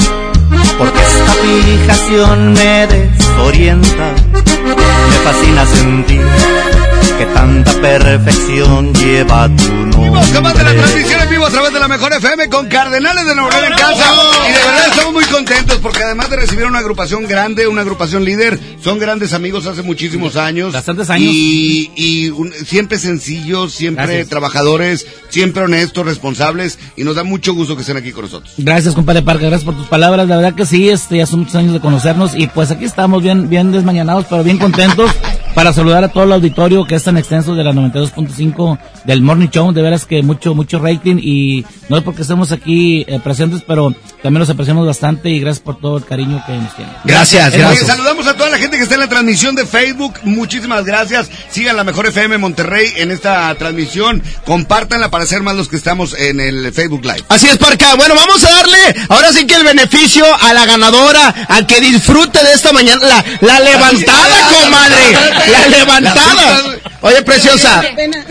porque 0.78 1.00
esta 1.00 1.32
fijación 1.44 2.52
me 2.52 2.86
desorienta, 2.86 4.12
me 4.32 5.16
fascina 5.24 5.66
sentir 5.66 6.85
que 7.18 7.26
tanta 7.26 7.72
perfección 7.80 8.92
lleva 8.94 9.48
tu 9.48 9.72
nombre. 9.72 9.96
De 10.26 10.40
la 10.40 10.52
transmisión 10.74 11.20
en 11.22 11.30
vivo 11.30 11.46
a 11.46 11.50
través 11.50 11.72
de 11.72 11.80
la 11.80 11.88
Mejor 11.88 12.12
FM 12.12 12.48
con 12.48 12.66
Cardenales 12.68 13.26
de 13.26 13.34
Nuevo 13.34 13.50
León 13.50 13.64
en 13.64 13.72
casa. 13.78 14.04
Y 14.48 14.52
de 14.52 14.58
verdad 14.58 14.86
estamos 14.88 15.12
muy 15.14 15.24
contentos 15.24 15.78
porque 15.82 16.02
además 16.02 16.28
de 16.30 16.36
recibir 16.36 16.66
una 16.66 16.78
agrupación 16.80 17.26
grande, 17.26 17.66
una 17.66 17.82
agrupación 17.82 18.24
líder, 18.24 18.58
son 18.82 18.98
grandes 18.98 19.32
amigos 19.32 19.66
hace 19.66 19.82
muchísimos 19.82 20.36
años. 20.36 20.72
Bastantes 20.72 21.08
años. 21.10 21.30
Y, 21.32 21.90
y 21.96 22.30
un- 22.30 22.52
siempre 22.52 22.98
sencillos, 22.98 23.72
siempre 23.72 24.04
Gracias. 24.06 24.28
trabajadores, 24.28 25.06
siempre 25.28 25.62
honestos, 25.62 26.04
responsables. 26.06 26.78
Y 26.96 27.04
nos 27.04 27.16
da 27.16 27.24
mucho 27.24 27.54
gusto 27.54 27.74
que 27.76 27.82
estén 27.82 27.96
aquí 27.96 28.12
con 28.12 28.24
nosotros. 28.24 28.52
Gracias, 28.58 28.94
compadre 28.94 29.22
Parker, 29.22 29.48
gracias 29.48 29.64
por 29.64 29.76
tus 29.76 29.86
palabras. 29.86 30.28
La 30.28 30.36
verdad 30.36 30.54
que 30.54 30.66
sí, 30.66 30.88
este, 30.88 31.18
ya 31.18 31.26
son 31.26 31.40
muchos 31.40 31.54
años 31.56 31.72
de 31.72 31.80
conocernos 31.80 32.32
y 32.34 32.46
pues 32.48 32.70
aquí 32.70 32.84
estamos 32.84 33.22
bien, 33.22 33.48
bien 33.48 33.72
desmañanados, 33.72 34.26
pero 34.28 34.42
bien 34.44 34.58
contentos 34.58 35.10
para 35.56 35.72
saludar 35.72 36.04
a 36.04 36.08
todo 36.08 36.24
el 36.24 36.32
auditorio 36.32 36.84
que 36.84 36.96
es 36.96 37.02
tan 37.02 37.16
extenso 37.16 37.54
de 37.54 37.64
la 37.64 37.72
92.5 37.72 38.78
del 39.06 39.22
Morning 39.22 39.48
Show. 39.48 39.72
De 39.72 39.80
veras 39.80 40.04
que 40.04 40.22
mucho, 40.22 40.54
mucho 40.54 40.78
rating 40.78 41.16
y 41.18 41.64
no 41.88 41.96
es 41.96 42.02
porque 42.02 42.20
estemos 42.20 42.52
aquí 42.52 43.06
eh, 43.08 43.18
presentes, 43.24 43.62
pero 43.66 43.94
también 44.22 44.40
los 44.40 44.50
apreciamos 44.50 44.86
bastante 44.86 45.30
y 45.30 45.40
gracias 45.40 45.64
por 45.64 45.80
todo 45.80 45.96
el 45.96 46.04
cariño 46.04 46.44
que 46.46 46.52
nos 46.58 46.76
tienen. 46.76 46.94
Eh, 47.06 47.64
oye, 47.64 47.86
saludamos 47.86 48.26
a 48.26 48.34
toda 48.34 48.50
la 48.50 48.58
gente 48.58 48.76
que 48.76 48.82
está 48.82 48.96
en 48.96 49.00
la 49.00 49.08
transmisión 49.08 49.54
de 49.54 49.64
Facebook. 49.64 50.12
Muchísimas 50.24 50.84
gracias. 50.84 51.30
Sigan 51.48 51.74
la 51.74 51.84
Mejor 51.84 52.04
FM 52.04 52.36
Monterrey 52.36 52.92
en 52.96 53.10
esta 53.10 53.54
transmisión. 53.54 54.22
Compártanla 54.44 55.10
para 55.10 55.24
ser 55.24 55.42
más 55.42 55.56
los 55.56 55.68
que 55.68 55.76
estamos 55.76 56.12
en 56.18 56.38
el 56.38 56.70
Facebook 56.74 57.02
Live. 57.02 57.24
Así 57.30 57.46
es, 57.46 57.56
Parca. 57.56 57.94
Bueno, 57.94 58.14
vamos 58.14 58.44
a 58.44 58.50
darle 58.50 59.06
ahora 59.08 59.32
sí 59.32 59.46
que 59.46 59.54
el 59.54 59.64
beneficio 59.64 60.26
a 60.42 60.52
la 60.52 60.66
ganadora, 60.66 61.46
a 61.48 61.66
que 61.66 61.80
disfrute 61.80 62.44
de 62.44 62.52
esta 62.52 62.74
mañana. 62.74 63.00
La, 63.06 63.24
la 63.40 63.60
levantada, 63.60 64.50
comadre. 64.62 65.45
La 65.50 65.66
levantada. 65.68 66.64
Oye, 67.02 67.22
preciosa. 67.22 67.82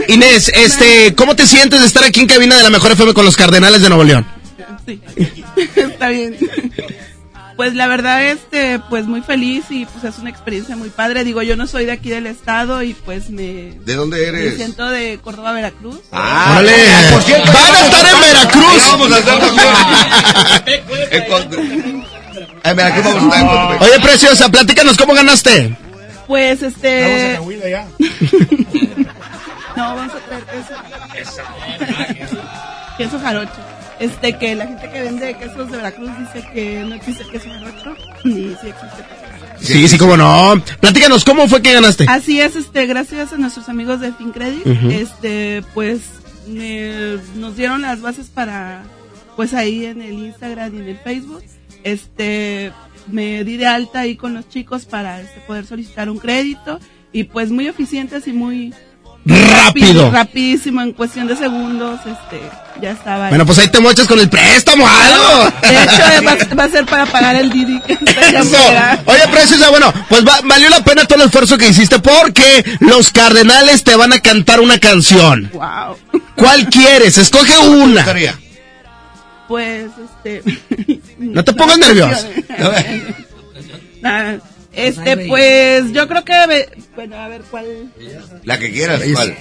Inés, 0.07 0.51
este, 0.53 1.13
¿cómo 1.15 1.35
te 1.35 1.47
sientes 1.47 1.79
de 1.81 1.87
estar 1.87 2.03
aquí 2.03 2.19
en 2.19 2.27
cabina 2.27 2.57
de 2.57 2.63
la 2.63 2.69
Mejor 2.69 2.91
FM 2.91 3.13
con 3.13 3.23
los 3.25 3.35
Cardenales 3.37 3.81
de 3.81 3.89
Nuevo 3.89 4.03
León? 4.03 4.25
Está 5.75 6.09
bien. 6.09 6.37
Pues 7.55 7.73
la 7.73 7.87
verdad, 7.87 8.23
este, 8.25 8.79
pues 8.89 9.05
muy 9.05 9.21
feliz 9.21 9.63
y 9.69 9.85
pues 9.85 10.03
es 10.03 10.19
una 10.19 10.29
experiencia 10.29 10.75
muy 10.75 10.89
padre. 10.89 11.23
Digo, 11.23 11.41
yo 11.41 11.55
no 11.55 11.67
soy 11.67 11.85
de 11.85 11.93
aquí 11.93 12.09
del 12.09 12.27
estado 12.27 12.83
y 12.83 12.93
pues 12.93 13.29
me, 13.29 13.71
¿De 13.85 13.95
dónde 13.95 14.17
me 14.31 14.39
eres? 14.39 14.57
siento 14.57 14.89
de 14.89 15.19
Córdoba, 15.23 15.53
Veracruz. 15.53 15.99
Ah, 16.11 16.57
Órale. 16.59 16.73
por 17.13 17.21
cierto, 17.23 17.49
Van 17.53 17.75
a 17.75 17.79
estar 17.79 18.05
en 18.13 18.19
Veracruz. 18.21 18.83
Vamos 18.91 19.11
a 19.13 19.19
estar 19.19 19.39
también. 19.39 19.65
En 22.65 22.75
Veracruz 22.75 23.05
vamos 23.05 23.33
a 23.33 23.39
estar 23.39 23.75
en. 23.75 23.83
Oye, 23.83 23.99
preciosa, 24.01 24.49
platícanos 24.49 24.97
cómo 24.97 25.13
ganaste. 25.13 25.77
Pues 26.27 26.61
este. 26.63 27.37
Vamos 27.39 27.53
no, 29.75 29.95
vamos 29.95 30.13
a 30.15 30.19
traer 30.19 30.43
queso. 30.45 32.31
queso 32.97 33.19
jarocho. 33.19 33.51
Este, 33.99 34.37
que 34.37 34.55
la 34.55 34.67
gente 34.67 34.89
que 34.89 35.01
vende 35.03 35.37
quesos 35.37 35.71
de 35.71 35.77
Veracruz 35.77 36.09
dice 36.19 36.45
que 36.53 36.79
no 36.85 36.95
existe 36.95 37.23
queso 37.31 37.49
jarocho. 37.49 37.95
Ni 38.25 38.49
sí 38.49 38.67
existe. 38.67 39.05
Sí, 39.61 39.87
sí, 39.87 39.97
cómo 39.97 40.17
no. 40.17 40.61
Platícanos, 40.81 41.23
¿cómo 41.23 41.47
fue 41.47 41.61
que 41.61 41.73
ganaste? 41.73 42.05
Así 42.09 42.41
es, 42.41 42.55
este, 42.57 42.85
gracias 42.87 43.31
a 43.31 43.37
nuestros 43.37 43.69
amigos 43.69 44.01
de 44.01 44.11
FinCredit, 44.11 44.65
este, 44.91 45.63
pues, 45.73 46.01
me- 46.47 47.17
nos 47.35 47.55
dieron 47.55 47.81
las 47.81 48.01
bases 48.01 48.27
para, 48.27 48.83
pues 49.37 49.53
ahí 49.53 49.85
en 49.85 50.01
el 50.01 50.11
Instagram 50.13 50.75
y 50.75 50.79
en 50.79 50.87
el 50.89 50.97
Facebook, 50.99 51.41
este, 51.85 52.73
me 53.07 53.43
di 53.43 53.57
de 53.57 53.67
alta 53.67 53.99
ahí 54.01 54.15
con 54.15 54.33
los 54.33 54.49
chicos 54.49 54.85
para 54.85 55.21
este, 55.21 55.39
poder 55.41 55.65
solicitar 55.65 56.09
un 56.09 56.17
crédito 56.17 56.79
y 57.13 57.23
pues 57.25 57.49
muy 57.51 57.67
eficientes 57.67 58.27
y 58.27 58.33
muy 58.33 58.73
Rápido. 59.25 60.11
rapidísimo 60.11 60.81
en 60.81 60.91
cuestión 60.93 61.25
de 61.27 61.35
segundos, 61.35 61.99
este, 62.05 62.41
ya 62.79 62.91
estaba. 62.91 63.25
ahí. 63.25 63.29
Bueno, 63.29 63.45
pues 63.47 63.57
ahí 63.57 63.67
te 63.69 63.79
mochas 63.79 64.05
con 64.07 64.19
el 64.19 64.29
préstamo, 64.29 64.85
algo. 64.87 65.51
De 65.61 65.83
hecho, 65.83 66.23
va, 66.27 66.55
va 66.55 66.63
a 66.65 66.69
ser 66.69 66.85
para 66.85 67.07
pagar 67.07 67.35
el 67.35 67.49
Didi. 67.49 67.79
que 67.81 67.93
Eso. 67.93 68.57
Oye, 69.07 69.27
preciosa, 69.31 69.69
bueno, 69.71 69.91
pues 70.09 70.23
va- 70.23 70.41
valió 70.43 70.69
la 70.69 70.83
pena 70.83 71.05
todo 71.05 71.19
el 71.21 71.25
esfuerzo 71.25 71.57
que 71.57 71.69
hiciste 71.69 71.97
porque 71.97 72.77
los 72.81 73.09
cardenales 73.11 73.83
te 73.83 73.95
van 73.95 74.13
a 74.13 74.19
cantar 74.19 74.59
una 74.59 74.77
canción. 74.77 75.49
Wow. 75.53 76.21
¿Cuál 76.35 76.69
quieres? 76.69 77.17
Escoge 77.17 77.57
una. 77.67 78.05
Pues, 79.47 79.87
este. 80.25 80.59
No 81.17 81.43
te 81.43 81.53
pongas 81.53 81.77
nervioso. 81.77 82.27
Nada, 84.01 84.39
Este, 84.73 85.17
pues, 85.27 85.91
yo 85.93 86.07
creo 86.07 86.23
que. 86.25 86.47
ve- 86.47 86.69
Bueno, 86.95 87.17
a 87.17 87.27
ver 87.27 87.41
cuál. 87.49 87.65
La 88.43 88.57
que 88.59 88.71
quieras, 88.71 89.01
¿cuál? 89.13 89.35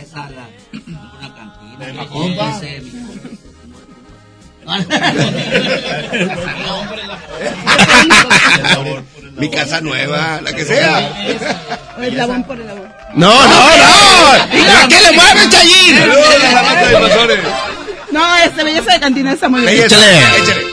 Mi 9.36 9.50
casa 9.50 9.80
nueva, 9.80 10.40
la 10.42 10.52
que 10.52 10.64
sea. 10.64 11.26
El 12.00 12.16
labón 12.16 12.44
por 12.44 12.60
el 12.60 12.66
labón. 12.66 12.92
No, 13.14 13.30
no, 13.46 13.48
no. 13.48 14.30
¿A 14.32 14.88
qué 14.88 15.00
le 15.00 15.12
mueves, 15.12 15.50
Chayín? 15.50 15.96
No, 18.15 18.36
este, 18.36 18.62
belleza 18.62 18.93
de 18.93 19.01
cantina 19.01 19.33
está 19.33 19.49
muy 19.49 19.62
bien. 19.62 19.86
Échale. 19.86 20.18
échale. 20.18 20.65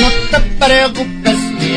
No 0.00 0.10
te 0.30 0.40
preocupes, 0.64 1.17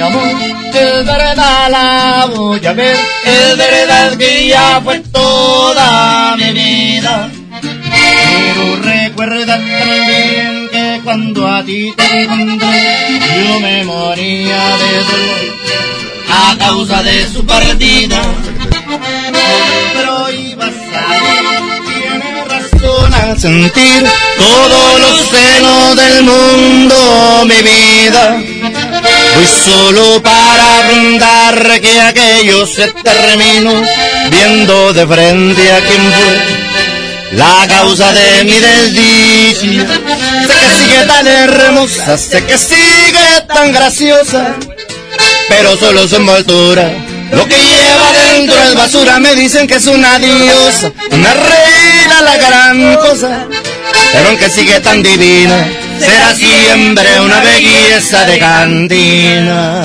mi 0.01 0.07
amor, 0.07 0.27
es 0.73 1.05
verdad 1.05 1.69
la 1.69 2.27
voy 2.33 2.65
a 2.65 2.73
ver. 2.73 2.97
Es 3.23 3.57
verdad 3.57 4.17
que 4.17 4.47
ya 4.47 4.81
fue 4.83 4.99
toda 4.99 6.35
mi 6.37 6.51
vida. 6.53 7.29
Pero 7.61 8.75
recuerda 8.81 9.45
también 9.45 10.69
que 10.71 11.01
cuando 11.03 11.47
a 11.47 11.63
ti 11.63 11.93
te 11.95 12.23
encontré, 12.23 13.19
yo 13.45 13.59
me 13.59 13.83
moría 13.83 14.61
de 14.81 14.93
dolor 15.09 15.41
a 16.29 16.57
causa 16.57 17.03
de 17.03 17.27
su 17.27 17.45
partida. 17.45 18.21
Pero 19.93 20.31
ibas 20.31 20.75
a 20.95 21.09
tiene 21.85 22.43
razón 22.45 23.13
al 23.13 23.39
sentir 23.39 24.03
todos 24.37 24.99
los 24.99 25.29
celos 25.29 25.95
del 25.95 26.23
mundo, 26.23 27.45
mi 27.45 27.61
vida. 27.61 28.50
Voy 29.35 29.47
solo 29.65 30.21
para 30.21 30.87
brindar 30.87 31.79
que 31.79 32.01
aquello 32.01 32.65
se 32.65 32.87
terminó, 33.03 33.73
viendo 34.29 34.93
de 34.93 35.07
frente 35.07 35.71
a 35.71 35.79
quien 35.79 36.11
fue 36.11 36.61
la 37.37 37.65
causa 37.67 38.11
de 38.13 38.43
mi 38.43 38.59
desdicha. 38.59 39.87
Sé 40.47 40.53
que 40.59 40.83
sigue 40.83 41.05
tan 41.07 41.27
hermosa, 41.27 42.17
sé 42.17 42.45
que 42.45 42.57
sigue 42.57 43.41
tan 43.47 43.71
graciosa, 43.71 44.55
pero 45.47 45.77
solo 45.77 46.07
su 46.07 46.17
envoltura. 46.17 46.91
Lo 47.31 47.47
que 47.47 47.55
lleva 47.55 48.11
dentro 48.33 48.61
es 48.63 48.75
basura, 48.75 49.19
me 49.19 49.33
dicen 49.35 49.65
que 49.65 49.75
es 49.75 49.87
una 49.87 50.19
diosa, 50.19 50.91
una 51.11 51.33
reina, 51.33 52.21
la 52.21 52.37
gran 52.37 52.95
cosa. 52.97 53.47
Pero 54.11 54.27
aunque 54.27 54.49
sigue 54.49 54.81
tan 54.81 55.01
divina, 55.01 55.65
será 56.01 56.33
siempre 56.35 57.21
una 57.21 57.39
belleza 57.41 58.25
de 58.25 58.39
cantina. 58.39 59.81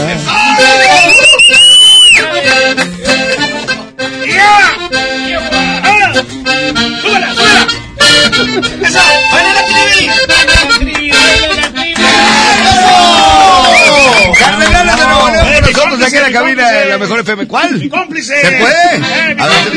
Nosotros 15.73 16.03
aquí 16.07 16.17
en 16.17 16.23
la 16.23 16.33
cabina 16.33 16.71
de 16.71 16.87
la 16.87 16.99
mejor 16.99 17.21
FM. 17.21 17.47
¿Cuál? 17.47 17.79
¡Mi 17.79 17.89
cómplice! 17.89 18.41
¿Se 18.41 18.53
puede? 18.53 18.97
¡Eh, 18.97 19.35
mi 19.35 19.43
A 19.43 19.47
ver, 19.47 19.71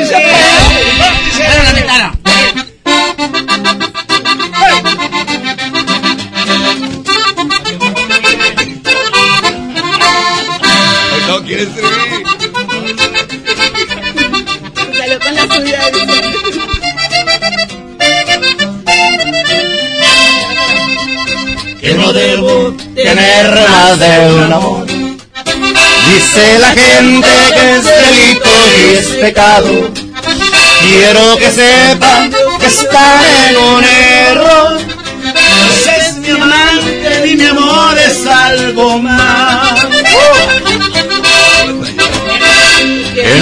No 11.29 11.43
quieres 11.43 11.67
escribir. 11.67 12.25
Salió 14.97 15.19
con 15.19 15.35
la 15.35 15.41
suya. 15.43 15.79
Que 21.79 21.93
no 21.93 22.13
debo 22.13 22.73
tener 22.95 23.69
más 23.69 23.99
de 23.99 24.33
un 24.33 24.53
amor. 24.53 24.87
Dice 24.87 26.59
la 26.59 26.69
gente 26.69 27.27
que 27.53 27.75
es 27.75 27.83
delito 27.85 28.49
y 28.79 28.95
es 28.95 29.05
pecado. 29.21 29.91
Quiero 30.81 31.37
que 31.37 31.51
sepan 31.51 32.33
que 32.59 32.65
están 32.65 33.21
en 33.49 33.55
un 33.55 33.83
error. 33.83 34.79
No 35.23 35.91
es 35.91 36.15
mi 36.15 36.29
amante 36.31 37.21
ni 37.23 37.35
mi 37.35 37.45
amor 37.45 37.95
es 37.99 38.25
algo 38.25 38.97
más. 38.97 39.88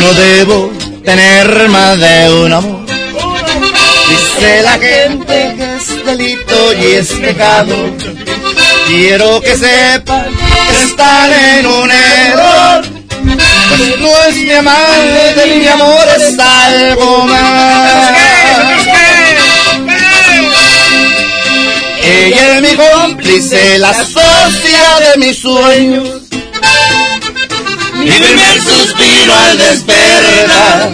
No 0.08 0.14
debo 0.14 0.72
tener 1.04 1.70
más 1.70 2.00
de 2.00 2.34
un 2.46 2.54
amor. 2.54 2.86
Dice 4.10 4.62
la 4.64 4.80
gente 4.80 5.56
que 5.58 5.76
es 5.76 6.06
delito 6.06 6.74
y 6.74 6.86
es 6.96 7.12
pecado. 7.12 7.76
Quiero 8.88 9.42
que 9.42 9.56
sepan 9.58 10.26
que 10.34 10.86
están 10.86 11.34
en 11.34 11.68
un 11.68 11.92
error. 11.92 12.86
Pues 13.70 14.00
no 14.00 14.24
es 14.30 14.36
mi 14.36 14.52
amante 14.52 15.60
mi 15.60 15.68
amor 15.68 16.06
es 16.18 16.40
algo 16.40 17.26
más. 17.26 18.18
Ella 22.04 22.56
es 22.56 22.62
mi 22.62 22.76
cómplice, 22.78 23.80
la 23.80 23.94
socia 23.94 25.12
de 25.12 25.18
mis 25.18 25.38
sueños. 25.40 26.17
Mi 28.08 28.14
primer 28.14 28.62
suspiro 28.62 29.34
al 29.34 29.58
despertar. 29.58 30.92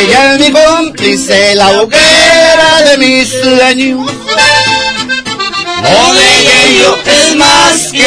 Ella 0.00 0.32
es 0.32 0.40
mi 0.40 0.50
cómplice, 0.50 1.54
la 1.54 1.82
hoguera 1.82 2.82
de 2.88 2.96
mis 2.96 3.28
sueños. 3.28 4.10
Lo 5.82 6.14
de 6.14 6.78
yo 6.80 6.98
es 7.04 7.36
más 7.36 7.92
que 7.92 8.06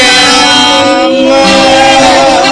amor. 1.06 2.49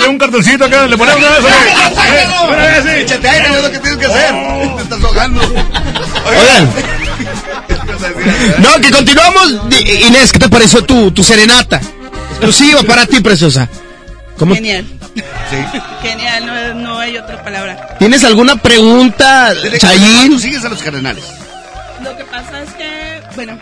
Tengo 0.00 0.10
un 0.12 0.18
cartoncito 0.18 0.64
acá, 0.64 0.86
le 0.86 0.96
ponemos 0.96 1.20
una 1.20 1.28
vez. 1.30 1.44
Una 2.48 2.56
vez, 2.66 2.84
sí. 2.84 2.90
Échate 3.02 3.28
aire, 3.28 3.48
es 3.56 3.62
lo 3.62 3.70
que 3.70 3.78
tienes 3.78 3.98
que 3.98 4.06
hacer. 4.06 4.34
Te 4.76 4.82
estás 4.82 5.04
ahogando. 5.04 5.40
Oigan. 6.26 6.72
No, 8.58 8.80
que 8.80 8.90
continuamos. 8.90 9.52
Inés, 10.06 10.32
¿qué 10.32 10.38
te 10.38 10.48
pareció 10.48 10.82
tu, 10.84 11.10
tu 11.12 11.22
serenata? 11.22 11.80
Exclusiva 12.30 12.82
para 12.82 13.06
ti, 13.06 13.20
preciosa. 13.20 13.68
¿Cómo- 14.38 14.54
Genial. 14.54 14.86
Genial, 16.02 16.46
no, 16.46 16.74
no 16.74 16.98
hay 16.98 17.16
otra 17.18 17.42
palabra. 17.42 17.96
¿Tienes 17.98 18.24
alguna 18.24 18.56
pregunta, 18.56 19.52
Chayín? 19.78 20.30
Tú 20.30 20.38
sigues 20.38 20.64
a 20.64 20.68
los 20.68 20.82
cardenales. 20.82 21.24
Lo 22.02 22.16
que 22.16 22.24
pasa 22.24 22.62
es 22.62 22.70
que, 22.70 23.20
bueno, 23.34 23.58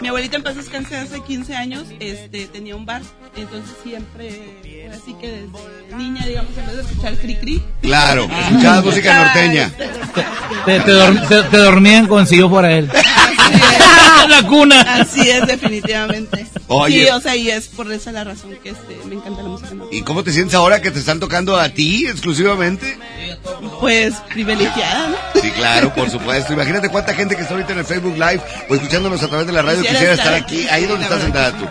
mi 0.00 0.08
abuelita 0.08 0.36
en 0.36 0.42
paz 0.42 0.56
descanse 0.56 0.96
hace 0.96 1.20
15 1.22 1.54
años, 1.56 1.84
este, 2.00 2.46
tenía 2.46 2.76
un 2.76 2.86
bar, 2.86 3.02
entonces 3.36 3.74
siempre, 3.82 4.30
fue 4.62 4.90
así 4.92 5.14
que 5.20 5.28
desde 5.28 5.96
niña, 5.96 6.24
digamos, 6.26 6.56
en 6.56 6.66
vez 6.66 6.76
de 6.76 6.82
escuchar 6.82 7.14
cri 7.16 7.36
cri. 7.36 7.62
Claro, 7.82 8.28
escuchabas 8.48 8.84
música 8.84 9.24
norteña. 9.24 9.70
Te, 10.64 10.80
te, 10.80 10.92
te- 11.28 11.42
te 11.42 11.56
dormían 11.56 12.06
con 12.06 12.26
sillo 12.26 12.48
por 12.48 12.64
él. 12.64 12.88
la 14.28 14.42
cuna. 14.46 14.80
Así 14.82 15.28
es, 15.28 15.46
definitivamente. 15.46 16.46
Oye. 16.68 17.04
Sí, 17.04 17.10
o 17.10 17.20
sea, 17.20 17.34
y 17.36 17.50
es 17.50 17.68
por 17.68 17.90
esa 17.90 18.12
la 18.12 18.24
razón 18.24 18.50
que 18.62 18.70
este, 18.70 18.98
me 19.06 19.14
encanta 19.16 19.42
la 19.42 19.48
música 19.48 19.74
norteña. 19.74 19.98
¿Y 19.98 20.02
cómo 20.02 20.22
te 20.22 20.32
sientes 20.32 20.54
ahora 20.54 20.82
que 20.82 20.90
te 20.90 20.98
están 20.98 21.18
tocando 21.18 21.56
a 21.58 21.70
ti 21.70 22.06
exclusivamente? 22.06 22.98
Pues 23.80 24.14
privilegiada, 24.32 25.08
¿no? 25.08 25.40
Sí, 25.40 25.50
claro, 25.52 25.94
por 25.94 26.10
supuesto. 26.10 26.52
Imagínate 26.52 26.88
cuánta 26.88 27.14
gente 27.14 27.36
que 27.36 27.42
está 27.42 27.54
ahorita 27.54 27.72
en 27.72 27.78
el 27.78 27.84
Facebook 27.84 28.14
Live 28.14 28.40
o 28.68 28.74
escuchándonos 28.74 29.22
a 29.22 29.28
través 29.28 29.46
de 29.46 29.52
la 29.52 29.62
radio 29.62 29.82
Quisiera 29.88 30.12
quisiera 30.12 30.12
estar 30.14 30.34
estar 30.34 30.42
aquí, 30.42 30.66
aquí, 30.66 30.68
ahí 30.68 30.86
donde 30.86 31.04
estás 31.04 31.22
sentada 31.22 31.52
tú. 31.52 31.66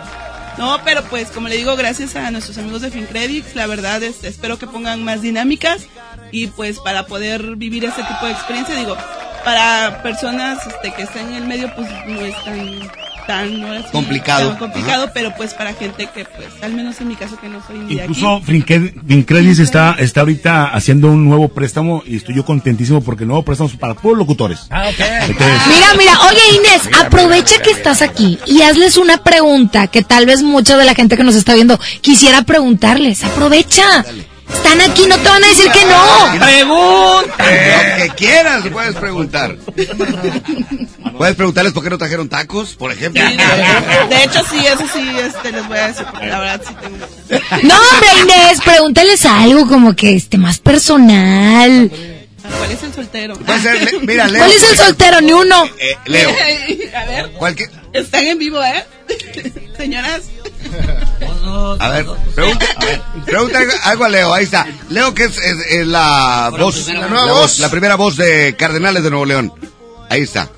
No, 0.58 0.80
pero 0.84 1.04
pues 1.04 1.30
como 1.30 1.46
le 1.48 1.56
digo, 1.56 1.76
gracias 1.76 2.16
a 2.16 2.30
nuestros 2.32 2.58
amigos 2.58 2.82
de 2.82 2.90
FinCredits, 2.90 3.54
la 3.54 3.66
verdad 3.66 4.02
es, 4.02 4.24
espero 4.24 4.58
que 4.58 4.66
pongan 4.66 5.04
más 5.04 5.22
dinámicas 5.22 5.86
y 6.32 6.48
pues 6.48 6.80
para 6.80 7.06
poder 7.06 7.54
vivir 7.54 7.84
ese 7.84 8.02
tipo 8.02 8.26
de 8.26 8.32
experiencia, 8.32 8.74
digo, 8.74 8.96
para 9.44 10.02
personas 10.02 10.58
este, 10.66 10.92
que 10.92 11.02
están 11.02 11.28
en 11.28 11.34
el 11.34 11.46
medio 11.46 11.72
pues 11.76 11.88
no 12.06 12.20
es 12.20 12.44
tan, 12.44 12.90
tan 13.28 13.60
no 13.60 13.74
es 13.74 13.82
así 13.84 13.92
Complicado. 13.92 14.48
tan 14.48 14.58
complicado, 14.58 15.10
pero 15.14 15.32
pues 15.36 15.52
para 15.54 15.74
gente 15.74 16.08
que 16.12 16.24
pues, 16.24 16.48
al 16.62 16.72
menos 16.72 17.00
en 17.00 17.08
mi 17.08 17.14
caso 17.14 17.38
que 17.38 17.48
no 17.48 17.60
soy 17.64 17.78
ni. 17.78 17.92
Incluso 17.92 18.40
Fincred- 18.40 18.94
Fincredits 19.06 19.58
está, 19.60 19.94
está 19.98 20.20
ahorita 20.20 20.64
haciendo 20.74 21.08
un 21.08 21.26
nuevo 21.28 21.48
préstamo 21.48 22.02
y 22.06 22.16
estoy 22.16 22.34
yo 22.34 22.44
contentísimo 22.44 23.02
porque 23.02 23.24
el 23.24 23.28
nuevo 23.28 23.44
préstamo 23.44 23.68
es 23.70 23.76
para 23.76 23.94
puros 23.94 24.18
locutores. 24.18 24.60
Entonces, 24.70 25.60
Mira, 25.68 25.86
mira, 25.98 26.12
oye 26.28 26.56
Inés, 26.56 26.88
aprovecha 26.98 27.60
que 27.62 27.70
estás 27.70 28.00
aquí 28.02 28.38
y 28.46 28.62
hazles 28.62 28.96
una 28.96 29.18
pregunta 29.18 29.86
que 29.88 30.02
tal 30.02 30.24
vez 30.26 30.42
mucha 30.42 30.76
de 30.78 30.86
la 30.86 30.94
gente 30.94 31.16
que 31.16 31.22
nos 31.24 31.34
está 31.36 31.54
viendo 31.54 31.78
quisiera 32.00 32.42
preguntarles. 32.42 33.22
Aprovecha. 33.24 34.04
Están 34.48 34.80
aquí, 34.80 35.02
no 35.06 35.18
te 35.18 35.28
van 35.28 35.44
a 35.44 35.48
decir 35.48 35.70
que 35.70 35.84
no. 35.84 36.40
Pregunta. 36.40 37.44
Lo 37.98 38.02
que 38.02 38.08
quieras 38.16 38.64
puedes 38.72 38.94
preguntar. 38.96 39.56
Puedes 41.18 41.34
preguntarles 41.36 41.72
por 41.72 41.82
qué 41.82 41.90
no 41.90 41.98
trajeron 41.98 42.28
tacos, 42.28 42.74
por 42.76 42.92
ejemplo. 42.92 43.22
De 43.22 44.22
hecho 44.24 44.40
sí, 44.50 44.64
eso 44.66 44.84
sí, 44.92 45.02
este, 45.20 45.52
les 45.52 45.66
voy 45.68 45.76
a 45.78 45.88
decir, 45.88 46.06
porque 46.10 46.26
la 46.26 46.38
verdad 46.38 46.62
sí 46.66 46.74
tengo. 46.80 47.06
No, 47.64 47.74
hombre, 47.74 48.08
Inés, 48.22 48.60
pregúntales 48.64 49.26
algo 49.26 49.66
como 49.68 49.94
que 49.96 50.14
esté 50.16 50.38
más 50.38 50.58
personal. 50.58 51.90
¿Cuál 52.56 52.70
es 52.72 52.82
el 52.82 52.94
soltero? 52.94 53.36
Puede 53.36 53.60
ser, 53.60 53.82
le- 53.92 53.98
mira, 54.06 54.26
Leo. 54.28 54.38
¿Cuál 54.42 54.52
es 54.56 54.70
el 54.70 54.76
soltero? 54.78 55.20
Ni 55.20 55.32
uno. 55.32 55.66
Eh, 55.78 55.96
Leo. 56.06 56.30
A 56.96 57.04
ver, 57.04 57.32
Cualquier- 57.32 57.70
están 57.92 58.24
en 58.24 58.38
vivo, 58.38 58.62
¿eh? 58.62 58.84
Señoras. 59.76 60.22
A 61.80 61.88
ver, 61.90 62.06
pregunta, 62.34 62.66
a 62.76 62.84
ver, 62.84 63.00
pregunta 63.26 63.58
algo- 63.58 63.72
algo 63.84 64.04
a 64.04 64.08
Leo, 64.08 64.32
ahí 64.34 64.44
está. 64.44 64.66
Leo, 64.88 65.12
que 65.14 65.24
es, 65.24 65.36
es- 65.38 65.66
es 65.70 65.86
la 65.86 66.50
voz, 66.58 66.86
la, 66.88 67.06
nueva 67.08 67.24
voz, 67.26 67.40
voz. 67.40 67.58
la 67.58 67.70
primera 67.70 67.94
voz 67.96 68.16
de 68.16 68.54
Cardenales 68.56 69.02
de 69.02 69.10
Nuevo 69.10 69.24
León. 69.26 69.52
Ahí 70.10 70.22
está. 70.22 70.48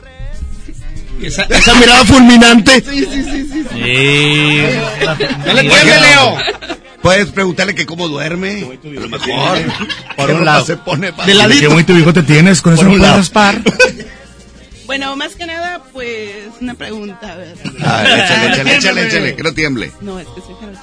Esa, 1.23 1.43
esa 1.43 1.75
mirada 1.75 2.05
fulminante. 2.05 2.81
Sí, 2.81 3.05
sí, 3.05 3.23
sí, 3.25 3.49
sí. 3.53 4.61
Dale 5.45 5.61
tiemble, 5.63 6.01
Leo. 6.01 6.37
Puedes 7.03 7.29
preguntarle 7.31 7.75
que 7.75 7.87
cómo 7.87 8.09
duerme, 8.09 8.63
a 8.63 9.01
lo 9.01 9.09
mejor. 9.09 9.59
Por 10.17 10.31
un 10.31 10.39
no 10.41 10.45
lado. 10.45 10.67
Se 10.67 10.77
pone 10.77 11.09
De 11.13 11.17
qué 11.25 11.35
ladito. 11.35 11.71
bonito 11.71 11.95
bigote 11.95 12.23
tienes, 12.23 12.61
con 12.61 12.75
eso 12.75 12.83
no 12.85 12.91
puedes 12.91 13.17
raspar. 13.17 13.61
Bueno, 14.85 15.15
más 15.15 15.37
que 15.37 15.47
nada, 15.47 15.81
pues, 15.93 16.33
una 16.61 16.75
pregunta, 16.75 17.33
a 17.33 17.37
ver. 17.37 17.55
A 17.87 18.03
ver, 18.03 18.19
échale, 18.19 18.47
échale, 18.49 18.75
échale, 18.77 19.07
échale, 19.07 19.37
que 19.37 19.43
no 19.45 19.55
tiemble. 19.55 19.93
No, 20.01 20.19
es 20.19 20.27
que 20.27 20.41
soy 20.41 20.55
jarocho. 20.61 20.81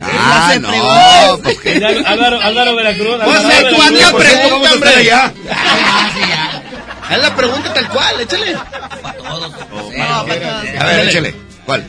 Ah, 0.00 0.54
no, 0.60 0.68
pregunta. 0.70 1.38
pues 1.44 1.58
que... 1.60 1.84
Álvaro, 2.04 2.40
Álvaro 2.42 2.74
Veracruz. 2.74 3.16
Pues 3.24 3.36
Álvaro 3.38 3.68
tú 3.76 3.82
haz 3.82 3.90
la 3.92 4.12
pregunta, 4.12 4.48
Vamos 4.50 4.66
a 4.68 4.72
hombre. 4.74 4.88
estar 4.90 4.98
allá. 4.98 5.32
Haz 7.08 7.18
la 7.18 7.36
pregunta 7.36 7.74
tal 7.74 7.88
cual, 7.88 8.20
échale. 8.20 8.52
No, 8.52 8.64
para 9.02 9.18
todos. 9.18 9.52
A 10.78 10.86
ver, 10.86 11.08
échale. 11.08 11.34
¿Cuál? 11.66 11.86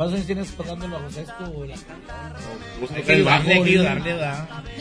¿Cuántos 0.00 0.14
años 0.14 0.26
tienes 0.26 0.56
tocando 0.56 0.86
el 0.86 0.92
bajo 0.92 1.10
sexto 1.10 1.44
o 1.54 1.66
la 1.66 1.74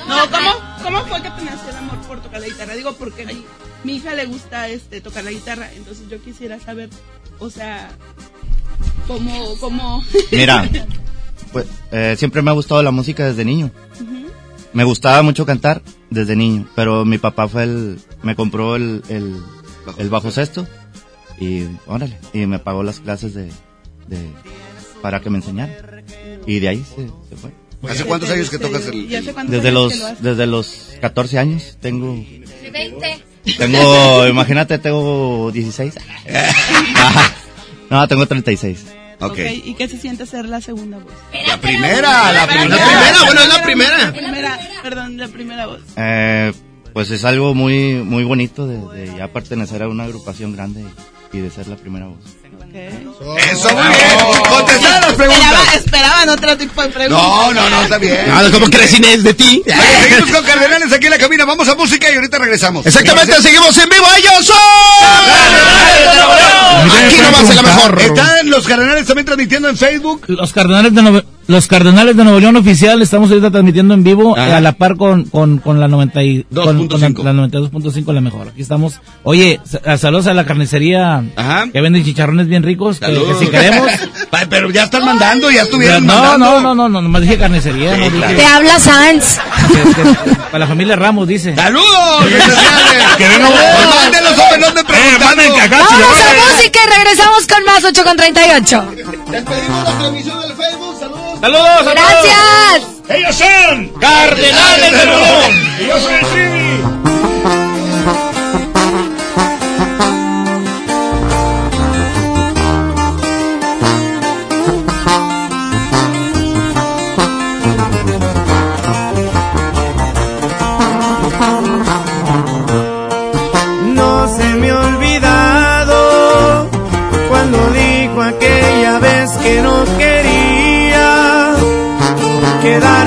No, 0.08 0.32
¿cómo, 0.32 0.52
¿cómo 0.82 1.06
fue 1.08 1.22
que 1.22 1.30
te 1.32 1.44
nació 1.44 1.70
el 1.72 1.76
amor 1.76 1.98
por 2.08 2.22
tocar 2.22 2.40
la 2.40 2.48
guitarra? 2.48 2.74
Digo, 2.74 2.94
porque 2.94 3.28
mi 3.84 3.96
hija 3.96 4.14
le 4.14 4.26
gusta 4.28 4.70
este 4.70 5.02
tocar 5.02 5.26
la 5.26 5.32
guitarra, 5.32 5.70
entonces 5.76 6.08
yo 6.10 6.22
quisiera 6.22 6.58
saber, 6.62 6.90
o 7.40 7.50
sea, 7.50 7.90
cómo, 9.08 9.58
cómo... 9.60 10.06
Mira, 10.32 10.70
pues 11.52 11.66
eh, 11.92 12.16
siempre 12.18 12.42
me 12.42 12.52
ha 12.52 12.54
gustado 12.54 12.82
la 12.82 12.92
música 12.92 13.26
desde 13.26 13.44
niño. 13.44 13.72
Me 14.72 14.86
gustaba 14.86 15.22
mucho 15.22 15.46
cantar 15.46 15.82
desde 16.10 16.38
niño, 16.38 16.66
pero 16.76 17.04
mi 17.04 17.18
papá 17.18 17.50
fue 17.50 17.64
el, 17.64 18.00
me 18.24 18.36
compró 18.36 18.76
el, 18.76 19.04
el, 19.10 19.38
el 19.98 20.10
bajo 20.10 20.32
sexto 20.32 20.68
y 21.40 21.66
órale, 21.88 22.18
y 22.34 22.46
me 22.46 22.60
pagó 22.60 22.84
las 22.84 23.00
clases 23.00 23.34
de, 23.34 23.46
de 24.08 24.30
para 25.02 25.22
que 25.22 25.30
me 25.30 25.38
enseñara. 25.38 26.04
Y 26.46 26.60
de 26.60 26.70
ahí 26.70 26.84
se, 26.96 27.08
se 27.30 27.36
fue. 27.36 27.52
¿Hace 27.90 28.04
cuántos 28.04 28.30
años 28.30 28.50
que 28.50 28.60
tocas 28.60 28.82
¿Y 28.94 29.16
el...? 29.16 29.26
Desde 29.48 29.70
años 29.70 29.74
los, 29.74 30.00
lo 30.00 30.16
desde 30.32 30.46
los 30.48 30.92
14 31.00 31.40
años 31.40 31.78
tengo, 31.80 32.14
20. 32.74 33.24
tengo, 33.58 34.28
imagínate, 34.28 34.78
tengo 34.80 35.50
16. 35.52 35.96
Ajá. 36.96 37.34
no, 37.90 38.06
tengo 38.10 38.26
36. 38.26 38.86
Ok. 39.22 39.32
Ok, 39.32 39.40
¿y 39.66 39.74
qué 39.76 39.88
se 39.88 39.98
siente 39.98 40.26
ser 40.26 40.46
la 40.46 40.60
segunda 40.62 40.98
voz? 40.98 41.14
La 41.48 41.60
primera, 41.60 42.32
la 42.34 42.34
La 42.34 42.48
primera. 42.48 42.86
primera, 42.86 43.24
bueno, 43.26 43.42
es 43.42 43.48
la 43.54 43.64
primera. 43.64 43.98
La 43.98 44.12
primera, 44.14 44.60
perdón, 44.84 45.18
la 45.18 45.28
primera 45.30 45.66
voz. 45.68 45.82
Eh, 45.98 46.54
pues 46.94 47.12
es 47.12 47.24
algo 47.26 47.54
muy 47.54 47.96
muy 47.96 48.24
bonito 48.24 48.68
de, 48.68 48.78
de 48.78 49.18
ya 49.18 49.28
pertenecer 49.28 49.84
a 49.84 49.88
una 49.88 50.04
agrupación 50.06 50.56
grande 50.56 50.84
y 51.32 51.40
de 51.40 51.50
ser 51.52 51.68
la 51.68 51.76
primera 51.76 52.08
voz. 52.08 52.18
Eso, 52.72 53.70
muy 53.74 53.88
bien. 53.88 54.44
Contestar 54.48 55.02
las 55.02 55.14
preguntas. 55.14 55.42
Esperaba, 55.42 55.74
esperaban 55.74 56.30
otro 56.30 56.58
tipo 56.58 56.82
de 56.84 56.90
preguntas. 56.90 57.28
No, 57.28 57.54
no, 57.54 57.70
no, 57.70 57.82
está 57.84 57.98
bien. 57.98 58.28
Nada, 58.28 58.52
¿cómo 58.52 58.68
crees 58.68 58.94
Inés 58.98 59.24
de 59.24 59.34
ti? 59.34 59.64
Oye, 59.66 60.04
seguimos 60.04 60.32
con 60.32 60.46
Cardenales 60.46 60.94
aquí 60.94 61.06
en 61.06 61.12
la 61.12 61.18
cabina. 61.18 61.46
Vamos 61.46 61.68
a 61.68 61.76
música 61.76 62.12
y 62.12 62.16
ahorita 62.16 62.38
regresamos. 62.38 62.86
Exactamente, 62.86 63.42
seguimos 63.42 63.76
en 63.78 63.90
vivo. 63.90 64.06
Ellos 64.18 64.46
son. 64.46 64.56
Aquí 67.06 67.18
nomás 67.22 67.50
en 67.50 67.56
la 67.56 67.62
mejor. 67.64 68.02
Están 68.02 68.50
los 68.50 68.68
Cardenales 68.68 69.06
también 69.06 69.26
transmitiendo 69.26 69.70
en 69.70 69.78
Facebook. 69.78 70.26
Los 70.28 70.54
Cardenales 70.54 70.94
de 70.94 71.02
Nuevo, 71.02 71.22
los 71.50 71.66
Cardenales 71.68 72.16
de 72.16 72.24
Nuevo 72.24 72.40
León 72.40 72.56
oficial 72.58 73.02
estamos 73.02 73.30
ahorita 73.32 73.50
transmitiendo 73.50 73.96
en 73.96 74.04
vivo 74.04 74.38
Ajá. 74.38 74.50
eh, 74.50 74.54
a 74.54 74.62
la 74.62 74.74
par 74.74 74.98
con, 74.98 75.24
con, 75.26 75.58
con 75.58 75.80
la 75.80 75.88
90 75.88 76.24
y- 76.24 76.44
con, 76.44 76.88
con 76.88 77.02
la, 77.02 77.10
la 77.10 77.48
92.5 77.48 78.14
la 78.14 78.22
mejor. 78.22 78.50
Aquí 78.50 78.62
estamos. 78.62 79.02
Oye, 79.24 79.60
sa- 79.66 79.98
saludos 79.98 80.28
a 80.28 80.36
la 80.36 80.46
carnicería 80.46 81.24
que 81.74 81.82
venden 81.82 82.06
chicharrones 82.06 82.48
bien 82.48 82.62
ricos, 82.62 83.00
que, 83.00 83.08
que 83.08 83.14
Saludos. 83.14 83.40
si 83.40 83.48
queremos. 83.48 83.90
Pero 84.50 84.70
ya 84.70 84.84
están 84.84 85.04
mandando, 85.04 85.50
ya 85.50 85.64
estuvieron 85.64 86.06
no, 86.06 86.14
mandando. 86.14 86.46
no, 86.46 86.62
no, 86.62 86.76
no, 86.76 86.90
no, 86.90 87.02
nomás 87.02 87.24
dije 87.24 87.38
carnicería, 87.40 87.98
no 87.98 88.10
dije- 88.12 88.36
Te 88.36 88.46
habla 88.46 88.80
Sanz. 88.80 89.40
para 90.52 90.60
la 90.60 90.68
familia 90.68 90.96
Ramos 90.96 91.28
dice. 91.28 91.56
¡Saludos! 91.56 92.26
que 93.18 93.28
venga, 93.28 93.50
manden 93.50 94.24
los 94.24 94.34
hombres 94.34 94.76
de 94.76 94.84
preguntando. 94.84 95.44
Vamos 95.72 95.92
a 95.92 96.54
música 96.56 96.80
y 96.86 96.96
regresamos 96.96 97.48
con 97.48 97.66
más 97.66 97.84
8 97.84 98.04
con 98.04 98.16
38. 98.18 98.86
Despedimos 99.32 99.84
la 99.84 99.98
transmisión 99.98 100.40
del 100.42 100.50
Facebook. 100.56 100.89
Saludos. 101.42 101.86
Gracias. 101.86 102.88
Ellos 103.10 103.36
son 103.36 103.90
Cardenales 104.00 104.92
de 104.92 105.06
León. 105.06 105.80
Y 105.80 105.88
yo 105.88 106.00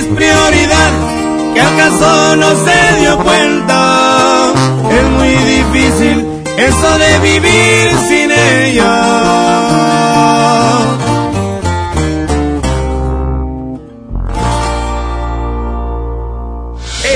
Mis 0.00 0.16
prioridades, 0.16 1.54
que 1.54 1.60
acaso 1.60 2.36
no 2.36 2.64
se 2.64 3.00
dio 3.00 3.18
cuenta. 3.18 4.52
Es 4.90 5.04
muy 5.10 5.28
difícil 5.28 6.26
eso 6.56 6.98
de 6.98 7.18
vivir 7.18 7.90
sin 8.08 8.30
ella. 8.30 8.96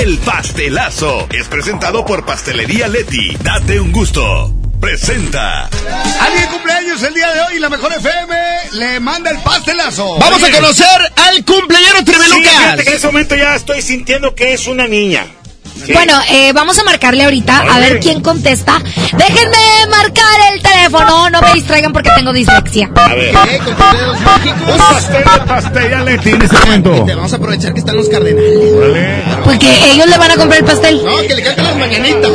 El 0.01 0.17
pastelazo 0.19 1.27
es 1.31 1.47
presentado 1.47 2.05
por 2.05 2.25
Pastelería 2.25 2.87
Leti. 2.87 3.35
Date 3.41 3.79
un 3.79 3.91
gusto. 3.91 4.53
Presenta. 4.79 5.69
Alguien 6.21 6.49
cumpleaños 6.51 7.01
el 7.01 7.13
día 7.13 7.31
de 7.31 7.41
hoy 7.41 7.55
y 7.55 7.59
la 7.59 7.69
mejor 7.69 7.91
FM 7.93 8.44
le 8.75 8.99
manda 8.99 9.31
el 9.31 9.37
pastelazo. 9.39 10.17
Vamos 10.19 10.43
a 10.43 10.51
conocer 10.51 10.87
al 11.27 11.43
cumpleañero 11.45 11.99
Sí, 11.99 12.05
Tribelucas. 12.05 12.51
fíjate 12.51 12.83
que 12.83 12.89
en 12.89 12.95
ese 12.97 13.07
momento 13.07 13.35
ya 13.35 13.55
estoy 13.55 13.81
sintiendo 13.81 14.35
que 14.35 14.53
es 14.53 14.67
una 14.67 14.87
niña. 14.87 15.25
Sí. 15.85 15.91
Bueno, 15.91 16.13
eh, 16.31 16.53
vamos 16.53 16.79
a 16.79 16.83
marcarle 16.85 17.25
ahorita 17.25 17.57
a 17.69 17.79
ver 17.79 17.99
quién 17.99 18.21
contesta. 18.21 18.81
Déjenme 19.17 19.87
marcar 19.89 20.53
el 20.53 20.61
teléfono, 20.61 21.29
no 21.29 21.41
me 21.41 21.53
distraigan 21.53 21.91
porque 21.91 22.09
tengo 22.15 22.31
dislexia. 22.31 22.89
A 22.95 23.13
ver. 23.13 23.35
Un 23.35 25.47
pastel 25.47 25.89
de 25.89 26.05
Leti 26.05 26.29
en 26.29 26.41
este 26.41 26.57
momento. 26.59 27.05
Vamos 27.05 27.33
a 27.33 27.35
aprovechar 27.35 27.73
que 27.73 27.79
están 27.79 27.97
los 27.97 28.07
cardenales. 28.07 29.37
Porque 29.43 29.91
ellos 29.91 30.07
le 30.07 30.17
van 30.17 30.31
a 30.31 30.35
comprar 30.37 30.59
el 30.59 30.65
pastel. 30.65 31.03
No, 31.03 31.17
que 31.27 31.35
le 31.35 31.43
canten 31.43 31.65
las 31.65 31.75
mañanitas. 31.75 32.31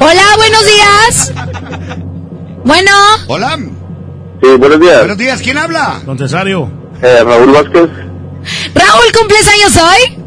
Hola, 0.00 0.22
buenos 0.36 0.66
días. 0.66 1.32
Bueno, 2.64 2.90
Hola. 3.28 3.56
Sí, 4.42 4.48
buenos 4.58 4.80
días. 4.80 4.98
Buenos 4.98 5.18
días, 5.18 5.40
¿quién 5.40 5.56
habla? 5.56 6.00
Don 6.04 6.18
Cesario. 6.18 6.70
Eh, 7.02 7.22
Raúl 7.24 7.52
Vázquez. 7.52 7.88
Raúl, 8.74 9.12
¿cumples 9.16 9.48
años 9.48 9.76
hoy? 9.76 10.18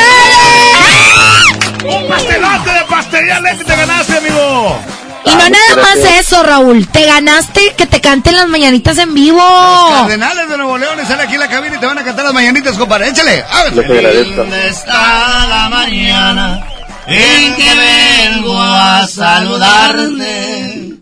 Un 1.85 2.07
pastelote 2.07 2.69
de 2.69 2.85
pastelería 2.89 3.39
Leti 3.41 3.63
te 3.65 3.75
ganaste, 3.75 4.17
amigo. 4.17 4.79
Y 5.25 5.29
no 5.31 5.49
nada 5.49 5.75
más 5.77 5.97
eso, 6.19 6.43
Raúl. 6.43 6.87
Te 6.87 7.05
ganaste 7.05 7.73
que 7.75 7.87
te 7.87 7.99
canten 7.99 8.35
las 8.35 8.47
mañanitas 8.47 8.97
en 8.99 9.13
vivo. 9.13 9.39
Los 9.39 10.01
Cardenales 10.01 10.49
de 10.49 10.57
Nuevo 10.57 10.77
León 10.77 10.99
están 10.99 11.19
aquí 11.19 11.33
en 11.33 11.39
la 11.39 11.47
cabina 11.49 11.75
y 11.75 11.79
te 11.79 11.85
van 11.85 11.97
a 11.97 12.03
cantar 12.03 12.25
las 12.25 12.33
mañanitas, 12.33 12.77
compadre. 12.77 13.09
Échale. 13.09 13.43
Les 13.73 13.85
agradezco. 13.89 14.35
¿Dónde 14.35 14.67
está 14.67 15.47
la 15.47 15.69
mañana 15.69 16.72
en 17.07 17.55
que 17.55 17.75
vengo 17.75 18.59
a 18.61 19.07
saludarte? 19.07 20.93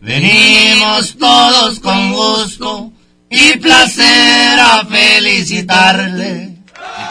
Venimos 0.00 1.16
todos 1.18 1.78
con 1.80 2.12
gusto 2.12 2.90
y 3.28 3.56
placer 3.58 4.58
a 4.60 4.84
felicitarle. 4.86 6.54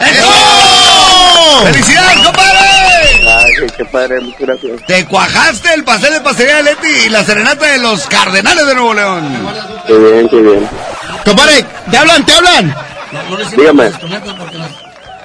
¡Eso! 0.00 1.64
¡Felicidades, 1.64 2.16
compadre! 2.20 2.58
Ay, 3.28 3.50
qué- 3.76 3.84
padre, 3.84 4.20
muchas 4.20 4.40
gracias. 4.40 4.86
Te 4.86 5.04
cuajaste 5.06 5.74
el 5.74 5.84
pastel 5.84 6.12
de 6.14 6.20
pastelería 6.20 6.56
de 6.58 6.62
Leti 6.64 6.88
y 7.06 7.08
la 7.10 7.22
serenata 7.24 7.66
de 7.66 7.78
los 7.78 8.06
Cardenales 8.06 8.66
de 8.66 8.74
Nuevo 8.74 8.94
León. 8.94 9.46
Qué 9.86 9.92
bien, 9.98 10.28
qué 10.28 10.36
bien. 10.40 10.68
Compadre, 11.24 11.64
te 11.90 11.96
hablan, 11.96 12.24
te 12.26 12.32
hablan. 12.32 12.74
No, 13.12 13.38
no 13.38 13.50
Dígame. 13.50 13.90
porque 13.90 14.58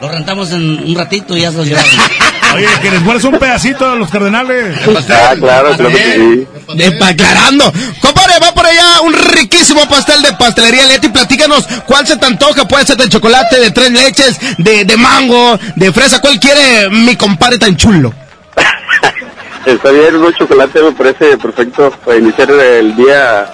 los 0.01 0.11
rentamos 0.11 0.51
en 0.51 0.83
un 0.83 0.95
ratito 0.95 1.35
y 1.35 1.41
ya 1.41 1.51
se 1.51 1.57
los 1.57 1.67
llevamos. 1.67 1.89
Oye, 2.55 2.67
que 2.81 2.91
les 2.91 3.03
guardes 3.03 3.23
un 3.25 3.37
pedacito 3.37 3.89
a 3.89 3.95
los 3.95 4.09
cardenales. 4.09 4.77
Ah, 4.87 5.33
claro, 5.37 5.75
claro 5.75 5.89
que 5.89 5.97
sí. 5.97 6.47
De 6.75 6.85
aclarando. 7.03 7.71
Compadre, 8.01 8.33
va 8.41 8.53
por 8.53 8.65
allá 8.65 9.01
un 9.01 9.13
riquísimo 9.13 9.85
pastel 9.89 10.21
de 10.21 10.31
pastelería 10.33 10.85
Leti. 10.85 11.09
Platícanos 11.09 11.67
cuál 11.85 12.07
se 12.07 12.15
te 12.15 12.25
antoja. 12.25 12.65
Puede 12.65 12.85
ser 12.85 12.97
de 12.97 13.09
chocolate, 13.09 13.59
de 13.59 13.71
tres 13.71 13.91
leches, 13.91 14.39
de, 14.57 14.85
de 14.85 14.97
mango, 14.97 15.59
de 15.75 15.91
fresa. 15.91 16.21
¿Cuál 16.21 16.39
quiere 16.39 16.89
mi 16.89 17.15
compadre 17.17 17.57
tan 17.57 17.75
chulo? 17.75 18.13
Está 19.65 19.89
bien, 19.89 20.15
unos 20.15 20.35
chocolates 20.35 20.81
me 20.81 20.91
parece 20.91 21.37
perfecto 21.37 21.91
para 22.05 22.17
iniciar 22.17 22.51
el 22.51 22.95
día 22.95 23.51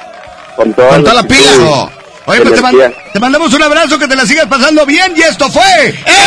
con 0.55 0.73
toda, 0.73 0.89
Con 0.89 1.03
toda 1.03 1.13
la 1.15 1.23
pila. 1.23 1.89
Oye, 2.27 2.41
pues 2.41 2.53
te, 2.55 2.61
man- 2.61 2.75
te 3.13 3.19
mandamos 3.19 3.53
un 3.53 3.63
abrazo, 3.63 3.97
que 3.97 4.07
te 4.07 4.15
la 4.15 4.25
sigas 4.25 4.45
pasando 4.45 4.85
bien 4.85 5.13
y 5.17 5.21
esto 5.21 5.49
fue 5.49 5.63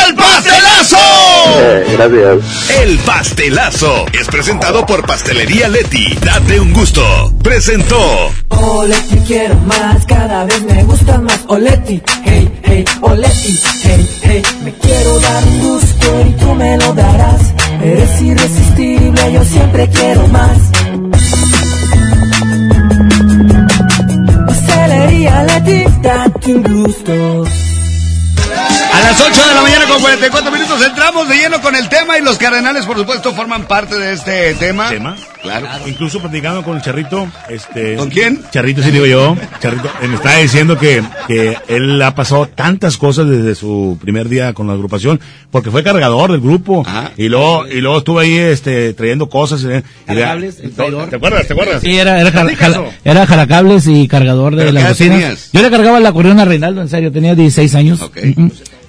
El 0.09 0.15
Pastelazo. 0.15 0.97
Eh, 1.61 1.87
gracias. 1.93 2.71
El 2.81 2.99
pastelazo 2.99 4.05
es 4.13 4.27
presentado 4.27 4.85
por 4.85 5.07
Pastelería 5.07 5.69
Leti. 5.69 6.19
Date 6.21 6.59
un 6.61 6.73
gusto. 6.73 7.33
Presentó. 7.43 8.33
Oleti 8.49 9.17
quiero 9.27 9.55
más, 9.61 10.05
cada 10.07 10.45
vez 10.45 10.63
me 10.63 10.83
gusta 10.85 11.19
más 11.19 11.41
Oleti, 11.49 12.01
hey, 12.25 12.51
hey, 12.63 12.85
Oleti, 13.01 13.59
hey, 13.83 14.09
hey 14.23 14.43
Me 14.63 14.73
quiero 14.75 15.19
dar 15.21 15.45
un 15.45 15.59
gusto 15.61 16.25
y 16.27 16.33
tú 16.41 16.55
me 16.55 16.77
lo 16.79 16.93
darás 16.95 17.41
Eres 17.83 18.23
irresistible, 18.23 19.33
yo 19.33 19.45
siempre 19.45 19.89
quiero 19.91 20.27
más 20.29 20.59
Leti, 25.25 25.85
date 26.03 26.53
un 26.53 27.74
A 28.95 29.01
las 29.01 29.21
8 29.21 29.49
de 29.49 29.55
la 29.55 29.63
mañana 29.63 29.87
con 29.87 30.01
44 30.01 30.53
minutos 30.53 30.81
entramos 30.87 31.29
de 31.29 31.37
lleno 31.37 31.61
con 31.61 31.75
el 31.75 31.89
tema 31.89 32.17
y 32.19 32.23
los 32.23 32.39
cardenales, 32.39 32.87
por 32.87 32.97
supuesto, 32.97 33.33
forman 33.35 33.65
parte 33.67 33.99
de 33.99 34.13
este 34.13 34.55
tema. 34.55 34.89
¿Tema? 34.89 35.17
Claro. 35.43 35.67
Incluso 35.87 36.21
platicando 36.21 36.63
con 36.63 36.77
el 36.77 36.83
Charrito, 36.83 37.29
este... 37.51 37.97
¿Con 37.97 38.09
quién? 38.09 38.41
Charrito, 38.51 38.83
sí 38.83 38.91
digo 38.93 39.05
yo. 39.05 39.37
Charrito, 39.61 39.91
eh, 40.01 40.09
me 40.09 40.15
estaba 40.15 40.37
diciendo 40.37 40.79
que, 40.79 41.03
que 41.27 41.59
él 41.69 42.01
ha 42.01 42.15
pasado 42.15 42.47
tantas 42.47 42.97
cosas 42.97 43.29
desde 43.29 43.55
su 43.55 43.99
primer 44.01 44.29
día 44.29 44.55
con 44.55 44.69
la 44.69 44.73
agrupación, 44.75 45.21
porque 45.51 45.71
fue 45.71 45.83
cargador 45.83 46.31
del 46.33 46.41
grupo. 46.41 46.83
Y 47.19 47.29
luego, 47.29 47.67
y 47.67 47.81
luego 47.81 47.99
estuvo 47.99 48.21
ahí, 48.21 48.37
este, 48.37 48.95
trayendo 48.95 49.29
cosas. 49.29 49.65
eh, 49.65 49.83
y 50.09 50.13
el 50.13 50.73
traidor. 50.73 51.11
¿Te 51.11 51.17
acuerdas? 51.17 51.47
¿Te 51.47 51.53
acuerdas? 51.53 51.83
Sí, 51.83 51.99
era, 51.99 52.21
era, 52.21 52.31
jala- 52.31 52.91
era 53.05 53.27
jalacables 53.27 53.87
y 53.89 54.09
cargador 54.09 54.53
de 54.55 54.63
¿Pero 54.67 54.73
la? 54.73 54.93
Yo 55.53 55.63
le 55.63 55.71
cargaba 55.71 56.01
la 56.01 56.09
acordeón 56.11 56.39
a 56.41 56.45
Reinaldo, 56.47 56.81
en 56.81 56.89
serio, 56.89 57.11
tenía 57.13 57.35
16 57.35 57.75
años. 57.75 58.01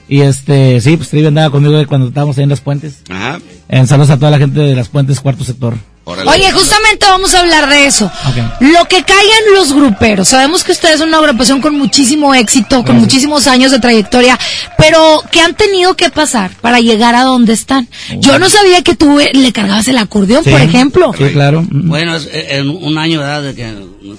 Y 0.08 0.22
este, 0.22 0.80
sí, 0.82 0.98
pues 0.98 1.10
Trivi 1.10 1.26
andaba 1.28 1.50
conmigo 1.50 1.82
cuando 1.88 2.08
estábamos 2.08 2.38
ahí 2.38 2.44
en 2.44 2.50
las 2.50 2.62
puentes. 2.62 3.00
Ajá. 3.10 3.40
En 3.68 3.88
saludos 3.88 4.12
a 4.12 4.18
toda 4.18 4.30
la 4.32 4.38
gente 4.38 4.60
de 4.60 4.76
las 4.76 4.88
puentes, 4.90 5.20
cuarto 5.20 5.44
sector. 5.44 5.76
Oye, 6.08 6.52
justamente 6.52 7.04
vamos 7.08 7.34
a 7.34 7.40
hablar 7.40 7.68
de 7.68 7.88
eso. 7.88 8.06
Ok. 8.06 8.36
Lo 8.62 8.86
que 8.86 9.04
caigan 9.04 9.40
los 9.56 9.74
gruperos. 9.74 10.28
Sabemos 10.28 10.64
que 10.64 10.72
ustedes 10.74 11.00
son 11.00 11.08
una 11.08 11.18
agrupación 11.18 11.62
con 11.62 11.76
muchísimo 11.76 12.36
éxito, 12.36 12.84
con 12.86 13.00
muchísimos 13.00 13.48
años 13.48 13.72
de 13.72 13.80
trayectoria, 13.80 14.38
pero 14.78 15.24
¿qué 15.32 15.40
han 15.40 15.56
tenido 15.56 15.96
que 15.96 16.12
pasar 16.12 16.52
para 16.62 16.80
llegar 16.80 17.16
a 17.16 17.24
donde 17.24 17.54
están? 17.54 17.88
Yo 18.20 18.38
no 18.38 18.50
sabía 18.50 18.84
que 18.84 18.94
tú 18.96 19.20
eh, 19.20 19.32
le 19.34 19.52
cargabas 19.52 19.88
el 19.88 19.98
acordeón, 19.98 20.44
por 20.44 20.62
ejemplo. 20.62 21.12
Sí, 21.18 21.24
claro. 21.34 21.66
Bueno, 21.72 22.16
es- 22.16 22.28
eh, 22.32 22.58
en 22.60 22.70
un 22.70 23.00
año 23.00 23.22
¿verdad? 23.22 23.42
de 23.42 23.56
que 23.56 23.74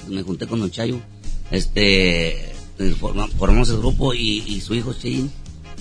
me 0.08 0.22
junté 0.24 0.48
con 0.48 0.58
Don 0.58 0.72
Chayo, 0.72 0.98
este, 1.52 2.52
forma- 2.98 3.28
formamos 3.38 3.68
el 3.68 3.78
grupo 3.78 4.12
y, 4.12 4.42
y 4.46 4.60
su 4.60 4.74
hijo 4.74 4.92
Chin, 4.92 5.30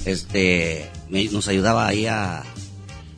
este, 0.05 0.89
me- 1.09 1.25
nos 1.25 1.47
ayudaba 1.47 1.87
ahí 1.87 2.05
a, 2.07 2.43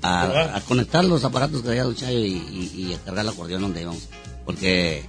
a, 0.01 0.23
a 0.55 0.61
conectar 0.67 1.03
los 1.05 1.23
aparatos 1.23 1.61
que 1.61 1.67
traía 1.67 1.83
Don 1.83 1.95
Chayo 1.95 2.19
y, 2.19 2.25
y- 2.33 2.71
y 2.89 2.93
a 2.93 2.97
cargar 3.05 3.25
el 3.25 3.31
acordeón 3.31 3.61
donde 3.61 3.81
íbamos, 3.81 4.07
porque 4.45 5.05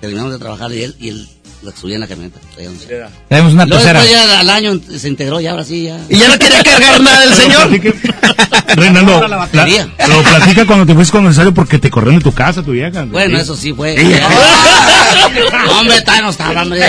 terminamos 0.00 0.32
de 0.32 0.38
trabajar 0.38 0.70
y 0.72 0.82
él, 0.82 0.94
y 1.00 1.08
él 1.10 1.28
lo 1.62 1.72
subía 1.72 1.94
en 1.94 2.02
la 2.02 2.06
camioneta. 2.06 2.38
traía 2.54 2.68
Don 2.68 2.78
Chayo. 2.78 3.06
Tenemos 3.28 3.52
una 3.54 3.66
tercera. 3.66 4.04
ya 4.04 4.40
al 4.40 4.50
año 4.50 4.78
se 4.94 5.08
integró 5.08 5.40
y 5.40 5.46
ahora 5.46 5.64
sí 5.64 5.84
ya. 5.84 5.98
¿Y 6.08 6.18
ya 6.18 6.28
no 6.28 6.38
quería 6.38 6.62
cargar 6.62 7.00
nada 7.00 7.20
del 7.20 7.34
señor? 7.34 7.70
Reinaldo, 8.76 9.26
la 9.26 9.48
la- 9.52 10.06
lo 10.08 10.22
platica 10.22 10.66
cuando 10.66 10.84
te 10.84 10.94
fuiste 10.94 11.12
con 11.12 11.24
necesario 11.24 11.54
porque 11.54 11.78
te 11.78 11.90
corrieron 11.90 12.18
de 12.18 12.24
tu 12.24 12.32
casa, 12.32 12.62
tu 12.62 12.72
vieja. 12.72 13.04
Bueno, 13.06 13.38
eso 13.38 13.56
sí 13.56 13.72
fue. 13.72 13.94
Hombre, 15.70 15.96
está 15.96 16.20
no 16.20 16.28
está 16.30 16.48
hablando 16.48 16.76
ya. 16.76 16.86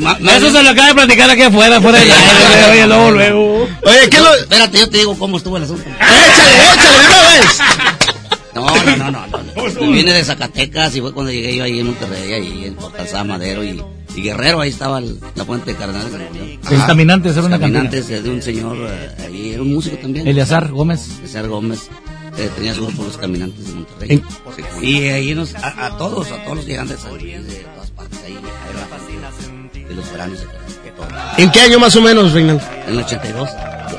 Ma- 0.00 0.16
ma- 0.20 0.36
Eso 0.36 0.50
se 0.50 0.62
lo 0.62 0.70
acaba 0.70 0.88
de 0.88 0.94
platicar 0.94 1.30
aquí 1.30 1.42
afuera, 1.42 1.80
fuera 1.80 1.98
de 1.98 2.04
allá. 2.04 2.14
Oye, 2.72 2.86
luego, 2.86 3.10
luego. 3.10 3.68
Oye, 3.84 4.08
¿qué 4.10 4.18
No, 4.18 4.24
lo...? 4.24 4.34
Espérate, 4.34 4.78
yo 4.78 4.90
te 4.90 4.98
digo 4.98 5.18
cómo 5.18 5.36
estuvo 5.36 5.56
el 5.56 5.64
asunto. 5.64 5.82
Échale, 5.88 6.72
échale, 6.74 6.98
de 6.98 7.06
una 7.06 7.28
vez. 7.28 7.58
No, 8.54 8.66
no, 8.66 8.96
no, 8.96 9.10
no. 9.10 9.26
no. 9.26 9.68
Yo 9.68 9.80
Vine 9.92 10.12
de 10.12 10.24
Zacatecas 10.24 10.94
y 10.96 11.00
fue 11.00 11.12
cuando 11.12 11.30
llegué 11.32 11.56
yo 11.56 11.64
ahí 11.64 11.78
en 11.80 11.86
Monterrey, 11.86 12.32
ahí 12.32 12.64
en 12.66 12.74
Portalzá, 12.74 13.22
Madero 13.24 13.62
y, 13.62 13.82
y 14.16 14.22
Guerrero, 14.22 14.60
ahí 14.60 14.70
estaba 14.70 14.98
el- 14.98 15.18
la 15.34 15.44
puente 15.44 15.72
de 15.72 15.76
Cardenales. 15.76 16.12
de 16.12 16.58
Caminantes, 16.86 17.36
era 17.36 17.46
una 17.46 17.58
Caminantes 17.60 18.10
eh, 18.10 18.22
de 18.22 18.30
un 18.30 18.42
señor 18.42 18.76
eh, 18.80 19.24
ahí, 19.26 19.52
era 19.54 19.62
un 19.62 19.72
músico 19.72 19.96
también. 19.98 20.26
Eleazar 20.26 20.68
Gómez. 20.68 21.06
Eleazar 21.18 21.48
Gómez. 21.48 21.88
eh, 22.38 22.50
tenía 22.56 22.74
su 22.74 22.86
grupo 22.86 23.04
Los 23.04 23.16
Caminantes 23.18 23.66
de 23.68 23.72
Monterrey. 23.74 24.22
Sí, 24.56 24.86
Y 24.86 25.08
ahí 25.08 25.34
nos, 25.34 25.54
a, 25.54 25.86
a 25.86 25.96
todos, 25.96 26.30
a 26.32 26.42
todos 26.44 26.56
los 26.58 26.66
llegantes 26.66 26.98
ahí, 27.04 27.24
de 27.32 27.54
todas 27.74 27.90
partes, 27.92 28.18
ahí, 28.26 28.36
era 28.70 28.80
la 28.80 28.86
familia 28.98 29.19
de 29.90 29.96
los 29.96 30.10
veranos, 30.12 30.38
de 30.40 30.90
todo. 30.92 31.06
¿En 31.36 31.50
qué 31.50 31.60
año 31.60 31.78
más 31.78 31.94
o 31.96 32.00
menos, 32.00 32.32
Reinaldo? 32.32 32.62
En 32.86 32.92
el 32.94 32.98
82. 33.00 33.50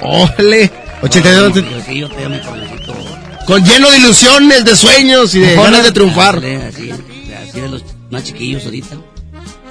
¡Ole! 0.02 0.72
82. 1.02 1.54
Sí, 1.54 1.66
sí, 1.86 2.00
yo 2.00 2.08
mi 2.10 2.40
jovencito. 2.40 2.94
Con 3.46 3.64
lleno 3.66 3.90
de 3.92 3.98
ilusiones, 3.98 4.64
de 4.66 4.76
sueños 4.76 5.36
y 5.36 5.40
de 5.40 5.56
ganas 5.56 5.84
de 5.84 5.92
triunfar. 5.92 6.38
Así, 6.38 6.92
así 6.92 7.60
de 7.60 7.68
los 7.70 7.84
más 8.10 8.24
chiquillos 8.24 8.64
ahorita. 8.66 8.96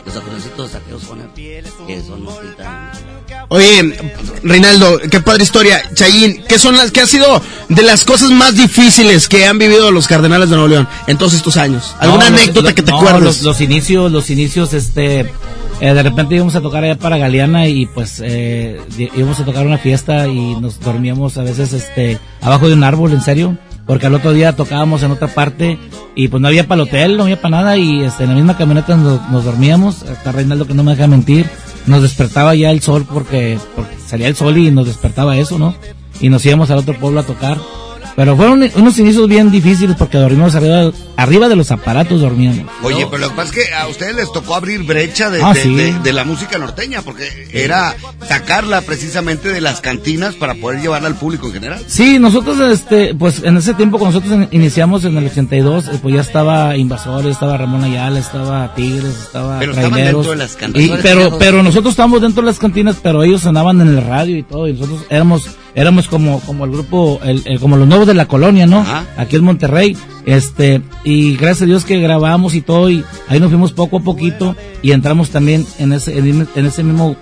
Los 0.05 0.17
acordeoncitos 0.17 0.71
saqueos 0.73 1.03
son 1.03 1.21
que 1.87 2.03
son 2.07 2.27
ahorita. 2.27 2.93
Oye, 3.49 3.97
Reinaldo, 4.43 4.99
qué 5.11 5.21
padre 5.21 5.45
historia. 5.45 5.83
Chayín, 5.95 6.43
¿qué 6.49 6.59
son 6.59 6.77
las, 6.77 6.91
qué 6.91 7.01
ha 7.03 7.07
sido 7.07 7.41
de 7.69 7.83
las 7.83 8.05
cosas 8.05 8.31
más 8.31 8.55
difíciles 8.57 9.29
que 9.29 9.47
han 9.47 9.59
vivido 9.59 9.91
los 9.93 10.09
Cardenales 10.09 10.51
de 10.51 10.57
Nuevo 10.57 10.69
León 10.69 10.89
en 11.07 11.17
todos 11.17 11.35
estos 11.35 11.57
años? 11.57 11.95
¿Alguna 12.01 12.29
No, 12.31 12.37
anécdota 12.37 12.63
los- 12.69 12.75
que 12.75 12.83
te 12.83 12.91
no, 12.91 12.99
acuerdes? 12.99 13.23
Los, 13.23 13.43
los 13.43 13.61
inicios, 13.61 14.11
los 14.11 14.31
inicios, 14.31 14.73
este, 14.75 15.31
eh, 15.81 15.95
de 15.95 16.03
repente 16.03 16.35
íbamos 16.35 16.55
a 16.57 16.61
tocar 16.61 16.85
allá 16.85 16.99
para 16.99 17.17
Galeana 17.17 17.67
y 17.69 17.87
pues 17.87 18.21
eh, 18.25 18.81
íbamos 19.17 19.41
a 19.41 19.45
tocar 19.45 19.67
una 19.67 19.79
fiesta 19.79 20.29
y 20.29 20.55
nos 20.57 20.81
dormíamos 20.81 21.39
a 21.39 21.43
veces, 21.43 21.73
este, 21.73 22.19
abajo 22.43 22.69
de 22.69 22.75
un 22.75 22.85
árbol, 22.85 23.13
en 23.13 23.23
serio, 23.23 23.57
porque 23.87 24.07
al 24.07 24.15
otro 24.15 24.33
día 24.33 24.55
tocábamos 24.55 25.03
en 25.03 25.11
otra 25.11 25.29
parte 25.29 25.79
y 26.15 26.29
pues 26.29 26.41
no 26.41 26.49
había 26.49 26.69
para 26.69 26.83
el 26.83 26.89
hotel, 26.89 27.17
no 27.17 27.23
había 27.25 27.41
para 27.41 27.57
nada 27.57 27.77
y 27.77 28.03
este, 28.03 28.25
en 28.25 28.31
la 28.31 28.37
misma 28.37 28.57
camioneta 28.57 28.97
nos, 28.97 29.29
nos 29.31 29.45
dormíamos, 29.45 30.03
hasta 30.03 30.33
Reinaldo 30.33 30.67
que 30.67 30.75
no 30.75 30.85
me 30.85 30.93
deja 30.93 31.07
mentir, 31.07 31.47
nos 31.87 32.03
despertaba 32.03 32.55
ya 32.55 32.71
el 32.71 32.83
sol 32.83 33.07
porque, 33.11 33.59
porque 33.75 33.97
salía 34.07 34.29
el 34.29 34.37
sol 34.37 34.59
y 34.59 34.71
nos 34.71 34.87
despertaba 34.87 35.39
eso, 35.39 35.59
¿no? 35.59 35.75
Y 36.21 36.29
nos 36.29 36.45
íbamos 36.45 36.71
al 36.71 36.79
otro 36.79 36.95
pueblo 36.95 37.21
a 37.21 37.25
tocar. 37.25 37.59
Pero 38.17 38.37
fueron 38.37 38.69
unos 38.75 38.99
inicios 38.99 39.29
bien 39.29 39.51
difíciles 39.51 39.97
porque 39.97 40.19
dormimos 40.19 40.55
arriba, 40.55 40.91
arriba 41.17 41.49
de 41.49 41.57
los 41.57 41.71
aparatos 41.71 42.21
dormíamos. 42.21 42.71
Oye, 42.83 43.07
pero 43.11 43.19
lo 43.19 43.29
que 43.31 43.35
pasa 43.37 43.53
es 43.55 43.67
que 43.69 43.75
a 43.75 43.87
ustedes 43.89 44.15
les 44.17 44.33
tocó 44.33 44.55
abrir 44.55 44.83
brecha 44.83 45.31
de, 45.31 45.43
Ah, 45.43 45.53
de- 45.55 45.63
sí. 45.63 45.75
de- 45.75 45.99
de 45.99 46.13
la 46.13 46.25
música 46.25 46.59
norteña, 46.59 47.03
porque 47.03 47.49
era 47.53 47.95
sacarla 48.27 48.81
precisamente 48.83 49.49
de 49.51 49.61
las 49.61 49.81
cantinas 49.81 50.35
para 50.35 50.55
poder 50.55 50.81
llevarla 50.81 51.09
al 51.09 51.15
público 51.17 51.47
en 51.49 51.53
general. 51.55 51.83
Sí, 51.87 52.19
nosotros, 52.19 52.59
este, 52.73 53.15
pues 53.15 53.43
en 53.43 53.57
ese 53.57 53.75
tiempo 53.75 53.99
cuando 53.99 54.19
nosotros 54.21 54.49
in- 54.51 54.61
iniciamos 54.61 55.05
en 55.05 55.17
el 55.17 55.27
82, 55.27 55.87
eh, 55.89 55.99
pues 56.03 56.15
ya 56.15 56.21
estaba 56.21 56.77
Invasores, 56.77 57.33
estaba 57.33 57.57
Ramón 57.57 57.85
Ayala, 57.85 58.19
estaba 58.19 58.75
Tigres, 58.75 59.15
estaba 59.23 59.59
Pero 59.59 59.73
estaban 59.73 59.95
dentro 59.95 60.31
de 60.31 60.37
las 60.37 60.57
cantinas. 60.57 60.99
Y- 60.99 61.03
pero, 61.03 61.39
pero 61.39 61.63
nosotros 61.63 61.93
estábamos 61.93 62.21
dentro 62.23 62.43
de 62.43 62.47
las 62.47 62.59
cantinas, 62.59 62.97
pero 63.03 63.23
ellos 63.23 63.41
sonaban 63.43 63.81
en 63.81 63.89
el 63.89 64.05
radio 64.05 64.37
y 64.37 64.43
todo, 64.43 64.69
y 64.69 64.73
nosotros 64.75 65.01
éramos 65.11 65.43
éramos 65.75 66.09
como, 66.09 66.41
como 66.41 66.65
el 66.65 66.71
grupo, 66.73 67.21
el, 67.25 67.43
el- 67.45 67.61
como 67.61 67.77
los 67.77 67.87
nuevos 67.89 68.07
de 68.07 68.15
la 68.15 68.27
colonia, 68.27 68.67
¿no? 68.67 68.81
Aquí 69.17 69.37
en 69.37 69.45
Monterrey, 69.45 69.97
este, 70.27 70.83
y 71.05 71.37
gracias 71.37 71.63
a 71.63 71.67
Dios 71.67 71.85
que 71.85 71.99
grabamos 72.01 72.55
y 72.55 72.61
todo, 72.61 72.91
y 72.91 73.05
ahí 73.29 73.41
nos 73.41 73.51
fuimos 73.51 73.73
poco 73.73 73.99
a 73.99 74.01
poquito, 74.01 74.57
y 74.83 74.93
entramos 74.93 75.31
también 75.31 75.67
en 75.79 75.93
ese, 75.93 76.19
en, 76.19 76.49
ese 76.67 76.83
mismo 76.83 77.17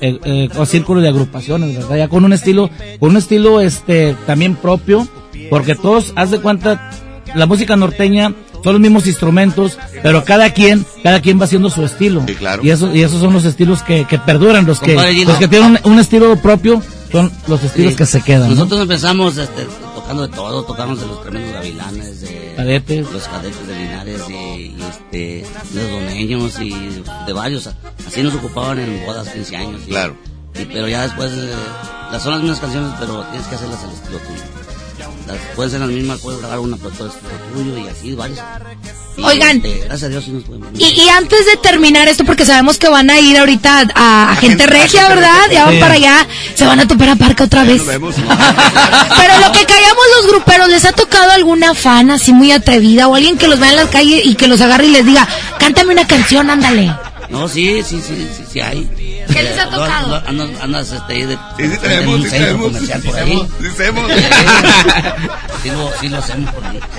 eh, 0.00 0.18
eh, 0.24 0.48
círculo 0.66 1.00
de 1.00 1.08
agrupaciones, 1.08 1.74
¿verdad? 1.76 1.96
Ya 1.96 2.08
con 2.08 2.24
un 2.24 2.32
estilo, 2.32 2.70
con 3.00 3.10
un 3.10 3.16
estilo 3.16 3.60
este 3.60 4.14
también 4.26 4.54
propio, 4.54 5.06
porque 5.50 5.74
todos, 5.74 6.12
haz 6.16 6.30
de 6.30 6.38
cuenta, 6.40 6.90
la 7.34 7.46
música 7.46 7.76
norteña 7.76 8.32
son 8.64 8.72
los 8.72 8.80
mismos 8.80 9.06
instrumentos, 9.06 9.78
pero 10.02 10.24
cada 10.24 10.50
quien, 10.50 10.84
cada 11.02 11.20
quien 11.20 11.38
va 11.40 11.44
haciendo 11.44 11.70
su 11.70 11.84
estilo. 11.84 12.22
Y 12.64 12.70
eso, 12.70 12.94
y 12.94 13.02
esos 13.02 13.20
son 13.20 13.32
los 13.32 13.44
estilos 13.44 13.82
que, 13.82 14.04
que 14.04 14.18
perduran, 14.18 14.66
los 14.66 14.80
que, 14.80 14.94
los 15.24 15.36
que 15.38 15.48
tienen 15.48 15.78
un, 15.84 15.92
un 15.92 15.98
estilo 16.00 16.34
propio 16.36 16.82
son 17.10 17.32
los 17.46 17.62
estilos 17.64 17.92
Sí. 17.92 17.96
que 17.96 18.06
se 18.06 18.22
quedan. 18.22 18.48
¿no? 18.50 18.54
Nosotros 18.54 18.80
empezamos 18.82 19.36
este, 19.36 19.66
tocando 19.94 20.26
de 20.28 20.34
todo, 20.34 20.62
tocamos 20.64 21.00
de 21.00 21.06
los 21.06 21.22
tremendos 21.22 21.52
gavilanes, 21.52 22.20
de 22.20 22.54
Cadetes. 22.56 23.10
los 23.12 23.22
cadetes 23.28 23.66
de 23.66 23.74
Linares 23.78 24.22
y, 24.28 24.32
y, 24.32 24.76
este, 24.88 25.46
de 25.72 25.82
los 25.82 25.90
doneños 25.90 26.60
y 26.60 27.02
de 27.26 27.32
varios. 27.32 27.68
Así 28.06 28.22
nos 28.22 28.34
ocupaban 28.34 28.78
en 28.78 29.04
bodas, 29.06 29.28
15 29.28 29.56
años. 29.56 29.80
y- 29.86 29.90
Claro. 29.90 30.16
y- 30.58 30.64
pero 30.64 30.88
ya 30.88 31.02
después, 31.02 31.30
eh, 31.32 31.50
las 32.12 32.22
son 32.22 32.32
las 32.32 32.40
mismas 32.42 32.60
canciones, 32.60 32.92
pero 32.98 33.22
tienes 33.24 33.46
que 33.46 33.54
hacerlas 33.54 33.82
al 33.84 33.90
estilo 33.92 34.18
tuyo. 34.18 34.42
Las, 35.28 35.36
pueden 35.54 35.70
ser 35.70 35.80
las 35.80 35.90
mismas, 35.90 36.18
puedes 36.20 36.40
grabar 36.40 36.58
una, 36.58 36.76
pero 36.78 36.90
todo 36.90 37.14
tuyo 37.54 37.76
y 37.78 37.86
así, 37.88 38.14
varios. 38.14 38.38
Y, 39.16 39.22
Oigan. 39.22 39.56
este, 39.58 39.78
gracias 39.80 40.02
a 40.04 40.08
Dios 40.08 40.24
sí 40.24 40.30
nos 40.30 40.44
podemos. 40.44 40.68
Y, 40.78 40.84
y 40.86 41.08
antes 41.10 41.44
de 41.46 41.56
terminar 41.58 42.08
esto, 42.08 42.24
porque 42.24 42.44
sabemos 42.46 42.78
que 42.78 42.88
van 42.88 43.10
a 43.10 43.20
ir 43.20 43.36
ahorita 43.36 43.88
a, 43.94 44.30
a 44.32 44.36
gente 44.36 44.66
regia, 44.66 45.08
¿verdad? 45.08 45.38
Ya 45.52 45.64
van 45.66 45.74
Sí. 45.74 45.80
para 45.80 45.94
allá, 45.94 46.26
se 46.54 46.64
van 46.66 46.80
a 46.80 46.88
topar 46.88 47.10
a 47.10 47.16
Parca 47.16 47.44
otra 47.44 47.64
vez. 47.64 47.82
Pero 47.88 47.98
lo 48.00 49.52
que 49.52 49.64
callamos 49.66 50.04
los 50.22 50.30
gruperos, 50.32 50.68
¿les 50.68 50.84
ha 50.84 50.92
tocado 50.92 51.30
alguna 51.32 51.74
fan 51.74 52.10
así 52.10 52.32
muy 52.32 52.52
atrevida 52.52 53.08
o 53.08 53.14
alguien 53.14 53.36
que 53.38 53.48
los 53.48 53.58
vea 53.60 53.70
en 53.70 53.76
la 53.76 53.90
calle 53.90 54.22
y 54.24 54.34
que 54.34 54.46
los 54.48 54.60
agarre 54.60 54.86
y 54.86 54.90
les 54.92 55.04
diga, 55.04 55.28
cántame 55.58 55.92
una 55.92 56.06
canción, 56.06 56.48
ándale? 56.50 56.92
No, 57.28 57.46
sí, 57.48 57.82
sí, 57.86 58.00
sí, 58.06 58.26
sí, 58.36 58.44
sí 58.52 58.60
hay. 58.60 58.88
¿Qué 59.32 59.42
les 59.42 59.58
ha 59.58 59.64
Eh, 59.64 59.68
tocado? 59.70 60.22
Andas, 60.26 60.50
andas 60.62 60.92
este, 60.92 61.12
ahí 61.12 61.22
de, 61.26 61.34
Sí, 61.34 61.40
sí 61.58 61.62
en 61.64 61.78
tenemos, 61.80 62.14
un 62.16 62.22
sí 62.22 62.28
centro 62.30 62.46
tenemos, 62.46 62.66
comercial 62.72 63.02
sí 63.02 63.08
por 63.08 63.18
ahí. 63.18 63.32
hacemos, 63.32 63.48
sí 63.60 63.66
hacemos. 63.68 64.10
Sí 65.62 65.70
lo, 65.70 65.92
sí 66.00 66.08
lo 66.08 66.18
hacemos 66.18 66.54
por 66.54 66.64
ahí. 66.66 66.80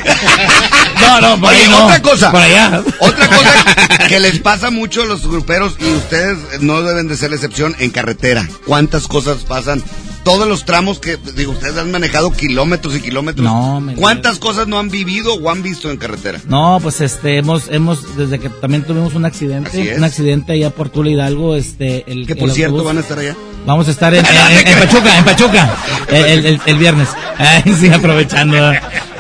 No, 1.02 1.22
no, 1.22 1.40
por 1.42 1.50
Oye, 1.50 1.62
ahí 1.64 1.70
no. 1.70 1.86
otra 1.86 2.02
cosa. 2.02 2.32
Por 2.32 2.42
allá. 2.42 2.84
Otra 3.00 3.28
cosa 3.28 4.08
que 4.08 4.20
les 4.20 4.40
pasa 4.44 4.70
mucho 4.70 5.02
a 5.02 5.06
los 5.06 5.28
gruperos 5.28 5.76
y 5.80 5.86
ustedes 5.94 6.38
no 6.62 6.82
deben 6.84 7.08
de 7.08 7.18
ser 7.18 7.30
la 7.32 7.38
excepción 7.38 7.76
en 7.80 7.90
carretera. 7.90 8.48
¿Cuántas 8.66 9.08
cosas 9.08 9.38
pasan? 9.40 9.84
Todos 10.24 10.48
los 10.48 10.66
tramos 10.66 11.00
que, 11.00 11.18
digo, 11.36 11.54
ustedes 11.54 11.78
han 11.78 11.92
manejado 11.92 12.32
kilómetros 12.32 12.96
y 12.96 13.02
kilómetros. 13.02 13.44
No, 13.44 13.80
me- 13.82 13.96
¿Cuántas 13.96 14.38
cosas 14.38 14.68
no 14.68 14.78
han 14.78 14.90
vivido 14.90 15.34
o 15.36 15.50
han 15.50 15.64
visto 15.64 15.90
en 15.90 15.98
carretera? 15.98 16.40
No, 16.48 16.80
pues 16.82 17.02
este, 17.02 17.38
hemos, 17.38 17.64
hemos, 17.70 18.16
desde 18.18 18.38
que 18.40 18.50
también 18.50 18.84
tuvimos 18.84 19.16
un 19.16 19.26
Así 19.26 19.46
accidente, 19.46 19.92
es. 19.92 19.98
un 19.98 20.04
accidente 20.04 20.54
allá 20.54 20.70
por 20.72 20.90
Tula 20.90 21.10
Hidalgo, 21.10 21.56
este, 21.56 22.04
el 22.12 22.28
Que 22.28 22.36
por 22.36 22.50
el 22.50 22.56
cierto 22.56 22.76
autobús- 22.78 22.86
van 22.86 22.98
a 22.98 23.02
estar 23.02 23.18
allá. 23.20 23.36
Vamos 23.66 23.88
a 23.88 23.92
estar 23.92 24.14
en, 24.14 24.26
en- 24.26 24.68
en 24.68 24.80
Pachuca, 24.80 25.18
en 25.18 25.26
Pachuca, 25.26 25.78
el, 26.10 26.60
el- 26.66 26.78
viernes. 26.78 27.08
Ay, 27.38 27.64
sí, 27.80 27.88
aprovechando. 27.88 28.58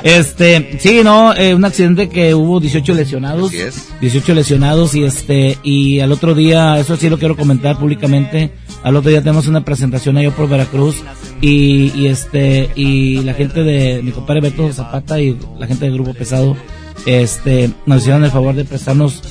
Este, 0.03 0.77
sí, 0.79 1.01
no, 1.03 1.33
eh, 1.35 1.53
un 1.53 1.65
accidente 1.65 2.07
que 2.09 2.33
hubo 2.33 2.59
18 2.59 2.93
lesionados. 2.93 3.51
18 4.01 4.33
lesionados 4.33 4.95
y 4.95 5.03
este, 5.03 5.57
y 5.63 5.99
al 5.99 6.11
otro 6.11 6.35
día, 6.35 6.79
eso 6.79 6.95
sí 6.95 7.09
lo 7.09 7.17
quiero 7.19 7.35
comentar 7.35 7.77
públicamente, 7.77 8.51
al 8.83 8.95
otro 8.95 9.09
día 9.09 9.21
tenemos 9.21 9.47
una 9.47 9.65
presentación 9.65 10.17
allá 10.17 10.31
por 10.31 10.47
Veracruz 10.47 11.03
y, 11.41 12.07
este, 12.07 12.69
y 12.75 13.21
la 13.23 13.33
gente 13.33 13.63
de 13.63 14.01
mi 14.03 14.11
compadre 14.11 14.41
Beto 14.41 14.71
Zapata 14.71 15.19
y 15.19 15.37
la 15.57 15.67
gente 15.67 15.85
del 15.85 15.95
Grupo 15.95 16.13
Pesado, 16.13 16.55
este, 17.05 17.71
nos 17.85 18.01
hicieron 18.01 18.23
el 18.23 18.31
favor 18.31 18.55
de 18.55 18.65
prestarnos 18.65 19.21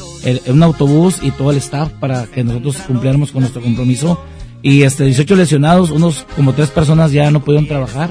un 0.47 0.63
autobús 0.63 1.19
y 1.23 1.31
todo 1.31 1.51
el 1.51 1.59
staff 1.59 1.91
para 2.01 2.27
que 2.27 2.45
nosotros 2.45 2.77
cumpliéramos 2.87 3.33
con 3.33 3.43
nuestro 3.43 3.63
compromiso. 3.63 4.19
Y 4.63 4.83
este, 4.83 5.05
18 5.05 5.37
lesionados, 5.37 5.91
unos 5.91 6.27
como 6.35 6.53
tres 6.53 6.71
personas 6.71 7.13
ya 7.13 7.31
no 7.31 7.45
pudieron 7.45 7.69
trabajar. 7.69 8.11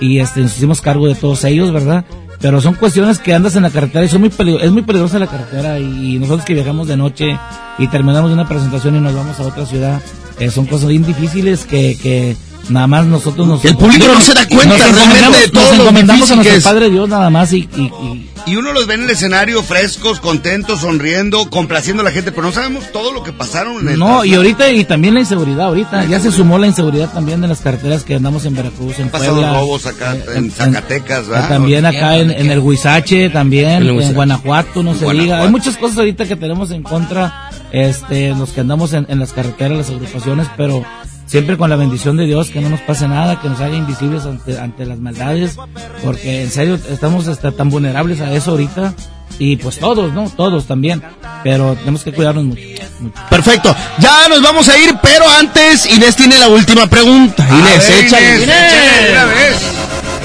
Y 0.00 0.18
este, 0.18 0.40
nos 0.40 0.56
hicimos 0.56 0.80
cargo 0.80 1.08
de 1.08 1.14
todos 1.14 1.44
ellos, 1.44 1.72
¿verdad? 1.72 2.04
Pero 2.40 2.60
son 2.60 2.74
cuestiones 2.74 3.18
que 3.18 3.34
andas 3.34 3.54
en 3.56 3.62
la 3.64 3.70
carretera 3.70 4.04
y 4.04 4.08
son 4.08 4.20
muy 4.22 4.30
peligo- 4.30 4.60
es 4.60 4.70
muy 4.70 4.82
peligrosa 4.82 5.18
la 5.18 5.26
carretera. 5.26 5.78
Y 5.78 6.18
nosotros 6.18 6.44
que 6.46 6.54
viajamos 6.54 6.88
de 6.88 6.96
noche 6.96 7.38
y 7.78 7.86
terminamos 7.88 8.30
una 8.32 8.48
presentación 8.48 8.96
y 8.96 9.00
nos 9.00 9.14
vamos 9.14 9.38
a 9.38 9.42
otra 9.42 9.66
ciudad, 9.66 10.00
eh, 10.38 10.50
son 10.50 10.64
cosas 10.66 10.88
bien 10.88 11.04
difíciles 11.04 11.66
que, 11.66 11.98
que 12.02 12.36
nada 12.70 12.86
más 12.86 13.06
nosotros 13.06 13.46
nos. 13.46 13.64
El 13.64 13.76
público 13.76 14.06
no 14.12 14.20
se 14.20 14.34
da 14.34 14.46
cuenta 14.48 14.76
nos 14.78 14.94
realmente 14.94 15.40
de 15.40 15.48
todo 15.48 15.64
Nos 15.70 15.80
encomendamos 15.80 16.30
a 16.30 16.34
nuestro 16.36 16.56
es. 16.56 16.64
Padre 16.64 16.90
Dios 16.90 17.08
nada 17.08 17.30
más 17.30 17.52
y, 17.52 17.68
y- 17.76 17.82
y- 17.82 18.26
Y 18.46 18.56
uno 18.56 18.72
los 18.72 18.86
ve 18.86 18.94
en 18.94 19.02
el 19.02 19.10
escenario 19.10 19.62
frescos, 19.62 20.18
contentos, 20.18 20.80
sonriendo, 20.80 21.50
complaciendo 21.50 22.00
a 22.00 22.04
la 22.04 22.10
gente, 22.10 22.32
pero 22.32 22.44
no 22.46 22.52
sabemos 22.52 22.84
todo 22.90 23.12
lo 23.12 23.22
que 23.22 23.32
pasaron 23.34 23.82
en 23.82 23.88
el 23.90 23.98
No, 23.98 24.24
y 24.24 24.34
ahorita, 24.34 24.70
y 24.72 24.84
también 24.84 25.12
la 25.14 25.20
inseguridad, 25.20 25.66
ahorita, 25.66 26.06
ya 26.06 26.18
se 26.20 26.32
sumó 26.32 26.58
la 26.58 26.66
inseguridad 26.66 27.12
también 27.12 27.42
de 27.42 27.48
las 27.48 27.60
carreteras 27.60 28.02
que 28.02 28.14
andamos 28.14 28.46
en 28.46 28.54
Veracruz, 28.56 28.98
en 28.98 29.04
Han 29.04 29.10
pasado 29.10 29.32
Puebla. 29.34 29.52
robos 29.52 29.84
acá 29.86 30.16
eh, 30.16 30.24
en 30.36 30.50
Zacatecas, 30.50 31.28
¿verdad? 31.28 31.48
También 31.50 31.84
acá 31.84 32.16
en, 32.16 32.30
en 32.30 32.50
el 32.50 32.60
Huizache, 32.60 33.28
también, 33.28 33.68
En 33.70 33.82
el 33.82 33.88
en, 33.90 33.96
Huizache. 33.96 34.14
Guanajuato, 34.14 34.82
no 34.82 34.94
se 34.94 35.04
Guanajuato. 35.04 35.22
diga. 35.22 35.42
Hay 35.42 35.50
muchas 35.50 35.76
cosas 35.76 35.98
ahorita 35.98 36.24
que 36.26 36.36
tenemos 36.36 36.70
en 36.70 36.82
contra, 36.82 37.50
este, 37.72 38.30
los 38.34 38.50
que 38.50 38.62
andamos 38.62 38.94
en, 38.94 39.04
en 39.10 39.18
las 39.18 39.32
carreteras, 39.34 39.76
las 39.76 39.90
agrupaciones, 39.90 40.46
pero 40.56 40.82
siempre 41.30 41.56
con 41.56 41.70
la 41.70 41.76
bendición 41.76 42.16
de 42.16 42.26
Dios, 42.26 42.50
que 42.50 42.60
no 42.60 42.68
nos 42.68 42.80
pase 42.80 43.06
nada, 43.06 43.40
que 43.40 43.48
nos 43.48 43.60
haga 43.60 43.76
invisibles 43.76 44.24
ante, 44.26 44.58
ante 44.58 44.84
las 44.84 44.98
maldades, 44.98 45.56
porque 46.04 46.42
en 46.42 46.50
serio 46.50 46.76
estamos 46.90 47.28
hasta 47.28 47.52
tan 47.52 47.70
vulnerables 47.70 48.20
a 48.20 48.32
eso 48.32 48.50
ahorita, 48.50 48.94
y 49.38 49.56
pues 49.56 49.78
todos, 49.78 50.12
¿no? 50.12 50.28
Todos 50.28 50.66
también, 50.66 51.02
pero 51.44 51.76
tenemos 51.76 52.02
que 52.02 52.12
cuidarnos 52.12 52.44
mucho. 52.44 52.60
mucho. 52.98 53.14
Perfecto. 53.30 53.74
Ya 53.98 54.28
nos 54.28 54.42
vamos 54.42 54.68
a 54.68 54.76
ir, 54.76 54.92
pero 55.00 55.24
antes 55.28 55.86
Inés 55.86 56.16
tiene 56.16 56.36
la 56.36 56.48
última 56.48 56.88
pregunta. 56.88 57.46
Inés, 57.48 57.88
ver, 57.88 58.04
échale. 58.06 58.42
Inés, 58.42 58.48
échale 58.72 59.10
una 59.12 59.24
vez. 59.26 59.56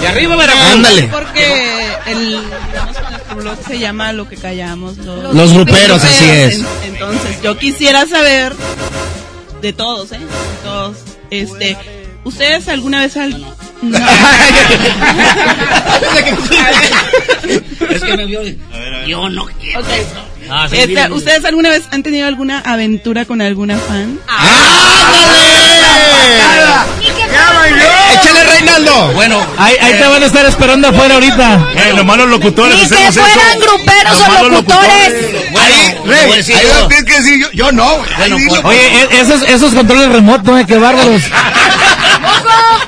Y 0.02 0.06
arriba 0.08 0.36
Veracruz. 0.36 0.66
Ándale. 0.74 1.04
Porque 1.04 1.88
el, 2.08 2.42
blog 3.38 3.58
se 3.68 3.80
llama 3.80 4.12
Lo 4.12 4.28
que 4.28 4.38
callamos. 4.38 4.98
Los, 4.98 5.34
Los 5.36 5.54
gruperos, 5.54 6.04
así 6.04 6.26
es. 6.26 6.56
En- 6.56 6.66
Entonces, 6.94 7.42
yo 7.44 7.58
quisiera 7.58 8.06
saber 8.08 8.54
de 9.62 9.72
todos, 9.72 10.12
¿eh? 10.12 10.20
Todos. 10.76 10.98
Este, 11.30 11.78
¿ustedes 12.26 12.68
alguna 12.68 13.00
vez 13.00 13.16
al... 13.16 13.42
no. 13.82 13.98
Es 17.90 18.04
que 18.04 18.18
me 18.18 18.26
vio. 18.26 18.42
Yo 19.08 19.30
no 19.30 19.46
quiero 19.62 19.80
eso. 19.80 20.26
Ah, 20.50 20.68
sí, 20.70 20.76
Este, 20.76 20.88
dile, 20.88 21.04
dile. 21.04 21.16
¿Ustedes 21.16 21.46
alguna 21.46 21.70
vez 21.70 21.84
han 21.92 22.04
tenido 22.04 22.28
alguna 22.28 22.60
aventura 22.60 23.24
con 23.24 23.42
alguna 23.42 23.78
fan? 23.78 24.20
Échale, 28.14 28.44
Reinaldo. 28.46 29.12
Bueno, 29.14 29.46
Ahí, 29.58 29.76
ahí 29.82 29.94
te 29.94 30.08
van 30.08 30.24
a 30.24 30.26
estar 30.26 30.46
esperando 30.46 30.88
afuera 30.90 31.16
ahorita. 31.16 31.68
Eh, 31.76 31.94
los 31.96 32.06
malos 32.06 32.30
locutores 32.30 32.76
Ni 32.82 32.88
que 32.90 33.12
fueran 33.12 33.60
gruperos 33.60 34.14
Los 34.20 34.28
o 34.28 34.32
malos 34.32 34.52
locutores. 34.52 35.52
bueno, 35.52 35.76
Rey, 36.06 36.32
ahí 36.32 36.44
yo. 36.64 36.80
lo 36.82 36.88
tienes 36.88 37.06
que 37.06 37.22
decir 37.22 37.40
yo, 37.42 37.48
yo 37.54 37.72
no. 37.72 37.98
güey. 37.98 38.10
Bueno, 38.18 38.36
Ahí 38.38 38.46
pues, 38.48 38.64
Oye, 38.66 39.04
e- 39.12 39.20
esos, 39.22 39.42
esos 39.44 39.74
controles 39.74 40.10
remotos, 40.10 40.60
eh, 40.60 40.66
qué 40.68 40.78
bárbaros. 40.78 41.22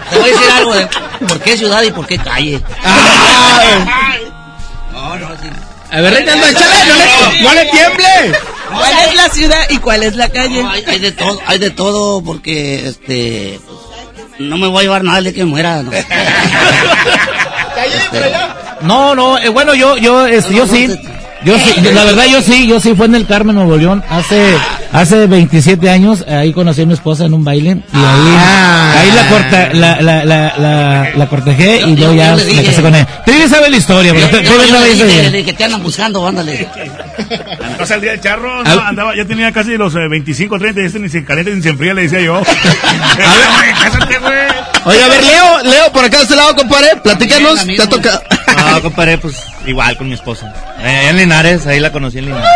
Te 0.09 0.19
voy 0.19 0.30
a 0.30 0.34
decir 0.34 0.51
algo 0.51 0.74
de 0.74 0.88
por 1.27 1.40
qué 1.42 1.58
ciudad 1.58 1.82
y 1.84 1.92
por 1.92 2.08
qué 2.08 2.17
calle. 2.17 2.61
No, 4.93 5.16
no, 5.17 5.27
sí. 5.42 5.50
A 5.92 6.01
ver, 6.01 6.14
Reinaldo, 6.14 6.45
échale, 6.48 6.76
no 6.88 6.95
le, 6.95 7.42
no 7.43 7.53
le 7.53 7.66
tiemble. 7.66 8.40
¿Cuál 8.69 8.93
es 9.08 9.16
la 9.16 9.30
ciudad 9.30 9.66
y 9.69 9.77
cuál 9.77 10.03
es 10.03 10.16
la 10.16 10.30
calle? 10.30 10.61
No, 10.64 10.69
hay, 10.69 10.84
hay 10.85 11.00
de 11.00 11.11
todo, 11.14 11.40
hay 11.45 11.58
de 11.59 11.69
todo 11.72 12.22
porque 12.22 12.90
este 12.90 13.59
pues, 13.66 13.80
no 14.40 14.57
me 14.57 14.67
voy 14.67 14.80
a 14.80 14.83
llevar 14.83 15.03
nada 15.03 15.22
de 15.22 15.33
que 15.33 15.45
muera. 15.45 15.82
¿no? 15.83 15.91
Este, 17.77 18.32
No, 18.82 19.14
no, 19.16 19.38
eh, 19.38 19.49
bueno, 19.49 19.74
yo, 19.75 19.98
yo, 19.98 20.25
este, 20.27 20.53
yo 20.56 20.67
sí. 20.67 20.88
Yo 21.45 21.56
sí, 21.59 21.82
la 21.93 22.03
verdad 22.03 22.25
yo 22.25 22.41
sí, 22.41 22.66
yo 22.67 22.80
sí 22.80 22.95
fue 22.95 23.06
en 23.06 23.14
el 23.14 23.27
Carmen 23.27 23.56
Nuevo 23.56 23.77
León 23.77 24.03
hace 24.09 24.56
hace 24.91 25.27
27 25.27 25.88
años, 25.88 26.25
ahí 26.27 26.51
conocí 26.51 26.82
a 26.82 26.85
mi 26.88 26.93
esposa 26.95 27.25
en 27.25 27.33
un 27.35 27.43
baile 27.43 27.77
y 27.93 27.95
ahí 27.95 28.98
ahí 28.98 29.11
la 29.16 29.30
corta 29.30 29.69
la 29.74 30.01
la 30.01 30.25
la 30.25 30.53
la, 30.57 31.09
la 31.16 31.27
cortejé 31.27 31.82
y 31.85 31.95
luego 31.95 32.16
ya 32.16 32.35
yo 32.35 32.53
me 32.56 32.64
casé 32.64 32.82
con 32.82 32.95
ella. 32.95 33.07
Trivi 33.24 33.48
sabe 33.48 33.69
la 33.69 33.77
historia, 33.77 34.14
porque 34.14 34.32
yo, 34.32 34.40
Trivi 34.40 34.49
yo- 34.57 34.66
yo 34.66 34.74
sabe 34.77 34.90
dije, 34.93 35.06
idea. 35.06 35.30
le 35.30 35.38
dije, 35.38 35.53
te 35.53 35.64
andan 35.64 35.83
buscando, 35.83 36.27
ándale. 36.27 36.67
Pasa 37.77 37.95
el 37.95 38.01
día 38.01 38.11
del 38.11 38.22
charro, 38.22 38.64
no, 38.64 38.69
Al- 38.69 38.80
andaba, 38.80 39.15
ya 39.15 39.23
tenía 39.25 39.51
casi 39.51 39.77
los 39.77 39.93
eh, 39.95 40.07
25, 40.09 40.57
30, 40.57 40.81
y 40.81 40.85
este 40.85 40.99
ni 40.99 41.09
se 41.09 41.23
calienta 41.23 41.51
ni 41.51 41.61
se 41.61 41.69
enfría, 41.69 41.93
le 41.93 42.03
decía 42.03 42.22
yo. 42.22 42.41
Güey, 42.41 43.73
Cásate, 43.81 44.17
güey. 44.19 44.33
Oye, 44.85 45.03
a 45.03 45.07
ver, 45.09 45.23
Leo, 45.23 45.64
Leo, 45.64 45.91
por 45.91 46.03
acá 46.06 46.17
de 46.17 46.23
este 46.23 46.35
lado, 46.35 46.56
compadre, 46.56 46.95
platícanos, 47.03 47.65
te 47.65 47.81
ha 47.81 47.88
tocado. 47.89 48.22
No, 48.73 48.81
compadre, 48.81 49.17
pues 49.19 49.35
igual 49.65 49.95
con 49.97 50.07
mi 50.07 50.14
esposa. 50.15 50.53
Eh, 50.80 51.07
en 51.09 51.17
Linares, 51.17 51.67
ahí 51.67 51.80
la 51.80 51.91
conocí 51.91 52.17
en 52.19 52.25
Linares. 52.25 52.47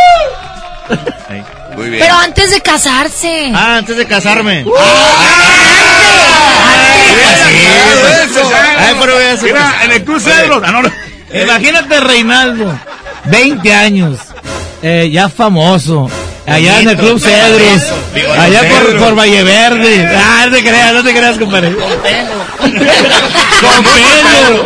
Ahí. 1.30 1.44
Muy 1.76 1.90
bien. 1.90 2.04
Pero 2.04 2.16
antes 2.18 2.52
de 2.52 2.62
casarse. 2.62 3.52
Ah, 3.56 3.78
antes 3.78 3.96
de 3.98 4.06
casarme. 4.06 4.60
Antes. 4.60 4.74
Ay, 8.78 8.96
pero 9.00 9.14
voy 9.14 9.24
a 9.24 9.34
hacer- 9.34 9.54
Mira, 9.54 9.74
en 9.86 9.92
el. 9.92 10.06
Ah, 10.66 10.72
no, 10.72 10.82
no. 10.82 10.92
Imagínate 11.34 12.00
Reinaldo, 12.02 12.78
20 13.26 13.74
años, 13.74 14.18
eh, 14.82 15.10
ya 15.12 15.30
famoso, 15.30 16.10
allá 16.46 16.82
en 16.82 16.90
el 16.90 16.98
Club 16.98 17.20
Cedros, 17.20 17.82
allá 18.38 18.62
por, 18.70 18.98
por 18.98 19.18
Valle 19.18 19.44
Verde. 19.44 20.08
Ah, 20.16 20.46
no 20.48 20.56
te 20.56 20.64
creas, 20.64 20.94
no 20.94 21.04
te 21.04 21.14
creas, 21.14 21.38
compadre. 21.38 21.76
Con 21.76 22.02
pelo. 23.84 24.66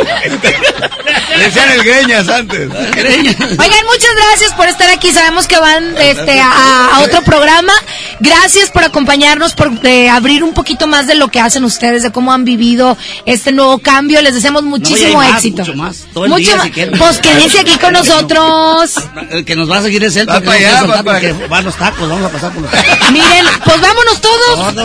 Le 1.38 1.44
decían 1.46 1.72
el 1.72 1.84
greñas 1.84 2.28
antes. 2.30 2.70
Oigan, 2.72 3.86
muchas 3.86 4.16
gracias 4.30 4.54
por 4.56 4.68
estar 4.68 4.90
aquí. 4.90 5.12
Sabemos 5.12 5.48
que 5.48 5.58
van 5.60 5.96
este, 6.00 6.40
a, 6.40 6.96
a 6.96 7.00
otro 7.02 7.22
programa. 7.24 7.74
Gracias 8.20 8.70
por 8.72 8.84
acompañarnos, 8.84 9.54
por 9.54 9.72
eh, 9.84 10.10
abrir 10.10 10.44
un 10.44 10.54
poquito 10.54 10.88
más 10.88 11.08
de 11.08 11.16
lo 11.16 11.28
que 11.28 11.40
hacen 11.40 11.64
ustedes, 11.66 12.04
de 12.04 12.12
cómo 12.12 12.32
han 12.32 12.46
vivido 12.46 12.98
este 13.26 13.52
nuevo 13.52 13.78
cambio. 13.80 14.22
Les 14.22 14.34
deseamos 14.34 14.64
muchísimo 14.64 15.22
No, 15.22 15.28
más, 15.30 15.36
éxito. 15.38 15.64
mucho 15.64 15.76
más. 15.76 16.06
Todo 16.14 16.26
el 16.26 16.36
día, 16.36 16.56
más. 16.56 16.66
si. 16.74 16.86
Pues 16.98 17.18
quédense 17.20 17.60
aquí 17.60 17.78
con 17.78 17.94
nosotros. 17.94 18.94
El 19.32 19.44
que 19.46 19.56
nos 19.56 19.70
va 19.70 19.78
a 19.80 19.82
seguir 19.82 20.04
es 20.04 20.16
él, 20.16 20.30
Va 20.30 20.36
porque 20.36 20.48
para 20.48 20.58
allá, 20.60 20.84
va 20.84 21.04
para 21.04 21.34
van 21.50 21.66
los 21.66 21.76
tacos, 21.76 22.10
vamos 22.10 22.26
a 22.26 22.30
pasar 22.30 22.52
por 22.52 22.62
los 22.64 22.72
tacos. 22.72 22.86
Miren, 23.12 23.46
pues 23.64 23.82
vámonos 23.82 24.22
todos. 24.22 24.76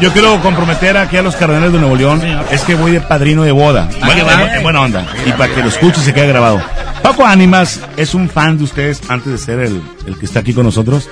Yo 0.00 0.12
quiero 0.12 0.40
comprometer 0.40 0.96
aquí 0.96 1.16
a 1.18 1.22
los 1.22 1.36
cardenales 1.36 1.72
de 1.72 1.78
Nuevo 1.78 1.96
León. 1.96 2.22
Es 2.50 2.62
que 2.62 2.74
voy 2.74 2.92
de 2.92 3.00
padrino 3.00 3.42
de 3.42 3.52
boda. 3.52 3.88
Bueno, 4.04 4.30
en, 4.30 4.40
en 4.56 4.62
buena 4.62 4.80
onda. 4.80 5.06
Y 5.26 5.32
para 5.32 5.54
que 5.54 5.60
lo 5.62 5.68
escuche 5.90 6.02
y 6.02 6.04
se 6.04 6.14
quede 6.14 6.28
grabado. 6.28 6.62
Paco 7.02 7.24
Ánimas 7.26 7.80
es 7.96 8.14
un 8.14 8.28
fan 8.28 8.58
de 8.58 8.64
ustedes 8.64 9.00
antes 9.08 9.32
de 9.32 9.38
ser 9.38 9.58
el, 9.60 9.82
el 10.06 10.18
que 10.18 10.26
está 10.26 10.40
aquí 10.40 10.52
con 10.54 10.64
nosotros. 10.64 11.08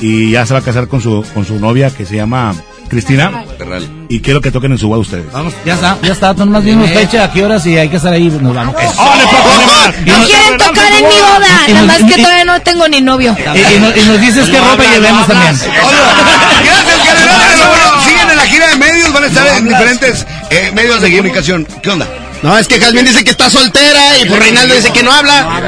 Y 0.00 0.30
ya 0.30 0.46
se 0.46 0.54
va 0.54 0.60
a 0.60 0.62
casar 0.62 0.88
con 0.88 1.00
su, 1.02 1.24
con 1.34 1.44
su 1.44 1.58
novia 1.58 1.90
que 1.90 2.06
se 2.06 2.16
llama 2.16 2.54
Cristina. 2.88 3.44
Y 4.08 4.20
quiero 4.20 4.40
que 4.40 4.50
toquen 4.50 4.72
en 4.72 4.78
su 4.78 4.88
boda 4.88 5.00
ustedes. 5.00 5.30
Vamos, 5.32 5.52
ya 5.66 5.74
está, 5.74 5.98
ya 6.02 6.12
está. 6.12 6.34
Tú 6.34 6.44
nomás 6.46 6.64
dimos 6.64 6.88
fecha, 6.90 7.24
a 7.24 7.32
qué 7.32 7.44
horas 7.44 7.66
y 7.66 7.76
hay 7.76 7.88
que 7.88 7.96
estar 7.96 8.12
ahí. 8.12 8.28
Nos 8.40 8.54
vamos. 8.54 8.74
¡Órale, 8.74 9.24
Paco 9.24 9.50
Ánimas! 9.54 10.06
No 10.06 10.18
nos- 10.18 10.28
quieren 10.28 10.58
tocar 10.58 10.92
en 10.92 11.08
mi 11.08 11.14
boda. 11.14 11.48
Nada 11.68 11.80
nos- 11.80 11.86
más 11.86 11.98
que 12.14 12.22
todavía 12.22 12.44
no 12.46 12.62
tengo 12.62 12.88
ni 12.88 13.00
novio. 13.02 13.36
Y, 13.54 13.76
y 13.76 13.80
nos, 13.80 13.96
y 13.96 14.00
nos 14.08 14.20
dices 14.20 14.48
qué 14.48 14.58
ropa 14.58 14.82
llevemos 14.90 15.26
también. 15.26 15.58
Gracias. 15.58 15.84
Siguen 18.04 18.30
en 18.30 18.36
la 18.36 18.44
gira 18.46 18.66
de 18.68 18.76
medios, 18.76 19.12
van 19.12 19.24
a 19.24 19.26
estar 19.26 19.46
en 19.58 19.68
diferentes 19.68 20.26
eh, 20.50 20.70
medios 20.74 21.00
de 21.02 21.10
comunicación. 21.10 21.66
¿Qué 21.82 21.90
onda? 21.90 22.06
No, 22.42 22.56
es 22.56 22.66
que 22.68 22.78
Jazmín 22.80 23.04
dice 23.04 23.22
que 23.22 23.30
está 23.32 23.50
soltera 23.50 24.18
y 24.18 24.26
pues 24.26 24.40
Reinaldo 24.40 24.74
dice 24.74 24.90
que 24.92 25.02
no 25.02 25.12
habla. 25.12 25.60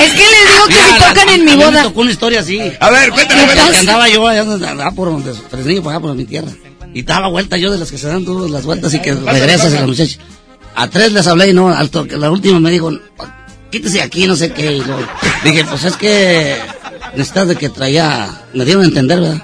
Es 0.00 0.12
que 0.12 0.18
les 0.18 0.52
digo 0.54 0.66
que 0.68 0.74
si 0.74 0.98
tocan 0.98 1.28
en 1.28 1.44
mi 1.44 1.52
A 1.52 1.56
mí 1.56 1.60
me 1.60 1.70
boda. 1.70 1.82
tocó 1.82 2.00
una 2.00 2.10
historia 2.10 2.40
así. 2.40 2.58
A 2.80 2.90
ver, 2.90 3.10
cuéntame, 3.10 3.40
¿Qué 3.42 3.46
cuéntame. 3.46 3.70
Que 3.72 3.78
andaba 3.78 4.08
yo 4.08 4.26
allá, 4.26 4.42
allá 4.42 4.90
por 4.92 5.08
donde 5.10 5.34
Fresnillo, 5.34 5.88
allá 5.90 6.00
por 6.00 6.14
mi 6.14 6.24
tierra. 6.24 6.48
Y 6.94 7.02
daba 7.02 7.28
vuelta 7.28 7.58
yo 7.58 7.70
de 7.70 7.76
las 7.78 7.90
que 7.90 7.98
se 7.98 8.08
dan 8.08 8.24
todas 8.24 8.50
las 8.50 8.64
vueltas 8.64 8.94
y 8.94 9.00
que 9.00 9.12
regresas 9.14 9.72
a 9.74 9.80
la 9.80 9.86
muchacha. 9.86 10.18
A 10.74 10.88
tres 10.88 11.12
les 11.12 11.26
hablé 11.26 11.50
y 11.50 11.52
no, 11.52 11.68
al 11.68 11.90
to- 11.90 12.06
la 12.06 12.30
última 12.30 12.58
me 12.60 12.70
dijo, 12.70 12.90
quítese 13.70 14.00
aquí, 14.00 14.26
no 14.26 14.36
sé 14.36 14.52
qué. 14.52 14.72
Y 14.76 14.80
luego 14.80 15.02
dije, 15.44 15.64
pues 15.64 15.84
es 15.84 15.96
que 15.96 16.56
necesitas 17.14 17.48
de 17.48 17.56
que 17.56 17.68
traía, 17.68 18.30
me 18.54 18.64
dieron 18.64 18.84
a 18.84 18.86
entender, 18.86 19.20
¿verdad? 19.20 19.42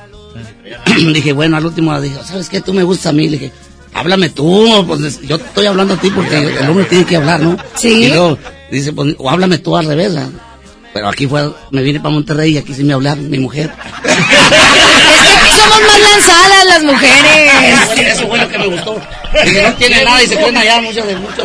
dije, 1.13 1.33
bueno, 1.35 1.57
al 1.59 1.67
último 1.67 2.01
dije, 2.01 2.17
¿sabes 2.27 2.49
qué? 2.49 2.63
Tú 2.63 2.73
me 2.73 2.83
gustas 2.83 3.07
a 3.09 3.13
mí. 3.13 3.29
Le 3.29 3.37
dije, 3.39 3.53
háblame 3.95 4.29
tú, 4.29 4.85
pues 4.87 5.21
yo 5.23 5.37
estoy 5.37 5.67
hablando 5.67 5.95
a 5.95 5.97
ti 5.97 6.11
porque 6.11 6.37
el 6.37 6.69
hombre 6.69 6.85
tiene 6.85 7.07
que 7.07 7.17
hablar, 7.17 7.41
¿no? 7.41 7.57
Sí. 7.77 8.05
Y 8.05 8.09
luego 8.09 8.39
dice, 8.71 8.93
pues, 8.93 9.15
o 9.19 9.31
háblame 9.31 9.59
tú 9.59 9.77
al 9.77 9.87
revés, 9.87 10.15
¿verdad? 10.15 10.31
Pero 10.93 11.09
aquí 11.09 11.27
fue, 11.27 11.51
me 11.71 11.83
vine 11.83 12.01
para 12.01 12.15
Monterrey 12.15 12.53
y 12.53 12.59
aquí 12.59 12.75
sí 12.75 12.85
me 12.85 12.93
hablaron, 12.93 13.29
mi 13.31 13.39
mujer. 13.39 13.73
Es 14.05 14.13
que 14.13 15.37
aquí 15.37 15.51
somos 15.59 15.81
más 15.81 16.01
lanzadas 16.01 16.65
las 16.67 16.83
mujeres. 16.85 18.09
Eso 18.17 18.29
fue 18.29 18.39
lo 18.39 18.49
que 18.49 18.59
me 18.59 18.67
gustó. 18.67 19.01
Dije, 19.45 19.63
no 19.63 19.75
tiene 19.75 20.05
nada 20.05 20.23
y 20.23 20.27
se 20.27 20.37
creen 20.37 20.57
allá 20.57 20.81
mucho 20.81 21.03
de 21.03 21.17
mucho. 21.17 21.43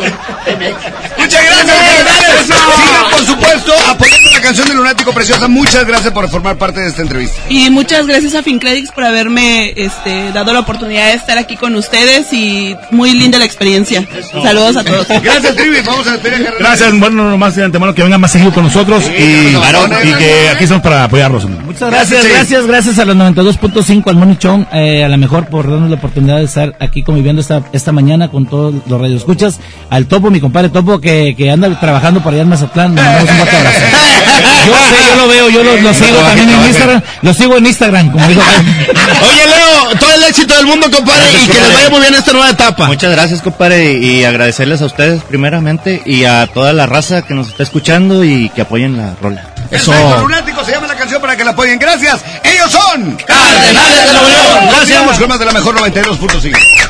Muchas 1.18 1.44
gracias. 1.44 2.46
Sigan, 2.46 3.10
por 3.10 3.26
supuesto, 3.26 3.72
apoyando 3.88 4.30
la 4.30 4.40
canción 4.40 4.68
de 4.68 4.74
Lunático 4.74 5.12
Preciosa. 5.12 5.48
Muchas 5.48 5.84
gracias 5.84 6.12
por 6.12 6.28
formar 6.28 6.56
parte 6.56 6.80
de 6.80 6.88
esta 6.88 7.02
entrevista. 7.02 7.40
Y 7.48 7.70
muchas 7.70 8.06
gracias 8.06 8.34
a 8.34 8.42
FinCredits 8.42 8.90
por 8.92 9.04
haberme 9.04 9.72
este, 9.76 10.32
dado 10.32 10.52
la 10.52 10.60
oportunidad 10.60 11.06
de 11.06 11.14
estar 11.14 11.38
aquí 11.38 11.56
con 11.56 11.74
ustedes 11.76 12.32
y 12.32 12.76
muy 12.90 13.12
linda 13.12 13.38
la 13.38 13.44
experiencia. 13.44 14.06
Saludos 14.32 14.76
a 14.76 14.84
todos. 14.84 15.06
Gracias, 15.22 15.54
Trivi. 15.54 15.80
Vamos 15.84 16.06
a 16.06 16.12
despedir 16.12 16.46
a. 16.46 16.52
Gracias, 16.58 16.98
bueno, 16.98 17.30
nomás 17.30 17.54
de 17.56 17.64
antemano 17.64 17.94
que 17.94 18.02
vengan 18.02 18.20
más 18.20 18.32
seguido 18.32 18.52
con 18.52 18.64
nosotros 18.64 19.04
y, 19.06 19.22
y 19.22 20.14
que 20.18 20.48
aquí 20.48 20.64
estamos 20.64 20.82
para 20.82 21.04
apoyarlos. 21.04 21.44
Muchas 21.44 21.90
gracias, 21.90 22.26
gracias, 22.26 22.66
gracias 22.66 22.98
a 22.98 23.04
los 23.04 23.16
92.5 23.16 24.08
al 24.08 24.16
Money 24.16 24.36
Show, 24.38 24.66
eh, 24.72 25.04
a 25.04 25.08
la 25.08 25.16
mejor 25.16 25.46
por 25.46 25.70
darnos 25.70 25.90
la 25.90 25.96
oportunidad 25.96 26.38
de 26.38 26.44
estar 26.44 26.74
aquí 26.80 27.02
conviviendo 27.02 27.40
esta, 27.40 27.62
esta 27.80 27.92
mañana 27.92 28.28
con 28.28 28.46
todos 28.46 28.74
los 28.86 29.00
radioescuchas. 29.00 29.58
Al 29.88 30.06
Topo, 30.06 30.30
mi 30.30 30.40
compadre 30.40 30.68
Topo, 30.68 31.00
que, 31.00 31.34
que 31.36 31.50
anda 31.50 31.68
trabajando 31.80 32.22
por 32.22 32.32
allá 32.32 32.42
en 32.42 32.48
Mazatlán, 32.48 32.94
le 32.94 33.02
mandamos 33.02 33.30
un 33.30 33.36
fuerte 33.36 33.56
abrazo. 33.56 33.78
Yo 34.66 34.74
sé, 34.74 35.08
yo 35.08 35.16
lo 35.16 35.28
veo, 35.28 35.48
yo 35.48 35.64
lo, 35.64 35.76
lo 35.78 35.94
sigo 35.94 36.16
también 36.18 36.50
en 36.50 36.66
Instagram, 36.66 37.02
lo 37.22 37.34
sigo 37.34 37.56
en 37.56 37.66
Instagram, 37.66 38.10
como 38.10 38.26
dijo. 38.28 38.40
Oye, 38.60 39.46
Leo, 39.46 39.98
todo 39.98 40.14
el 40.14 40.22
éxito 40.24 40.54
del 40.54 40.66
mundo, 40.66 40.90
compadre, 40.90 41.24
y 41.42 41.46
que 41.46 41.60
les 41.60 41.74
vaya 41.74 41.90
muy 41.90 42.00
bien 42.00 42.14
esta 42.14 42.32
nueva 42.32 42.50
etapa. 42.50 42.86
Muchas 42.86 43.10
gracias, 43.10 43.40
compadre, 43.42 43.94
y 43.94 44.24
agradecerles 44.24 44.82
a 44.82 44.86
ustedes 44.86 45.22
primeramente 45.22 46.02
y 46.04 46.24
a 46.24 46.46
toda 46.46 46.72
la 46.72 46.86
raza 46.86 47.22
que 47.22 47.34
nos 47.34 47.48
está 47.48 47.62
escuchando 47.62 48.22
y 48.22 48.50
que 48.50 48.62
apoyen 48.62 48.98
la 48.98 49.14
rola. 49.20 49.54
Perfecto, 49.70 50.22
Lunático 50.22 50.64
se 50.64 50.72
llama 50.72 50.88
la 50.88 50.96
canción 50.96 51.20
para 51.20 51.36
que 51.36 51.44
la 51.44 51.52
apoyen. 51.52 51.78
Gracias. 51.78 52.20
Ellos 52.42 52.70
son 52.70 53.16
Cardenales 53.26 54.06
de 54.06 54.12
Nuevo 54.12 54.28
León. 54.28 54.68
Gracias. 54.74 54.98
Vamos 55.00 55.18
con 55.18 55.28
más 55.28 55.38
de 55.38 55.44
la 55.46 55.52
mejor 55.52 55.74
92.5. 55.76 56.89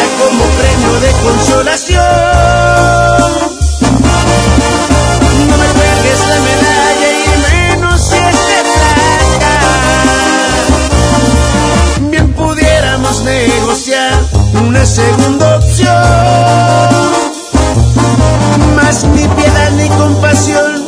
de 0.99 1.11
consolación. 1.23 1.99
No 5.47 5.57
me 5.57 5.67
cuelgues 5.77 6.19
la 6.29 6.39
medalla 6.49 7.09
y 7.13 7.27
menos 7.47 8.01
si 8.01 8.17
es 8.17 8.39
de. 8.47 8.59
Bien 12.09 12.33
pudiéramos 12.33 13.23
negociar 13.23 14.13
una 14.65 14.85
segunda 14.85 15.57
opción. 15.57 15.91
Más 18.75 19.03
ni 19.05 19.27
piedad 19.27 19.71
ni 19.71 19.87
compasión, 19.89 20.85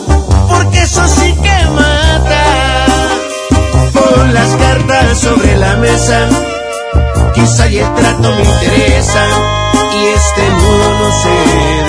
porque 0.49 0.81
eso 0.81 1.07
sí 1.07 1.33
que 1.41 1.65
mata. 1.71 2.43
Pon 3.93 4.33
las 4.33 4.49
cartas 4.55 5.19
sobre 5.19 5.55
la 5.57 5.75
mesa 5.77 6.27
quizá 7.33 7.67
y 7.67 7.79
el 7.79 7.93
trato 7.93 8.31
me 8.35 8.43
interesa 8.43 9.23
este 10.25 10.49
no 10.49 11.11
se 11.11 11.82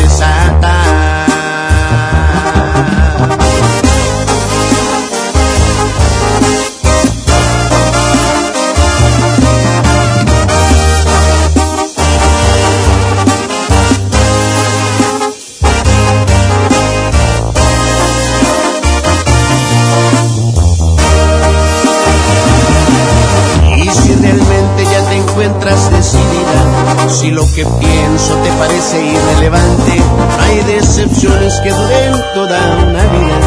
que 27.55 27.65
pienso 27.65 28.35
te 28.39 28.51
parece 28.59 29.01
irrelevante, 29.01 30.03
hay 30.41 30.61
decepciones 30.65 31.55
que 31.61 31.71
duren 31.71 32.25
toda 32.35 32.59
una 32.79 33.03
vida. 33.05 33.39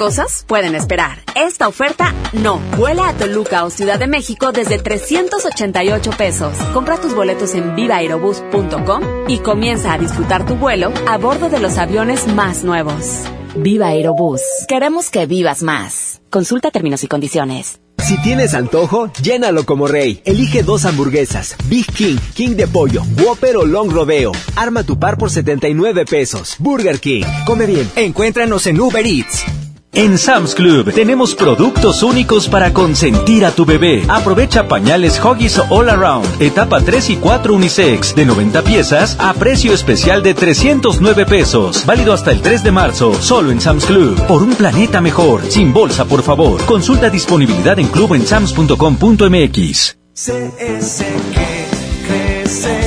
Cosas 0.00 0.46
pueden 0.48 0.74
esperar. 0.74 1.18
Esta 1.36 1.68
oferta 1.68 2.14
no. 2.32 2.58
Vuela 2.78 3.10
a 3.10 3.12
Toluca 3.12 3.66
o 3.66 3.70
Ciudad 3.70 3.98
de 3.98 4.06
México 4.06 4.50
desde 4.50 4.78
388 4.78 6.10
pesos. 6.12 6.56
Compra 6.72 6.98
tus 6.98 7.14
boletos 7.14 7.54
en 7.54 7.76
vivaerobus.com 7.76 9.02
y 9.28 9.40
comienza 9.40 9.92
a 9.92 9.98
disfrutar 9.98 10.46
tu 10.46 10.54
vuelo 10.54 10.90
a 11.06 11.18
bordo 11.18 11.50
de 11.50 11.60
los 11.60 11.76
aviones 11.76 12.26
más 12.28 12.64
nuevos. 12.64 13.24
Viva 13.54 13.88
Aerobús. 13.88 14.40
Queremos 14.68 15.10
que 15.10 15.26
vivas 15.26 15.62
más. 15.62 16.22
Consulta 16.30 16.70
términos 16.70 17.04
y 17.04 17.06
condiciones. 17.06 17.78
Si 17.98 18.16
tienes 18.22 18.54
antojo, 18.54 19.12
llénalo 19.22 19.66
como 19.66 19.86
rey. 19.86 20.22
Elige 20.24 20.62
dos 20.62 20.86
hamburguesas, 20.86 21.56
Big 21.66 21.84
King, 21.92 22.16
King 22.32 22.56
de 22.56 22.66
pollo, 22.66 23.02
Whopper 23.22 23.58
o 23.58 23.66
Long 23.66 23.92
Rodeo. 23.92 24.32
Arma 24.56 24.82
tu 24.82 24.98
par 24.98 25.18
por 25.18 25.30
79 25.30 26.06
pesos. 26.06 26.56
Burger 26.58 27.00
King. 27.00 27.24
Come 27.44 27.66
bien. 27.66 27.86
Encuéntranos 27.96 28.66
en 28.66 28.80
Uber 28.80 29.04
Eats. 29.04 29.44
En 29.92 30.18
Sam's 30.18 30.54
Club 30.54 30.92
tenemos 30.92 31.34
productos 31.34 32.04
únicos 32.04 32.48
para 32.48 32.72
consentir 32.72 33.44
a 33.44 33.50
tu 33.50 33.64
bebé. 33.64 34.04
Aprovecha 34.08 34.68
pañales 34.68 35.20
Huggies 35.22 35.60
All 35.68 35.88
Around, 35.88 36.40
etapa 36.40 36.80
3 36.80 37.10
y 37.10 37.16
4 37.16 37.54
unisex, 37.54 38.14
de 38.14 38.24
90 38.24 38.62
piezas 38.62 39.16
a 39.18 39.34
precio 39.34 39.74
especial 39.74 40.22
de 40.22 40.34
309 40.34 41.26
pesos. 41.26 41.84
Válido 41.86 42.12
hasta 42.12 42.30
el 42.30 42.40
3 42.40 42.62
de 42.62 42.70
marzo, 42.70 43.20
solo 43.20 43.50
en 43.50 43.60
Sam's 43.60 43.84
Club. 43.84 44.14
Por 44.28 44.44
un 44.44 44.54
planeta 44.54 45.00
mejor, 45.00 45.42
sin 45.48 45.72
bolsa 45.72 46.04
por 46.04 46.22
favor. 46.22 46.64
Consulta 46.66 47.10
disponibilidad 47.10 47.76
en 47.80 47.88
club 47.88 48.14
en 48.14 48.24
sams.com.mx. 48.24 49.96
CS 50.14 51.04
que 51.32 51.66
crece, 52.06 52.79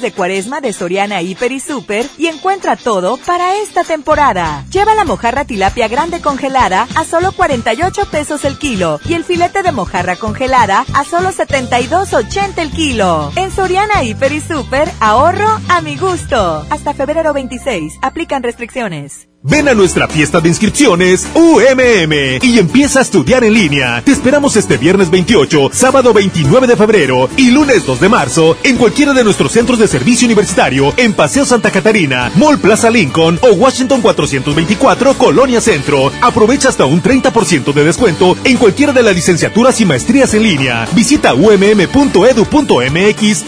de 0.00 0.12
cuaresma 0.12 0.60
de 0.60 0.72
Soriana 0.72 1.22
Hiper 1.22 1.52
y 1.52 1.60
Super 1.60 2.06
y 2.16 2.28
encuentra 2.28 2.76
todo 2.76 3.18
para 3.18 3.56
esta 3.56 3.84
temporada. 3.84 4.64
Lleva 4.70 4.94
la 4.94 5.04
mojarra 5.04 5.44
tilapia 5.44 5.88
grande 5.88 6.20
congelada 6.20 6.86
a 6.94 7.04
solo 7.04 7.32
48 7.32 8.06
pesos 8.10 8.44
el 8.44 8.58
kilo 8.58 9.00
y 9.04 9.14
el 9.14 9.24
filete 9.24 9.62
de 9.62 9.72
mojarra 9.72 10.16
congelada 10.16 10.84
a 10.94 11.04
solo 11.04 11.30
72.80 11.30 12.58
el 12.58 12.70
kilo. 12.70 13.32
En 13.36 13.50
Soriana 13.50 14.02
Hiper 14.02 14.32
y 14.32 14.40
Super, 14.40 14.90
ahorro 15.00 15.48
a 15.68 15.80
mi 15.80 15.96
gusto. 15.96 16.64
Hasta 16.70 16.94
febrero 16.94 17.32
26, 17.32 17.98
aplican 18.02 18.42
restricciones. 18.42 19.31
Ven 19.44 19.68
a 19.68 19.74
nuestra 19.74 20.06
fiesta 20.06 20.40
de 20.40 20.48
inscripciones 20.48 21.26
UMM 21.34 22.12
y 22.40 22.60
empieza 22.60 23.00
a 23.00 23.02
estudiar 23.02 23.42
en 23.42 23.54
línea. 23.54 24.00
Te 24.04 24.12
esperamos 24.12 24.54
este 24.54 24.76
viernes 24.76 25.10
28, 25.10 25.70
sábado 25.72 26.12
29 26.12 26.68
de 26.68 26.76
febrero 26.76 27.28
y 27.36 27.50
lunes 27.50 27.84
2 27.84 27.98
de 27.98 28.08
marzo 28.08 28.56
en 28.62 28.76
cualquiera 28.76 29.12
de 29.12 29.24
nuestros 29.24 29.50
centros 29.50 29.80
de 29.80 29.88
servicio 29.88 30.26
universitario 30.26 30.94
en 30.96 31.12
Paseo 31.12 31.44
Santa 31.44 31.72
Catarina, 31.72 32.30
Mall 32.36 32.60
Plaza 32.60 32.88
Lincoln 32.88 33.40
o 33.42 33.48
Washington 33.54 34.00
424 34.00 35.14
Colonia 35.14 35.60
Centro. 35.60 36.12
Aprovecha 36.20 36.68
hasta 36.68 36.84
un 36.84 37.02
30% 37.02 37.72
de 37.72 37.82
descuento 37.84 38.36
en 38.44 38.56
cualquiera 38.58 38.92
de 38.92 39.02
las 39.02 39.16
licenciaturas 39.16 39.80
y 39.80 39.84
maestrías 39.84 40.34
en 40.34 40.44
línea. 40.44 40.86
Visita 40.92 41.34
umm.edu.mx 41.34 42.14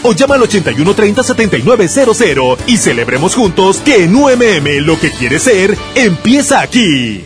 o 0.03 0.11
llama 0.11 0.35
al 0.35 0.43
8130 0.43 1.23
7900 1.23 2.59
y 2.67 2.75
celebremos 2.75 3.33
juntos 3.33 3.77
que 3.77 4.03
en 4.03 4.13
UMM 4.13 4.85
lo 4.85 4.99
que 4.99 5.11
quieres 5.11 5.43
ser 5.43 5.84
empieza 5.93 6.61
aquí. 6.61 7.25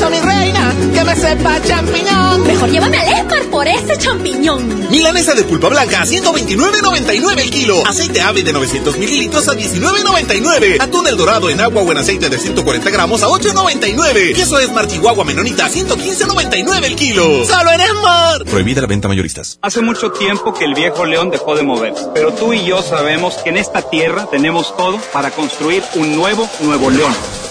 mi 0.09 0.19
reina, 0.19 0.73
que 0.93 1.03
me 1.03 1.15
sepa 1.15 1.61
champiñón. 1.61 2.47
Mejor 2.47 2.69
llévame 2.69 2.97
al 2.97 3.07
Esmar 3.07 3.43
por 3.51 3.67
ese 3.67 3.97
champiñón. 3.97 4.89
Milanesa 4.89 5.33
de 5.35 5.43
pulpa 5.43 5.69
blanca 5.69 6.01
a 6.01 6.05
129.99 6.05 7.39
el 7.39 7.49
kilo. 7.49 7.85
Aceite 7.85 8.21
ave 8.21 8.43
de 8.43 8.53
900 8.53 8.97
mililitros 8.97 9.47
a 9.47 9.53
19.99. 9.53 10.81
Atún 10.81 11.07
el 11.07 11.17
dorado 11.17 11.49
en 11.49 11.61
agua 11.61 11.83
o 11.83 11.91
en 11.91 11.97
aceite 11.97 12.29
de 12.29 12.37
140 12.37 12.89
gramos 12.89 13.21
a 13.23 13.27
8.99. 13.27 14.35
Queso 14.35 14.59
Esmar 14.59 14.87
Chihuahua 14.87 15.23
Menonita 15.23 15.65
a 15.65 15.69
115.99 15.69 16.83
el 16.83 16.95
kilo. 16.95 17.45
¡Solo 17.45 17.71
en 17.71 17.81
Esmar! 17.81 18.45
Prohibida 18.45 18.81
la 18.81 18.87
venta 18.87 19.07
mayoristas. 19.07 19.59
Hace 19.61 19.81
mucho 19.81 20.11
tiempo 20.11 20.53
que 20.53 20.65
el 20.65 20.73
viejo 20.73 21.05
león 21.05 21.29
dejó 21.29 21.55
de 21.55 21.63
moverse, 21.63 22.07
pero 22.13 22.33
tú 22.33 22.53
y 22.53 22.65
yo 22.65 22.81
sabemos 22.81 23.35
que 23.43 23.49
en 23.49 23.57
esta 23.57 23.81
tierra 23.81 24.27
tenemos 24.31 24.75
todo 24.75 24.99
para 25.13 25.31
construir 25.31 25.83
un 25.95 26.15
nuevo 26.15 26.49
Nuevo 26.61 26.89
León. 26.89 27.50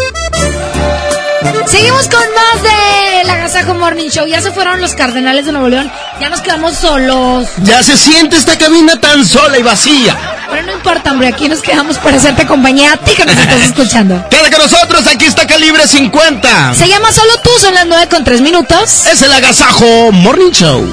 Seguimos 1.68 2.08
con 2.08 2.20
más 2.20 2.64
de 2.64 3.24
la 3.26 3.34
Agasajo 3.34 3.74
Morning 3.74 4.10
Show. 4.10 4.26
Ya 4.28 4.42
se 4.42 4.52
fueron 4.52 4.82
los 4.82 4.94
cardenales 4.94 5.46
de 5.46 5.52
Nuevo 5.52 5.70
León. 5.70 5.92
Ya 6.20 6.30
nos 6.30 6.42
quedamos 6.42 6.76
solos. 6.76 7.48
Ya 7.64 7.84
se 7.84 7.98
siente 7.98 8.38
esta 8.38 8.58
cabina 8.58 9.00
tan 9.00 9.26
sola 9.26 9.58
y 9.58 9.64
vacía. 9.64 10.18
Pero 10.50 10.64
no 10.64 10.74
importa, 10.74 11.12
hombre. 11.12 11.28
Aquí 11.28 11.48
nos 11.48 11.62
quedamos 11.62 11.98
para 11.98 12.18
hacerte 12.18 12.46
compañía 12.46 12.94
a 12.94 12.98
ti 12.98 13.14
que 13.16 13.26
nos 13.26 13.36
estás 13.36 13.62
escuchando. 13.62 14.28
Queda 14.30 14.50
con 14.50 14.60
nosotros. 14.60 15.06
Aquí 15.08 15.26
está 15.26 15.46
Calibre 15.46 15.88
50. 15.88 16.74
Se 16.74 16.88
llama 16.88 17.12
Solo 17.12 17.38
tú. 17.44 17.50
Son 17.60 17.74
las 17.74 17.86
9 17.86 18.08
con 18.10 18.24
3 18.24 18.42
minutos. 18.42 19.06
Es 19.06 19.22
el 19.22 19.32
Agasajo 19.32 20.12
Morning 20.12 20.52
Show. 20.52 20.86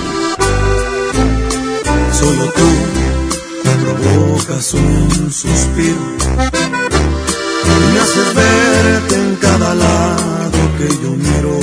Solo 2.12 2.52
tú 2.52 2.74
provocas 4.04 4.74
un 4.74 5.32
suspiro. 5.32 5.96
Me 7.92 8.00
haces 8.00 8.34
verte 8.34 9.23
cada 9.58 9.74
lado 9.74 10.60
que 10.78 10.88
yo 11.02 11.10
miro. 11.26 11.54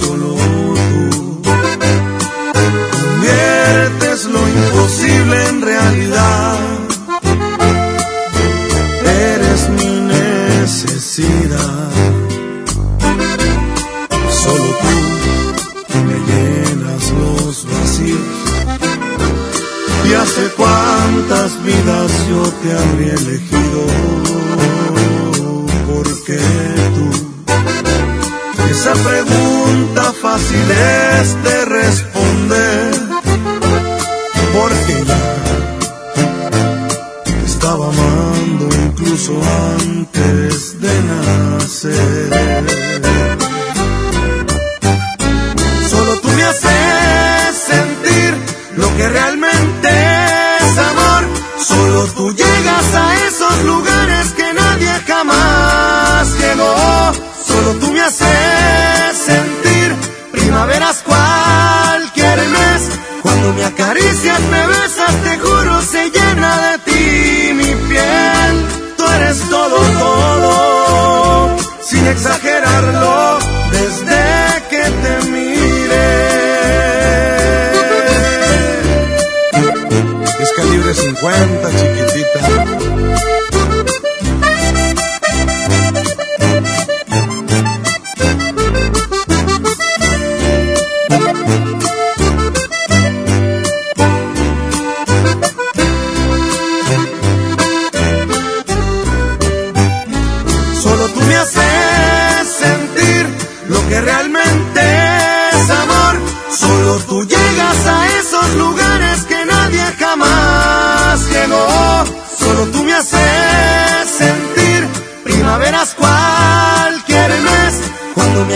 Solo 0.00 0.30
tú 0.90 1.04
conviertes 3.02 4.24
lo 4.34 4.42
imposible 4.58 5.36
en 5.50 5.62
realidad. 5.62 6.58
Eres 9.32 9.60
mi 9.76 9.92
necesidad. 10.16 11.90
Solo 14.42 14.70
tú 15.90 15.98
me 16.08 16.18
llenas 16.28 17.02
los 17.22 17.54
vacíos. 17.72 18.36
Y 20.08 20.14
hace 20.14 20.44
cuántas 20.56 21.50
vidas 21.62 22.10
yo 22.30 22.42
te 22.62 22.68
habría 22.72 23.14
elegido 23.14 24.97
porque 25.88 26.38
tú. 26.94 27.06
Esa 28.70 28.92
pregunta 28.92 30.12
fácil 30.22 30.70
es 30.70 31.42
de 31.42 31.64
responder 31.64 32.94
porque 34.52 35.04
ya 35.10 35.24
estaba 37.46 37.86
amando 37.86 38.68
incluso 38.86 39.32
antes 39.80 40.80
de 40.80 40.94
nacer. 41.10 42.30
Solo 45.90 46.20
tú 46.20 46.28
me 46.28 46.44
haces 46.44 47.56
sentir 47.72 48.34
lo 48.76 48.96
que 48.96 49.08
realmente 49.08 49.88
es 50.60 50.78
amor. 50.90 51.22
Solo 51.58 52.04
tú 52.16 52.32
llegas 52.32 52.94
a 52.94 53.26
esos 53.26 53.64
lugares 53.64 53.97
que 53.97 53.97
nadie 55.24 55.32
jamás 55.34 56.38
llegó. 56.38 57.12
Solo 57.46 57.72
tú 57.80 57.92
me 57.92 58.00
haces 58.00 59.16
sentir 59.16 59.94
primaveras 60.32 61.02
cualquier 61.02 62.38
mes. 62.38 62.90
Cuando 63.22 63.52
me 63.54 63.64
acaricias, 63.64 64.40
me 64.40 64.66
besas, 64.66 65.14
te 65.24 65.38
juro, 65.38 65.82
se 65.82 66.10
llena 66.10 66.56
de 66.68 66.78
ti 66.78 66.87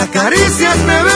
acaricias, 0.02 0.76
me 0.84 1.11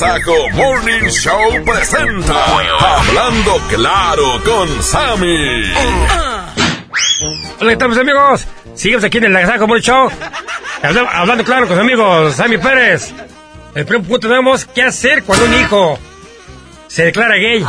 Agasajo 0.00 0.50
Morning 0.52 1.08
Show 1.08 1.64
presenta 1.64 2.44
Hablando 2.98 3.58
Claro 3.70 4.42
con 4.44 4.82
Sammy. 4.82 5.72
Hola, 7.58 7.70
¿qué 7.70 7.76
tal, 7.78 7.88
mis 7.88 7.96
amigos? 7.98 8.44
Seguimos 8.74 9.04
aquí 9.04 9.16
en 9.16 9.24
el 9.24 9.36
Agasajo 9.36 9.66
Morning 9.66 9.82
Show. 9.82 10.10
Habla- 10.82 11.08
Hablando 11.14 11.44
claro 11.44 11.66
con 11.66 11.78
amigos, 11.78 12.34
Sammy 12.34 12.58
Pérez. 12.58 13.10
El 13.74 13.86
primer 13.86 14.06
punto 14.06 14.28
tenemos 14.28 14.66
qué 14.66 14.82
hacer 14.82 15.22
cuando 15.22 15.46
un 15.46 15.54
hijo 15.54 15.98
se 16.88 17.06
declara 17.06 17.36
gay. 17.36 17.64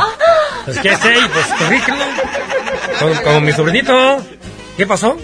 Pues, 0.66 0.78
¿qué 0.80 0.90
hacer? 0.90 1.18
Pues, 1.32 1.46
corrígelo. 1.58 2.04
Con, 2.98 3.14
con 3.24 3.44
mi 3.46 3.52
sobrinito. 3.52 4.22
¿Qué 4.76 4.86
pasó? 4.86 5.16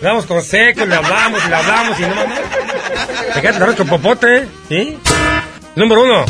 Le 0.00 0.06
damos 0.06 0.26
consejos, 0.26 0.86
le 0.86 0.94
hablamos, 0.94 1.44
le 1.44 1.54
hablamos 1.56 1.98
y 1.98 2.02
no 2.02 2.08
mamá. 2.14 2.34
Te 3.34 3.40
quedas 3.40 3.58
la 3.58 3.74
con 3.74 3.88
popote, 3.88 4.46
¿sí? 4.68 4.96
Número 5.74 6.02
uno. 6.02 6.24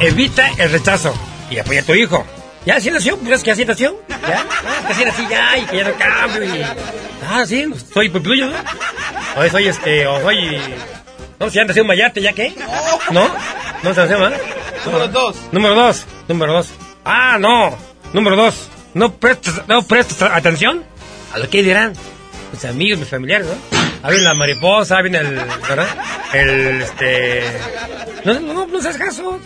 Evita 0.00 0.50
el 0.58 0.70
rechazo 0.70 1.14
y 1.50 1.58
apoya 1.58 1.80
a 1.80 1.84
tu 1.84 1.94
hijo. 1.94 2.24
Ya, 2.66 2.76
así 2.76 2.90
nació, 2.90 3.16
pues 3.18 3.42
que 3.42 3.52
así 3.52 3.64
nació. 3.64 3.98
Ya, 4.08 4.44
que 4.86 4.92
así 4.92 5.04
nací 5.04 5.26
ya 5.30 5.56
y 5.56 5.62
que 5.66 5.76
ya 5.78 5.84
no 5.84 5.94
cambio 5.94 6.44
y... 6.44 6.62
Ah, 7.28 7.44
sí, 7.46 7.64
soy 7.94 8.08
pipluyo, 8.08 8.48
¿no? 8.48 8.56
O 9.36 9.48
soy 9.48 9.68
este, 9.68 10.06
o 10.06 10.20
soy... 10.20 10.60
No, 11.38 11.48
si 11.48 11.56
ya 11.56 11.64
nació 11.64 11.82
un 11.82 11.88
mayate, 11.88 12.20
¿ya 12.20 12.32
qué? 12.32 12.54
¿No? 13.10 13.30
¿No 13.82 13.94
se 13.94 14.00
nació, 14.00 14.18
¿verdad? 14.18 14.40
Número 14.84 15.08
dos. 15.08 15.36
Número 15.52 15.74
dos, 15.74 16.04
número 16.28 16.52
dos. 16.52 16.68
Ah, 17.04 17.38
no, 17.38 17.76
número 18.12 18.36
dos. 18.36 18.68
No 18.94 19.14
prestes, 19.14 19.54
no 19.66 19.82
prestes 19.82 20.20
atención 20.22 20.84
a 21.32 21.38
lo 21.38 21.48
que 21.48 21.62
dirán 21.62 21.94
mis 22.52 22.64
amigos, 22.64 22.98
mis 22.98 23.08
familiares, 23.08 23.46
¿no? 23.46 23.54
Ah, 24.02 24.10
viene 24.10 24.24
la 24.24 24.34
mariposa, 24.34 25.00
viene 25.02 25.18
el, 25.18 25.36
¿verdad? 25.68 25.88
El, 26.32 26.82
este... 26.82 27.44
No, 28.26 28.40
no, 28.40 28.52
no, 28.52 28.66
no 28.66 28.80
seas 28.82 28.96
caso. 28.98 29.38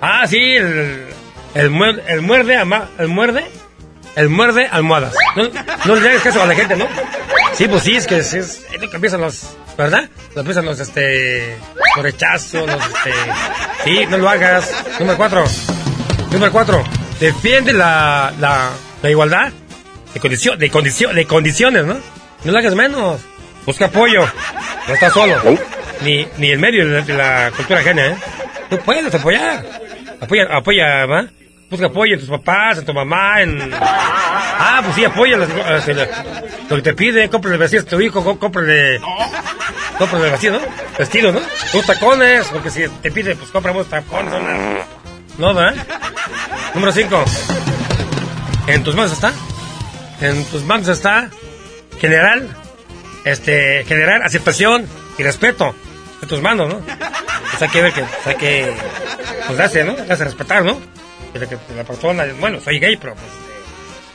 Ah, 0.00 0.26
sí, 0.28 0.36
el, 0.38 1.06
el, 1.54 1.70
muer- 1.70 2.02
el 2.06 2.20
muerde, 2.20 2.56
ama- 2.58 2.90
el 2.98 3.08
muerde, 3.08 3.46
el 4.14 4.28
muerde 4.28 4.68
almohadas. 4.70 5.14
No, 5.36 5.44
no 5.86 5.96
le 5.96 6.10
hagas 6.10 6.22
caso 6.22 6.42
a 6.42 6.46
la 6.46 6.54
gente, 6.54 6.76
¿no? 6.76 6.86
Sí, 7.54 7.66
pues 7.66 7.82
sí, 7.82 7.96
es 7.96 8.06
que 8.06 8.18
es, 8.18 8.34
es, 8.34 8.62
lo 8.78 8.90
que 8.90 8.96
empiezan 8.96 9.22
los, 9.22 9.56
¿verdad? 9.78 10.10
Lo 10.34 10.42
empiezan 10.42 10.66
los, 10.66 10.78
este, 10.78 11.56
los 11.96 12.04
rechazos, 12.04 12.66
los, 12.66 12.86
este... 12.86 13.12
Sí, 13.84 14.06
no 14.10 14.18
lo 14.18 14.28
hagas. 14.28 14.70
Número 15.00 15.16
cuatro. 15.16 15.44
Número 16.30 16.52
cuatro. 16.52 16.84
Defiende 17.18 17.72
la, 17.72 18.34
la, 18.38 18.70
la 19.02 19.10
igualdad 19.10 19.50
de, 20.12 20.20
condición, 20.20 20.58
de, 20.58 20.68
de 21.14 21.26
condiciones, 21.26 21.86
¿no? 21.86 21.94
No 22.44 22.52
lo 22.52 22.58
hagas 22.58 22.74
menos. 22.74 23.18
Busca 23.64 23.86
apoyo. 23.86 24.26
No 24.86 24.92
estás 24.94 25.14
solo. 25.14 25.40
Ni, 26.02 26.26
ni 26.38 26.50
en 26.52 26.60
medio 26.60 26.86
de 26.86 26.92
la, 26.92 27.00
de 27.02 27.14
la 27.14 27.50
cultura 27.56 27.80
ajena, 27.80 28.06
¿eh? 28.06 28.16
Tú 28.70 28.78
puedes 28.78 29.14
apoyar. 29.14 29.64
Apoya, 30.20 30.44
apoya, 30.52 31.06
¿va? 31.06 31.26
busca 31.68 31.86
apoyo 31.86 32.14
en 32.14 32.20
tus 32.20 32.28
papás, 32.28 32.78
en 32.78 32.84
tu 32.84 32.94
mamá, 32.94 33.42
en... 33.42 33.70
Ah, 33.74 34.80
pues 34.84 34.94
sí, 34.94 35.04
apoya 35.04 35.36
las- 35.36 35.48
las- 35.48 35.88
las- 35.88 36.08
lo 36.70 36.76
que 36.76 36.82
te 36.82 36.94
pide, 36.94 37.28
cómprale 37.28 37.56
vestido 37.56 37.82
a 37.82 37.86
tu 37.86 38.00
hijo, 38.00 38.22
có- 38.22 38.38
cómprale... 38.38 39.00
Cómprale 39.98 40.30
vestido, 40.30 40.60
¿no? 40.60 40.64
Vestido, 40.96 41.32
¿no? 41.32 41.40
Tus 41.72 41.84
tacones, 41.84 42.46
porque 42.52 42.70
si 42.70 42.86
te 43.02 43.10
pide, 43.10 43.34
pues 43.34 43.50
compramos 43.50 43.88
tacones, 43.88 44.32
¿no? 45.38 45.54
¿verdad? 45.54 45.74
Número 46.74 46.92
5. 46.92 47.24
En 48.68 48.84
tus 48.84 48.94
manos 48.94 49.12
está. 49.12 49.32
En 50.20 50.44
tus 50.46 50.62
manos 50.62 50.86
está 50.88 51.30
general, 52.00 52.48
este, 53.24 53.84
generar 53.86 54.22
aceptación 54.22 54.86
y 55.18 55.22
respeto 55.24 55.74
tus 56.26 56.42
manos, 56.42 56.68
¿no? 56.68 56.80
Pues 56.80 57.62
hay 57.62 57.68
que 57.68 57.82
ver 57.82 57.92
que, 57.92 58.02
pues 58.02 58.26
hay 58.26 58.34
que, 58.36 58.72
pues 59.46 59.58
darse, 59.58 59.84
¿no? 59.84 59.92
A 59.92 60.14
respetar, 60.14 60.64
¿no? 60.64 60.78
Que 61.32 61.58
la, 61.74 61.84
persona, 61.84 62.24
bueno, 62.40 62.60
soy 62.60 62.78
gay, 62.78 62.96
pero 62.96 63.14
pues, 63.14 63.26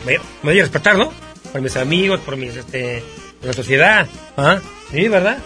me, 0.06 0.24
me 0.44 0.52
doy 0.52 0.60
a 0.60 0.64
respetar, 0.64 0.98
¿no? 0.98 1.14
Por 1.52 1.62
mis 1.62 1.76
amigos, 1.76 2.20
por 2.22 2.38
mis, 2.38 2.56
este, 2.56 3.04
por 3.40 3.48
la 3.48 3.54
sociedad, 3.54 4.08
¿ah? 4.38 4.60
Sí, 4.92 5.08
¿verdad? 5.08 5.38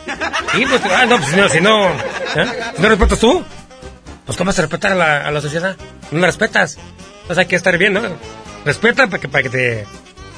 Sí, 0.54 0.66
pues, 0.66 0.82
ah, 0.86 1.06
no, 1.06 1.18
pues 1.18 1.30
si 1.30 1.36
no, 1.36 1.50
si 1.50 1.62
no, 1.62 1.86
¿ah? 1.86 2.74
si 2.76 2.82
no 2.82 2.90
respetas 2.90 3.20
tú, 3.20 3.44
pues 4.26 4.38
¿cómo 4.38 4.48
vas 4.48 4.60
a 4.60 4.64
respetar 4.64 4.94
a 4.94 4.96
la, 4.96 5.28
a 5.28 5.32
la 5.32 5.42
sociedad? 5.42 5.76
No 6.12 6.20
la 6.20 6.28
respetas. 6.28 6.78
Entonces 7.22 7.38
hay 7.38 7.46
que 7.46 7.56
estar 7.56 7.78
bien, 7.78 7.94
¿no? 7.94 8.02
Respeta 8.66 9.08
para 9.08 9.20
que, 9.20 9.28
para 9.28 9.44
que 9.44 9.50
te, 9.50 9.86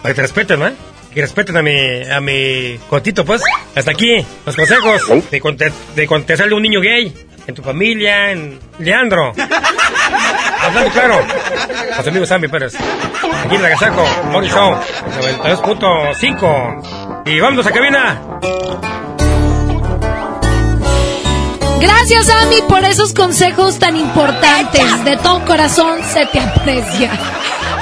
para 0.02 0.14
que 0.14 0.16
te 0.16 0.22
respeten, 0.22 0.60
¿no? 0.60 0.72
Que 1.14 1.22
respeten 1.22 1.58
a 1.58 1.62
mi, 1.62 2.04
a 2.04 2.20
mi 2.20 2.78
cotito, 2.90 3.24
pues. 3.26 3.42
Hasta 3.76 3.92
aquí, 3.92 4.18
los 4.46 4.56
consejos 4.56 5.02
de 5.32 5.42
cuando 5.42 5.66
te, 5.66 5.72
de 5.96 6.08
te 6.26 6.38
sale 6.38 6.54
un 6.54 6.62
niño 6.62 6.82
gay. 6.82 7.14
En 7.48 7.56
tu 7.56 7.64
familia, 7.64 8.32
en 8.32 8.60
Leandro. 8.80 9.32
Hablando 10.62 10.92
claro. 10.92 11.26
Los 11.98 12.08
amigos 12.08 12.30
Sammy 12.30 12.48
Pérez. 12.50 12.76
Aquí 12.76 13.56
en 13.56 13.62
Nagasaco, 13.62 14.06
Morning 14.32 14.50
Show, 14.50 14.76
92.5. 15.22 17.24
Y 17.26 17.40
vámonos 17.40 17.66
a 17.66 17.72
cabina. 17.72 18.22
Gracias, 21.80 22.30
Ami, 22.30 22.62
por 22.68 22.84
esos 22.84 23.14
consejos 23.14 23.80
tan 23.80 23.96
importantes. 23.96 25.06
De 25.06 25.16
todo 25.18 25.46
corazón 25.46 26.00
se 26.04 26.26
te 26.26 26.40
aprecia. 26.40 27.12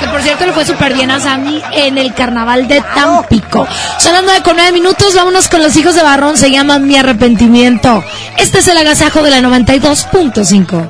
Que 0.05 0.11
por 0.11 0.21
cierto 0.21 0.45
le 0.45 0.53
fue 0.53 0.65
súper 0.65 0.93
bien 0.93 1.09
a 1.09 1.19
Sammy 1.19 1.63
en 1.71 1.97
el 1.97 2.13
carnaval 2.13 2.67
de 2.67 2.79
Tampico. 2.93 3.67
Son 3.97 4.13
las 4.13 4.21
nueve 4.23 4.41
con 4.43 4.55
nueve 4.55 4.71
minutos. 4.71 5.15
Vámonos 5.15 5.47
con 5.47 5.63
los 5.63 5.75
hijos 5.75 5.95
de 5.95 6.03
Barrón. 6.03 6.37
Se 6.37 6.51
llama 6.51 6.77
Mi 6.77 6.95
Arrepentimiento. 6.95 8.03
Este 8.37 8.59
es 8.59 8.67
el 8.67 8.77
agasajo 8.77 9.23
de 9.23 9.31
la 9.31 9.41
92.5. 9.41 10.89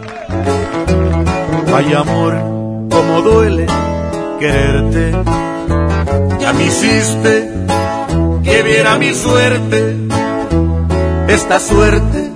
Ay 1.73 1.93
amor, 1.93 2.33
como 2.91 3.21
duele 3.21 3.67
quererte. 4.37 5.11
Ya 6.41 6.51
me 6.51 6.65
hiciste 6.65 7.49
que 8.43 8.63
viera 8.63 8.97
mi 8.97 9.13
suerte, 9.13 9.95
esta 11.29 11.61
suerte 11.61 12.31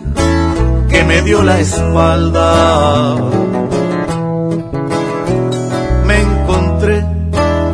que 0.90 1.04
me 1.04 1.24
dio 1.24 1.44
la 1.44 1.60
espalda. 1.60 3.49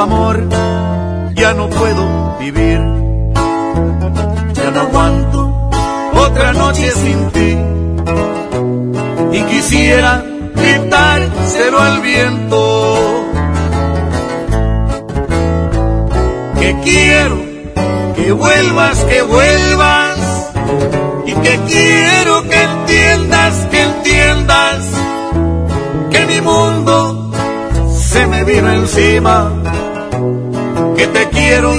Amor 0.00 0.48
ya 1.34 1.52
no 1.52 1.68
puedo 1.68 2.38
vivir. 2.38 2.80
Ya 4.54 4.70
no 4.70 4.80
aguanto 4.80 5.70
otra 6.14 6.54
noche 6.54 6.90
sin 6.92 7.30
ti 7.30 7.56
y 9.32 9.42
quisiera 9.42 10.24
gritárselo 10.54 11.80
al 11.80 12.00
viento. 12.00 13.24
Que 16.58 16.76
quiero 16.82 17.36
que 18.16 18.32
vuelvas, 18.32 19.04
que 19.04 19.22
vuelvas 19.22 20.50
y 21.26 21.32
que 21.34 21.60
quiero 21.68 22.42
que 22.48 22.62
entiendas, 22.62 23.66
que 23.70 23.82
entiendas 23.82 24.78
que 26.10 26.26
mi 26.26 26.40
mundo 26.40 27.30
se 27.94 28.26
me 28.26 28.44
vino 28.44 28.72
encima. 28.72 29.52
Que 31.00 31.06
te 31.06 31.28
quiero 31.30 31.72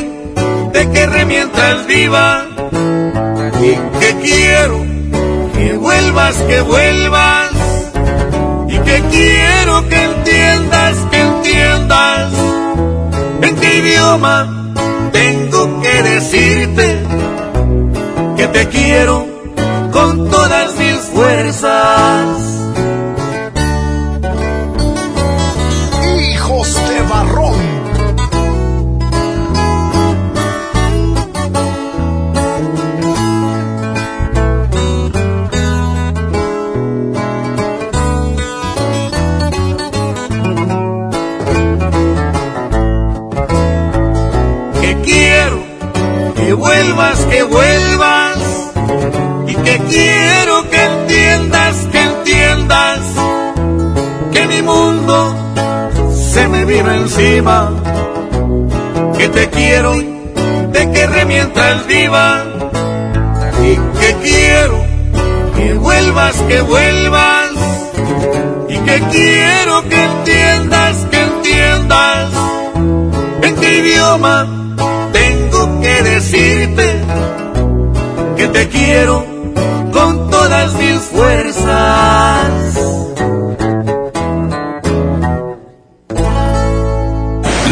de 0.74 0.90
que 0.90 1.06
remientas 1.06 1.86
viva. 1.86 2.44
Y 3.62 4.00
que 4.00 4.16
quiero 4.20 4.84
que 5.54 5.78
vuelvas, 5.78 6.36
que 6.38 6.62
vuelvas. 6.62 7.52
Y 8.68 8.80
que 8.80 9.04
quiero 9.12 9.88
que 9.88 10.04
entiendas, 10.06 10.98
que 11.12 11.22
entiendas. 11.22 12.34
En 13.44 13.56
qué 13.58 13.78
idioma 13.78 14.74
tengo 15.12 15.82
que 15.84 16.02
decirte 16.02 16.98
que 18.38 18.48
te 18.48 18.70
quiero 18.70 19.28
con 19.92 20.32
todas 20.32 20.76
mis 20.80 20.98
fuerzas. 21.14 22.51
Vuelvas, 46.92 47.26
que 47.26 47.44
vuelvas. 47.44 48.38
Y 49.48 49.56
que 49.56 49.78
quiero 49.90 50.70
que 50.70 50.84
entiendas, 50.84 51.76
que 51.92 52.02
entiendas 52.02 53.00
que 54.32 54.48
mi 54.48 54.62
mundo 54.62 55.36
se 56.34 56.48
me 56.48 56.66
vino 56.66 56.92
encima, 56.92 57.70
que 59.18 59.28
te 59.30 59.50
quiero 59.50 59.94
de 59.94 60.92
que 60.92 61.08
remientas 61.08 61.88
viva. 61.88 62.44
Y 63.64 63.76
que 64.00 64.16
quiero 64.24 64.84
que 65.56 65.74
vuelvas, 65.76 66.36
que 66.48 66.62
vuelvas. 66.62 67.52
Y 68.70 68.78
que 68.78 69.00
quiero 69.12 69.88
que 69.88 70.04
entiendas, 70.04 70.96
que 71.12 71.22
entiendas 71.22 72.30
en 73.44 73.56
qué 73.56 73.78
idioma 73.78 74.62
decirte 76.04 77.02
que 78.38 78.48
te 78.48 78.70
quiero 78.70 79.26
con 79.92 80.30
todas 80.30 80.74
mis 80.74 81.00
fuerzas. 81.02 81.66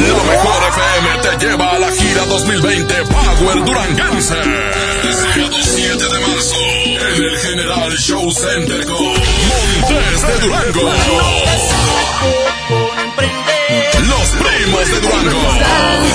La 0.07 0.23
mejor 0.31 0.59
FM 0.69 1.09
te 1.21 1.45
lleva 1.45 1.71
a 1.71 1.79
la 1.79 1.91
gira 1.91 2.25
2020 2.25 2.93
Power 3.05 3.65
Duranguense. 3.65 4.35
Sábado 4.35 5.57
7 5.61 5.97
de 5.97 6.19
marzo 6.19 6.55
en 6.85 7.23
el 7.23 7.37
General 7.39 7.91
Show 7.97 8.31
Center 8.31 8.85
con 8.85 9.05
Montes 9.05 10.27
de 10.27 10.39
Durango. 10.45 10.91
Primos 14.59 14.91
de 14.91 14.99
Durango. 14.99 15.39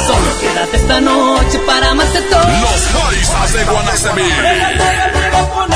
Solo 0.06 0.38
quédate 0.38 0.76
esta 0.76 1.00
noche 1.00 1.58
para 1.60 1.94
más 1.94 2.12
de 2.12 2.20
todo. 2.20 2.46
Los 2.46 2.82
paisas 2.92 3.52
de 3.54 3.64
Guanacemí. 3.64 4.30
con. 5.40 5.70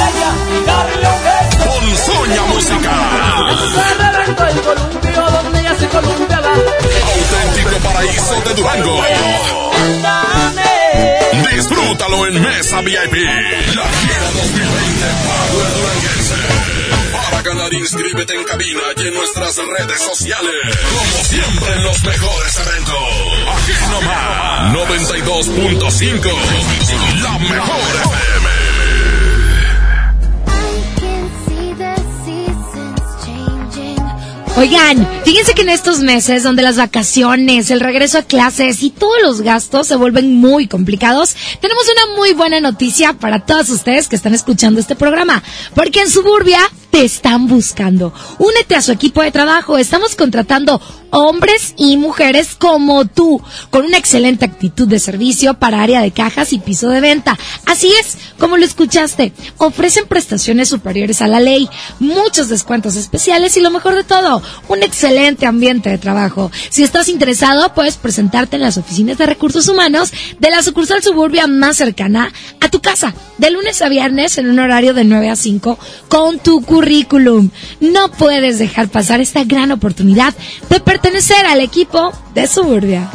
Ponzoña 1.65 2.43
musical. 2.43 3.59
Auténtico 7.15 7.77
paraíso 7.83 8.35
de 8.43 8.55
Durango. 8.55 9.03
Disfrútalo 11.55 12.27
en 12.27 12.43
Mesa 12.43 12.81
VIP. 12.81 13.15
La 13.75 13.89
gira 13.89 14.31
2020 14.35 15.07
Power 15.25 15.73
Duranguense. 15.75 16.35
Para 17.13 17.43
ganar, 17.43 17.73
inscríbete 17.75 18.35
en 18.35 18.45
cabina 18.45 18.81
y 18.97 19.07
en 19.09 19.15
nuestras 19.15 19.57
redes 19.57 20.01
sociales. 20.03 20.55
Como 20.93 21.25
siempre 21.25 21.73
en 21.75 21.83
los 21.85 22.03
mejores 22.05 22.59
eventos. 22.59 22.95
Aquí 23.57 23.73
nomás. 23.91 24.73
92.5. 24.75 26.31
La 27.23 27.39
mejor 27.39 27.97
FM. 27.97 28.38
Oigan, 34.59 35.09
fíjense 35.25 35.55
que 35.55 35.63
en 35.63 35.69
estos 35.69 36.01
meses 36.01 36.43
donde 36.43 36.63
las 36.63 36.77
vacaciones, 36.77 37.71
el 37.71 37.79
regreso 37.79 38.19
a 38.19 38.23
clases 38.23 38.83
y 38.83 38.91
todos 38.91 39.15
los 39.23 39.41
gastos 39.43 39.87
se 39.87 39.95
vuelven 39.95 40.35
muy 40.35 40.67
complicados, 40.67 41.37
tenemos 41.61 41.85
una 41.85 42.17
muy 42.17 42.33
buena 42.33 42.59
noticia 42.59 43.13
para 43.13 43.47
todos 43.47 43.71
ustedes 43.71 44.09
que 44.09 44.17
están 44.17 44.35
escuchando 44.35 44.81
este 44.81 44.97
programa, 44.97 45.45
porque 45.77 46.01
en 46.01 46.11
Suburbia 46.11 46.59
te 46.91 47.05
están 47.05 47.47
buscando. 47.47 48.13
Únete 48.39 48.75
a 48.77 48.83
su 48.83 48.93
equipo 48.93 49.23
de 49.23 49.31
trabajo, 49.31 49.79
estamos 49.79 50.17
contratando 50.17 50.81
hombres 51.11 51.75
y 51.77 51.97
mujeres 51.97 52.55
como 52.55 53.07
tú, 53.07 53.41
con 53.71 53.85
una 53.85 53.99
excelente 53.99 54.45
actitud 54.45 54.87
de 54.89 54.99
servicio 54.99 55.55
para 55.55 55.83
área 55.83 56.03
de 56.03 56.11
cajas 56.11 56.53
y 56.53 56.59
piso 56.59 56.91
de 56.91 57.01
venta. 57.01 57.39
Así 57.67 57.91
es, 58.01 58.19
como 58.39 58.57
lo 58.57 58.65
escuchaste, 58.65 59.33
ofrecen 59.59 60.07
prestaciones 60.07 60.69
superiores 60.69 61.23
a 61.23 61.29
la 61.29 61.41
ley, 61.41 61.69
muchos 61.99 62.49
descuentos 62.49 62.97
especiales 62.97 63.57
y 63.57 63.61
lo 63.61 63.71
mejor 63.71 63.95
de 63.95 64.05
todo, 64.05 64.43
un 64.69 64.83
excelente 64.83 65.47
ambiente 65.47 65.91
de 65.91 65.99
trabajo. 65.99 66.51
Si 66.71 66.83
estás 66.83 67.09
interesado, 67.09 67.75
puedes 67.75 67.97
presentarte 67.97 68.57
en 68.57 68.63
las 68.63 68.79
oficinas 68.79 69.19
de 69.19 69.27
recursos 69.27 69.69
humanos 69.69 70.13
de 70.39 70.51
la 70.51 70.63
sucursal 70.63 71.03
suburbia 71.03 71.47
más 71.47 71.77
cercana 71.77 72.33
a 72.61 72.69
tu 72.69 72.81
casa, 72.81 73.15
de 73.39 73.51
lunes 73.51 73.81
a 73.83 73.89
viernes 73.89 74.39
en 74.39 74.51
un 74.51 74.59
horario 74.59 74.95
de 74.95 75.05
9 75.05 75.31
a 75.31 75.37
5 75.37 75.79
con 76.09 76.39
tu 76.39 76.63
currículum. 76.79 77.51
No 77.81 78.09
puedes 78.09 78.61
dejar 78.61 78.89
pasar 78.89 79.21
esta 79.21 79.43
gran 79.43 79.73
oportunidad 79.73 80.33
de 80.71 80.79
pertenecer 80.79 81.45
al 81.45 81.61
equipo 81.61 82.13
de 82.35 82.47
Suburbia. 82.47 83.11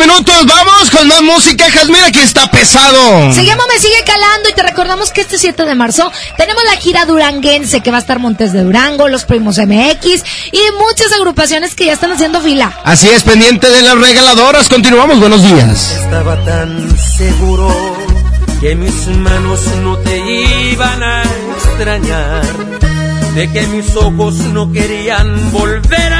Minutos. 0.00 0.46
Vamos 0.46 0.90
con 0.90 1.06
más 1.06 1.22
música. 1.22 1.66
Mira 1.86 2.06
aquí 2.06 2.20
está 2.20 2.50
pesado. 2.50 3.32
Se 3.32 3.44
llama 3.44 3.64
Me 3.68 3.78
Sigue 3.78 4.02
Calando 4.04 4.48
y 4.48 4.52
te 4.54 4.62
recordamos 4.62 5.10
que 5.12 5.20
este 5.20 5.38
7 5.38 5.64
de 5.64 5.74
marzo 5.74 6.10
tenemos 6.36 6.64
la 6.64 6.76
gira 6.76 7.04
duranguense 7.04 7.82
que 7.82 7.90
va 7.90 7.98
a 7.98 8.00
estar 8.00 8.18
Montes 8.18 8.52
de 8.52 8.62
Durango, 8.62 9.08
Los 9.08 9.24
Primos 9.24 9.58
MX 9.58 10.24
y 10.52 10.60
muchas 10.78 11.12
agrupaciones 11.12 11.74
que 11.74 11.84
ya 11.86 11.92
están 11.92 12.12
haciendo 12.12 12.40
fila. 12.40 12.72
Así 12.84 13.08
es, 13.08 13.22
pendiente 13.22 13.68
de 13.68 13.82
las 13.82 13.98
regaladoras. 13.98 14.68
Continuamos. 14.68 15.20
Buenos 15.20 15.42
días. 15.42 15.92
Estaba 15.92 16.42
tan 16.44 16.96
seguro 17.18 17.68
que 18.60 18.74
mis 18.74 19.06
manos 19.06 19.60
no 19.82 19.98
te 19.98 20.18
iban 20.70 21.02
a 21.02 21.22
extrañar, 21.56 22.42
de 23.34 23.52
que 23.52 23.66
mis 23.66 23.94
ojos 23.96 24.34
no 24.34 24.72
querían 24.72 25.52
volver 25.52 26.12
a 26.12 26.19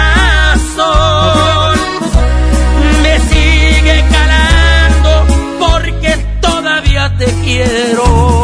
Quiero. 7.51 8.43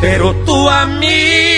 Pero 0.00 0.34
tú 0.46 0.68
a 0.68 0.86
mí 0.86 1.57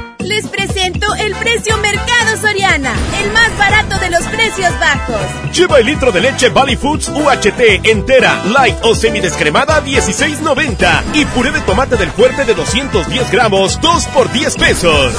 Les 0.23 0.45
presento 0.47 1.15
el 1.15 1.33
precio 1.35 1.75
Mercado 1.77 2.37
Soriana, 2.39 2.93
el 3.23 3.31
más 3.31 3.57
barato 3.57 3.97
de 3.97 4.09
los 4.11 4.21
precios 4.27 4.71
bajos. 4.79 5.21
Lleva 5.55 5.79
el 5.79 5.87
litro 5.87 6.11
de 6.11 6.21
leche 6.21 6.49
Valley 6.49 6.75
Foods 6.75 7.09
UHT 7.09 7.87
entera, 7.89 8.43
light 8.45 8.75
o 8.83 8.93
semidescremada 8.93 9.77
a 9.77 9.83
16.90 9.83 11.03
y 11.13 11.25
puré 11.25 11.51
de 11.51 11.61
tomate 11.61 11.95
del 11.95 12.11
fuerte 12.11 12.45
de 12.45 12.53
210 12.53 13.31
gramos, 13.31 13.79
2 13.81 14.05
por 14.07 14.31
10 14.31 14.55
pesos. 14.57 15.13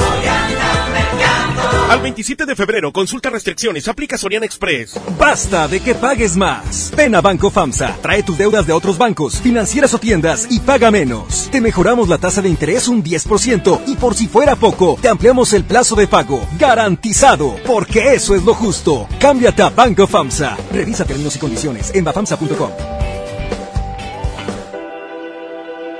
Al 1.89 2.01
27 2.01 2.47
de 2.47 2.57
febrero, 2.57 2.91
consulta 2.93 3.29
restricciones, 3.29 3.87
aplica 3.87 4.17
Soriana 4.17 4.47
Express. 4.47 4.99
Basta 5.19 5.69
de 5.69 5.81
que 5.81 5.95
pagues 5.95 6.37
más. 6.37 6.91
Ven 6.97 7.15
a 7.15 7.21
Banco 7.21 7.51
FAMSA, 7.51 7.97
trae 8.01 8.23
tus 8.23 8.39
deudas 8.39 8.67
de 8.67 8.73
otros 8.73 8.97
bancos, 8.97 9.41
financieras 9.41 9.93
o 9.93 9.99
tiendas 9.99 10.47
y 10.51 10.61
paga 10.61 10.91
menos. 10.91 11.49
Te 11.53 11.61
mejoramos 11.61 12.09
la 12.09 12.19
tasa 12.19 12.41
de 12.41 12.49
interés 12.49 12.89
un 12.89 13.05
10% 13.05 13.83
y 13.87 13.97
por 13.97 14.15
si 14.15 14.27
fuera 14.27 14.57
poco, 14.57 14.99
te 15.03 15.09
ampliamos 15.09 15.53
el 15.53 15.65
plazo 15.65 15.95
de 15.95 16.07
pago. 16.07 16.41
Garantizado, 16.59 17.57
porque 17.67 18.15
eso 18.15 18.35
es 18.35 18.43
lo 18.43 18.55
justo. 18.55 19.07
Cámbiate 19.21 19.63
a 19.63 19.69
Banco 19.69 20.07
FAMSA. 20.07 20.57
Revisa 20.73 21.05
términos 21.05 21.37
y 21.37 21.39
condiciones 21.39 21.95
en 21.95 22.05
bafamsa.com. 22.05 22.71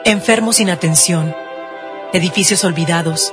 Enfermos 0.05 0.57
sin 0.57 0.69
atención, 0.69 1.33
edificios 2.13 2.65
olvidados, 2.65 3.33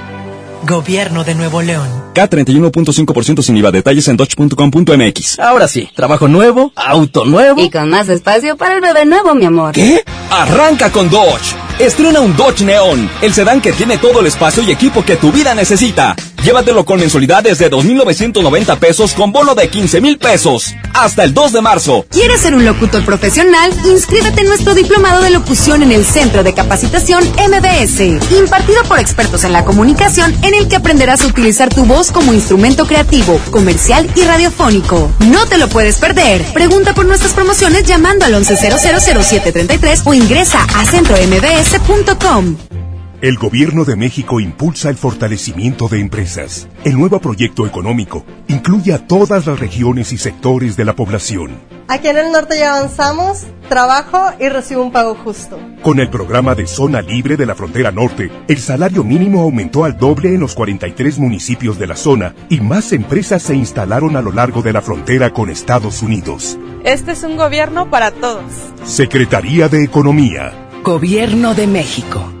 Gobierno 0.63 1.23
de 1.23 1.35
Nuevo 1.35 1.61
León. 1.61 1.87
K31.5% 2.13 3.41
sin 3.41 3.57
IVA. 3.57 3.71
Detalles 3.71 4.07
en 4.07 4.17
dodge.com.mx. 4.17 5.39
Ahora 5.39 5.67
sí, 5.67 5.89
trabajo 5.95 6.27
nuevo, 6.27 6.71
auto 6.75 7.25
nuevo. 7.25 7.61
Y 7.61 7.69
con 7.69 7.89
más 7.89 8.09
espacio 8.09 8.57
para 8.57 8.75
el 8.75 8.81
bebé 8.81 9.05
nuevo, 9.05 9.33
mi 9.33 9.45
amor. 9.45 9.73
¿Qué? 9.73 10.03
Arranca 10.29 10.91
con 10.91 11.09
Dodge. 11.09 11.55
Estrena 11.79 12.19
un 12.19 12.35
Dodge 12.37 12.63
Neon, 12.63 13.09
el 13.21 13.33
sedán 13.33 13.59
que 13.59 13.73
tiene 13.73 13.97
todo 13.97 14.19
el 14.19 14.27
espacio 14.27 14.61
y 14.61 14.71
equipo 14.71 15.03
que 15.03 15.15
tu 15.15 15.31
vida 15.31 15.55
necesita. 15.55 16.15
Llévatelo 16.43 16.85
con 16.85 16.99
mensualidades 16.99 17.59
de 17.59 17.69
2.990 17.69 18.77
pesos 18.79 19.13
con 19.13 19.31
bono 19.31 19.53
de 19.53 19.69
15.000 19.69 20.17
pesos. 20.17 20.73
Hasta 20.93 21.23
el 21.23 21.33
2 21.33 21.53
de 21.53 21.61
marzo. 21.61 22.05
¿Quieres 22.09 22.41
ser 22.41 22.55
un 22.55 22.65
locutor 22.65 23.05
profesional? 23.05 23.71
Inscríbete 23.85 24.41
en 24.41 24.47
nuestro 24.47 24.73
diplomado 24.73 25.21
de 25.21 25.29
locución 25.29 25.83
en 25.83 25.91
el 25.91 26.03
Centro 26.03 26.43
de 26.43 26.53
Capacitación 26.53 27.23
MBS, 27.23 27.99
impartido 28.37 28.83
por 28.87 28.99
expertos 28.99 29.43
en 29.43 29.53
la 29.53 29.65
comunicación, 29.65 30.35
en 30.43 30.50
el 30.53 30.67
que 30.67 30.75
aprenderás 30.75 31.21
a 31.21 31.27
utilizar 31.27 31.69
tu 31.69 31.85
voz 31.85 32.11
como 32.11 32.33
instrumento 32.33 32.85
creativo, 32.85 33.39
comercial 33.51 34.09
y 34.15 34.21
radiofónico. 34.21 35.11
No 35.31 35.45
te 35.45 35.57
lo 35.57 35.67
puedes 35.69 35.97
perder. 35.97 36.43
Pregunta 36.53 36.93
por 36.93 37.05
nuestras 37.05 37.33
promociones 37.33 37.83
llamando 37.83 38.25
al 38.25 38.33
11000733 38.33 40.01
o 40.05 40.13
ingresa 40.13 40.63
a 40.63 40.85
centrombs.com. 40.85 42.55
El 43.21 43.37
Gobierno 43.37 43.85
de 43.85 43.95
México 43.95 44.39
impulsa 44.39 44.89
el 44.89 44.97
fortalecimiento 44.97 45.87
de 45.87 45.99
empresas. 45.99 46.67
El 46.83 46.97
nuevo 46.97 47.19
proyecto 47.19 47.67
económico 47.67 48.25
incluye 48.47 48.93
a 48.93 49.05
todas 49.05 49.45
las 49.45 49.59
regiones 49.59 50.11
y 50.11 50.17
sectores 50.17 50.75
de 50.75 50.85
la 50.85 50.95
población. 50.95 51.70
Aquí 51.91 52.07
en 52.07 52.17
el 52.17 52.31
norte 52.31 52.57
ya 52.57 52.77
avanzamos, 52.77 53.45
trabajo 53.67 54.17
y 54.39 54.47
recibo 54.47 54.81
un 54.81 54.93
pago 54.93 55.13
justo. 55.13 55.59
Con 55.83 55.99
el 55.99 56.09
programa 56.09 56.55
de 56.55 56.65
Zona 56.65 57.01
Libre 57.01 57.35
de 57.35 57.45
la 57.45 57.53
Frontera 57.53 57.91
Norte, 57.91 58.31
el 58.47 58.59
salario 58.59 59.03
mínimo 59.03 59.41
aumentó 59.41 59.83
al 59.83 59.97
doble 59.97 60.29
en 60.29 60.39
los 60.39 60.55
43 60.55 61.19
municipios 61.19 61.77
de 61.77 61.87
la 61.87 61.97
zona 61.97 62.33
y 62.47 62.61
más 62.61 62.93
empresas 62.93 63.43
se 63.43 63.55
instalaron 63.55 64.15
a 64.15 64.21
lo 64.21 64.31
largo 64.31 64.61
de 64.61 64.71
la 64.71 64.81
frontera 64.81 65.33
con 65.33 65.49
Estados 65.49 66.01
Unidos. 66.01 66.57
Este 66.85 67.11
es 67.11 67.23
un 67.23 67.35
gobierno 67.35 67.89
para 67.89 68.11
todos. 68.11 68.45
Secretaría 68.85 69.67
de 69.67 69.83
Economía. 69.83 70.69
Gobierno 70.83 71.53
de 71.55 71.67
México. 71.67 72.40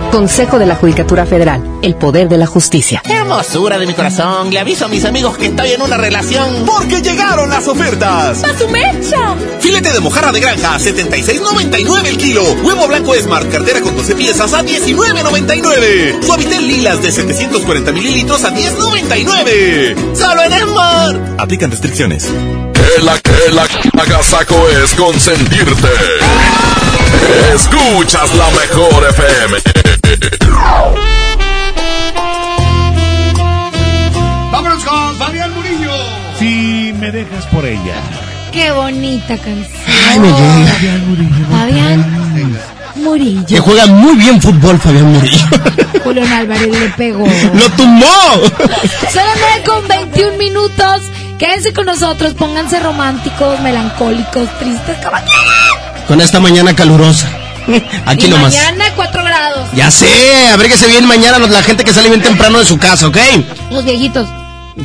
Consejo 0.11 0.59
de 0.59 0.65
la 0.65 0.75
Judicatura 0.75 1.25
Federal, 1.25 1.63
el 1.81 1.95
poder 1.95 2.27
de 2.27 2.37
la 2.37 2.45
justicia. 2.45 3.01
¡Qué 3.05 3.13
hermosura 3.13 3.79
de 3.79 3.87
mi 3.87 3.93
corazón! 3.93 4.49
Le 4.51 4.59
aviso 4.59 4.85
a 4.85 4.87
mis 4.89 5.05
amigos 5.05 5.37
que 5.37 5.45
estoy 5.45 5.71
en 5.71 5.81
una 5.81 5.95
relación. 5.95 6.65
Porque 6.65 7.01
llegaron 7.01 7.49
las 7.49 7.65
ofertas. 7.67 8.43
¡A 8.43 8.57
su 8.57 8.67
mecha! 8.67 9.35
Filete 9.61 9.93
de 9.93 10.01
mojarra 10.01 10.33
de 10.33 10.41
granja, 10.41 10.77
76.99 10.77 12.05
el 12.07 12.17
kilo. 12.17 12.43
Huevo 12.61 12.87
blanco 12.87 13.15
Smart, 13.15 13.49
cartera 13.49 13.79
con 13.79 13.95
12 13.95 14.15
piezas 14.15 14.53
a 14.53 14.63
19.99. 14.63 16.21
Suavitel 16.25 16.67
lilas 16.67 17.01
de 17.01 17.11
740 17.11 17.91
mililitros 17.93 18.43
a 18.43 18.53
10.99. 18.53 19.95
¡Solo 20.13 20.43
en 20.43 20.51
Smart! 20.51 21.39
Aplican 21.39 21.71
restricciones. 21.71 22.25
Que 22.25 23.01
la 23.01 23.17
que 23.17 23.53
la 23.53 23.65
agasaco 24.03 24.67
es 24.83 24.93
consentirte. 24.93 25.87
Escuchas 27.53 28.33
la 28.35 28.49
mejor 28.51 29.07
FM. 29.09 29.57
Vámonos 34.51 34.83
con 34.83 35.15
Fabián 35.17 35.53
Murillo. 35.53 35.91
Si 36.39 36.93
me 36.99 37.11
dejas 37.11 37.45
por 37.47 37.65
ella. 37.65 37.95
Qué 38.51 38.71
bonita 38.71 39.37
canción. 39.37 39.67
Ay, 40.09 40.19
me 40.19 40.27
llega. 40.27 40.75
Fabián 41.49 42.59
Murillo. 42.95 43.45
Que 43.47 43.59
juega 43.59 43.85
muy 43.87 44.15
bien 44.15 44.41
fútbol, 44.41 44.77
Fabián 44.79 45.13
Murillo. 45.13 45.45
Julián 46.03 46.31
Álvarez 46.31 46.67
le 46.67 46.89
pegó. 46.89 47.25
¡Lo 47.53 47.69
tumbó! 47.71 48.05
Solamente 49.11 49.63
con 49.65 49.87
21 49.87 50.37
minutos. 50.37 51.03
Quédense 51.37 51.73
con 51.73 51.85
nosotros, 51.87 52.33
pónganse 52.35 52.79
románticos, 52.79 53.59
melancólicos, 53.61 54.47
tristes, 54.59 54.97
quieran. 54.97 55.23
Con 56.11 56.19
esta 56.19 56.41
mañana 56.41 56.75
calurosa. 56.75 57.29
Aquí 58.05 58.25
y 58.25 58.29
nomás. 58.31 58.53
mañana 58.53 58.83
4 58.97 59.23
grados. 59.23 59.69
Ya 59.73 59.89
sé, 59.89 60.09
abríguese 60.51 60.85
bien 60.87 61.07
mañana 61.07 61.39
la 61.39 61.63
gente 61.63 61.85
que 61.85 61.93
sale 61.93 62.09
bien 62.09 62.21
temprano 62.21 62.59
de 62.59 62.65
su 62.65 62.77
casa, 62.77 63.07
¿ok? 63.07 63.17
Los 63.69 63.85
viejitos. 63.85 64.27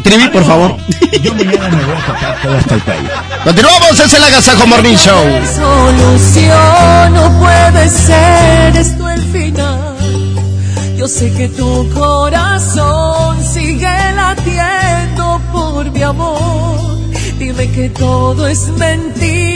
Trivi, 0.05 0.29
por 0.29 0.45
favor. 0.45 0.77
Yo 1.21 1.35
mañana 1.35 1.69
me 1.69 1.85
voy 1.85 1.97
a 1.97 2.07
tocar 2.07 2.41
todo 2.41 2.57
hasta 2.57 2.75
el 2.77 2.81
país. 2.83 3.11
Continuamos, 3.43 3.99
es 3.99 4.15
el 4.15 4.23
Agasajo 4.23 4.69
Morning 4.69 4.95
Show. 4.95 5.25
solución 5.57 7.15
no 7.15 7.41
puede 7.41 7.89
ser 7.89 8.77
esto 8.77 9.11
el 9.11 9.23
final. 9.33 9.97
Yo 10.97 11.09
sé 11.09 11.33
que 11.33 11.49
tu 11.49 11.91
corazón 11.91 13.43
sigue 13.43 14.13
latiendo 14.15 15.41
por 15.53 15.91
mi 15.91 16.05
amor. 16.05 16.97
Dime 17.39 17.71
que 17.71 17.91
todo 17.91 18.49
es 18.49 18.69
mentira, 18.69 19.56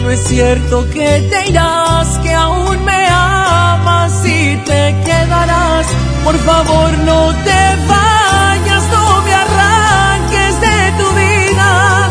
No 0.00 0.10
es 0.10 0.20
cierto 0.24 0.88
que 0.90 1.28
te 1.30 1.48
irás, 1.48 2.18
que 2.18 2.32
aún 2.32 2.84
me 2.84 3.06
amas 3.10 4.12
y 4.24 4.56
te 4.64 4.94
quedarás. 5.04 5.86
Por 6.24 6.36
favor 6.38 6.98
no 6.98 7.32
te 7.44 7.60
vayas, 7.88 8.84
no 8.92 9.22
me 9.22 9.34
arranques 9.34 10.60
de 10.60 10.78
tu 10.98 11.08
vida. 11.22 12.10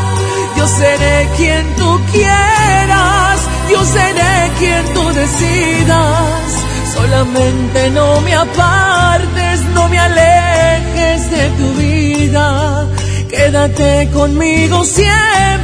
Yo 0.57 0.67
seré 0.67 1.30
quien 1.38 1.75
tú 1.75 2.01
quieras, 2.11 3.39
yo 3.72 3.85
seré 3.85 4.51
quien 4.59 4.93
tú 4.93 5.03
decidas. 5.14 6.45
Solamente 6.93 7.89
no 7.91 8.22
me 8.22 8.33
apartes, 8.35 9.61
no 9.73 9.89
me 9.89 9.99
alejes 9.99 11.31
de 11.31 11.49
tu 11.59 11.73
vida. 11.73 12.88
Quédate 13.30 14.09
conmigo 14.14 14.85
siempre, 14.85 15.55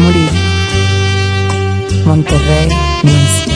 Murillo, 0.00 0.32
Monterrey, 2.06 2.68
México. 3.02 3.52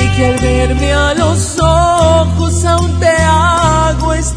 y 0.00 0.16
que 0.16 0.26
al 0.26 0.38
verme 0.38 0.92
a 0.92 1.14
los 1.14 1.58
ojos 1.60 2.64
aún 2.64 2.98
te 3.00 3.08
hago 3.08 3.67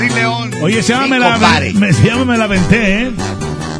Karim 0.00 0.14
León. 0.14 0.50
Oye, 0.62 0.82
se 0.82 0.94
llama 0.94 1.08
me 1.08 1.18
la, 1.18 1.36
me, 1.74 1.92
se 1.92 2.06
llama 2.06 2.24
me 2.24 2.38
la 2.38 2.44
aventé, 2.44 3.02
¿eh? 3.02 3.12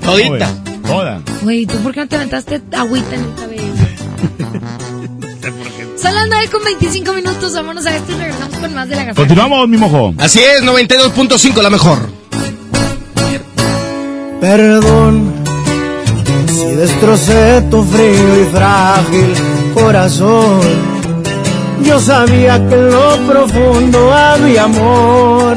Todita. 0.03 0.55
Toda. 0.87 1.23
Güey, 1.41 1.65
¿tú 1.65 1.79
por 1.79 1.95
qué 1.95 2.01
no 2.01 2.09
te 2.09 2.17
aventaste 2.17 2.61
agüita 2.73 3.15
en 3.15 3.25
el 3.25 3.35
cabello? 3.35 3.63
Son 5.97 6.15
las 6.15 6.29
9 6.29 6.49
con 6.51 6.63
25 6.65 7.15
minutos, 7.15 7.55
vámonos 7.55 7.87
a 7.87 7.97
esto 7.97 8.13
y 8.13 8.17
regresamos 8.17 8.59
con 8.59 8.75
más 8.75 8.87
de 8.91 8.97
la 8.97 9.05
gafeta. 9.05 9.21
Continuamos, 9.21 9.67
mi 9.67 9.79
mojo. 9.79 10.13
Así 10.19 10.41
es, 10.41 10.63
92.5 10.63 11.63
la 11.63 11.71
mejor. 11.71 11.99
Perdón 14.43 15.33
si 16.49 16.67
destrocé 16.75 17.63
tu 17.71 17.83
frío 17.83 18.43
y 18.43 18.45
frágil 18.53 19.33
corazón. 19.73 20.61
Yo 21.83 21.99
sabía 21.99 22.59
que 22.69 22.75
en 22.75 22.91
lo 22.91 23.17
profundo 23.27 24.13
había 24.13 24.65
amor, 24.65 25.57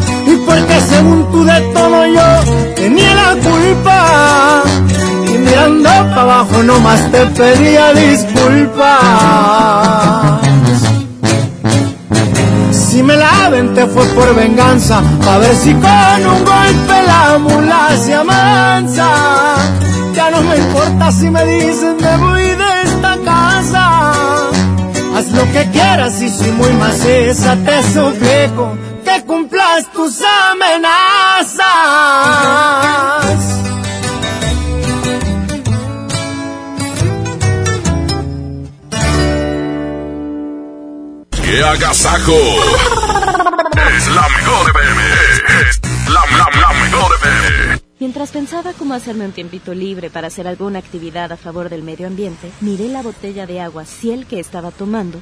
Y 0.31 0.35
porque 0.45 0.79
según 0.89 1.29
tú 1.29 1.43
de 1.43 1.59
todo 1.73 2.05
yo 2.05 2.73
tenía 2.75 3.13
la 3.15 3.35
culpa. 3.49 4.63
Y 5.27 5.37
mirando 5.37 5.89
para 5.89 6.21
abajo 6.21 6.63
nomás 6.63 7.11
te 7.11 7.25
pedía 7.25 7.93
disculpas. 7.93 9.01
Si 12.71 13.03
me 13.03 13.15
la 13.17 13.45
aventé 13.45 13.85
fue 13.87 14.05
por 14.05 14.33
venganza, 14.35 15.01
a 15.27 15.37
ver 15.39 15.55
si 15.55 15.73
con 15.73 16.25
un 16.33 16.45
golpe 16.45 16.95
la 17.07 17.37
mula 17.37 17.89
se 17.97 18.13
amansa. 18.13 19.09
Ya 20.15 20.31
no 20.31 20.41
me 20.43 20.55
importa 20.57 21.11
si 21.11 21.29
me 21.29 21.45
dicen 21.45 21.97
me 21.99 22.17
voy 22.17 22.41
de 22.41 22.81
esta 22.85 23.17
casa. 23.25 23.83
Haz 25.13 25.27
lo 25.31 25.43
que 25.51 25.69
quieras 25.71 26.21
y 26.21 26.29
soy 26.29 26.51
muy 26.51 26.71
maciza, 26.73 27.57
te 27.65 27.83
suplico 27.93 28.77
cumplas 29.31 29.89
tus 29.93 30.21
amenazas. 30.21 31.63
¡Qué 41.43 41.63
agasajo! 41.63 42.33
Es 43.97 44.07
la 44.09 44.27
mejor 44.27 44.69
FM. 44.69 45.01
Es 45.61 45.79
la, 46.09 46.21
la, 46.37 46.47
la 46.59 46.73
mejor 46.81 47.11
FM. 47.21 47.81
Mientras 47.99 48.31
pensaba 48.31 48.73
cómo 48.73 48.95
hacerme 48.95 49.25
un 49.25 49.31
tiempito 49.31 49.73
libre 49.73 50.09
para 50.09 50.27
hacer 50.27 50.45
alguna 50.45 50.79
actividad 50.79 51.31
a 51.31 51.37
favor 51.37 51.69
del 51.69 51.83
medio 51.83 52.07
ambiente, 52.07 52.51
miré 52.59 52.89
la 52.89 53.01
botella 53.01 53.45
de 53.45 53.61
agua 53.61 53.85
Ciel 53.85 54.25
que 54.25 54.41
estaba 54.41 54.71
tomando 54.71 55.21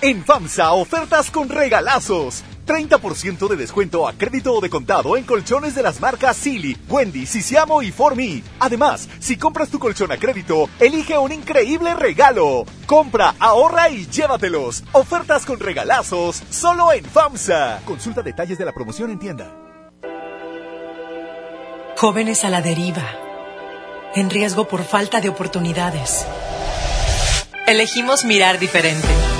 En 0.00 0.24
FAMSA, 0.24 0.74
ofertas 0.74 1.28
con 1.28 1.48
regalazos. 1.48 2.44
30% 2.68 3.48
de 3.48 3.56
descuento 3.56 4.06
a 4.06 4.12
crédito 4.12 4.54
o 4.54 4.60
de 4.60 4.70
contado 4.70 5.16
en 5.16 5.24
colchones 5.24 5.74
de 5.74 5.82
las 5.82 6.00
marcas 6.00 6.36
Silly, 6.36 6.76
Wendy, 6.88 7.26
Sisiamo 7.26 7.82
y 7.82 7.92
Me. 8.14 8.42
Además, 8.60 9.08
si 9.18 9.36
compras 9.36 9.70
tu 9.70 9.80
colchón 9.80 10.12
a 10.12 10.16
crédito, 10.16 10.68
elige 10.78 11.18
un 11.18 11.32
increíble 11.32 11.94
regalo. 11.94 12.64
Compra, 12.86 13.34
ahorra 13.40 13.88
y 13.88 14.06
llévatelos. 14.06 14.84
Ofertas 14.92 15.44
con 15.44 15.58
regalazos, 15.58 16.44
solo 16.48 16.92
en 16.92 17.04
FAMSA. 17.04 17.80
Consulta 17.84 18.22
detalles 18.22 18.56
de 18.56 18.66
la 18.66 18.72
promoción 18.72 19.10
en 19.10 19.18
tienda. 19.18 19.52
Jóvenes 21.96 22.44
a 22.44 22.50
la 22.50 22.62
deriva, 22.62 23.02
en 24.14 24.30
riesgo 24.30 24.68
por 24.68 24.84
falta 24.84 25.20
de 25.20 25.28
oportunidades. 25.28 26.24
Elegimos 27.66 28.24
mirar 28.24 28.60
diferente 28.60 29.27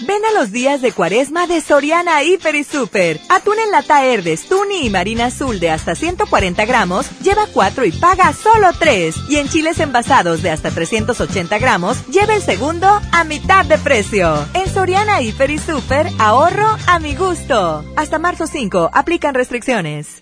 Ven 0.00 0.24
a 0.24 0.38
los 0.38 0.50
días 0.50 0.80
de 0.80 0.90
cuaresma 0.92 1.46
de 1.46 1.60
Soriana 1.60 2.22
Hiper 2.22 2.54
y 2.54 2.64
Super. 2.64 3.20
Atún 3.28 3.58
en 3.58 3.70
lata 3.70 4.04
Herdes, 4.04 4.48
Tuni 4.48 4.86
y 4.86 4.90
Marina 4.90 5.26
Azul 5.26 5.60
de 5.60 5.70
hasta 5.70 5.94
140 5.94 6.64
gramos, 6.64 7.06
lleva 7.20 7.46
4 7.52 7.84
y 7.84 7.92
paga 7.92 8.32
solo 8.32 8.70
3. 8.78 9.14
Y 9.28 9.36
en 9.36 9.48
chiles 9.48 9.78
envasados 9.80 10.42
de 10.42 10.50
hasta 10.50 10.70
380 10.70 11.58
gramos, 11.58 12.06
lleva 12.08 12.34
el 12.34 12.42
segundo 12.42 12.88
a 13.12 13.24
mitad 13.24 13.64
de 13.64 13.78
precio. 13.78 14.46
En 14.54 14.68
Soriana 14.68 15.20
Hiper 15.20 15.50
y 15.50 15.58
Super, 15.58 16.08
ahorro 16.18 16.76
a 16.86 16.98
mi 16.98 17.14
gusto. 17.14 17.84
Hasta 17.94 18.18
marzo 18.18 18.46
5, 18.46 18.90
aplican 18.92 19.34
restricciones. 19.34 20.21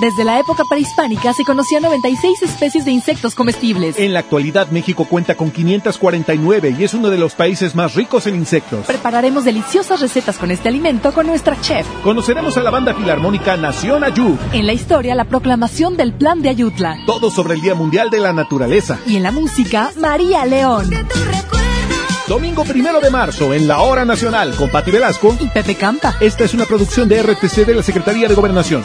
Desde 0.00 0.24
la 0.24 0.38
época 0.38 0.64
prehispánica 0.68 1.32
se 1.32 1.44
conocían 1.44 1.82
96 1.82 2.42
especies 2.42 2.84
de 2.84 2.92
insectos 2.92 3.34
comestibles. 3.34 3.98
En 3.98 4.12
la 4.12 4.20
actualidad 4.20 4.68
México 4.70 5.04
cuenta 5.04 5.36
con 5.36 5.50
549 5.50 6.76
y 6.78 6.84
es 6.84 6.94
uno 6.94 7.10
de 7.10 7.18
los 7.18 7.34
países 7.34 7.74
más 7.74 7.94
ricos 7.94 8.26
en 8.26 8.34
insectos. 8.34 8.86
Prepararemos 8.86 9.44
deliciosas 9.44 10.00
recetas 10.00 10.38
con 10.38 10.50
este 10.50 10.68
alimento 10.68 11.12
con 11.12 11.26
nuestra 11.26 11.60
chef. 11.60 11.86
Conoceremos 12.02 12.56
a 12.56 12.62
la 12.62 12.70
banda 12.70 12.94
filarmónica 12.94 13.56
Nación 13.56 14.04
Ayud. 14.04 14.36
En 14.52 14.66
la 14.66 14.72
historia, 14.72 15.14
la 15.14 15.24
proclamación 15.24 15.96
del 15.96 16.12
Plan 16.12 16.42
de 16.42 16.48
Ayutla. 16.48 16.96
Todo 17.06 17.30
sobre 17.30 17.54
el 17.54 17.60
Día 17.60 17.74
Mundial 17.74 18.10
de 18.10 18.18
la 18.18 18.32
Naturaleza. 18.32 18.98
Y 19.06 19.16
en 19.16 19.22
la 19.22 19.30
música, 19.30 19.92
María 19.96 20.44
León. 20.46 20.90
Domingo 22.28 22.64
primero 22.64 23.00
de 23.00 23.10
marzo 23.10 23.52
en 23.52 23.66
la 23.66 23.80
Hora 23.80 24.04
Nacional 24.04 24.54
con 24.54 24.70
Pati 24.70 24.90
Velasco 24.90 25.36
y 25.40 25.48
Pepe 25.48 25.74
Campa. 25.74 26.14
Esta 26.20 26.44
es 26.44 26.54
una 26.54 26.64
producción 26.64 27.08
de 27.08 27.22
RTC 27.22 27.66
de 27.66 27.74
la 27.74 27.82
Secretaría 27.82 28.28
de 28.28 28.34
Gobernación. 28.34 28.84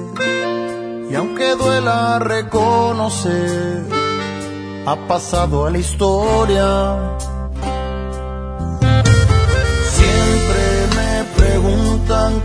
Y 1.11 1.15
aunque 1.15 1.55
duela 1.55 2.19
reconocer, 2.19 3.85
ha 4.87 4.97
pasado 5.07 5.67
a 5.67 5.71
la 5.71 5.79
historia. 5.79 6.97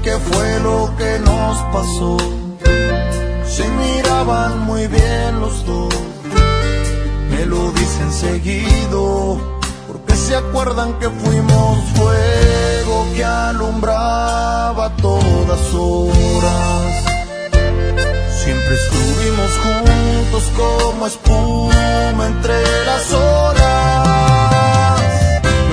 Qué 0.03 0.17
fue 0.17 0.59
lo 0.61 0.93
que 0.97 1.19
nos 1.19 1.57
pasó. 1.73 2.17
Se 3.45 3.67
miraban 3.67 4.59
muy 4.65 4.87
bien 4.87 5.39
los 5.39 5.65
dos, 5.65 5.93
me 7.31 7.45
lo 7.45 7.71
dicen 7.71 8.11
seguido, 8.11 9.39
porque 9.87 10.15
se 10.15 10.35
acuerdan 10.35 10.93
que 10.99 11.09
fuimos 11.09 11.79
fuego 11.95 13.05
que 13.15 13.23
alumbraba 13.25 14.95
todas 14.97 15.73
horas. 15.73 17.05
Siempre 18.43 18.75
estuvimos 18.75 19.51
juntos 19.63 20.43
como 20.55 21.07
espuma 21.07 22.27
entre 22.27 22.85
las 22.85 23.13
horas. 23.13 24.09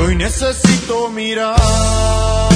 Hoy 0.05 0.15
necesito 0.17 1.09
mirarte, 1.11 2.56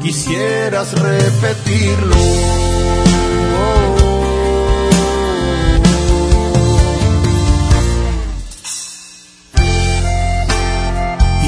quisieras 0.00 0.92
repetirlo. 0.92 2.16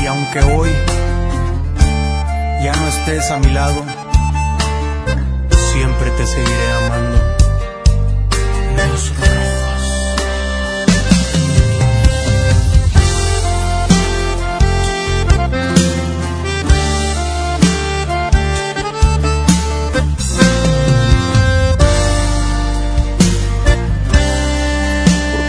Y 0.01 0.07
aunque 0.07 0.41
hoy 0.41 0.71
ya 2.63 2.75
no 2.77 2.89
estés 2.89 3.31
a 3.31 3.39
mi 3.39 3.53
lado, 3.53 3.83
siempre 5.73 6.11
te 6.11 6.27
seguiré 6.27 6.73
amando. 6.73 7.33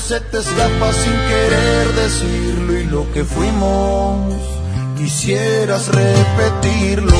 se 0.00 0.20
te 0.20 0.38
escapa 0.38 0.92
sin 0.92 1.12
querer 1.12 1.88
decirlo. 1.94 2.78
Y 2.78 2.84
lo 2.86 3.12
que 3.12 3.24
fuimos, 3.24 4.34
quisieras 4.96 5.88
repetirlo. 5.88 7.16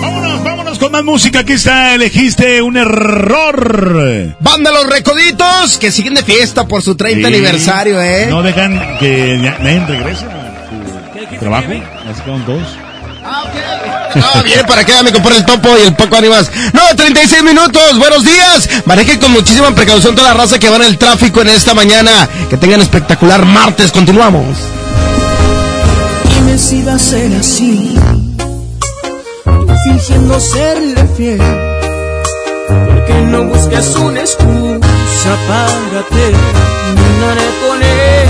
Vámonos, 0.00 0.44
vámonos 0.44 0.78
con 0.78 0.92
más 0.92 1.04
música. 1.04 1.40
Aquí 1.40 1.52
está, 1.54 1.94
elegiste 1.94 2.62
un 2.62 2.76
error. 2.76 4.36
Banda 4.40 4.70
Los 4.70 4.86
Recoditos, 4.90 5.78
que 5.78 5.90
siguen 5.90 6.14
de 6.14 6.22
fiesta 6.22 6.66
por 6.66 6.82
su 6.82 6.94
30 6.96 7.28
Sí. 7.28 7.34
aniversario, 7.34 8.00
¿eh? 8.00 8.26
No 8.28 8.42
dejan 8.42 8.98
que 8.98 9.38
na- 9.40 9.58
nadie 9.60 9.84
regrese 9.86 10.24
a 10.26 11.30
su 11.30 11.36
trabajo. 11.40 11.66
Así 12.10 12.20
que 12.22 12.30
son 12.30 12.44
dos. 12.46 12.62
No, 14.14 14.42
viene 14.44 14.64
para 14.64 14.82
acá, 14.82 15.02
me 15.02 15.12
compré 15.12 15.36
el 15.36 15.44
topo 15.44 15.68
y 15.76 15.82
el 15.86 15.94
Paco 15.94 16.16
Ánimas. 16.16 16.50
No, 16.72 16.82
36 16.96 17.42
minutos, 17.42 17.98
buenos 17.98 18.24
días. 18.24 18.68
Manejen 18.84 19.18
con 19.18 19.32
muchísima 19.32 19.74
precaución 19.74 20.14
toda 20.14 20.28
la 20.28 20.34
raza 20.34 20.58
que 20.58 20.68
va 20.68 20.76
en 20.76 20.82
el 20.82 20.98
tráfico 20.98 21.40
en 21.42 21.48
esta 21.48 21.74
mañana. 21.74 22.28
Que 22.48 22.56
tengan 22.56 22.80
espectacular 22.80 23.44
martes, 23.44 23.90
continuamos. 23.90 24.56
Dime 26.34 26.58
si 26.58 26.82
va 26.82 26.94
a 26.94 26.98
ser 26.98 27.34
así, 27.36 27.94
fingiendo 29.84 30.40
serle 30.40 31.08
fiel. 31.16 31.40
Porque 32.68 33.14
no 33.30 33.44
buscas 33.44 33.96
una 33.96 34.20
excusa 34.20 35.36
para 35.48 36.02
terminar 36.08 37.38
con 37.66 37.82
él. 37.82 38.28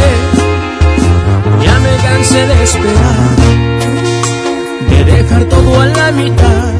Ya 1.64 1.78
me 1.78 1.96
cansé 1.96 2.46
de 2.46 2.62
esperar, 2.62 3.36
dejar 5.24 5.44
todo 5.44 5.80
a 5.80 5.86
la 5.86 6.12
mitad. 6.12 6.74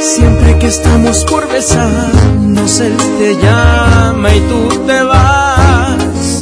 Siempre 0.00 0.58
que 0.58 0.66
estamos 0.66 1.24
por 1.24 1.48
besarnos, 1.48 2.80
él 2.80 2.96
te 3.18 3.36
llama 3.36 4.34
y 4.34 4.40
tú 4.40 4.68
te 4.86 5.02
vas. 5.02 6.40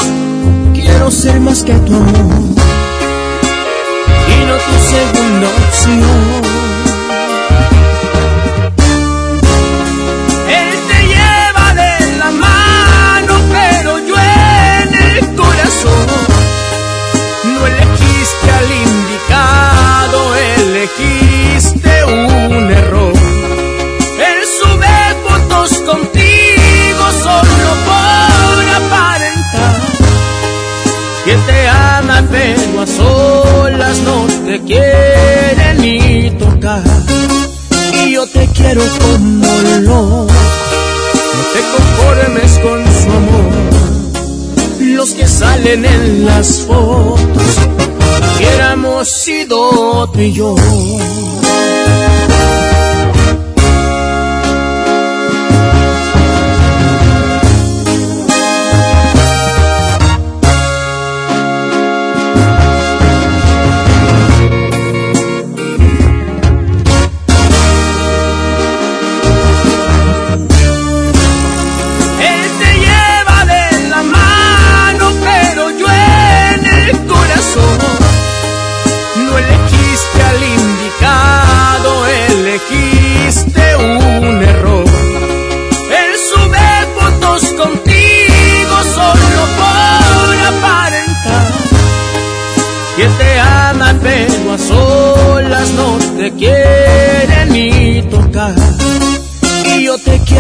Quiero 0.74 1.10
ser 1.10 1.40
más 1.40 1.62
que 1.62 1.74
tu 1.74 1.94
amor 1.94 2.56
y 4.32 4.38
no 4.48 4.54
tu 4.66 4.74
segunda 4.92 5.48
opción. 5.62 6.41
cometiste 20.96 22.04
un 22.04 22.70
error. 22.70 23.12
Él 23.12 24.38
sube 24.58 24.94
fotos 25.26 25.70
contigo 25.80 27.04
solo 27.22 27.68
por 27.86 28.64
aparentar. 28.76 29.80
Quien 31.24 31.40
te 31.46 31.68
ama 31.68 32.22
pero 32.30 32.80
a 32.80 32.86
solas 32.86 33.98
no 34.00 34.26
te 34.46 34.60
quiere 34.62 35.74
ni 35.78 36.30
tocar. 36.32 36.82
Y 38.04 38.12
yo 38.12 38.26
te 38.26 38.46
quiero 38.48 38.82
como 39.00 39.60
loco. 39.80 40.26
No 41.34 41.42
te 41.52 41.60
conformes 41.72 42.58
con 42.58 42.84
su 42.84 43.10
amor. 43.10 43.52
Los 44.80 45.10
que 45.12 45.26
salen 45.26 45.84
en 45.84 46.26
las 46.26 46.60
fotos 46.66 47.91
hubiéramos 48.36 49.08
sido 49.08 50.08
tú 50.12 50.20
y 50.20 50.32
yo. 50.32 50.54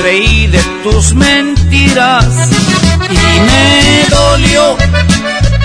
Creí 0.00 0.46
de 0.46 0.62
tus 0.82 1.14
mentiras 1.14 2.24
y 3.10 3.40
me 3.48 4.06
dolió, 4.08 4.76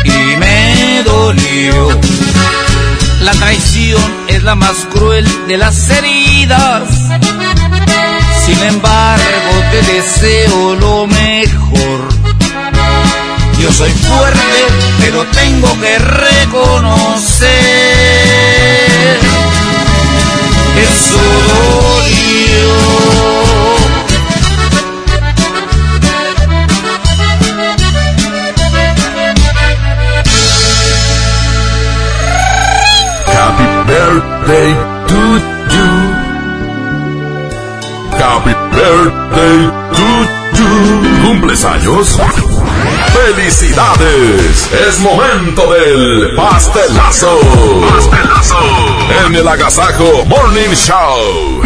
y 0.03 0.35
me 0.37 1.03
dolió. 1.03 1.99
La 3.21 3.31
traición 3.31 4.03
es 4.27 4.43
la 4.43 4.55
más 4.55 4.75
cruel 4.91 5.25
de 5.47 5.57
las 5.57 5.89
heridas. 5.89 6.89
Sin 8.45 8.59
embargo, 8.63 9.53
te 9.71 9.81
deseo 9.93 10.75
lo 10.75 11.07
mejor. 11.07 12.09
Yo 13.61 13.71
soy 13.71 13.91
fuerte, 13.91 14.61
pero 14.99 15.23
tengo 15.27 15.79
que 15.79 15.97
reconocer 15.97 17.49
que 20.75 20.83
eso 20.83 21.21
dolió. 21.47 22.94
Birthday 34.45 34.73
to 35.09 35.21
you. 35.73 35.89
Happy 38.13 38.53
birthday 38.75 39.57
to 39.97 40.07
you. 40.57 41.25
¿Cumples 41.25 41.65
años? 41.65 42.17
¡Felicidades! 43.13 44.71
Es 44.87 44.99
momento 44.99 45.73
del 45.73 46.35
pastelazo. 46.35 47.39
Pastelazo. 47.89 48.59
En 49.25 49.35
el 49.35 49.47
Agasajo 49.47 50.25
Morning 50.25 50.73
Show. 50.75 51.61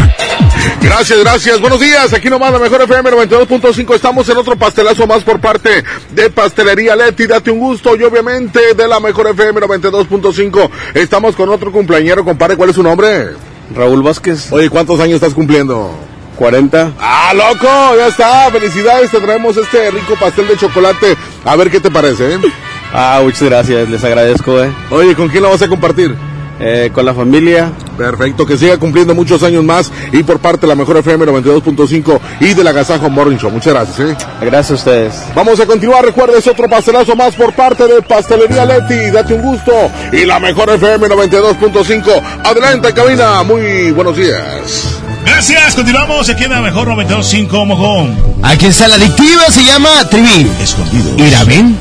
Gracias, 0.82 1.20
gracias. 1.20 1.60
Buenos 1.60 1.80
días. 1.80 2.14
Aquí 2.14 2.30
nomás 2.30 2.52
la 2.52 2.60
mejor 2.60 2.82
FM 2.82 3.12
92.5. 3.12 3.96
Estamos 3.96 4.28
en 4.30 4.38
otro 4.38 4.56
pastelazo 4.56 5.06
más 5.08 5.24
por 5.24 5.40
parte 5.40 5.84
de 6.20 6.30
Pastelería 6.30 6.96
Leti. 6.96 7.26
Date 7.28 7.50
un 7.50 7.60
gusto 7.60 7.96
y 7.96 8.04
obviamente 8.04 8.74
de 8.76 8.88
la 8.88 9.00
mejor 9.00 9.28
FM 9.28 9.62
92.5. 9.62 10.70
Estamos 10.94 11.36
con 11.36 11.48
otro 11.50 11.72
cumpleañero, 11.72 12.26
compadre. 12.26 12.58
¿Cuál 12.58 12.72
es 12.72 12.76
su 12.76 12.84
nombre? 12.84 13.30
Raúl 13.74 14.04
Vázquez. 14.04 14.52
Oye, 14.52 14.70
¿cuántos 14.70 15.00
años 15.00 15.16
estás 15.16 15.34
cumpliendo? 15.34 15.92
40. 16.36 16.94
¡Ah, 17.00 17.34
loco! 17.34 17.68
Ya 17.98 18.08
está. 18.08 18.52
Felicidades. 18.52 19.12
Te 19.12 19.20
traemos 19.20 19.56
este 19.56 19.92
rico 19.92 20.16
pastel 20.20 20.48
de 20.48 20.58
chocolate. 20.58 21.16
A 21.46 21.56
ver 21.56 21.72
qué 21.72 21.80
te 21.80 21.90
parece, 21.90 22.36
¿eh? 22.36 22.40
Ah, 22.92 23.20
muchas 23.22 23.44
gracias. 23.44 23.88
Les 23.88 24.04
agradezco, 24.04 24.64
¿eh? 24.64 24.72
Oye, 24.90 25.16
¿con 25.16 25.30
quién 25.30 25.44
lo 25.44 25.52
vas 25.52 25.62
a 25.62 25.68
compartir? 25.68 26.16
Eh, 26.60 26.90
con 26.92 27.06
la 27.06 27.14
familia. 27.14 27.72
Perfecto, 28.00 28.46
que 28.46 28.58
siga 28.58 28.78
cumpliendo 28.78 29.14
muchos 29.14 29.44
años 29.44 29.62
más 29.64 29.92
y 30.14 30.24
por 30.24 30.40
parte 30.40 30.62
de 30.62 30.68
la 30.68 30.76
Mejor 30.76 30.96
FM 30.98 31.26
92.5 31.26 32.20
y 32.40 32.54
del 32.54 32.66
Agasajo 32.66 33.10
Morning 33.10 33.36
Show. 33.38 33.52
Muchas 33.52 33.74
gracias. 33.74 34.00
¿eh? 34.00 34.16
Gracias 34.40 34.72
a 34.72 34.74
ustedes. 34.76 35.14
Vamos 35.36 35.60
a 35.60 35.66
continuar. 35.66 36.06
Recuerdes 36.06 36.48
otro 36.48 36.70
pastelazo 36.70 37.14
más 37.18 37.36
por 37.36 37.54
parte 37.54 37.86
de 37.88 38.02
Pastelería 38.02 38.64
Leti. 38.66 39.12
Date 39.12 39.34
un 39.34 39.42
gusto. 39.42 39.74
Y 40.14 40.26
la 40.26 40.40
Mejor 40.40 40.70
FM 40.70 41.08
92.5. 41.08 42.22
Adelante, 42.46 42.94
cabina. 42.94 43.44
Muy 43.44 43.92
buenos 43.92 44.16
días. 44.16 44.96
Gracias, 45.26 45.76
continuamos 45.76 46.30
aquí 46.30 46.46
en 46.46 46.52
la 46.52 46.62
mejor 46.62 46.88
92.5 46.88 47.66
Mojón. 47.66 48.18
Aquí 48.42 48.68
está 48.68 48.88
la 48.88 48.96
adictiva, 48.96 49.44
se 49.52 49.64
llama 49.66 49.90
Trivi. 50.10 50.50
Escondido. 50.62 51.12
Mira, 51.18 51.44
ven. 51.44 51.78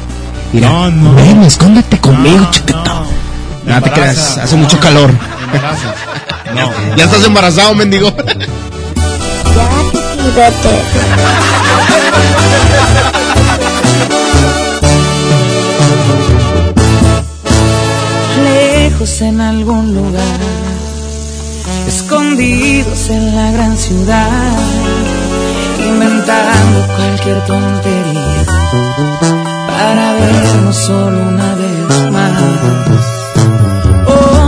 Mira, 0.52 0.68
No, 0.68 0.90
no. 0.90 1.14
ven, 1.14 1.42
escóndete 1.44 1.98
conmigo, 1.98 2.46
chiquito. 2.50 3.06
No, 3.64 3.82
te 3.82 3.90
creas, 3.92 4.38
hace 4.38 4.56
mucho 4.56 4.80
calor. 4.80 5.10
No. 6.54 6.70
Ya 6.96 7.04
estás 7.04 7.24
embarazado, 7.24 7.74
mendigo. 7.74 8.10
lejos 18.42 19.20
en 19.20 19.40
algún 19.40 19.94
lugar, 19.94 20.40
escondidos 21.86 23.10
en 23.10 23.36
la 23.36 23.50
gran 23.52 23.76
ciudad, 23.76 24.58
inventando 25.86 26.86
cualquier 26.96 27.46
tontería 27.46 28.44
para 29.66 30.12
vernos 30.14 30.76
solo 30.76 31.28
una 31.28 31.54
vez 31.54 32.12
más. 32.12 33.17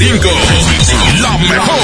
La 0.00 1.36
mejor 1.38 1.76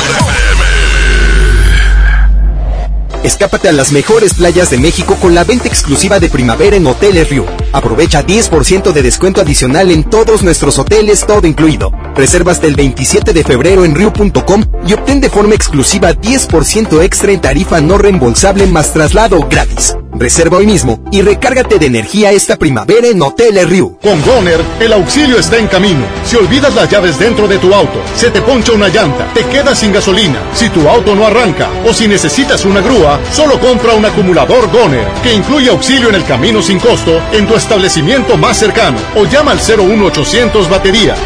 Escápate 3.25 3.69
a 3.69 3.73
las 3.73 3.91
mejores 3.91 4.35
playas 4.35 4.71
de 4.71 4.79
México 4.79 5.17
con 5.21 5.35
la 5.35 5.43
venta 5.43 5.67
exclusiva 5.67 6.21
de 6.21 6.29
primavera 6.29 6.77
en 6.77 6.87
Hoteles 6.87 7.29
Rio. 7.29 7.45
Aprovecha 7.73 8.25
10% 8.25 8.93
de 8.93 9.03
descuento 9.03 9.41
adicional 9.41 9.91
en 9.91 10.05
todos 10.05 10.45
nuestros 10.45 10.79
hoteles, 10.79 11.27
todo 11.27 11.49
incluido. 11.49 11.91
Reservas 12.15 12.63
del 12.63 12.77
27 12.77 13.33
de 13.33 13.43
febrero 13.43 13.85
en 13.85 13.97
Rio.com 13.97 14.65
y 14.87 14.93
obtén 14.93 15.21
de 15.21 15.31
forma 15.31 15.57
exclusiva 15.57 16.13
10% 16.13 17.03
extra 17.03 17.33
en 17.33 17.41
tarifa 17.41 17.81
no 17.81 17.99
reembolsable 17.99 18.69
más 18.69 18.93
traslado 18.93 19.45
gratis. 19.51 19.97
Reserva 20.17 20.59
hoy 20.59 20.67
mismo 20.67 21.01
y 21.11 21.23
recárgate 21.23 21.79
de 21.79 21.87
energía 21.87 22.31
esta 22.31 22.57
primavera 22.57 23.09
en 23.09 23.21
Hoteles 23.21 23.69
Rio. 23.69 23.99
Con 24.01 24.23
Goner, 24.23 24.61
el 24.79 24.93
auxilio 24.93 25.39
está 25.39 25.59
en 25.59 25.67
camino. 25.67 26.07
Si 26.25 26.37
olvidas 26.37 26.75
las 26.75 26.89
llaves 26.89 27.19
dentro 27.19 27.49
de 27.49 27.59
tu 27.59 27.75
auto, 27.75 28.01
se 28.17 28.31
te 28.31 28.41
poncha 28.41 28.73
una 28.73 28.89
llanta, 28.89 29.27
te 29.35 29.45
quedas 29.47 29.81
sin 29.81 29.93
gasolina, 29.93 30.39
si 30.55 30.69
tu 30.69 30.89
auto 30.89 31.15
no 31.17 31.27
arranca 31.27 31.69
o 31.85 31.93
si 31.93 32.07
necesitas 32.07 32.65
una 32.65 32.81
grúa, 32.81 33.19
solo 33.33 33.59
compra 33.59 33.95
un 33.95 34.05
acumulador 34.05 34.71
Goner, 34.71 35.07
que 35.23 35.35
incluye 35.35 35.69
auxilio 35.69 36.09
en 36.09 36.15
el 36.15 36.25
camino 36.25 36.63
sin 36.63 36.79
costo 36.79 37.21
en 37.33 37.47
tu 37.49 37.55
establecimiento 37.57 38.37
más 38.37 38.57
cercano 38.57 38.99
o 39.17 39.25
llama 39.25 39.51
al 39.51 39.59
01800 39.59 40.71
baterías. 40.71 41.19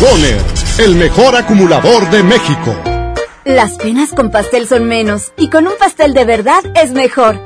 Goner, 0.00 0.38
el 0.78 0.94
mejor 0.94 1.34
acumulador 1.34 2.08
de 2.10 2.22
México. 2.22 2.76
Las 3.44 3.74
penas 3.74 4.10
con 4.10 4.30
pastel 4.30 4.66
son 4.66 4.84
menos 4.84 5.32
y 5.36 5.50
con 5.50 5.66
un 5.66 5.74
pastel 5.78 6.14
de 6.14 6.24
verdad 6.24 6.64
es 6.74 6.92
mejor. 6.92 7.45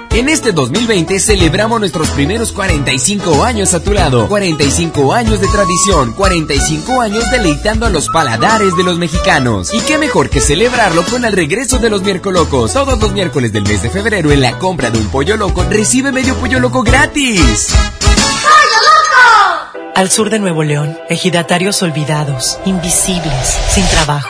En 0.13 0.27
este 0.27 0.51
2020 0.51 1.21
celebramos 1.21 1.79
nuestros 1.79 2.09
primeros 2.09 2.51
45 2.51 3.45
años 3.45 3.73
a 3.73 3.81
tu 3.81 3.93
lado. 3.93 4.27
45 4.27 5.13
años 5.13 5.39
de 5.39 5.47
tradición, 5.47 6.11
45 6.11 6.99
años 6.99 7.23
deleitando 7.31 7.85
a 7.85 7.89
los 7.89 8.09
paladares 8.09 8.75
de 8.75 8.83
los 8.83 8.97
mexicanos. 8.97 9.73
Y 9.73 9.79
qué 9.79 9.97
mejor 9.97 10.29
que 10.29 10.41
celebrarlo 10.41 11.03
con 11.05 11.23
el 11.23 11.31
regreso 11.31 11.79
de 11.79 11.89
los 11.89 12.01
miércoles 12.03 12.41
locos. 12.41 12.73
Todos 12.73 12.99
los 12.99 13.13
miércoles 13.13 13.53
del 13.53 13.63
mes 13.63 13.83
de 13.83 13.89
febrero 13.89 14.31
en 14.31 14.41
la 14.41 14.59
compra 14.59 14.91
de 14.91 14.99
un 14.99 15.07
pollo 15.07 15.37
loco 15.37 15.63
recibe 15.69 16.11
medio 16.11 16.35
pollo 16.35 16.59
loco 16.59 16.83
gratis. 16.83 17.69
¡Pollo 18.01 19.79
loco! 19.79 19.91
Al 19.95 20.11
sur 20.11 20.29
de 20.29 20.39
Nuevo 20.39 20.63
León, 20.63 20.97
ejidatarios 21.09 21.81
olvidados, 21.83 22.59
invisibles, 22.65 23.57
sin 23.69 23.85
trabajo. 23.85 24.29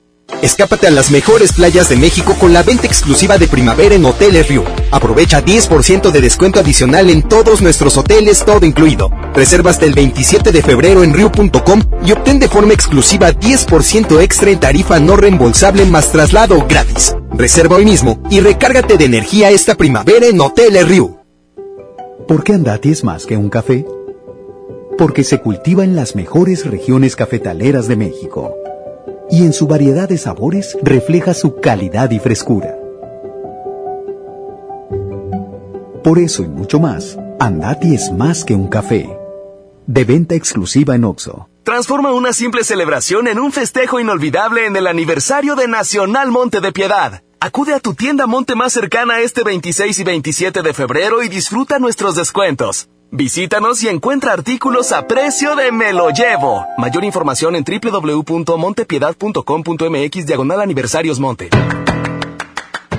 Escápate 0.41 0.87
a 0.87 0.91
las 0.91 1.11
mejores 1.11 1.53
playas 1.53 1.87
de 1.89 1.97
México 1.97 2.35
con 2.39 2.51
la 2.51 2.63
venta 2.63 2.87
exclusiva 2.87 3.37
de 3.37 3.47
primavera 3.47 3.93
en 3.93 4.03
Hoteles 4.05 4.47
Rio. 4.47 4.63
Aprovecha 4.89 5.43
10% 5.45 6.09
de 6.09 6.19
descuento 6.19 6.59
adicional 6.59 7.11
en 7.11 7.21
todos 7.21 7.61
nuestros 7.61 7.95
hoteles, 7.97 8.43
todo 8.43 8.65
incluido. 8.65 9.11
Reserva 9.35 9.69
hasta 9.69 9.85
el 9.85 9.93
27 9.93 10.51
de 10.51 10.63
febrero 10.63 11.03
en 11.03 11.13
Rio.com 11.13 11.83
y 12.03 12.11
obtén 12.11 12.39
de 12.39 12.47
forma 12.47 12.73
exclusiva 12.73 13.31
10% 13.31 14.19
extra 14.19 14.49
en 14.49 14.59
tarifa 14.59 14.99
no 14.99 15.15
reembolsable 15.15 15.85
más 15.85 16.11
traslado 16.11 16.65
gratis. 16.67 17.15
Reserva 17.33 17.75
hoy 17.75 17.85
mismo 17.85 18.19
y 18.31 18.39
recárgate 18.39 18.97
de 18.97 19.05
energía 19.05 19.51
esta 19.51 19.75
primavera 19.75 20.25
en 20.25 20.41
Hoteles 20.41 20.87
Rio. 20.87 21.19
¿Por 22.27 22.43
qué 22.43 22.53
Andati 22.53 22.89
es 22.89 23.03
más 23.03 23.27
que 23.27 23.37
un 23.37 23.49
café? 23.49 23.85
Porque 24.97 25.23
se 25.23 25.39
cultiva 25.39 25.83
en 25.83 25.95
las 25.95 26.15
mejores 26.15 26.65
regiones 26.65 27.15
cafetaleras 27.15 27.87
de 27.87 27.95
México 27.95 28.55
y 29.31 29.45
en 29.45 29.53
su 29.53 29.65
variedad 29.65 30.09
de 30.09 30.17
sabores 30.17 30.77
refleja 30.83 31.33
su 31.33 31.55
calidad 31.55 32.11
y 32.11 32.19
frescura. 32.19 32.77
Por 36.03 36.19
eso 36.19 36.43
y 36.43 36.47
mucho 36.47 36.79
más, 36.79 37.17
Andati 37.39 37.95
es 37.95 38.11
más 38.11 38.43
que 38.43 38.53
un 38.53 38.67
café. 38.67 39.17
De 39.87 40.03
venta 40.03 40.35
exclusiva 40.35 40.95
en 40.95 41.05
Oxo. 41.05 41.47
Transforma 41.63 42.11
una 42.13 42.33
simple 42.33 42.63
celebración 42.63 43.27
en 43.27 43.39
un 43.39 43.51
festejo 43.51 43.99
inolvidable 43.99 44.65
en 44.65 44.75
el 44.75 44.87
aniversario 44.87 45.55
de 45.55 45.67
Nacional 45.67 46.31
Monte 46.31 46.59
de 46.59 46.71
Piedad. 46.71 47.21
Acude 47.39 47.73
a 47.73 47.79
tu 47.79 47.93
tienda 47.93 48.27
Monte 48.27 48.55
más 48.55 48.73
cercana 48.73 49.21
este 49.21 49.43
26 49.43 49.99
y 49.99 50.03
27 50.03 50.61
de 50.61 50.73
febrero 50.73 51.23
y 51.23 51.29
disfruta 51.29 51.79
nuestros 51.79 52.15
descuentos. 52.15 52.89
Visítanos 53.13 53.83
y 53.83 53.89
encuentra 53.89 54.31
artículos 54.31 54.93
a 54.93 55.05
precio 55.05 55.57
de 55.57 55.73
me 55.73 55.91
lo 55.91 56.11
llevo. 56.11 56.65
Mayor 56.77 57.03
información 57.03 57.57
en 57.57 57.65
www.montepiedad.com.mx 57.65 60.25
diagonal 60.25 60.61
aniversarios 60.61 61.19
monte. 61.19 61.49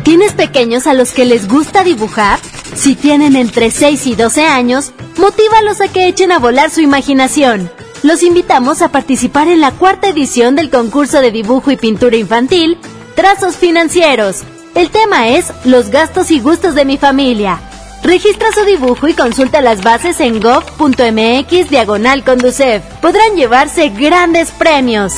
¿Tienes 0.04 0.34
pequeños 0.34 0.86
a 0.86 0.92
los 0.92 1.12
que 1.12 1.24
les 1.24 1.48
gusta 1.48 1.82
dibujar? 1.82 2.38
Si 2.74 2.94
tienen 2.94 3.36
entre 3.36 3.70
6 3.70 4.06
y 4.06 4.14
12 4.14 4.44
años, 4.44 4.92
motívalos 5.16 5.80
a 5.80 5.88
que 5.88 6.08
echen 6.08 6.30
a 6.30 6.38
volar 6.38 6.68
su 6.68 6.82
imaginación. 6.82 7.70
Los 8.02 8.22
invitamos 8.22 8.82
a 8.82 8.90
participar 8.90 9.48
en 9.48 9.62
la 9.62 9.70
cuarta 9.70 10.08
edición 10.08 10.56
del 10.56 10.68
concurso 10.68 11.22
de 11.22 11.30
dibujo 11.30 11.70
y 11.70 11.78
pintura 11.78 12.16
infantil, 12.16 12.76
Trazos 13.14 13.56
Financieros. 13.56 14.42
El 14.74 14.90
tema 14.90 15.30
es 15.30 15.54
Los 15.64 15.88
gastos 15.88 16.30
y 16.30 16.38
gustos 16.38 16.74
de 16.74 16.84
mi 16.84 16.98
familia. 16.98 17.62
Registra 18.02 18.48
su 18.52 18.64
dibujo 18.64 19.06
y 19.06 19.14
consulta 19.14 19.60
las 19.60 19.82
bases 19.82 20.20
en 20.20 20.40
gov.mx 20.40 21.70
diagonal 21.70 22.24
conducef. 22.24 22.82
Podrán 23.00 23.36
llevarse 23.36 23.90
grandes 23.90 24.50
premios. 24.50 25.14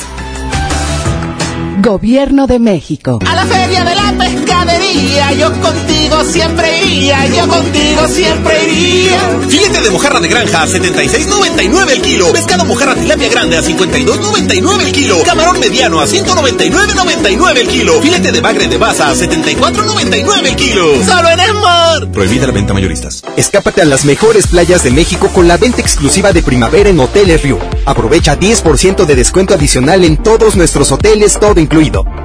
Gobierno 1.85 2.47
de 2.47 2.57
México. 2.57 3.19
A 3.23 3.35
la 3.35 3.45
feria 3.45 3.83
de 3.83 3.93
la 3.93 4.11
pescadería, 4.17 5.33
yo 5.33 5.51
contigo 5.61 6.23
siempre 6.23 6.83
iría, 6.83 7.27
yo 7.27 7.47
contigo 7.47 8.07
siempre 8.07 8.63
iría. 8.63 9.19
Filete 9.47 9.81
de 9.81 9.91
mojarra 9.91 10.19
de 10.19 10.27
granja 10.27 10.63
a 10.63 10.67
76.99 10.67 11.91
el 11.91 12.01
kilo. 12.01 12.33
Pescado 12.33 12.65
mojarra 12.65 12.95
tilapia 12.95 13.29
grande 13.29 13.57
a 13.57 13.61
52.99 13.61 14.81
el 14.81 14.91
kilo. 14.93 15.21
Camarón 15.25 15.59
mediano 15.59 16.01
a 16.01 16.07
199.99 16.07 17.57
el 17.57 17.67
kilo. 17.67 18.01
Filete 18.01 18.31
de 18.31 18.41
bagre 18.41 18.67
de 18.67 18.77
baza 18.77 19.11
a 19.11 19.13
74.99 19.13 20.43
el 20.43 20.55
kilo. 20.55 20.85
Solo 21.05 21.29
en 21.29 21.39
Esmar. 21.39 22.11
Prohibida 22.11 22.47
la 22.47 22.53
venta 22.53 22.73
mayoristas. 22.73 23.21
Escápate 23.37 23.83
a 23.83 23.85
las 23.85 24.05
mejores 24.05 24.47
playas 24.47 24.83
de 24.83 24.89
México 24.89 25.29
con 25.31 25.47
la 25.47 25.57
venta 25.57 25.81
exclusiva 25.81 26.33
de 26.33 26.41
primavera 26.41 26.89
en 26.89 26.99
Hoteles 26.99 27.43
Rio. 27.43 27.59
Aprovecha 27.85 28.39
10% 28.39 29.05
de 29.05 29.15
descuento 29.15 29.53
adicional 29.53 30.03
en 30.03 30.17
todos 30.17 30.55
nuestros 30.55 30.91
hoteles, 30.91 31.39
todo 31.39 31.59
incluido. 31.59 31.74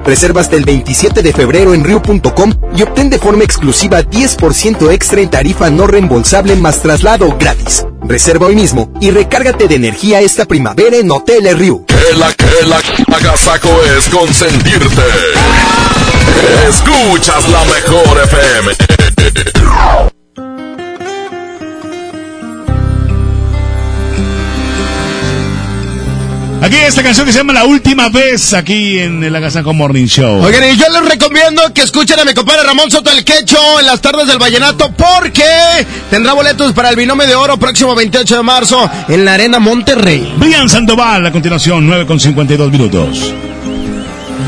Reserva 0.05 0.41
hasta 0.41 0.55
el 0.55 0.63
27 0.63 1.21
de 1.21 1.33
febrero 1.33 1.73
en 1.73 1.83
Rio.com 1.83 2.53
y 2.75 2.83
obtén 2.83 3.09
de 3.09 3.19
forma 3.19 3.43
exclusiva 3.43 4.01
10% 4.01 4.91
extra 4.91 5.21
en 5.21 5.29
tarifa 5.29 5.69
no 5.69 5.87
reembolsable 5.87 6.55
más 6.55 6.81
traslado 6.81 7.35
gratis. 7.37 7.85
Reserva 8.01 8.47
hoy 8.47 8.55
mismo 8.55 8.91
y 9.01 9.11
recárgate 9.11 9.67
de 9.67 9.75
energía 9.75 10.21
esta 10.21 10.45
primavera 10.45 10.95
en 10.95 11.11
Hoteles 11.11 11.57
Rio. 11.57 11.85
Que 11.85 12.17
la 12.17 12.33
que 12.33 12.65
la 12.65 12.79
es 13.97 14.09
consentirte. 14.09 15.01
Escuchas 16.67 17.49
la 17.49 17.65
mejor 17.65 18.21
FM. 18.23 18.71
Aquí 26.61 26.75
esta 26.75 27.01
canción 27.01 27.25
que 27.25 27.33
se 27.33 27.39
llama 27.39 27.53
La 27.53 27.65
Última 27.65 28.09
Vez, 28.09 28.53
aquí 28.53 28.99
en 28.99 29.23
el 29.23 29.35
Agasaco 29.35 29.73
Morning 29.73 30.05
Show. 30.05 30.43
Oigan, 30.43 30.63
y 30.71 30.77
yo 30.77 30.85
les 30.89 31.09
recomiendo 31.09 31.73
que 31.73 31.81
escuchen 31.81 32.19
a 32.19 32.23
mi 32.23 32.35
compadre 32.35 32.61
Ramón 32.61 32.91
Soto 32.91 33.09
el 33.09 33.25
Quecho 33.25 33.79
en 33.79 33.87
las 33.87 33.99
tardes 33.99 34.27
del 34.27 34.37
Vallenato 34.37 34.91
porque 34.91 35.43
tendrá 36.11 36.33
boletos 36.33 36.71
para 36.73 36.91
el 36.91 36.95
binomio 36.95 37.25
de 37.25 37.33
oro 37.33 37.57
próximo 37.57 37.95
28 37.95 38.37
de 38.37 38.43
marzo 38.43 38.87
en 39.07 39.25
la 39.25 39.33
Arena 39.33 39.57
Monterrey. 39.57 40.35
Brian 40.37 40.69
Sandoval, 40.69 41.25
a 41.25 41.31
continuación, 41.31 41.87
9 41.87 42.05
con 42.05 42.19
52 42.19 42.71
minutos. 42.71 43.33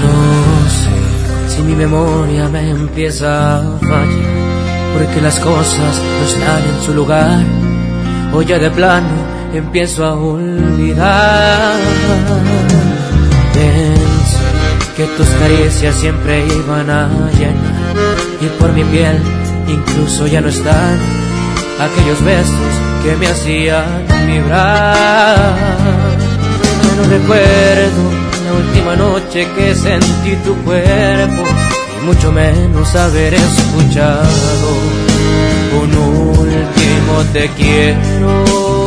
No 0.03 0.69
sé 0.69 1.55
si 1.55 1.61
mi 1.63 1.73
memoria 1.73 2.47
me 2.47 2.69
empieza 2.69 3.57
a 3.57 3.79
fallar, 3.79 4.93
porque 4.93 5.19
las 5.19 5.39
cosas 5.39 5.99
no 5.99 6.27
están 6.27 6.63
en 6.63 6.85
su 6.85 6.93
lugar, 6.93 7.43
o 8.31 8.43
ya 8.43 8.59
de 8.59 8.69
plano 8.69 9.32
empiezo 9.53 10.05
a 10.05 10.13
olvidar. 10.13 11.75
Pensé 13.53 14.37
que 14.97 15.05
tus 15.17 15.27
caricias 15.27 15.95
siempre 15.95 16.45
iban 16.45 16.89
a 16.89 17.07
llenar 17.37 17.95
y 18.41 18.47
por 18.59 18.73
mi 18.73 18.83
piel 18.83 19.19
incluso 19.67 20.27
ya 20.27 20.41
no 20.41 20.49
están 20.49 20.97
aquellos 21.79 22.23
besos 22.23 22.73
que 23.03 23.15
me 23.15 23.27
hacían 23.27 24.05
vibrar. 24.27 25.55
No 26.97 27.03
recuerdo 27.09 28.03
la 28.45 28.53
última 28.53 28.95
noche 28.95 29.47
que 29.55 29.75
sentí 29.75 30.35
tu 30.43 30.55
cuerpo 30.63 31.43
y 32.01 32.05
mucho 32.05 32.31
menos 32.31 32.95
haber 32.95 33.33
escuchado 33.33 34.67
un 35.81 35.95
último 35.95 37.23
te 37.33 37.49
quiero. 37.49 38.82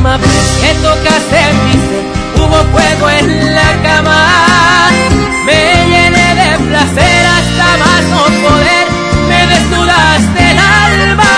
Última 0.00 0.16
vez 0.16 0.58
que 0.62 0.74
tocaste 0.80 1.52
mi 1.64 1.72
ser 1.72 2.04
hubo 2.36 2.56
fuego 2.72 3.10
en 3.10 3.54
la 3.54 3.82
cama. 3.82 4.88
Me 5.44 5.60
llené 5.90 6.34
de 6.40 6.58
placer 6.68 7.26
hasta 7.36 7.76
más 7.82 8.02
no 8.08 8.24
poder. 8.48 8.86
Me 9.28 9.46
desnudaste 9.46 10.50
el 10.52 10.58
alma. 10.58 11.32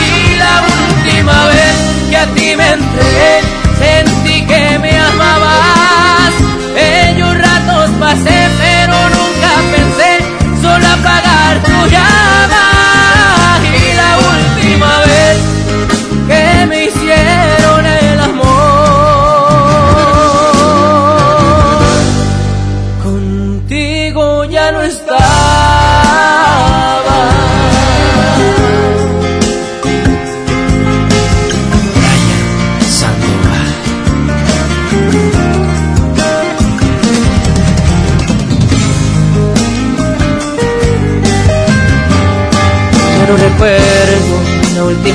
Y 0.00 0.36
la 0.36 0.54
última 0.78 1.46
vez 1.48 1.76
que 2.08 2.16
a 2.16 2.26
ti 2.34 2.56
me 2.56 2.68
entregué, 2.72 3.40
sentí 3.78 4.46
que 4.46 4.78
me 4.78 4.98
amabas. 4.98 6.32
Ellos 6.76 7.36
ratos 7.36 7.90
pasé, 8.00 8.48
pero 8.58 8.96
nunca 9.16 9.50
pensé 9.74 10.24
solo 10.62 10.86
apagar 10.86 11.62
tu 11.62 11.90
llama. 11.90 12.55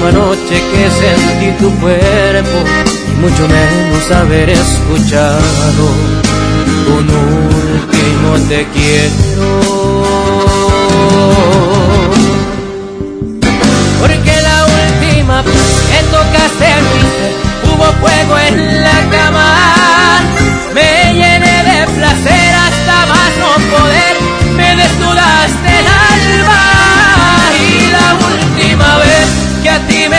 Última 0.02 0.12
noche 0.12 0.62
que 0.72 0.90
sentí 0.90 1.52
tu 1.60 1.70
cuerpo 1.80 2.58
y 3.08 3.22
mucho 3.22 3.48
menos 3.48 4.12
haber 4.12 4.50
escuchado 4.50 5.84
un 6.88 7.08
último 7.10 8.40
te 8.50 8.66
quiero. 8.74 10.02
Porque 14.00 14.42
la 14.42 14.66
última 14.66 15.42
vez 15.44 15.56
que 15.90 16.00
tocaste 16.10 16.70
mi 16.88 17.72
hubo 17.72 17.88
fuego 18.02 18.38
en 18.40 18.84
la 18.84 19.00
cama. 19.12 20.20
Me 20.74 21.14
llené 21.14 21.64
de 21.64 21.88
placer 21.94 22.54
hasta 22.56 23.06
más 23.06 23.32
no 23.40 23.78
poder. 23.78 24.41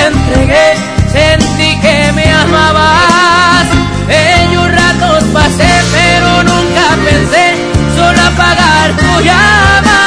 Entregué, 0.07 0.75
sentí 1.13 1.81
que 1.81 2.13
me 2.13 2.31
amabas. 2.33 3.67
Ellos 4.09 4.69
ratos 4.71 5.25
pasé, 5.33 5.73
pero 5.93 6.43
nunca 6.43 6.85
pensé 7.05 7.45
solo 7.97 8.21
apagar 8.21 8.91
tu 8.97 9.21
llama. 9.29 10.01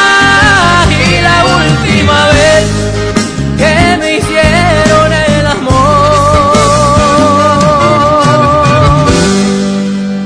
Y 0.89 1.21
la 1.21 1.37
última 1.59 2.27
vez 2.27 2.65
que 3.57 3.97
me 3.99 4.17
hicieron 4.17 5.13
el 5.13 5.47
amor. 5.47 5.75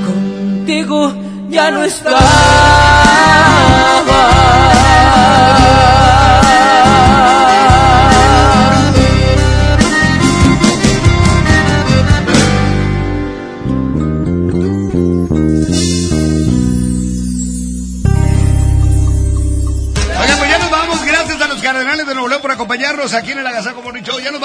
Contigo 0.07 1.13
ya 1.49 1.71
no 1.71 1.83
estaba. 1.83 2.48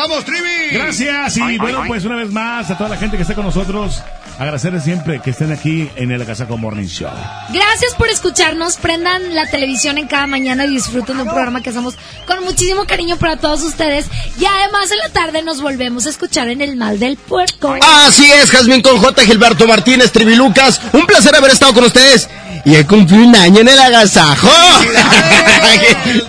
Vamos, 0.08 0.24
Trivi. 0.24 0.70
Gracias 0.72 1.36
y 1.36 1.58
bueno, 1.58 1.82
pues 1.86 2.04
una 2.04 2.16
vez 2.16 2.30
más 2.30 2.70
a 2.70 2.76
toda 2.76 2.90
la 2.90 2.96
gente 2.96 3.16
que 3.16 3.22
está 3.22 3.34
con 3.34 3.44
nosotros, 3.44 4.02
agradecerles 4.38 4.84
siempre 4.84 5.20
que 5.20 5.30
estén 5.30 5.52
aquí 5.52 5.88
en 5.96 6.10
el 6.10 6.20
Agasajo 6.20 6.56
Morning 6.58 6.86
Show. 6.86 7.10
Gracias 7.50 7.94
por 7.96 8.08
escucharnos. 8.08 8.76
Prendan 8.76 9.34
la 9.34 9.46
televisión 9.46 9.98
en 9.98 10.06
cada 10.06 10.26
mañana 10.26 10.66
y 10.66 10.70
disfruten 10.70 11.16
de 11.16 11.22
un 11.22 11.28
programa 11.28 11.62
que 11.62 11.70
hacemos 11.70 11.94
con 12.26 12.44
muchísimo 12.44 12.84
cariño 12.86 13.16
para 13.16 13.36
todos 13.36 13.62
ustedes. 13.62 14.06
Y 14.38 14.44
además 14.44 14.90
en 14.90 14.98
la 14.98 15.08
tarde 15.08 15.42
nos 15.42 15.62
volvemos 15.62 16.06
a 16.06 16.10
escuchar 16.10 16.48
en 16.48 16.60
el 16.60 16.76
Mal 16.76 16.98
del 16.98 17.16
Puerco. 17.16 17.76
Así 18.06 18.30
es, 18.30 18.50
Jazmín 18.50 18.82
con 18.82 18.98
J. 18.98 19.22
Gilberto 19.22 19.66
Martínez, 19.66 20.12
Trivilucas. 20.12 20.80
Un 20.92 21.06
placer 21.06 21.34
haber 21.34 21.52
estado 21.52 21.72
con 21.72 21.84
ustedes. 21.84 22.28
Y 22.64 22.76
he 22.76 22.86
cumplido 22.86 23.24
un 23.24 23.36
año 23.36 23.60
en 23.60 23.68
el 23.68 23.78
agasajo. 23.78 24.48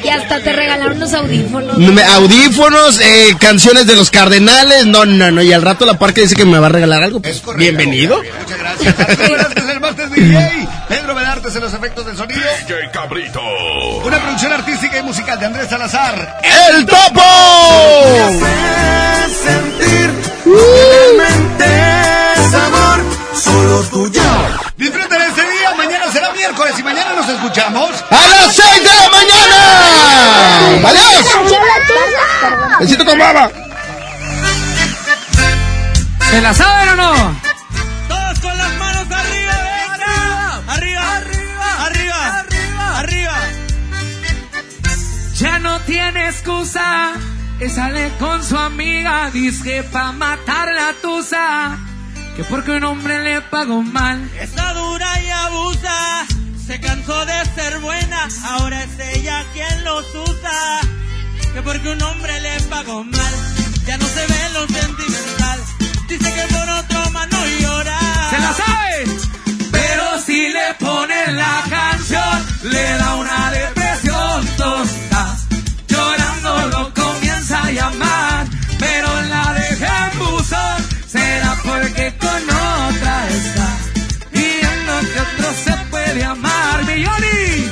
Y 0.03 0.09
hasta 0.09 0.39
te 0.41 0.51
regalaron 0.53 0.97
unos 0.97 1.13
audífonos. 1.13 1.77
Audífonos, 2.15 2.99
eh, 2.99 3.35
canciones 3.39 3.87
de 3.87 3.95
los 3.95 4.11
Cardenales. 4.11 4.85
No, 4.85 5.05
no, 5.05 5.31
no. 5.31 5.41
Y 5.41 5.53
al 5.53 5.61
rato 5.61 5.85
la 5.85 5.97
parque 5.97 6.21
dice 6.21 6.35
que 6.35 6.45
me 6.45 6.59
va 6.59 6.67
a 6.67 6.69
regalar 6.69 7.03
algo. 7.03 7.21
Pues, 7.21 7.41
bienvenido. 7.55 8.17
Muchas 8.17 8.59
gracias. 8.59 8.95
Velázquez, 9.17 9.69
el 9.69 9.79
martes 9.79 10.11
DJ. 10.11 10.67
Pedro 10.89 11.15
Vedartes 11.15 11.55
en 11.55 11.61
los 11.61 11.73
efectos 11.73 12.05
del 12.05 12.17
sonido. 12.17 12.41
DJ 12.67 12.91
Cabrito. 12.91 13.41
Una 14.03 14.19
producción 14.19 14.51
artística 14.51 14.97
y 14.99 15.03
musical 15.03 15.39
de 15.39 15.45
Andrés 15.45 15.69
Salazar. 15.69 16.41
¡El 16.43 16.85
Topo! 16.85 17.21
sentir 19.43 20.11
es 21.65 22.53
amor 22.53 23.03
solo 23.33 23.81
tuyo. 23.83 24.21
Disfruten 24.77 25.21
este 25.21 25.44
miércoles 26.35 26.77
y 26.77 26.83
mañana 26.83 27.13
nos 27.13 27.27
escuchamos. 27.27 27.91
¡A 28.09 28.27
las 28.27 28.55
6 28.55 28.83
de 28.83 28.95
la 28.95 29.09
mañana! 29.09 30.89
¡Adiós! 30.89 31.25
Besito 32.79 33.05
con 33.05 33.17
baba. 33.17 33.49
¿Se 36.29 36.41
la 36.41 36.53
saben 36.53 36.89
o 36.89 36.95
no? 36.95 37.39
Todos 38.09 38.39
con 38.39 38.57
las 38.57 38.73
manos 38.75 39.07
arriba, 39.11 39.53
venga. 39.63 40.73
Arriba, 40.73 41.15
arriba, 41.15 41.85
arriba, 41.85 42.39
arriba, 42.39 42.99
arriba. 42.99 43.33
Ya 45.35 45.59
no 45.59 45.79
tiene 45.81 46.27
excusa. 46.27 47.13
Que 47.59 47.69
sale 47.69 48.11
con 48.19 48.43
su 48.43 48.57
amiga. 48.57 49.29
Dice 49.31 49.83
pa' 49.83 50.11
matar 50.11 50.67
la 50.73 50.93
tusa. 51.01 51.77
Que 52.35 52.43
porque 52.43 52.71
un 52.71 52.83
hombre 52.83 53.23
le 53.23 53.41
pagó 53.41 53.81
mal. 53.81 54.29
Está 54.39 54.73
dura 54.73 55.21
y 55.21 55.29
abusa. 55.29 56.25
Se 56.67 56.79
cansó 56.81 57.25
de 57.25 57.45
ser 57.55 57.79
buena. 57.79 58.27
Ahora 58.43 58.83
es 58.83 58.99
ella 59.15 59.45
quien 59.53 59.83
los 59.85 60.05
usa. 60.13 60.81
Que 61.53 61.61
porque 61.61 61.89
un 61.89 62.01
hombre 62.01 62.41
le 62.41 62.59
pagó 62.61 63.03
mal. 63.03 63.33
Ya 63.85 63.97
no 63.97 64.05
se 64.05 64.27
ve 64.27 64.49
lo 64.53 64.67
sentimental. 64.67 65.59
Dice 66.09 66.33
que 66.33 66.53
por 66.53 66.69
otro 66.69 67.11
más 67.11 67.27
no 67.31 67.45
llora. 67.61 67.99
¿Se 68.29 68.39
la 68.39 68.53
sabe? 68.53 69.05
Pero 69.71 70.19
si 70.25 70.49
le 70.49 70.73
ponen 70.79 71.37
la 71.37 71.63
canción, 71.69 72.45
le 72.63 72.97
da 72.97 73.15
una 73.15 73.51
depresión 73.51 74.47
tonta. 74.57 75.37
Llorando 75.87 76.67
lo 76.67 76.93
comienza 76.93 77.63
a 77.63 77.71
llamar, 77.71 78.04
puede 86.15 86.25
amar. 86.25 86.85
¡Milloni! 86.85 87.71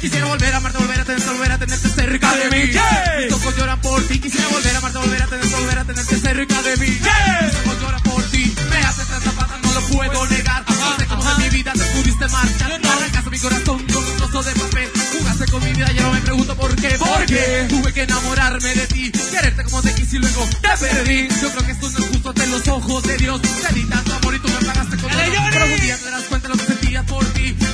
Quisiera 0.00 0.26
volver 0.26 0.54
a 0.54 0.56
amarte, 0.58 0.78
volver 0.78 1.00
a 1.00 1.04
tenerte, 1.04 1.30
volver 1.30 1.52
a 1.52 1.58
tenerte 1.58 1.88
cerca 1.88 2.34
de 2.36 2.50
mí. 2.50 2.72
Mis 3.18 3.32
ojos 3.32 3.56
lloran 3.56 3.80
por 3.80 4.02
ti. 4.06 4.18
Quisiera 4.18 4.48
volver 4.48 4.74
a 4.74 4.78
amarte, 4.78 4.98
volver 4.98 5.22
a 5.22 5.26
tenerte, 5.26 5.56
volver 5.56 5.78
a 5.78 5.84
tenerte 5.84 6.16
cerca 6.16 6.62
de 6.62 6.76
mí. 6.76 6.86
Mis 6.86 7.54
ojos 7.64 7.80
lloran 7.80 8.02
por 8.02 8.22
ti. 8.30 8.54
Me 8.70 8.78
haces 8.78 9.10
esta 9.10 9.32
pata, 9.32 9.58
no 9.62 9.72
lo 9.72 9.80
puedo 9.88 10.26
negar. 10.26 10.64
No 10.68 10.96
sé 10.96 11.06
cómo 11.06 11.24
de 11.24 11.42
mi 11.42 11.48
vida 11.50 11.72
te 11.72 11.84
pudiste 11.84 12.28
marchar. 12.28 12.80
No 12.82 12.92
arrancaste 12.92 13.30
mi 13.30 13.38
corazón 13.38 13.86
con 13.92 14.04
un 14.04 14.16
trozo 14.16 14.42
de 14.42 14.52
papel. 14.52 14.90
Jugaste 15.18 15.46
con 15.46 15.64
mi 15.64 15.72
vida, 15.72 15.92
ya 15.92 16.02
no 16.02 16.12
me 16.12 16.20
pregunto 16.20 16.56
por 16.56 16.76
qué. 16.76 16.96
Porque 16.98 17.66
tuve 17.68 17.92
que 17.92 18.02
enamorarme 18.02 18.74
de 18.74 18.86
ti. 18.86 19.10
Quererte 19.10 19.64
como 19.64 19.82
te 19.82 19.94
quise 19.94 20.16
y 20.16 20.18
luego 20.20 20.48
te 20.62 20.76
perdí. 20.78 21.28
Yo 21.42 21.50
creo 21.50 21.66
que 21.66 21.72
esto 21.72 21.90
no 21.90 21.98
es 21.98 22.04
justo 22.06 22.28
ante 22.30 22.46
los 22.46 22.68
ojos 22.68 23.02
de 23.02 23.16
Dios. 23.18 23.42
Te 23.42 23.74
di 23.74 23.84
tanto 23.84 24.14
amor 24.14 24.34
y 24.34 24.38
tú 24.38 24.48
me 24.48 24.66
pagaste 24.66 24.96
con 24.96 25.10
dolor. 25.10 25.50
Pero 25.52 25.64
un 25.66 25.80
día 25.80 25.96
te 25.98 26.04
darás 26.04 26.24
cuenta 26.24 26.48
de 26.48 26.54
lo 26.54 26.60
que 26.60 26.66
sentía 26.66 27.02
por 27.02 27.25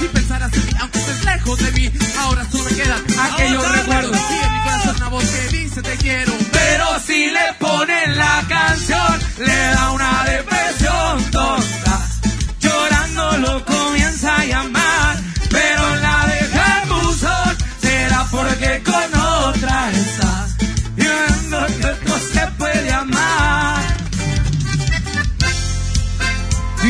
si 0.02 0.08
pensaras 0.08 0.52
en 0.52 0.66
mí, 0.66 0.72
aunque 0.80 0.98
estés 0.98 1.24
lejos 1.24 1.58
de 1.60 1.70
mí, 1.70 1.92
ahora 2.18 2.44
solo 2.50 2.64
me 2.64 2.74
quedan 2.74 3.00
aquellos 3.20 3.70
recuerdos. 3.70 4.16
Sigue 4.16 4.40
sí, 4.40 4.46
en 4.46 4.52
mi 4.52 4.60
corazón 4.64 4.96
una 4.96 5.08
voz 5.10 5.24
que 5.24 5.56
dice 5.56 5.80
te 5.80 5.96
quiero. 5.98 6.32
Pero 6.50 6.86
si 7.06 7.30
le 7.30 7.54
ponen 7.60 8.18
la 8.18 8.44
canción, 8.48 9.20
le 9.38 9.54
da 9.54 9.92
una 9.92 10.24
de 10.24 10.42